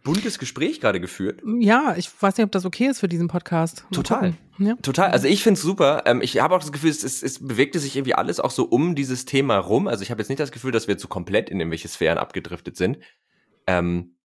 buntes 0.03 0.39
Gespräch 0.39 0.81
gerade 0.81 0.99
geführt. 0.99 1.41
Ja, 1.59 1.95
ich 1.95 2.09
weiß 2.19 2.37
nicht, 2.37 2.45
ob 2.45 2.51
das 2.51 2.65
okay 2.65 2.87
ist 2.87 2.99
für 2.99 3.07
diesen 3.07 3.27
Podcast. 3.27 3.83
Mal 3.83 3.95
Total. 3.95 4.33
Ja. 4.57 4.75
Total. 4.81 5.11
Also 5.11 5.27
ich 5.27 5.43
finde 5.43 5.57
es 5.57 5.63
super. 5.63 6.03
Ähm, 6.05 6.21
ich 6.21 6.39
habe 6.41 6.55
auch 6.55 6.59
das 6.59 6.71
Gefühl, 6.71 6.89
es, 6.89 7.03
es, 7.03 7.23
es 7.23 7.45
bewegte 7.47 7.79
sich 7.79 7.95
irgendwie 7.95 8.15
alles 8.15 8.39
auch 8.39 8.51
so 8.51 8.65
um 8.65 8.95
dieses 8.95 9.25
Thema 9.25 9.57
rum. 9.57 9.87
Also 9.87 10.03
ich 10.03 10.11
habe 10.11 10.21
jetzt 10.21 10.27
nicht 10.27 10.39
das 10.39 10.51
Gefühl, 10.51 10.71
dass 10.71 10.87
wir 10.87 10.97
zu 10.97 11.07
komplett 11.07 11.49
in 11.49 11.59
irgendwelche 11.59 11.87
Sphären 11.87 12.17
abgedriftet 12.17 12.75
sind. 12.75 12.97
Ähm, 13.65 14.17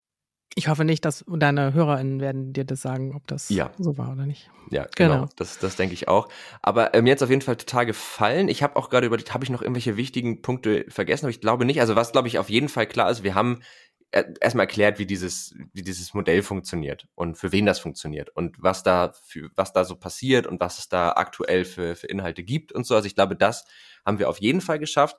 ich 0.58 0.68
hoffe 0.68 0.86
nicht, 0.86 1.04
dass 1.04 1.22
deine 1.28 1.74
HörerInnen 1.74 2.18
werden 2.18 2.54
dir 2.54 2.64
das 2.64 2.80
sagen, 2.80 3.14
ob 3.14 3.26
das 3.26 3.50
ja. 3.50 3.70
so 3.78 3.98
war 3.98 4.12
oder 4.12 4.24
nicht. 4.24 4.50
Ja, 4.70 4.86
genau. 4.96 5.14
genau. 5.14 5.28
Das, 5.36 5.58
das 5.58 5.76
denke 5.76 5.92
ich 5.92 6.08
auch. 6.08 6.28
Aber 6.62 6.94
äh, 6.94 7.02
mir 7.02 7.12
hat 7.12 7.18
es 7.18 7.22
auf 7.22 7.28
jeden 7.28 7.42
Fall 7.42 7.56
total 7.56 7.84
gefallen. 7.84 8.48
Ich 8.48 8.62
habe 8.62 8.76
auch 8.76 8.88
gerade 8.88 9.06
überlegt, 9.06 9.34
habe 9.34 9.44
ich 9.44 9.50
noch 9.50 9.60
irgendwelche 9.60 9.98
wichtigen 9.98 10.40
Punkte 10.40 10.86
vergessen? 10.88 11.26
Aber 11.26 11.30
ich 11.30 11.42
glaube 11.42 11.66
nicht. 11.66 11.80
Also 11.80 11.94
was, 11.94 12.10
glaube 12.10 12.28
ich, 12.28 12.38
auf 12.38 12.48
jeden 12.48 12.70
Fall 12.70 12.86
klar 12.86 13.10
ist, 13.10 13.22
wir 13.22 13.34
haben 13.34 13.60
erstmal 14.12 14.64
erklärt, 14.64 14.98
wie 14.98 15.04
dieses, 15.04 15.54
wie 15.74 15.82
dieses 15.82 16.14
Modell 16.14 16.42
funktioniert 16.42 17.06
und 17.14 17.36
für 17.36 17.52
wen 17.52 17.66
das 17.66 17.78
funktioniert 17.78 18.30
und 18.30 18.56
was 18.58 18.82
da 18.82 19.12
für, 19.24 19.50
was 19.56 19.74
da 19.74 19.84
so 19.84 19.96
passiert 19.96 20.46
und 20.46 20.58
was 20.58 20.78
es 20.78 20.88
da 20.88 21.12
aktuell 21.12 21.66
für, 21.66 21.96
für 21.96 22.06
Inhalte 22.06 22.42
gibt 22.42 22.72
und 22.72 22.86
so. 22.86 22.94
Also 22.94 23.06
ich 23.06 23.14
glaube, 23.14 23.36
das 23.36 23.66
haben 24.06 24.18
wir 24.18 24.30
auf 24.30 24.38
jeden 24.38 24.62
Fall 24.62 24.78
geschafft. 24.78 25.16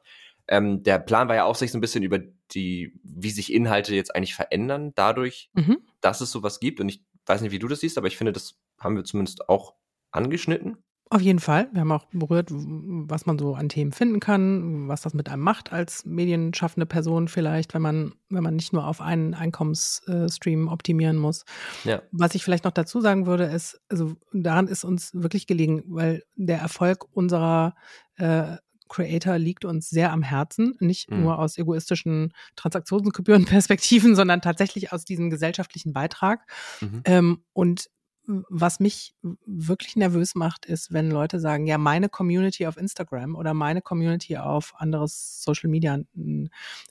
Ähm, 0.47 0.83
der 0.83 0.99
Plan 0.99 1.27
war 1.27 1.35
ja 1.35 1.45
auch, 1.45 1.55
sich 1.55 1.71
so 1.71 1.77
ein 1.77 1.81
bisschen 1.81 2.03
über 2.03 2.19
die, 2.51 2.99
wie 3.03 3.31
sich 3.31 3.53
Inhalte 3.53 3.95
jetzt 3.95 4.15
eigentlich 4.15 4.35
verändern, 4.35 4.93
dadurch, 4.95 5.49
mhm. 5.53 5.79
dass 6.01 6.21
es 6.21 6.31
sowas 6.31 6.59
gibt. 6.59 6.79
Und 6.79 6.89
ich 6.89 7.03
weiß 7.25 7.41
nicht, 7.41 7.51
wie 7.51 7.59
du 7.59 7.67
das 7.67 7.81
siehst, 7.81 7.97
aber 7.97 8.07
ich 8.07 8.17
finde, 8.17 8.31
das 8.31 8.59
haben 8.79 8.95
wir 8.95 9.03
zumindest 9.03 9.49
auch 9.49 9.75
angeschnitten. 10.11 10.77
Auf 11.09 11.21
jeden 11.21 11.39
Fall. 11.39 11.69
Wir 11.71 11.81
haben 11.81 11.91
auch 11.93 12.05
berührt, 12.11 12.49
was 12.51 13.25
man 13.25 13.39
so 13.39 13.55
an 13.55 13.69
Themen 13.69 13.93
finden 13.93 14.19
kann, 14.19 14.89
was 14.89 15.01
das 15.01 15.13
mit 15.13 15.29
einem 15.29 15.41
macht 15.41 15.71
als 15.71 16.03
medienschaffende 16.05 16.85
Person 16.85 17.29
vielleicht, 17.29 17.73
wenn 17.73 17.81
man, 17.81 18.13
wenn 18.29 18.43
man 18.43 18.57
nicht 18.57 18.73
nur 18.73 18.85
auf 18.85 18.99
einen 18.99 19.33
Einkommensstream 19.33 20.67
optimieren 20.67 21.15
muss. 21.15 21.45
Ja. 21.85 22.01
Was 22.11 22.35
ich 22.35 22.43
vielleicht 22.43 22.65
noch 22.65 22.71
dazu 22.71 22.99
sagen 22.99 23.25
würde, 23.25 23.45
ist, 23.45 23.79
also 23.87 24.15
daran 24.33 24.67
ist 24.67 24.83
uns 24.83 25.13
wirklich 25.13 25.47
gelegen, 25.47 25.83
weil 25.87 26.23
der 26.35 26.59
Erfolg 26.59 27.05
unserer 27.13 27.75
äh, 28.17 28.57
Creator 28.87 29.37
liegt 29.37 29.65
uns 29.65 29.89
sehr 29.89 30.11
am 30.11 30.23
Herzen, 30.23 30.75
nicht 30.79 31.11
mhm. 31.11 31.21
nur 31.21 31.39
aus 31.39 31.57
egoistischen 31.57 32.33
Transaktionsgebührenperspektiven, 32.55 34.15
sondern 34.15 34.41
tatsächlich 34.41 34.91
aus 34.91 35.05
diesem 35.05 35.29
gesellschaftlichen 35.29 35.93
Beitrag. 35.93 36.45
Mhm. 36.81 37.01
Ähm, 37.05 37.43
und 37.53 37.89
was 38.27 38.79
mich 38.81 39.15
wirklich 39.45 39.95
nervös 39.95 40.35
macht, 40.35 40.65
ist, 40.65 40.91
wenn 40.91 41.09
Leute 41.09 41.39
sagen, 41.39 41.65
ja, 41.65 41.77
meine 41.77 42.09
Community 42.09 42.67
auf 42.67 42.75
Instagram 42.75 43.35
oder 43.35 43.53
meine 43.53 43.81
Community 43.81 44.37
auf 44.37 44.73
anderes 44.77 45.41
Social 45.41 45.69
Media 45.69 45.97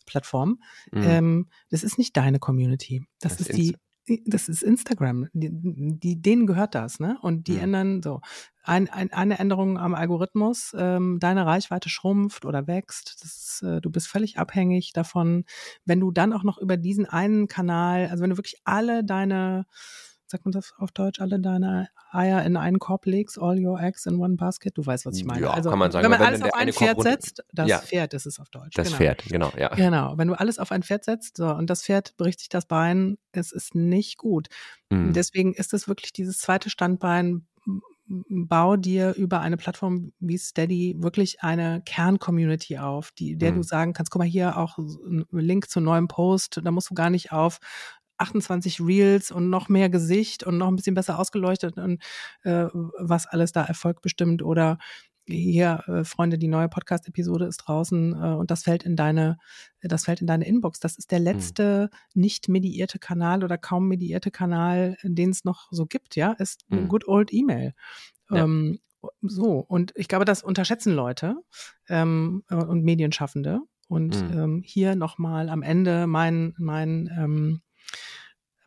Plattformen, 0.06 0.62
mhm. 0.92 1.02
ähm, 1.02 1.48
das 1.68 1.82
ist 1.82 1.98
nicht 1.98 2.16
deine 2.16 2.38
Community. 2.38 3.04
Das, 3.20 3.36
das 3.36 3.48
ist 3.48 3.56
die 3.56 3.76
das 4.24 4.48
ist 4.48 4.62
Instagram. 4.62 5.28
Die, 5.32 5.50
die, 5.52 6.20
denen 6.20 6.46
gehört 6.46 6.74
das, 6.74 7.00
ne? 7.00 7.18
Und 7.22 7.48
die 7.48 7.56
ja. 7.56 7.62
ändern 7.62 8.02
so. 8.02 8.20
Ein, 8.62 8.88
ein, 8.88 9.12
eine 9.12 9.38
Änderung 9.38 9.78
am 9.78 9.94
Algorithmus, 9.94 10.74
ähm, 10.76 11.18
deine 11.20 11.46
Reichweite 11.46 11.88
schrumpft 11.88 12.44
oder 12.44 12.66
wächst. 12.66 13.22
Das, 13.22 13.62
äh, 13.62 13.80
du 13.80 13.90
bist 13.90 14.08
völlig 14.08 14.38
abhängig 14.38 14.92
davon. 14.92 15.44
Wenn 15.84 16.00
du 16.00 16.10
dann 16.10 16.32
auch 16.32 16.42
noch 16.42 16.58
über 16.58 16.76
diesen 16.76 17.06
einen 17.06 17.46
Kanal, 17.46 18.08
also 18.08 18.22
wenn 18.22 18.30
du 18.30 18.36
wirklich 18.36 18.60
alle 18.64 19.04
deine 19.04 19.66
sagt 20.30 20.44
man 20.44 20.52
das 20.52 20.74
auf 20.78 20.92
Deutsch, 20.92 21.20
alle 21.20 21.40
deine 21.40 21.88
Eier 22.10 22.44
in 22.44 22.56
einen 22.56 22.78
Korb 22.78 23.06
legst, 23.06 23.38
all 23.38 23.58
your 23.64 23.80
eggs 23.80 24.06
in 24.06 24.16
one 24.16 24.36
basket. 24.36 24.76
Du 24.76 24.84
weißt, 24.84 25.06
was 25.06 25.16
ich 25.16 25.24
meine. 25.24 25.42
Ja, 25.42 25.50
also, 25.50 25.70
kann 25.70 25.78
man 25.78 25.90
sagen. 25.90 26.04
Wenn 26.04 26.10
man 26.10 26.22
alles 26.22 26.42
auf 26.42 26.54
ein 26.54 26.72
Pferd 26.72 27.02
setzt, 27.02 27.44
das 27.52 27.68
ja. 27.68 27.78
Pferd 27.78 28.14
ist 28.14 28.26
es 28.26 28.38
auf 28.40 28.48
Deutsch. 28.50 28.74
Das 28.74 28.88
genau. 28.88 28.98
Pferd, 28.98 29.24
genau, 29.24 29.52
ja. 29.56 29.68
Genau, 29.74 30.18
wenn 30.18 30.28
du 30.28 30.34
alles 30.34 30.58
auf 30.58 30.72
ein 30.72 30.82
Pferd 30.82 31.04
setzt 31.04 31.36
so, 31.36 31.48
und 31.48 31.70
das 31.70 31.82
Pferd 31.84 32.16
bricht 32.16 32.40
sich 32.40 32.48
das 32.48 32.66
Bein, 32.66 33.18
es 33.32 33.52
ist 33.52 33.74
nicht 33.74 34.18
gut. 34.18 34.48
Mhm. 34.90 35.12
Deswegen 35.12 35.54
ist 35.54 35.74
es 35.74 35.88
wirklich 35.88 36.12
dieses 36.12 36.38
zweite 36.38 36.70
Standbein, 36.70 37.46
bau 38.08 38.76
dir 38.76 39.14
über 39.14 39.40
eine 39.40 39.56
Plattform 39.56 40.12
wie 40.20 40.38
Steady 40.38 40.96
wirklich 40.98 41.42
eine 41.42 41.82
Kern-Community 41.84 42.78
auf, 42.78 43.10
die, 43.12 43.36
der 43.36 43.52
mhm. 43.52 43.56
du 43.56 43.62
sagen 43.62 43.92
kannst, 43.92 44.12
guck 44.12 44.20
mal 44.20 44.28
hier 44.28 44.56
auch 44.56 44.78
ein 44.78 45.26
Link 45.32 45.68
zu 45.68 45.80
neuem 45.80 46.06
Post, 46.06 46.60
da 46.62 46.70
musst 46.70 46.90
du 46.90 46.94
gar 46.94 47.10
nicht 47.10 47.32
auf 47.32 47.58
28 48.18 48.80
Reels 48.80 49.30
und 49.30 49.50
noch 49.50 49.68
mehr 49.68 49.88
Gesicht 49.88 50.44
und 50.44 50.58
noch 50.58 50.68
ein 50.68 50.76
bisschen 50.76 50.94
besser 50.94 51.18
ausgeleuchtet 51.18 51.78
und 51.78 52.02
äh, 52.42 52.66
was 52.72 53.26
alles 53.26 53.52
da 53.52 53.64
Erfolg 53.64 54.02
bestimmt 54.02 54.42
oder 54.42 54.78
hier, 55.28 55.82
äh, 55.88 56.04
Freunde, 56.04 56.38
die 56.38 56.48
neue 56.48 56.68
Podcast-Episode 56.68 57.46
ist 57.46 57.58
draußen 57.58 58.12
äh, 58.12 58.34
und 58.34 58.50
das 58.50 58.62
fällt 58.62 58.84
in 58.84 58.96
deine, 58.96 59.38
das 59.82 60.04
fällt 60.04 60.20
in 60.20 60.26
deine 60.26 60.46
Inbox. 60.46 60.78
Das 60.80 60.96
ist 60.96 61.10
der 61.10 61.18
hm. 61.18 61.24
letzte 61.24 61.90
mhm. 62.14 62.20
nicht 62.20 62.48
mediierte 62.48 62.98
Kanal 62.98 63.42
oder 63.42 63.58
kaum 63.58 63.88
mediierte 63.88 64.30
Kanal, 64.30 64.96
den 65.02 65.30
es 65.30 65.44
noch 65.44 65.68
so 65.70 65.86
gibt, 65.86 66.16
ja, 66.16 66.32
ist 66.32 66.64
mhm. 66.68 66.88
good 66.88 67.08
old 67.08 67.32
E-Mail. 67.32 67.74
Ja. 68.30 68.44
Ähm, 68.44 68.78
so, 69.20 69.58
und 69.58 69.92
ich 69.96 70.08
glaube, 70.08 70.24
das 70.24 70.42
unterschätzen 70.42 70.92
Leute 70.92 71.36
ähm, 71.88 72.42
und 72.48 72.82
Medienschaffende. 72.82 73.60
Und 73.88 74.20
mhm. 74.20 74.38
ähm, 74.38 74.62
hier 74.64 74.96
nochmal 74.96 75.48
am 75.48 75.62
Ende 75.62 76.08
mein, 76.08 76.54
mein 76.58 77.08
ähm, 77.16 77.60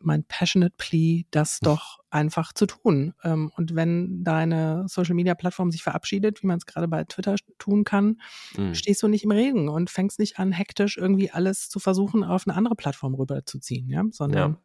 mein 0.02 0.24
passionate 0.24 0.74
Plea, 0.76 1.24
das 1.30 1.58
hm. 1.60 1.66
doch 1.66 1.98
einfach 2.10 2.52
zu 2.52 2.66
tun. 2.66 3.14
Ähm, 3.22 3.50
und 3.56 3.74
wenn 3.74 4.24
deine 4.24 4.86
Social 4.88 5.14
Media 5.14 5.34
Plattform 5.34 5.70
sich 5.70 5.82
verabschiedet, 5.82 6.42
wie 6.42 6.46
man 6.46 6.58
es 6.58 6.66
gerade 6.66 6.88
bei 6.88 7.04
Twitter 7.04 7.36
tun 7.58 7.84
kann, 7.84 8.20
mhm. 8.56 8.74
stehst 8.74 9.02
du 9.02 9.08
nicht 9.08 9.24
im 9.24 9.30
Regen 9.30 9.68
und 9.68 9.90
fängst 9.90 10.18
nicht 10.18 10.38
an, 10.38 10.52
hektisch 10.52 10.96
irgendwie 10.96 11.30
alles 11.30 11.68
zu 11.68 11.78
versuchen, 11.78 12.24
auf 12.24 12.46
eine 12.46 12.56
andere 12.56 12.74
Plattform 12.74 13.14
rüberzuziehen, 13.14 13.88
ja, 13.88 14.04
sondern 14.10 14.52
ja. 14.52 14.58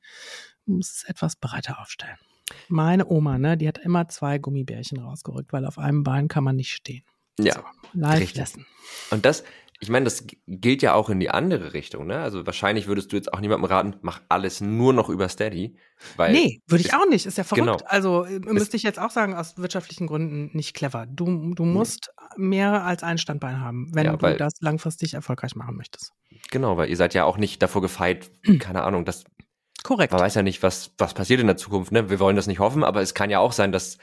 musst 0.65 0.97
es 0.97 1.03
etwas 1.03 1.35
breiter 1.35 1.79
aufstellen. 1.79 2.17
Meine 2.67 3.07
Oma, 3.07 3.37
ne, 3.37 3.57
die 3.57 3.67
hat 3.67 3.77
immer 3.77 4.07
zwei 4.07 4.37
Gummibärchen 4.37 4.99
rausgerückt, 4.99 5.53
weil 5.53 5.65
auf 5.65 5.77
einem 5.77 6.03
Bein 6.03 6.27
kann 6.27 6.43
man 6.43 6.55
nicht 6.55 6.73
stehen. 6.73 7.03
Ja. 7.39 7.55
So, 7.55 7.63
live 7.93 8.33
Lesson. 8.33 8.65
Und 9.11 9.25
das, 9.25 9.43
ich 9.79 9.89
meine, 9.89 10.05
das 10.05 10.25
gilt 10.47 10.81
ja 10.81 10.93
auch 10.93 11.09
in 11.09 11.19
die 11.19 11.29
andere 11.29 11.73
Richtung, 11.73 12.07
ne? 12.07 12.19
Also 12.19 12.45
wahrscheinlich 12.45 12.87
würdest 12.87 13.11
du 13.11 13.17
jetzt 13.17 13.33
auch 13.33 13.41
niemandem 13.41 13.65
raten, 13.65 13.95
mach 14.01 14.21
alles 14.29 14.61
nur 14.61 14.93
noch 14.93 15.09
über 15.09 15.27
Steady. 15.27 15.75
Weil 16.15 16.31
nee, 16.31 16.61
würde 16.67 16.83
ich 16.83 16.93
auch 16.93 17.07
nicht. 17.09 17.25
Ist 17.25 17.37
ja 17.37 17.43
verrückt. 17.43 17.65
Genau. 17.65 17.79
Also 17.85 18.23
äh, 18.23 18.39
müsste 18.39 18.77
ich 18.77 18.83
jetzt 18.83 18.99
auch 18.99 19.11
sagen, 19.11 19.35
aus 19.35 19.57
wirtschaftlichen 19.57 20.07
Gründen 20.07 20.49
nicht 20.53 20.75
clever. 20.75 21.05
Du, 21.07 21.53
du 21.53 21.65
musst 21.65 22.11
nee. 22.37 22.47
mehr 22.47 22.85
als 22.85 23.03
ein 23.03 23.17
Standbein 23.17 23.59
haben, 23.59 23.89
wenn 23.93 24.05
ja, 24.05 24.15
du 24.15 24.37
das 24.37 24.53
langfristig 24.61 25.13
erfolgreich 25.13 25.55
machen 25.55 25.75
möchtest. 25.75 26.13
Genau, 26.51 26.77
weil 26.77 26.89
ihr 26.89 26.97
seid 26.97 27.13
ja 27.13 27.25
auch 27.25 27.37
nicht 27.37 27.61
davor 27.61 27.81
gefeit, 27.81 28.31
keine 28.59 28.83
Ahnung, 28.83 29.03
das 29.03 29.25
Korrekt. 29.83 30.13
Man 30.13 30.21
weiß 30.21 30.33
ja 30.33 30.41
nicht, 30.41 30.63
was, 30.63 30.93
was 30.97 31.13
passiert 31.13 31.41
in 31.41 31.45
der 31.45 31.57
Zukunft, 31.57 31.91
ne? 31.91 32.09
Wir 32.09 32.19
wollen 32.19 32.35
das 32.35 32.47
nicht 32.47 32.57
hoffen, 32.57 32.83
aber 32.83 33.01
es 33.01 33.13
kann 33.13 33.29
ja 33.29 33.37
auch 33.37 33.51
sein, 33.51 33.71
dass 33.71 33.99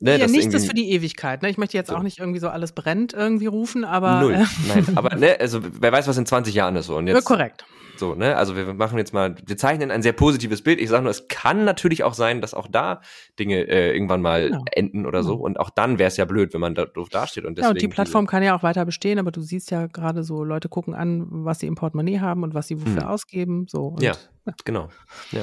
Ne, 0.00 0.18
ja, 0.18 0.26
nichts 0.26 0.52
ist 0.52 0.66
für 0.66 0.74
die 0.74 0.90
Ewigkeit. 0.90 1.42
Ne? 1.42 1.48
Ich 1.48 1.58
möchte 1.58 1.76
jetzt 1.76 1.90
so. 1.90 1.96
auch 1.96 2.02
nicht 2.02 2.18
irgendwie 2.18 2.40
so 2.40 2.48
alles 2.48 2.72
brennt 2.72 3.12
irgendwie 3.12 3.46
rufen, 3.46 3.84
aber. 3.84 4.20
Null. 4.20 4.34
Äh, 4.34 4.44
Nein, 4.68 4.86
aber 4.96 5.14
ne, 5.14 5.38
also 5.38 5.60
wer 5.62 5.92
weiß, 5.92 6.08
was 6.08 6.18
in 6.18 6.26
20 6.26 6.54
Jahren 6.54 6.76
ist 6.76 6.86
so. 6.86 6.96
Und 6.96 7.06
jetzt, 7.06 7.24
korrekt. 7.24 7.64
So, 7.98 8.14
ne, 8.14 8.36
also 8.36 8.56
wir 8.56 8.74
machen 8.74 8.98
jetzt 8.98 9.14
mal, 9.14 9.36
wir 9.46 9.56
zeichnen 9.56 9.90
ein 9.90 10.02
sehr 10.02 10.12
positives 10.12 10.62
Bild. 10.62 10.80
Ich 10.80 10.90
sage 10.90 11.02
nur, 11.02 11.10
es 11.10 11.28
kann 11.28 11.64
natürlich 11.64 12.04
auch 12.04 12.14
sein, 12.14 12.40
dass 12.40 12.54
auch 12.54 12.68
da 12.68 13.00
Dinge 13.38 13.68
äh, 13.68 13.92
irgendwann 13.92 14.20
mal 14.20 14.50
genau. 14.50 14.64
enden 14.72 15.06
oder 15.06 15.22
so. 15.22 15.36
Genau. 15.36 15.44
Und 15.44 15.60
auch 15.60 15.70
dann 15.70 15.98
wäre 15.98 16.08
es 16.08 16.16
ja 16.16 16.24
blöd, 16.24 16.52
wenn 16.52 16.60
man 16.60 16.74
da 16.74 16.84
doof 16.84 17.08
dasteht. 17.08 17.44
Und 17.44 17.56
deswegen 17.56 17.66
ja, 17.66 17.70
und 17.70 17.82
die 17.82 17.88
Plattform 17.88 18.26
kann 18.26 18.42
ja 18.42 18.56
auch 18.56 18.62
weiter 18.62 18.84
bestehen, 18.84 19.18
aber 19.18 19.30
du 19.30 19.40
siehst 19.40 19.70
ja 19.70 19.86
gerade 19.86 20.24
so, 20.24 20.44
Leute 20.44 20.68
gucken 20.68 20.94
an, 20.94 21.26
was 21.30 21.60
sie 21.60 21.66
im 21.66 21.74
Portemonnaie 21.74 22.20
haben 22.20 22.42
und 22.42 22.54
was 22.54 22.68
sie 22.68 22.80
wofür 22.80 23.02
hm. 23.02 23.08
ausgeben. 23.08 23.66
So, 23.68 23.88
und, 23.88 24.02
ja, 24.02 24.12
ja, 24.46 24.52
genau. 24.64 24.88
Ja. 25.32 25.42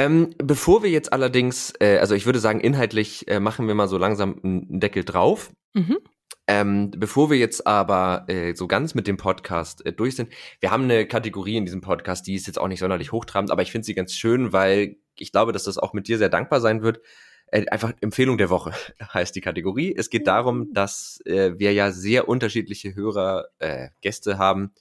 Ähm, 0.00 0.34
bevor 0.38 0.82
wir 0.82 0.88
jetzt 0.88 1.12
allerdings, 1.12 1.74
äh, 1.78 1.98
also 1.98 2.14
ich 2.14 2.24
würde 2.24 2.38
sagen, 2.38 2.60
inhaltlich 2.60 3.28
äh, 3.28 3.38
machen 3.38 3.66
wir 3.66 3.74
mal 3.74 3.86
so 3.86 3.98
langsam 3.98 4.40
einen 4.42 4.80
Deckel 4.80 5.04
drauf. 5.04 5.52
Mhm. 5.74 5.98
Ähm, 6.46 6.90
bevor 6.96 7.30
wir 7.30 7.36
jetzt 7.36 7.66
aber 7.66 8.24
äh, 8.28 8.54
so 8.54 8.66
ganz 8.66 8.94
mit 8.94 9.06
dem 9.06 9.18
Podcast 9.18 9.84
äh, 9.84 9.92
durch 9.92 10.16
sind, 10.16 10.32
wir 10.60 10.70
haben 10.70 10.84
eine 10.84 11.06
Kategorie 11.06 11.58
in 11.58 11.66
diesem 11.66 11.82
Podcast, 11.82 12.26
die 12.26 12.34
ist 12.34 12.46
jetzt 12.46 12.58
auch 12.58 12.68
nicht 12.68 12.78
sonderlich 12.80 13.12
hochtrabend, 13.12 13.50
aber 13.50 13.60
ich 13.60 13.70
finde 13.72 13.84
sie 13.84 13.94
ganz 13.94 14.14
schön, 14.14 14.54
weil 14.54 14.96
ich 15.18 15.32
glaube, 15.32 15.52
dass 15.52 15.64
das 15.64 15.76
auch 15.76 15.92
mit 15.92 16.08
dir 16.08 16.16
sehr 16.16 16.30
dankbar 16.30 16.62
sein 16.62 16.80
wird. 16.80 17.02
Äh, 17.48 17.66
einfach 17.66 17.92
Empfehlung 18.00 18.38
der 18.38 18.48
Woche 18.48 18.72
heißt 19.12 19.36
die 19.36 19.42
Kategorie. 19.42 19.94
Es 19.94 20.08
geht 20.08 20.26
darum, 20.26 20.72
dass 20.72 21.20
äh, 21.26 21.58
wir 21.58 21.74
ja 21.74 21.92
sehr 21.92 22.26
unterschiedliche 22.26 22.94
Hörer, 22.94 23.48
äh, 23.58 23.90
Gäste 24.00 24.38
haben 24.38 24.72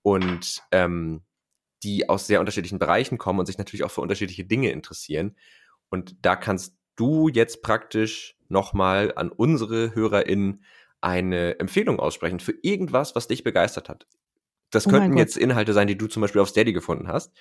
und 0.00 0.62
ähm, 0.72 1.20
die 1.84 2.08
aus 2.08 2.26
sehr 2.26 2.40
unterschiedlichen 2.40 2.78
Bereichen 2.78 3.18
kommen 3.18 3.38
und 3.38 3.46
sich 3.46 3.58
natürlich 3.58 3.84
auch 3.84 3.90
für 3.90 4.00
unterschiedliche 4.00 4.44
Dinge 4.44 4.70
interessieren. 4.70 5.36
Und 5.90 6.16
da 6.22 6.34
kannst 6.34 6.76
du 6.96 7.28
jetzt 7.28 7.62
praktisch 7.62 8.36
nochmal 8.48 9.12
an 9.14 9.30
unsere 9.30 9.94
HörerInnen 9.94 10.64
eine 11.00 11.58
Empfehlung 11.60 12.00
aussprechen 12.00 12.40
für 12.40 12.54
irgendwas, 12.62 13.14
was 13.14 13.28
dich 13.28 13.44
begeistert 13.44 13.88
hat. 13.88 14.06
Das 14.70 14.86
oh 14.86 14.90
könnten 14.90 15.16
jetzt 15.16 15.36
Inhalte 15.36 15.72
sein, 15.72 15.86
die 15.86 15.98
du 15.98 16.06
zum 16.06 16.22
Beispiel 16.22 16.40
auf 16.40 16.48
Steady 16.48 16.72
gefunden 16.72 17.08
hast. 17.08 17.32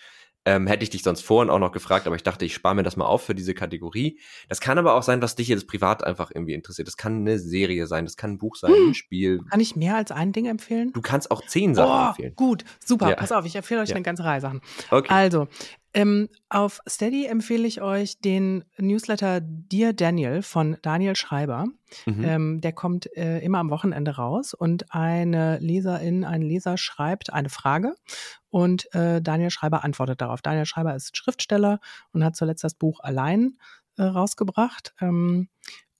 Ähm, 0.46 0.68
hätte 0.68 0.84
ich 0.84 0.89
dich 0.89 1.04
sonst 1.04 1.22
vorhin 1.22 1.50
auch 1.50 1.60
noch 1.60 1.72
gefragt, 1.72 2.06
aber 2.06 2.16
ich 2.16 2.24
dachte, 2.24 2.44
ich 2.44 2.54
spare 2.54 2.76
mir 2.76 2.84
das 2.84 2.98
mal 2.98 3.06
auf 3.06 3.24
für 3.24 3.34
diese 3.34 3.54
Kategorie. 3.54 4.20
Das 4.50 4.60
kann 4.60 4.78
aber 4.78 4.96
auch 4.96 5.04
sein, 5.04 5.22
was 5.22 5.36
dich 5.36 5.48
jetzt 5.48 5.68
privat 5.68 6.04
einfach 6.04 6.32
irgendwie 6.34 6.54
interessiert. 6.54 6.88
Das 6.88 6.98
kann 6.98 7.22
eine 7.22 7.39
Serie 7.39 7.88
sein, 7.88 8.06
das 8.06 8.18
kann 8.18 8.32
ein 8.32 8.38
Buch 8.38 8.58
sein, 8.58 8.74
hm. 8.74 8.89
ein 8.89 8.94
Spiel. 8.94 9.39
Kann 9.50 9.60
ich 9.62 9.76
mehr 9.76 9.96
als 9.96 10.12
ein 10.12 10.34
Ding 10.34 10.46
empfehlen? 10.46 10.91
Du 10.94 11.02
kannst 11.02 11.32
auch 11.32 11.46
zehn 11.46 11.76
Sachen 11.76 12.06
oh, 12.06 12.10
empfehlen. 12.10 12.36
Gut, 12.36 12.66
super. 12.84 13.10
Ja. 13.10 13.16
Pass 13.16 13.32
auf, 13.32 13.46
ich 13.46 13.56
empfehle 13.56 13.82
euch 13.82 13.89
ja. 13.89 13.96
eine 13.96 14.04
ganze 14.04 14.26
Reihe 14.26 14.41
Sachen. 14.41 14.62
Okay. 14.91 15.08
Also, 15.10 15.48
ähm, 15.94 16.30
auf 16.50 16.80
Steady 16.88 17.26
empfehle 17.26 17.68
ich 17.68 17.82
euch 17.82 18.20
den 18.20 18.64
Newsletter 18.78 19.41
Dear 19.41 19.94
Daniel 19.94 20.41
von 20.41 20.78
Daniel 20.82 21.16
Schreiber. 21.16 21.66
Mhm. 22.06 22.24
Ähm, 22.24 22.62
der 22.62 22.74
kommt 22.74 23.16
äh, 23.16 23.39
immer 23.39 23.60
am 23.60 23.70
Wochenende 23.70 24.16
raus 24.16 24.54
und 24.54 24.94
eine 24.94 25.60
Leserin, 25.60 26.24
ein 26.24 26.41
Leser 26.41 26.78
schreibt 26.78 27.32
eine 27.32 27.50
Frage 27.50 27.96
und 28.50 28.94
äh, 28.96 29.22
Daniel 29.22 29.52
Schreiber 29.52 29.84
antwortet 29.84 30.22
darauf. 30.22 30.41
Daniel 30.41 30.66
Schreiber 30.66 30.96
ist 30.96 31.16
Schriftsteller 31.16 31.80
und 32.12 32.24
hat 32.24 32.36
zuletzt 32.36 32.64
das 32.64 32.74
Buch 32.74 33.00
Allein 33.00 33.58
äh, 33.98 34.04
rausgebracht. 34.04 34.94
Ähm, 35.00 35.50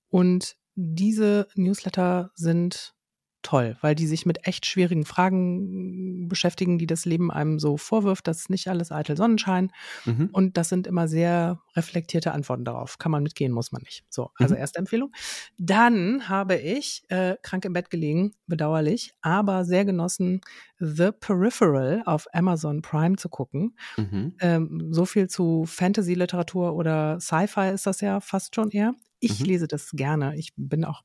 und 0.10 0.56
diese 0.76 1.48
Newsletter 1.56 2.32
sind 2.34 2.96
toll, 3.44 3.78
weil 3.82 3.94
die 3.96 4.08
sich 4.08 4.26
mit 4.26 4.48
echt 4.48 4.66
schwierigen 4.66 5.06
Fragen 5.06 6.28
beschäftigen, 6.28 6.78
die 6.78 6.88
das 6.88 7.06
Leben 7.06 7.32
einem 7.32 7.60
so 7.60 7.78
vorwirft. 7.78 8.28
Das 8.28 8.40
ist 8.40 8.50
nicht 8.50 8.68
alles 8.68 8.92
eitel 8.92 9.16
Sonnenschein. 9.16 9.72
Mhm. 10.06 10.30
Und 10.32 10.58
das 10.58 10.70
sind 10.70 10.88
immer 10.88 11.08
sehr 11.08 11.62
reflektierte 11.76 12.32
Antworten 12.32 12.66
darauf. 12.66 12.98
Kann 12.98 13.12
man 13.12 13.24
mitgehen, 13.24 13.52
muss 13.52 13.72
man 13.72 13.82
nicht. 13.84 14.06
So, 14.10 14.32
also 14.36 14.56
mhm. 14.56 14.62
erste 14.62 14.80
Empfehlung. 14.80 15.12
Dann 15.58 16.28
habe 16.30 16.56
ich 16.56 17.04
äh, 17.10 17.36
krank 17.44 17.66
im 17.66 17.74
Bett 17.74 17.90
gelegen, 17.90 18.34
bedauerlich, 18.48 19.14
aber 19.22 19.66
sehr 19.66 19.86
genossen, 19.86 20.42
The 20.80 21.12
Peripheral 21.12 22.02
auf 22.06 22.28
Amazon 22.34 22.82
Prime 22.82 23.18
zu 23.18 23.30
gucken. 23.30 23.78
Mhm. 23.98 24.36
Ähm, 24.40 24.88
so 24.92 25.06
viel 25.06 25.28
zu 25.28 25.66
Fantasy-Literatur 25.66 26.74
oder 26.74 27.20
Sci-Fi 27.20 27.70
ist 27.74 27.86
das 27.86 28.02
ja 28.02 28.20
fast 28.20 28.56
schon 28.56 28.72
eher. 28.72 28.94
Ich 29.20 29.40
mhm. 29.40 29.46
lese 29.46 29.68
das 29.68 29.92
gerne. 29.92 30.36
Ich 30.36 30.54
bin 30.58 30.84
auch 30.84 31.04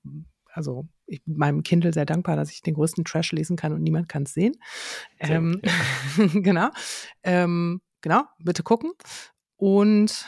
also 0.58 0.88
ich 1.06 1.24
bin 1.24 1.36
meinem 1.36 1.62
Kindle 1.62 1.92
sehr 1.92 2.04
dankbar, 2.04 2.36
dass 2.36 2.50
ich 2.50 2.62
den 2.62 2.74
größten 2.74 3.04
Trash 3.04 3.30
lesen 3.32 3.56
kann 3.56 3.72
und 3.72 3.82
niemand 3.82 4.08
kann 4.08 4.24
es 4.24 4.34
sehen. 4.34 4.56
Ähm, 5.20 5.62
ja. 5.64 6.26
genau. 6.34 6.68
Ähm, 7.22 7.80
genau, 8.02 8.24
bitte 8.40 8.64
gucken. 8.64 8.92
Und 9.56 10.26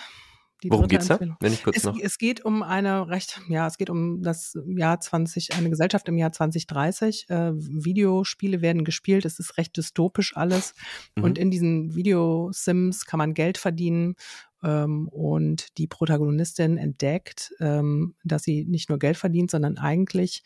die 0.62 0.70
Worum 0.70 0.88
geht's 0.88 1.08
da? 1.08 1.18
Wenn 1.18 1.52
ich 1.52 1.64
kurz 1.64 1.78
es, 1.78 1.84
noch. 1.84 1.98
es 1.98 2.18
geht 2.18 2.44
um 2.44 2.62
eine 2.62 3.08
recht, 3.08 3.40
ja, 3.48 3.66
es 3.66 3.76
geht 3.78 3.90
um 3.90 4.22
das 4.22 4.56
Jahr 4.66 5.00
20, 5.00 5.54
eine 5.54 5.70
Gesellschaft 5.70 6.06
im 6.08 6.16
Jahr 6.16 6.32
2030. 6.32 7.28
Äh, 7.28 7.52
Videospiele 7.54 8.60
werden 8.60 8.84
gespielt, 8.84 9.24
es 9.24 9.38
ist 9.40 9.56
recht 9.56 9.76
dystopisch 9.76 10.36
alles. 10.36 10.74
Mhm. 11.16 11.24
Und 11.24 11.38
in 11.38 11.50
diesen 11.50 11.94
Videosims 11.96 13.06
kann 13.06 13.18
man 13.18 13.34
Geld 13.34 13.58
verdienen 13.58 14.14
ähm, 14.62 15.08
und 15.08 15.78
die 15.78 15.86
Protagonistin 15.86 16.76
entdeckt, 16.76 17.52
ähm, 17.60 18.14
dass 18.24 18.42
sie 18.42 18.64
nicht 18.64 18.88
nur 18.88 18.98
Geld 18.98 19.16
verdient, 19.16 19.50
sondern 19.50 19.78
eigentlich 19.78 20.42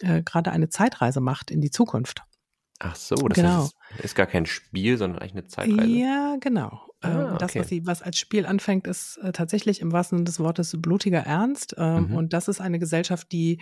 äh, 0.00 0.22
gerade 0.22 0.52
eine 0.52 0.68
Zeitreise 0.68 1.20
macht 1.20 1.50
in 1.50 1.60
die 1.60 1.70
Zukunft. 1.70 2.22
Ach 2.82 2.96
so, 2.96 3.14
das 3.14 3.36
genau. 3.36 3.62
heißt, 3.64 3.76
ist 4.02 4.14
gar 4.14 4.26
kein 4.26 4.46
Spiel, 4.46 4.96
sondern 4.96 5.20
eigentlich 5.20 5.32
eine 5.32 5.46
Zeitreise. 5.46 5.86
Ja, 5.86 6.36
genau. 6.40 6.88
Ähm, 7.02 7.10
ah, 7.10 7.34
okay. 7.34 7.38
Das, 7.38 7.56
was 7.56 7.68
sie, 7.68 7.86
was 7.86 8.02
als 8.02 8.18
Spiel 8.18 8.46
anfängt, 8.46 8.86
ist 8.86 9.18
äh, 9.18 9.32
tatsächlich 9.32 9.82
im 9.82 9.92
wahrsten 9.92 10.18
Sinne 10.18 10.24
des 10.24 10.40
Wortes 10.40 10.74
blutiger 10.80 11.20
Ernst. 11.20 11.74
Ähm, 11.76 12.08
mhm. 12.08 12.16
Und 12.16 12.32
das 12.32 12.48
ist 12.48 12.62
eine 12.62 12.78
Gesellschaft, 12.78 13.32
die, 13.32 13.60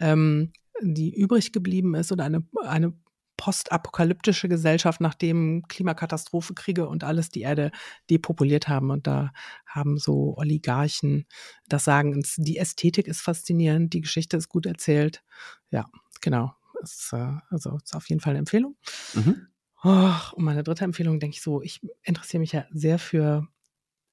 ähm, 0.00 0.52
die 0.82 1.14
übrig 1.14 1.52
geblieben 1.52 1.94
ist 1.94 2.12
oder 2.12 2.24
eine, 2.24 2.46
eine 2.62 2.92
postapokalyptische 3.38 4.48
Gesellschaft, 4.48 5.00
nachdem 5.00 5.62
Klimakatastrophe, 5.68 6.52
Kriege 6.52 6.86
und 6.86 7.04
alles 7.04 7.30
die 7.30 7.40
Erde 7.40 7.70
depopuliert 8.10 8.68
haben. 8.68 8.90
Und 8.90 9.06
da 9.06 9.32
haben 9.64 9.96
so 9.96 10.36
Oligarchen 10.36 11.24
das 11.68 11.84
Sagen, 11.84 12.22
die 12.36 12.58
Ästhetik 12.58 13.06
ist 13.06 13.22
faszinierend, 13.22 13.94
die 13.94 14.02
Geschichte 14.02 14.36
ist 14.36 14.48
gut 14.48 14.66
erzählt. 14.66 15.22
Ja, 15.70 15.86
genau. 16.20 16.52
Ist, 16.82 17.12
äh, 17.12 17.36
also 17.48 17.78
ist 17.82 17.96
auf 17.96 18.08
jeden 18.08 18.20
Fall 18.20 18.32
eine 18.32 18.40
Empfehlung. 18.40 18.76
Mhm. 19.14 19.46
Und 19.82 20.44
meine 20.44 20.64
dritte 20.64 20.84
Empfehlung 20.84 21.20
denke 21.20 21.36
ich 21.36 21.42
so, 21.42 21.62
ich 21.62 21.80
interessiere 22.02 22.40
mich 22.40 22.52
ja 22.52 22.66
sehr 22.72 22.98
für 22.98 23.46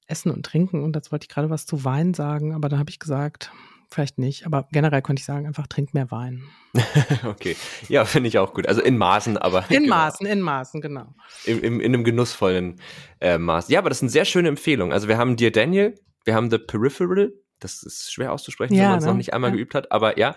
Essen 0.06 0.30
und 0.30 0.46
Trinken 0.46 0.84
und 0.84 0.94
jetzt 0.94 1.10
wollte 1.10 1.24
ich 1.24 1.28
gerade 1.28 1.50
was 1.50 1.66
zu 1.66 1.84
Wein 1.84 2.14
sagen, 2.14 2.54
aber 2.54 2.68
da 2.68 2.78
habe 2.78 2.90
ich 2.90 3.00
gesagt, 3.00 3.50
vielleicht 3.90 4.18
nicht, 4.18 4.46
aber 4.46 4.68
generell 4.72 5.02
könnte 5.02 5.20
ich 5.20 5.26
sagen, 5.26 5.46
einfach 5.46 5.66
trink 5.66 5.94
mehr 5.94 6.10
Wein. 6.10 6.42
okay, 7.24 7.56
ja, 7.88 8.04
finde 8.04 8.28
ich 8.28 8.38
auch 8.38 8.52
gut. 8.54 8.66
Also 8.66 8.82
in 8.82 8.98
Maßen, 8.98 9.38
aber. 9.38 9.64
In 9.70 9.84
genau. 9.84 9.96
Maßen, 9.96 10.26
in 10.26 10.40
Maßen, 10.40 10.80
genau. 10.80 11.14
Im, 11.44 11.62
im, 11.62 11.80
in 11.80 11.94
einem 11.94 12.04
genussvollen 12.04 12.80
äh, 13.20 13.38
Maß. 13.38 13.68
Ja, 13.68 13.78
aber 13.78 13.88
das 13.88 13.98
ist 13.98 14.02
eine 14.02 14.10
sehr 14.10 14.24
schöne 14.24 14.48
Empfehlung. 14.48 14.92
Also 14.92 15.08
wir 15.08 15.18
haben 15.18 15.36
dir 15.36 15.50
Daniel, 15.52 15.94
wir 16.24 16.34
haben 16.34 16.50
The 16.50 16.58
Peripheral 16.58 17.32
Das 17.60 17.82
ist 17.82 18.12
schwer 18.12 18.32
auszusprechen, 18.32 18.74
Ja, 18.74 18.82
wenn 18.82 18.88
man 18.90 18.98
es 18.98 19.04
ne? 19.04 19.10
noch 19.12 19.16
nicht 19.16 19.32
einmal 19.32 19.50
Ja. 19.50 19.56
geübt 19.56 19.74
hat, 19.74 19.90
aber 19.92 20.18
ja. 20.18 20.34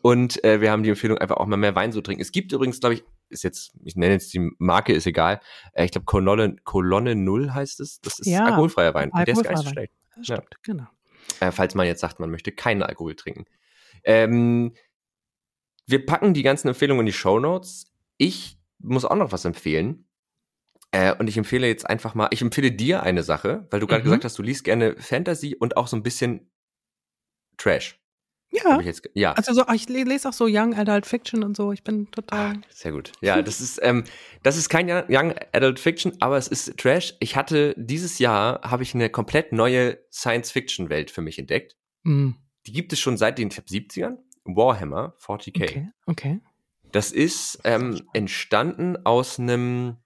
Und 0.00 0.42
äh, 0.44 0.60
wir 0.60 0.70
haben 0.70 0.82
die 0.82 0.90
Empfehlung, 0.90 1.18
einfach 1.18 1.36
auch 1.36 1.46
mal 1.46 1.56
mehr 1.56 1.74
Wein 1.74 1.92
zu 1.92 2.00
trinken. 2.00 2.22
Es 2.22 2.32
gibt 2.32 2.52
übrigens, 2.52 2.80
glaube 2.80 2.94
ich, 2.94 3.04
ist 3.28 3.44
jetzt, 3.44 3.72
ich 3.84 3.94
nenne 3.96 4.14
jetzt 4.14 4.32
die 4.34 4.50
Marke, 4.58 4.92
ist 4.92 5.06
egal. 5.06 5.40
Äh, 5.74 5.84
ich 5.84 5.90
glaube, 5.92 6.04
Kolonne, 6.06 6.56
Kolonne 6.64 7.14
Null 7.14 7.52
heißt 7.52 7.80
es. 7.80 8.00
Das 8.00 8.18
ist 8.18 8.26
Ja, 8.26 8.44
alkoholfreier 8.46 8.94
Wein. 8.94 9.10
Und 9.10 9.26
der 9.26 9.34
ist 9.34 9.42
gar 9.44 9.50
nicht 9.52 9.62
so 9.62 9.68
alkoholfreier 9.68 9.72
schlecht. 9.72 9.92
Stimmt, 10.22 10.56
genau. 10.62 10.86
Äh, 11.40 11.50
falls 11.50 11.74
man 11.74 11.86
jetzt 11.86 12.00
sagt, 12.00 12.20
man 12.20 12.30
möchte 12.30 12.52
keinen 12.52 12.82
Alkohol 12.82 13.14
trinken. 13.14 13.44
Ähm, 14.04 14.74
wir 15.86 16.04
packen 16.06 16.34
die 16.34 16.42
ganzen 16.42 16.68
Empfehlungen 16.68 17.00
in 17.00 17.06
die 17.06 17.12
Show 17.12 17.38
Notes. 17.38 17.92
Ich 18.16 18.58
muss 18.78 19.04
auch 19.04 19.16
noch 19.16 19.32
was 19.32 19.44
empfehlen. 19.44 20.06
Äh, 20.90 21.14
und 21.14 21.28
ich 21.28 21.38
empfehle 21.38 21.66
jetzt 21.66 21.88
einfach 21.88 22.14
mal, 22.14 22.28
ich 22.32 22.42
empfehle 22.42 22.70
dir 22.70 23.02
eine 23.02 23.22
Sache, 23.22 23.66
weil 23.70 23.80
du 23.80 23.86
gerade 23.86 24.02
Mhm. 24.02 24.04
gesagt 24.04 24.24
hast, 24.24 24.38
du 24.38 24.42
liest 24.42 24.64
gerne 24.64 24.94
Fantasy 24.96 25.54
und 25.58 25.76
auch 25.76 25.86
so 25.86 25.96
ein 25.96 26.02
bisschen 26.02 26.50
Trash. 27.56 28.01
Ja, 28.52 28.80
jetzt, 28.82 29.08
ja. 29.14 29.32
also 29.32 29.54
so, 29.54 29.64
ich 29.74 29.88
le- 29.88 30.04
lese 30.04 30.28
auch 30.28 30.32
so 30.34 30.44
Young 30.46 30.74
Adult 30.74 31.06
Fiction 31.06 31.42
und 31.42 31.56
so. 31.56 31.72
Ich 31.72 31.82
bin 31.82 32.10
total. 32.10 32.52
Ah, 32.56 32.60
sehr 32.68 32.92
gut. 32.92 33.10
Ja, 33.22 33.40
das 33.40 33.60
ist, 33.62 33.80
ähm, 33.82 34.04
das 34.42 34.56
ist 34.58 34.68
kein 34.68 34.88
Young 35.08 35.34
Adult 35.52 35.80
Fiction, 35.80 36.12
aber 36.20 36.36
es 36.36 36.48
ist 36.48 36.76
Trash. 36.76 37.14
Ich 37.20 37.34
hatte 37.34 37.74
dieses 37.78 38.18
Jahr 38.18 38.60
habe 38.62 38.82
ich 38.82 38.94
eine 38.94 39.08
komplett 39.08 39.52
neue 39.52 39.98
Science-Fiction-Welt 40.12 41.10
für 41.10 41.22
mich 41.22 41.38
entdeckt. 41.38 41.76
Mm, 42.02 42.32
Die 42.66 42.72
gibt 42.72 42.92
es 42.92 43.00
schon 43.00 43.16
seit 43.16 43.38
den 43.38 43.48
ich 43.48 43.54
glaub, 43.54 43.66
70ern. 43.68 44.18
Warhammer 44.44 45.14
40k. 45.18 45.62
okay, 45.62 45.88
okay. 46.06 46.40
Das 46.90 47.10
ist 47.10 47.58
ähm, 47.64 48.02
entstanden 48.12 48.98
aus 49.06 49.38
einem, 49.38 49.96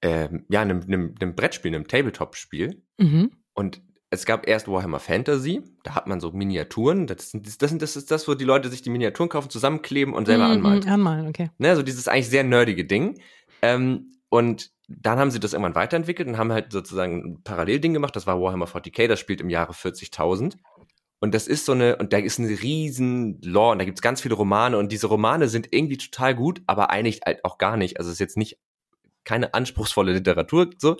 ähm, 0.00 0.46
ja, 0.48 0.60
einem, 0.62 0.80
einem, 0.82 1.14
einem 1.20 1.34
Brettspiel, 1.34 1.74
einem 1.74 1.86
Tabletop-Spiel. 1.86 2.82
Mhm. 2.98 3.32
Und 3.54 3.82
es 4.12 4.26
gab 4.26 4.46
erst 4.46 4.68
Warhammer 4.68 5.00
Fantasy, 5.00 5.62
da 5.84 5.94
hat 5.94 6.06
man 6.06 6.20
so 6.20 6.30
Miniaturen. 6.32 7.06
Das, 7.06 7.30
sind, 7.30 7.46
das, 7.46 7.70
sind, 7.70 7.80
das 7.80 7.96
ist 7.96 8.10
das, 8.10 8.28
wo 8.28 8.34
die 8.34 8.44
Leute 8.44 8.68
sich 8.68 8.82
die 8.82 8.90
Miniaturen 8.90 9.30
kaufen, 9.30 9.48
zusammenkleben 9.48 10.12
und 10.12 10.26
selber 10.26 10.48
Mm, 10.48 10.52
anmalen. 10.52 10.80
mm, 10.84 10.88
Anmalen, 10.88 11.26
okay. 11.28 11.50
Ne, 11.58 11.74
so 11.74 11.82
dieses 11.82 12.08
eigentlich 12.08 12.28
sehr 12.28 12.44
nerdige 12.44 12.84
Ding. 12.84 13.18
Ähm, 13.62 14.12
und 14.28 14.70
dann 14.86 15.18
haben 15.18 15.30
sie 15.30 15.40
das 15.40 15.54
irgendwann 15.54 15.74
weiterentwickelt 15.74 16.28
und 16.28 16.36
haben 16.36 16.52
halt 16.52 16.72
sozusagen 16.72 17.24
ein 17.24 17.42
Parallelding 17.42 17.94
gemacht. 17.94 18.14
Das 18.14 18.26
war 18.26 18.38
Warhammer 18.40 18.66
40k, 18.66 19.08
das 19.08 19.18
spielt 19.18 19.40
im 19.40 19.48
Jahre 19.48 19.72
40.000. 19.72 20.56
Und 21.20 21.34
das 21.34 21.46
ist 21.46 21.64
so 21.64 21.72
eine, 21.72 21.96
und 21.96 22.12
da 22.12 22.18
ist 22.18 22.38
eine 22.38 22.48
riesen 22.50 23.40
Lore 23.42 23.72
und 23.72 23.78
da 23.78 23.84
gibt's 23.86 24.02
ganz 24.02 24.20
viele 24.20 24.34
Romane 24.34 24.76
und 24.76 24.92
diese 24.92 25.06
Romane 25.06 25.48
sind 25.48 25.68
irgendwie 25.70 25.96
total 25.96 26.34
gut, 26.34 26.60
aber 26.66 26.90
eigentlich 26.90 27.20
halt 27.24 27.44
auch 27.44 27.56
gar 27.58 27.76
nicht. 27.78 27.98
Also 27.98 28.08
es 28.10 28.14
ist 28.14 28.20
jetzt 28.20 28.36
nicht 28.36 28.58
keine 29.24 29.54
anspruchsvolle 29.54 30.12
Literatur 30.12 30.70
so. 30.78 30.96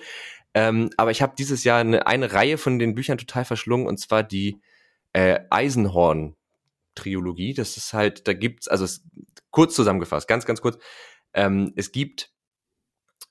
Ähm, 0.54 0.90
aber 0.96 1.10
ich 1.10 1.22
habe 1.22 1.34
dieses 1.36 1.64
Jahr 1.64 1.80
eine, 1.80 2.06
eine 2.06 2.32
Reihe 2.32 2.58
von 2.58 2.78
den 2.78 2.94
Büchern 2.94 3.18
total 3.18 3.44
verschlungen 3.44 3.86
und 3.86 3.98
zwar 3.98 4.22
die 4.22 4.60
äh, 5.12 5.40
Eisenhorn-Trilogie. 5.50 7.54
Das 7.54 7.76
ist 7.76 7.92
halt, 7.92 8.28
da 8.28 8.32
gibt's, 8.32 8.68
also 8.68 8.84
es, 8.84 9.04
kurz 9.50 9.74
zusammengefasst, 9.74 10.28
ganz, 10.28 10.46
ganz 10.46 10.60
kurz. 10.60 10.78
Ähm, 11.34 11.72
es 11.76 11.92
gibt 11.92 12.30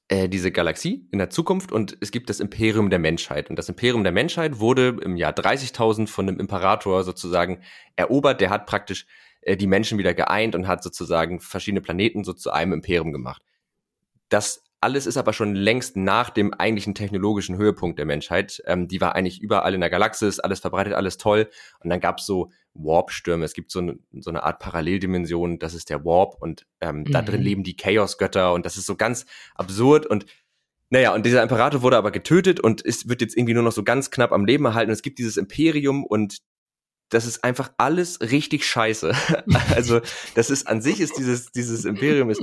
äh, 0.07 0.27
diese 0.27 0.51
Galaxie 0.51 1.07
in 1.11 1.19
der 1.19 1.29
Zukunft 1.29 1.71
und 1.71 1.97
es 2.01 2.11
gibt 2.11 2.29
das 2.29 2.39
Imperium 2.39 2.89
der 2.89 2.99
Menschheit. 2.99 3.49
Und 3.49 3.55
das 3.55 3.69
Imperium 3.69 4.03
der 4.03 4.11
Menschheit 4.11 4.59
wurde 4.59 4.97
im 5.01 5.15
Jahr 5.15 5.31
30.000 5.31 6.07
von 6.07 6.27
einem 6.27 6.39
Imperator 6.39 7.03
sozusagen 7.03 7.61
erobert. 7.95 8.41
Der 8.41 8.49
hat 8.49 8.65
praktisch 8.65 9.05
äh, 9.41 9.55
die 9.55 9.67
Menschen 9.67 9.97
wieder 9.97 10.13
geeint 10.13 10.55
und 10.55 10.67
hat 10.67 10.83
sozusagen 10.83 11.39
verschiedene 11.39 11.81
Planeten 11.81 12.23
so 12.23 12.33
zu 12.33 12.51
einem 12.51 12.73
Imperium 12.73 13.13
gemacht. 13.13 13.43
Das 14.29 14.63
alles 14.81 15.05
ist 15.05 15.17
aber 15.17 15.31
schon 15.31 15.55
längst 15.55 15.95
nach 15.95 16.31
dem 16.31 16.53
eigentlichen 16.53 16.95
technologischen 16.95 17.55
Höhepunkt 17.55 17.99
der 17.99 18.05
Menschheit. 18.05 18.61
Ähm, 18.65 18.87
die 18.87 18.99
war 18.99 19.15
eigentlich 19.15 19.39
überall 19.39 19.75
in 19.75 19.81
der 19.81 19.91
Galaxis, 19.91 20.39
alles 20.39 20.59
verbreitet, 20.59 20.93
alles 20.93 21.17
toll. 21.17 21.49
Und 21.79 21.91
dann 21.91 21.99
gab's 21.99 22.25
so 22.25 22.51
Warp-Stürme. 22.73 23.45
Es 23.45 23.53
gibt 23.53 23.71
so 23.71 23.79
eine, 23.79 23.99
so 24.19 24.31
eine 24.31 24.43
Art 24.43 24.59
Paralleldimension, 24.59 25.59
das 25.59 25.75
ist 25.75 25.89
der 25.91 26.03
Warp 26.03 26.41
und 26.41 26.65
ähm, 26.81 27.05
da 27.05 27.21
Mhm. 27.21 27.25
drin 27.27 27.41
leben 27.41 27.63
die 27.63 27.75
Chaos-Götter 27.75 28.53
und 28.53 28.65
das 28.65 28.75
ist 28.75 28.87
so 28.87 28.95
ganz 28.95 29.25
absurd 29.55 30.07
und 30.07 30.25
naja, 30.89 31.13
und 31.13 31.25
dieser 31.25 31.41
Imperator 31.41 31.83
wurde 31.83 31.95
aber 31.95 32.11
getötet 32.11 32.59
und 32.59 32.81
ist, 32.81 33.07
wird 33.07 33.21
jetzt 33.21 33.37
irgendwie 33.37 33.53
nur 33.53 33.63
noch 33.63 33.71
so 33.71 33.83
ganz 33.83 34.11
knapp 34.11 34.33
am 34.33 34.43
Leben 34.45 34.65
erhalten. 34.65 34.89
Und 34.89 34.95
es 34.95 35.01
gibt 35.01 35.19
dieses 35.19 35.37
Imperium 35.37 36.03
und 36.03 36.39
das 37.07 37.25
ist 37.25 37.45
einfach 37.45 37.71
alles 37.77 38.19
richtig 38.19 38.65
scheiße. 38.65 39.13
also, 39.73 40.01
das 40.35 40.49
ist 40.49 40.67
an 40.67 40.81
sich 40.81 40.99
ist 40.99 41.17
dieses, 41.17 41.51
dieses 41.53 41.85
Imperium 41.85 42.29
ist 42.29 42.41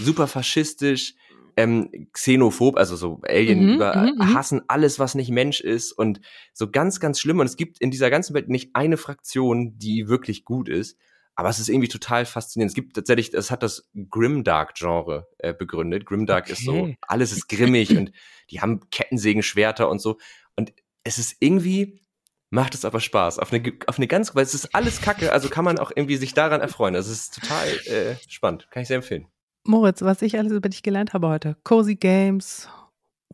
super 0.00 0.28
faschistisch, 0.28 1.14
ähm, 1.56 2.08
xenophob, 2.12 2.76
also 2.76 2.96
so 2.96 3.20
Alien 3.26 3.66
Mhm, 3.66 3.74
über 3.74 3.96
mhm, 3.96 4.14
mhm. 4.16 4.34
hassen 4.34 4.62
alles, 4.68 4.98
was 4.98 5.14
nicht 5.14 5.30
Mensch 5.30 5.60
ist 5.60 5.92
und 5.92 6.20
so 6.52 6.70
ganz, 6.70 7.00
ganz 7.00 7.20
schlimm. 7.20 7.38
Und 7.40 7.46
es 7.46 7.56
gibt 7.56 7.80
in 7.80 7.90
dieser 7.90 8.10
ganzen 8.10 8.34
Welt 8.34 8.48
nicht 8.48 8.70
eine 8.74 8.96
Fraktion, 8.96 9.78
die 9.78 10.08
wirklich 10.08 10.44
gut 10.44 10.68
ist. 10.68 10.96
Aber 11.36 11.48
es 11.48 11.58
ist 11.58 11.68
irgendwie 11.70 11.88
total 11.88 12.26
faszinierend. 12.26 12.70
Es 12.70 12.74
gibt 12.74 12.94
tatsächlich, 12.96 13.32
es 13.32 13.50
hat 13.50 13.62
das 13.62 13.88
Grimdark-Genre 14.10 15.28
äh, 15.38 15.54
begründet. 15.54 16.04
Grimdark 16.04 16.50
ist 16.50 16.64
so, 16.64 16.74
Okay. 16.74 16.98
alles 17.00 17.32
ist 17.32 17.48
grimmig 17.48 17.96
und 17.96 18.12
die 18.50 18.60
haben 18.60 18.80
Kettensägenschwerter 18.90 19.88
und 19.88 20.00
so. 20.00 20.18
Und 20.56 20.72
es 21.02 21.18
ist 21.18 21.36
irgendwie, 21.40 22.02
macht 22.50 22.74
es 22.74 22.84
aber 22.84 23.00
Spaß. 23.00 23.38
Auf 23.38 23.52
eine, 23.52 23.72
auf 23.86 23.96
eine 23.96 24.06
ganz, 24.06 24.34
weil 24.34 24.42
es 24.42 24.54
ist 24.54 24.74
alles 24.74 25.00
Kacke, 25.00 25.32
also 25.32 25.48
kann 25.48 25.64
man 25.64 25.78
auch 25.78 25.90
irgendwie 25.94 26.16
sich 26.16 26.34
daran 26.34 26.60
erfreuen. 26.60 26.94
Das 26.94 27.08
ist 27.08 27.40
total 27.40 27.68
äh, 27.86 28.16
spannend. 28.28 28.68
Kann 28.70 28.82
ich 28.82 28.88
sehr 28.88 28.96
empfehlen. 28.96 29.26
Moritz, 29.64 30.02
was 30.02 30.22
ich 30.22 30.38
alles 30.38 30.52
über 30.52 30.68
dich 30.68 30.82
gelernt 30.82 31.12
habe 31.12 31.28
heute. 31.28 31.56
Cozy 31.64 31.96
Games. 31.96 32.68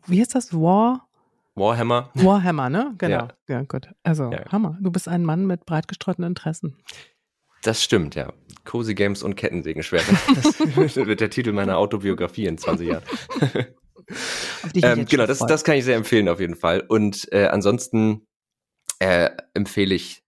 Wie 0.05 0.19
heißt 0.19 0.35
das? 0.35 0.53
War? 0.53 1.07
Warhammer. 1.55 2.11
Warhammer, 2.13 2.69
ne? 2.69 2.93
Genau. 2.97 3.13
Ja. 3.13 3.27
Ja, 3.47 3.61
gut. 3.63 3.89
Also, 4.03 4.31
Ja. 4.31 4.45
Hammer. 4.51 4.77
Du 4.81 4.91
bist 4.91 5.07
ein 5.07 5.23
Mann 5.23 5.45
mit 5.47 5.65
breit 5.65 5.87
gestreuten 5.87 6.23
Interessen. 6.23 6.77
Das 7.63 7.83
stimmt, 7.83 8.15
ja. 8.15 8.31
Cozy 8.65 8.93
Games 8.93 9.23
und 9.23 9.35
Kettensägenschwerter. 9.35 10.13
Das 10.75 10.95
wird 10.95 11.19
der 11.19 11.29
Titel 11.29 11.51
meiner 11.53 11.77
Autobiografie 11.77 12.45
in 12.45 12.57
20 12.57 12.87
Jahren. 12.89 13.03
Auf 14.63 14.71
die 14.73 14.81
Ähm, 14.81 15.05
genau, 15.05 15.25
das, 15.25 15.39
das 15.39 15.63
kann 15.63 15.75
ich 15.75 15.83
sehr 15.83 15.97
empfehlen 15.97 16.29
auf 16.29 16.39
jeden 16.39 16.55
Fall. 16.55 16.81
Und 16.81 17.27
äh, 17.33 17.47
ansonsten 17.47 18.25
äh, 18.99 19.29
empfehle 19.53 19.95
ich. 19.95 20.23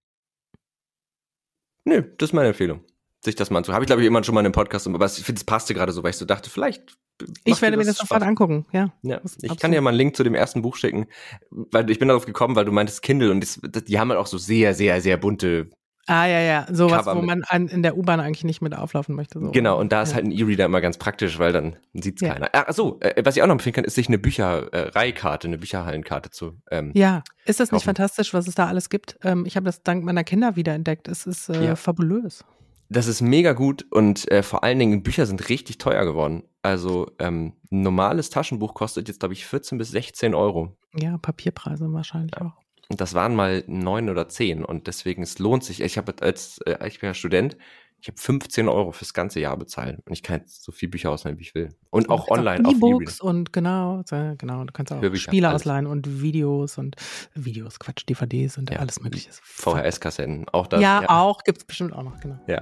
Nö, 1.85 2.03
das 2.17 2.29
ist 2.29 2.33
meine 2.33 2.49
Empfehlung. 2.49 2.83
Sich 3.23 3.35
das 3.35 3.49
mal 3.49 3.57
anzuhören. 3.59 3.75
Habe 3.75 3.83
ich, 3.83 3.87
glaube 3.87 4.01
ich, 4.01 4.07
immer 4.07 4.23
schon 4.23 4.33
mal 4.33 4.41
in 4.41 4.45
einem 4.45 4.53
Podcast, 4.53 4.87
aber 4.87 5.05
ich 5.05 5.11
finde, 5.23 5.39
es 5.39 5.43
passte 5.43 5.73
gerade 5.73 5.91
so, 5.91 6.03
weil 6.03 6.11
ich 6.11 6.17
so 6.17 6.25
dachte, 6.25 6.49
vielleicht. 6.49 6.97
Ich 7.43 7.61
werde 7.61 7.75
mir 7.75 7.83
das 7.83 7.97
sofort 7.97 8.23
angucken, 8.23 8.65
ja. 8.71 8.93
Ja, 9.01 9.19
ich 9.25 9.41
kann 9.41 9.51
absolut- 9.51 9.73
dir 9.75 9.81
mal 9.81 9.89
einen 9.89 9.97
Link 9.97 10.15
zu 10.15 10.23
dem 10.23 10.35
ersten 10.35 10.61
Buch 10.61 10.77
schicken, 10.77 11.07
weil 11.51 11.89
ich 11.89 11.99
bin 11.99 12.07
darauf 12.07 12.25
gekommen, 12.25 12.55
weil 12.55 12.63
du 12.63 12.71
meintest 12.71 13.01
Kindle 13.01 13.31
und 13.31 13.41
das, 13.41 13.59
das, 13.61 13.83
die 13.83 13.99
haben 13.99 14.09
halt 14.09 14.19
auch 14.21 14.27
so 14.27 14.37
sehr, 14.37 14.73
sehr, 14.73 15.01
sehr 15.01 15.17
bunte. 15.17 15.69
Ah, 16.07 16.25
ja, 16.27 16.39
ja. 16.39 16.65
Sowas, 16.71 17.05
Cover 17.05 17.17
wo 17.17 17.21
man 17.21 17.43
an, 17.43 17.67
in 17.67 17.83
der 17.83 17.95
U-Bahn 17.97 18.19
eigentlich 18.21 18.45
nicht 18.45 18.61
mit 18.61 18.73
auflaufen 18.73 19.13
möchte. 19.15 19.37
So. 19.39 19.51
Genau, 19.51 19.77
und 19.79 19.91
da 19.91 20.01
ist 20.01 20.09
ja. 20.11 20.15
halt 20.15 20.25
ein 20.25 20.31
E-Reader 20.31 20.65
immer 20.65 20.79
ganz 20.81 20.97
praktisch, 20.97 21.37
weil 21.39 21.51
dann 21.51 21.75
sieht's 21.93 22.21
Ja. 22.21 22.33
keiner. 22.33 22.49
Ach 22.53 22.73
so, 22.73 22.99
äh, 23.01 23.21
was 23.25 23.35
ich 23.35 23.43
auch 23.43 23.47
noch 23.47 23.53
empfehlen 23.55 23.73
kann, 23.73 23.83
ist 23.83 23.95
sich 23.95 24.07
eine 24.07 24.17
Büchereikarte, 24.17 25.47
eine 25.49 25.57
Bücherhallenkarte 25.57 26.31
zu. 26.31 26.53
Ähm, 26.71 26.91
Ja, 26.95 27.23
ist 27.45 27.59
das 27.59 27.71
nicht 27.71 27.81
kaufen. 27.81 27.95
fantastisch, 27.95 28.33
was 28.33 28.47
es 28.47 28.55
da 28.55 28.67
alles 28.67 28.89
gibt? 28.89 29.19
Ähm, 29.23 29.45
ich 29.45 29.55
habe 29.55 29.65
das 29.65 29.83
dank 29.83 30.03
meiner 30.05 30.23
Kinder 30.23 30.55
wiederentdeckt. 30.55 31.07
Es 31.09 31.27
ist 31.27 31.49
äh, 31.49 31.63
Ja. 31.65 31.75
fabulös. 31.75 32.43
Das 32.89 33.05
ist 33.05 33.21
mega 33.21 33.53
gut 33.53 33.85
und 33.91 34.29
äh, 34.31 34.41
vor 34.41 34.63
allen 34.63 34.79
Dingen 34.79 35.03
Bücher 35.03 35.27
sind 35.27 35.47
richtig 35.49 35.77
teuer 35.77 36.05
geworden. 36.05 36.43
Also 36.63 37.11
ähm, 37.19 37.53
ein 37.71 37.81
normales 37.81 38.31
Taschenbuch 38.31 38.73
kostet 38.73 39.07
jetzt, 39.07 39.19
glaube 39.19 39.33
ich, 39.33 39.45
14 39.45 39.77
bis 39.77 39.91
16 39.91 40.33
Euro. 40.33 40.75
Ja, 40.95 41.17
Papierpreise 41.19 41.93
wahrscheinlich 41.93 42.35
auch. 42.37 42.53
Und 42.89 42.99
das 42.99 43.13
waren 43.13 43.35
mal 43.35 43.63
neun 43.67 44.09
oder 44.09 44.27
zehn 44.27 44.65
und 44.65 44.87
deswegen 44.87 45.21
es 45.21 45.37
lohnt 45.37 45.63
sich. 45.63 45.81
Ich 45.81 45.99
habe 45.99 46.15
als 46.21 46.59
äh, 46.65 46.87
ich 46.87 46.99
bin 46.99 47.09
ja 47.09 47.13
Student, 47.13 47.57
ich 48.01 48.07
habe 48.07 48.17
15 48.17 48.69
Euro 48.69 48.91
fürs 48.91 49.13
ganze 49.13 49.39
Jahr 49.39 49.57
bezahlt 49.57 49.99
und 50.05 50.13
ich 50.13 50.23
kann 50.23 50.39
jetzt 50.39 50.63
so 50.63 50.71
viel 50.71 50.87
Bücher 50.89 51.11
ausleihen, 51.11 51.37
wie 51.37 51.41
ich 51.43 51.53
will. 51.55 51.69
Und 51.89 52.09
auch 52.09 52.25
Du 52.27 52.33
kannst 52.33 52.39
online 52.47 52.65
auf 52.65 52.73
E-Reader. 52.73 52.87
E-Books 52.87 53.21
und 53.21 53.51
genau, 53.53 54.03
genau. 54.37 54.63
Du 54.63 54.71
kannst 54.73 54.91
auch 54.93 55.01
Hörbücher, 55.01 55.29
Spiele 55.31 55.49
alles. 55.49 55.63
ausleihen 55.63 55.85
und 55.87 56.21
Videos 56.21 56.77
und 56.77 56.95
Videos, 57.35 57.77
Quatsch, 57.79 58.05
DVDs 58.07 58.57
und 58.57 58.69
Ja. 58.69 58.77
alles 58.79 59.01
Mögliche. 59.01 59.29
VHS-Kassetten, 59.43 60.47
auch 60.53 60.67
das. 60.67 60.81
ja, 60.81 61.09
auch, 61.09 61.43
gibt's 61.43 61.65
bestimmt 61.65 61.93
auch 61.93 62.03
noch, 62.03 62.19
genau. 62.19 62.39
Ja. 62.47 62.61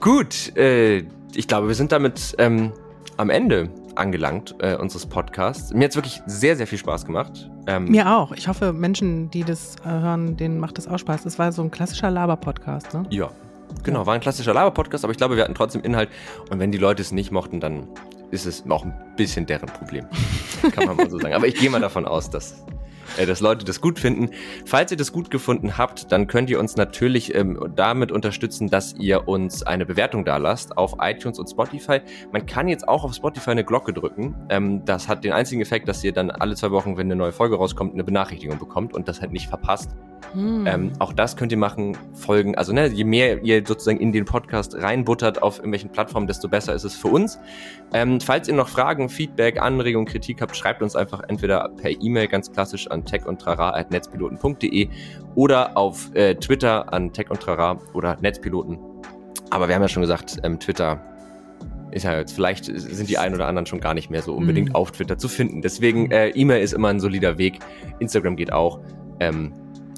Gut, 0.00 0.56
äh, 0.56 0.98
ich 1.34 1.48
glaube, 1.48 1.68
wir 1.68 1.74
sind 1.74 1.92
damit 1.92 2.34
ähm, 2.38 2.72
am 3.16 3.30
Ende 3.30 3.70
angelangt 3.96 4.54
äh, 4.60 4.76
unseres 4.76 5.06
Podcasts. 5.06 5.72
Mir 5.72 5.84
hat's 5.84 5.96
wirklich 5.96 6.20
sehr, 6.26 6.56
sehr 6.56 6.66
viel 6.66 6.78
Spaß 6.78 7.06
gemacht. 7.06 7.50
Ähm, 7.66 7.86
Mir 7.86 8.14
auch. 8.16 8.32
Ich 8.32 8.46
hoffe, 8.46 8.72
Menschen, 8.74 9.30
die 9.30 9.42
das 9.42 9.76
äh, 9.84 9.88
hören, 9.88 10.36
denen 10.36 10.58
macht 10.58 10.76
das 10.78 10.86
auch 10.86 10.98
Spaß. 10.98 11.22
Das 11.24 11.38
war 11.38 11.50
so 11.50 11.62
ein 11.62 11.70
klassischer 11.70 12.10
Laber-Podcast, 12.10 12.92
ne? 12.94 13.04
Ja, 13.10 13.30
genau, 13.86 14.04
war 14.04 14.14
ein 14.14 14.20
klassischer 14.20 14.52
Laber-Podcast, 14.52 15.04
aber 15.04 15.12
ich 15.12 15.16
glaube, 15.16 15.36
wir 15.36 15.44
hatten 15.44 15.54
trotzdem 15.54 15.80
Inhalt. 15.82 16.10
Und 16.50 16.58
wenn 16.58 16.70
die 16.70 16.78
Leute 16.78 17.00
es 17.00 17.12
nicht 17.12 17.30
mochten, 17.30 17.60
dann 17.60 17.88
ist 18.30 18.44
es 18.44 18.64
auch 18.68 18.84
ein 18.84 18.94
bisschen 19.16 19.46
deren 19.46 19.68
Problem. 19.68 20.06
Kann 20.72 20.84
man 20.86 20.96
mal 20.96 21.08
so 21.08 21.18
sagen. 21.18 21.34
Aber 21.34 21.46
ich 21.46 21.54
gehe 21.54 21.70
mal 21.70 21.80
davon 21.80 22.04
aus, 22.04 22.28
dass, 22.28 22.64
äh, 23.16 23.26
dass 23.26 23.40
Leute 23.40 23.64
das 23.64 23.80
gut 23.80 23.98
finden. 23.98 24.30
Falls 24.64 24.90
ihr 24.90 24.96
das 24.96 25.12
gut 25.12 25.30
gefunden 25.30 25.78
habt, 25.78 26.12
dann 26.12 26.26
könnt 26.26 26.50
ihr 26.50 26.58
uns 26.60 26.76
natürlich 26.76 27.34
ähm, 27.34 27.72
damit 27.74 28.12
unterstützen, 28.12 28.68
dass 28.68 28.94
ihr 28.94 29.28
uns 29.28 29.62
eine 29.62 29.86
Bewertung 29.86 30.24
da 30.24 30.36
lasst 30.36 30.76
auf 30.76 30.96
iTunes 31.00 31.38
und 31.38 31.48
Spotify. 31.48 32.00
Man 32.32 32.46
kann 32.46 32.68
jetzt 32.68 32.88
auch 32.88 33.04
auf 33.04 33.14
Spotify 33.14 33.50
eine 33.50 33.64
Glocke 33.64 33.92
drücken. 33.92 34.34
Ähm, 34.48 34.84
das 34.84 35.08
hat 35.08 35.24
den 35.24 35.32
einzigen 35.32 35.60
Effekt, 35.60 35.88
dass 35.88 36.02
ihr 36.04 36.12
dann 36.12 36.30
alle 36.30 36.54
zwei 36.54 36.70
Wochen, 36.70 36.96
wenn 36.96 37.06
eine 37.06 37.16
neue 37.16 37.32
Folge 37.32 37.56
rauskommt, 37.56 37.94
eine 37.94 38.04
Benachrichtigung 38.04 38.58
bekommt 38.58 38.94
und 38.94 39.08
das 39.08 39.20
halt 39.20 39.32
nicht 39.32 39.48
verpasst. 39.48 39.90
Hm. 40.32 40.66
Ähm, 40.66 40.92
auch 40.98 41.12
das 41.12 41.36
könnt 41.36 41.52
ihr 41.52 41.58
machen, 41.58 41.96
folgen. 42.14 42.56
Also 42.56 42.72
ne, 42.72 42.88
je 42.88 43.04
mehr 43.04 43.42
ihr 43.42 43.62
sozusagen 43.66 44.00
in 44.00 44.12
den 44.12 44.24
Podcast 44.24 44.74
reinbuttert 44.74 45.42
auf 45.42 45.58
irgendwelchen 45.58 45.90
Plattformen, 45.90 46.26
desto 46.26 46.48
besser 46.48 46.74
ist 46.74 46.84
es 46.84 46.96
für 46.96 47.08
uns. 47.08 47.38
Ähm, 47.92 48.20
falls 48.20 48.48
ihr 48.48 48.54
noch 48.54 48.68
Fragen, 48.68 49.08
Feedback, 49.08 49.60
Anregungen, 49.60 50.06
Kritik 50.06 50.40
habt, 50.40 50.56
schreibt 50.56 50.82
uns 50.82 50.96
einfach 50.96 51.22
entweder 51.28 51.68
per 51.76 51.90
E-Mail 51.90 52.28
ganz 52.28 52.50
klassisch 52.50 52.90
an 52.90 52.95
techundtrara.netzpiloten.de 53.04 54.88
oder 55.34 55.76
auf 55.76 56.14
äh, 56.14 56.34
Twitter 56.34 56.92
an 56.92 57.12
techundtrara 57.12 57.78
oder 57.92 58.16
Netzpiloten. 58.20 58.78
Aber 59.50 59.68
wir 59.68 59.74
haben 59.74 59.82
ja 59.82 59.88
schon 59.88 60.02
gesagt, 60.02 60.38
ähm, 60.42 60.58
Twitter 60.58 61.00
ist 61.92 62.04
ja 62.04 62.18
jetzt, 62.18 62.32
vielleicht 62.32 62.64
sind 62.64 63.08
die 63.08 63.18
einen 63.18 63.34
oder 63.34 63.46
anderen 63.46 63.66
schon 63.66 63.80
gar 63.80 63.94
nicht 63.94 64.10
mehr 64.10 64.22
so 64.22 64.34
unbedingt 64.34 64.70
mhm. 64.70 64.74
auf 64.74 64.90
Twitter 64.92 65.18
zu 65.18 65.28
finden. 65.28 65.62
Deswegen, 65.62 66.10
äh, 66.10 66.28
E-Mail 66.30 66.62
ist 66.62 66.74
immer 66.74 66.88
ein 66.88 67.00
solider 67.00 67.38
Weg. 67.38 67.60
Instagram 68.00 68.36
geht 68.36 68.52
auch. 68.52 68.80
Ähm, 69.20 69.52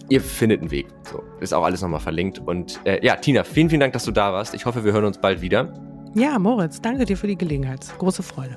ihr 0.08 0.20
findet 0.20 0.60
einen 0.60 0.70
Weg. 0.70 0.86
So, 1.10 1.22
ist 1.40 1.52
auch 1.52 1.64
alles 1.64 1.82
nochmal 1.82 2.00
verlinkt. 2.00 2.38
Und 2.38 2.80
äh, 2.84 3.04
ja, 3.04 3.16
Tina, 3.16 3.44
vielen, 3.44 3.68
vielen 3.68 3.80
Dank, 3.80 3.92
dass 3.92 4.04
du 4.04 4.12
da 4.12 4.32
warst. 4.32 4.54
Ich 4.54 4.66
hoffe, 4.66 4.84
wir 4.84 4.92
hören 4.92 5.04
uns 5.04 5.18
bald 5.18 5.40
wieder. 5.40 5.72
Ja, 6.14 6.38
Moritz, 6.38 6.80
danke 6.80 7.04
dir 7.04 7.16
für 7.16 7.26
die 7.26 7.36
Gelegenheit. 7.36 7.86
Große 7.98 8.22
Freude. 8.22 8.56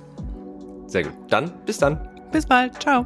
Sehr 0.87 1.03
gut. 1.03 1.13
Dann, 1.29 1.51
bis 1.65 1.77
dann. 1.77 1.99
Bis 2.31 2.45
bald. 2.45 2.81
Ciao. 2.81 3.05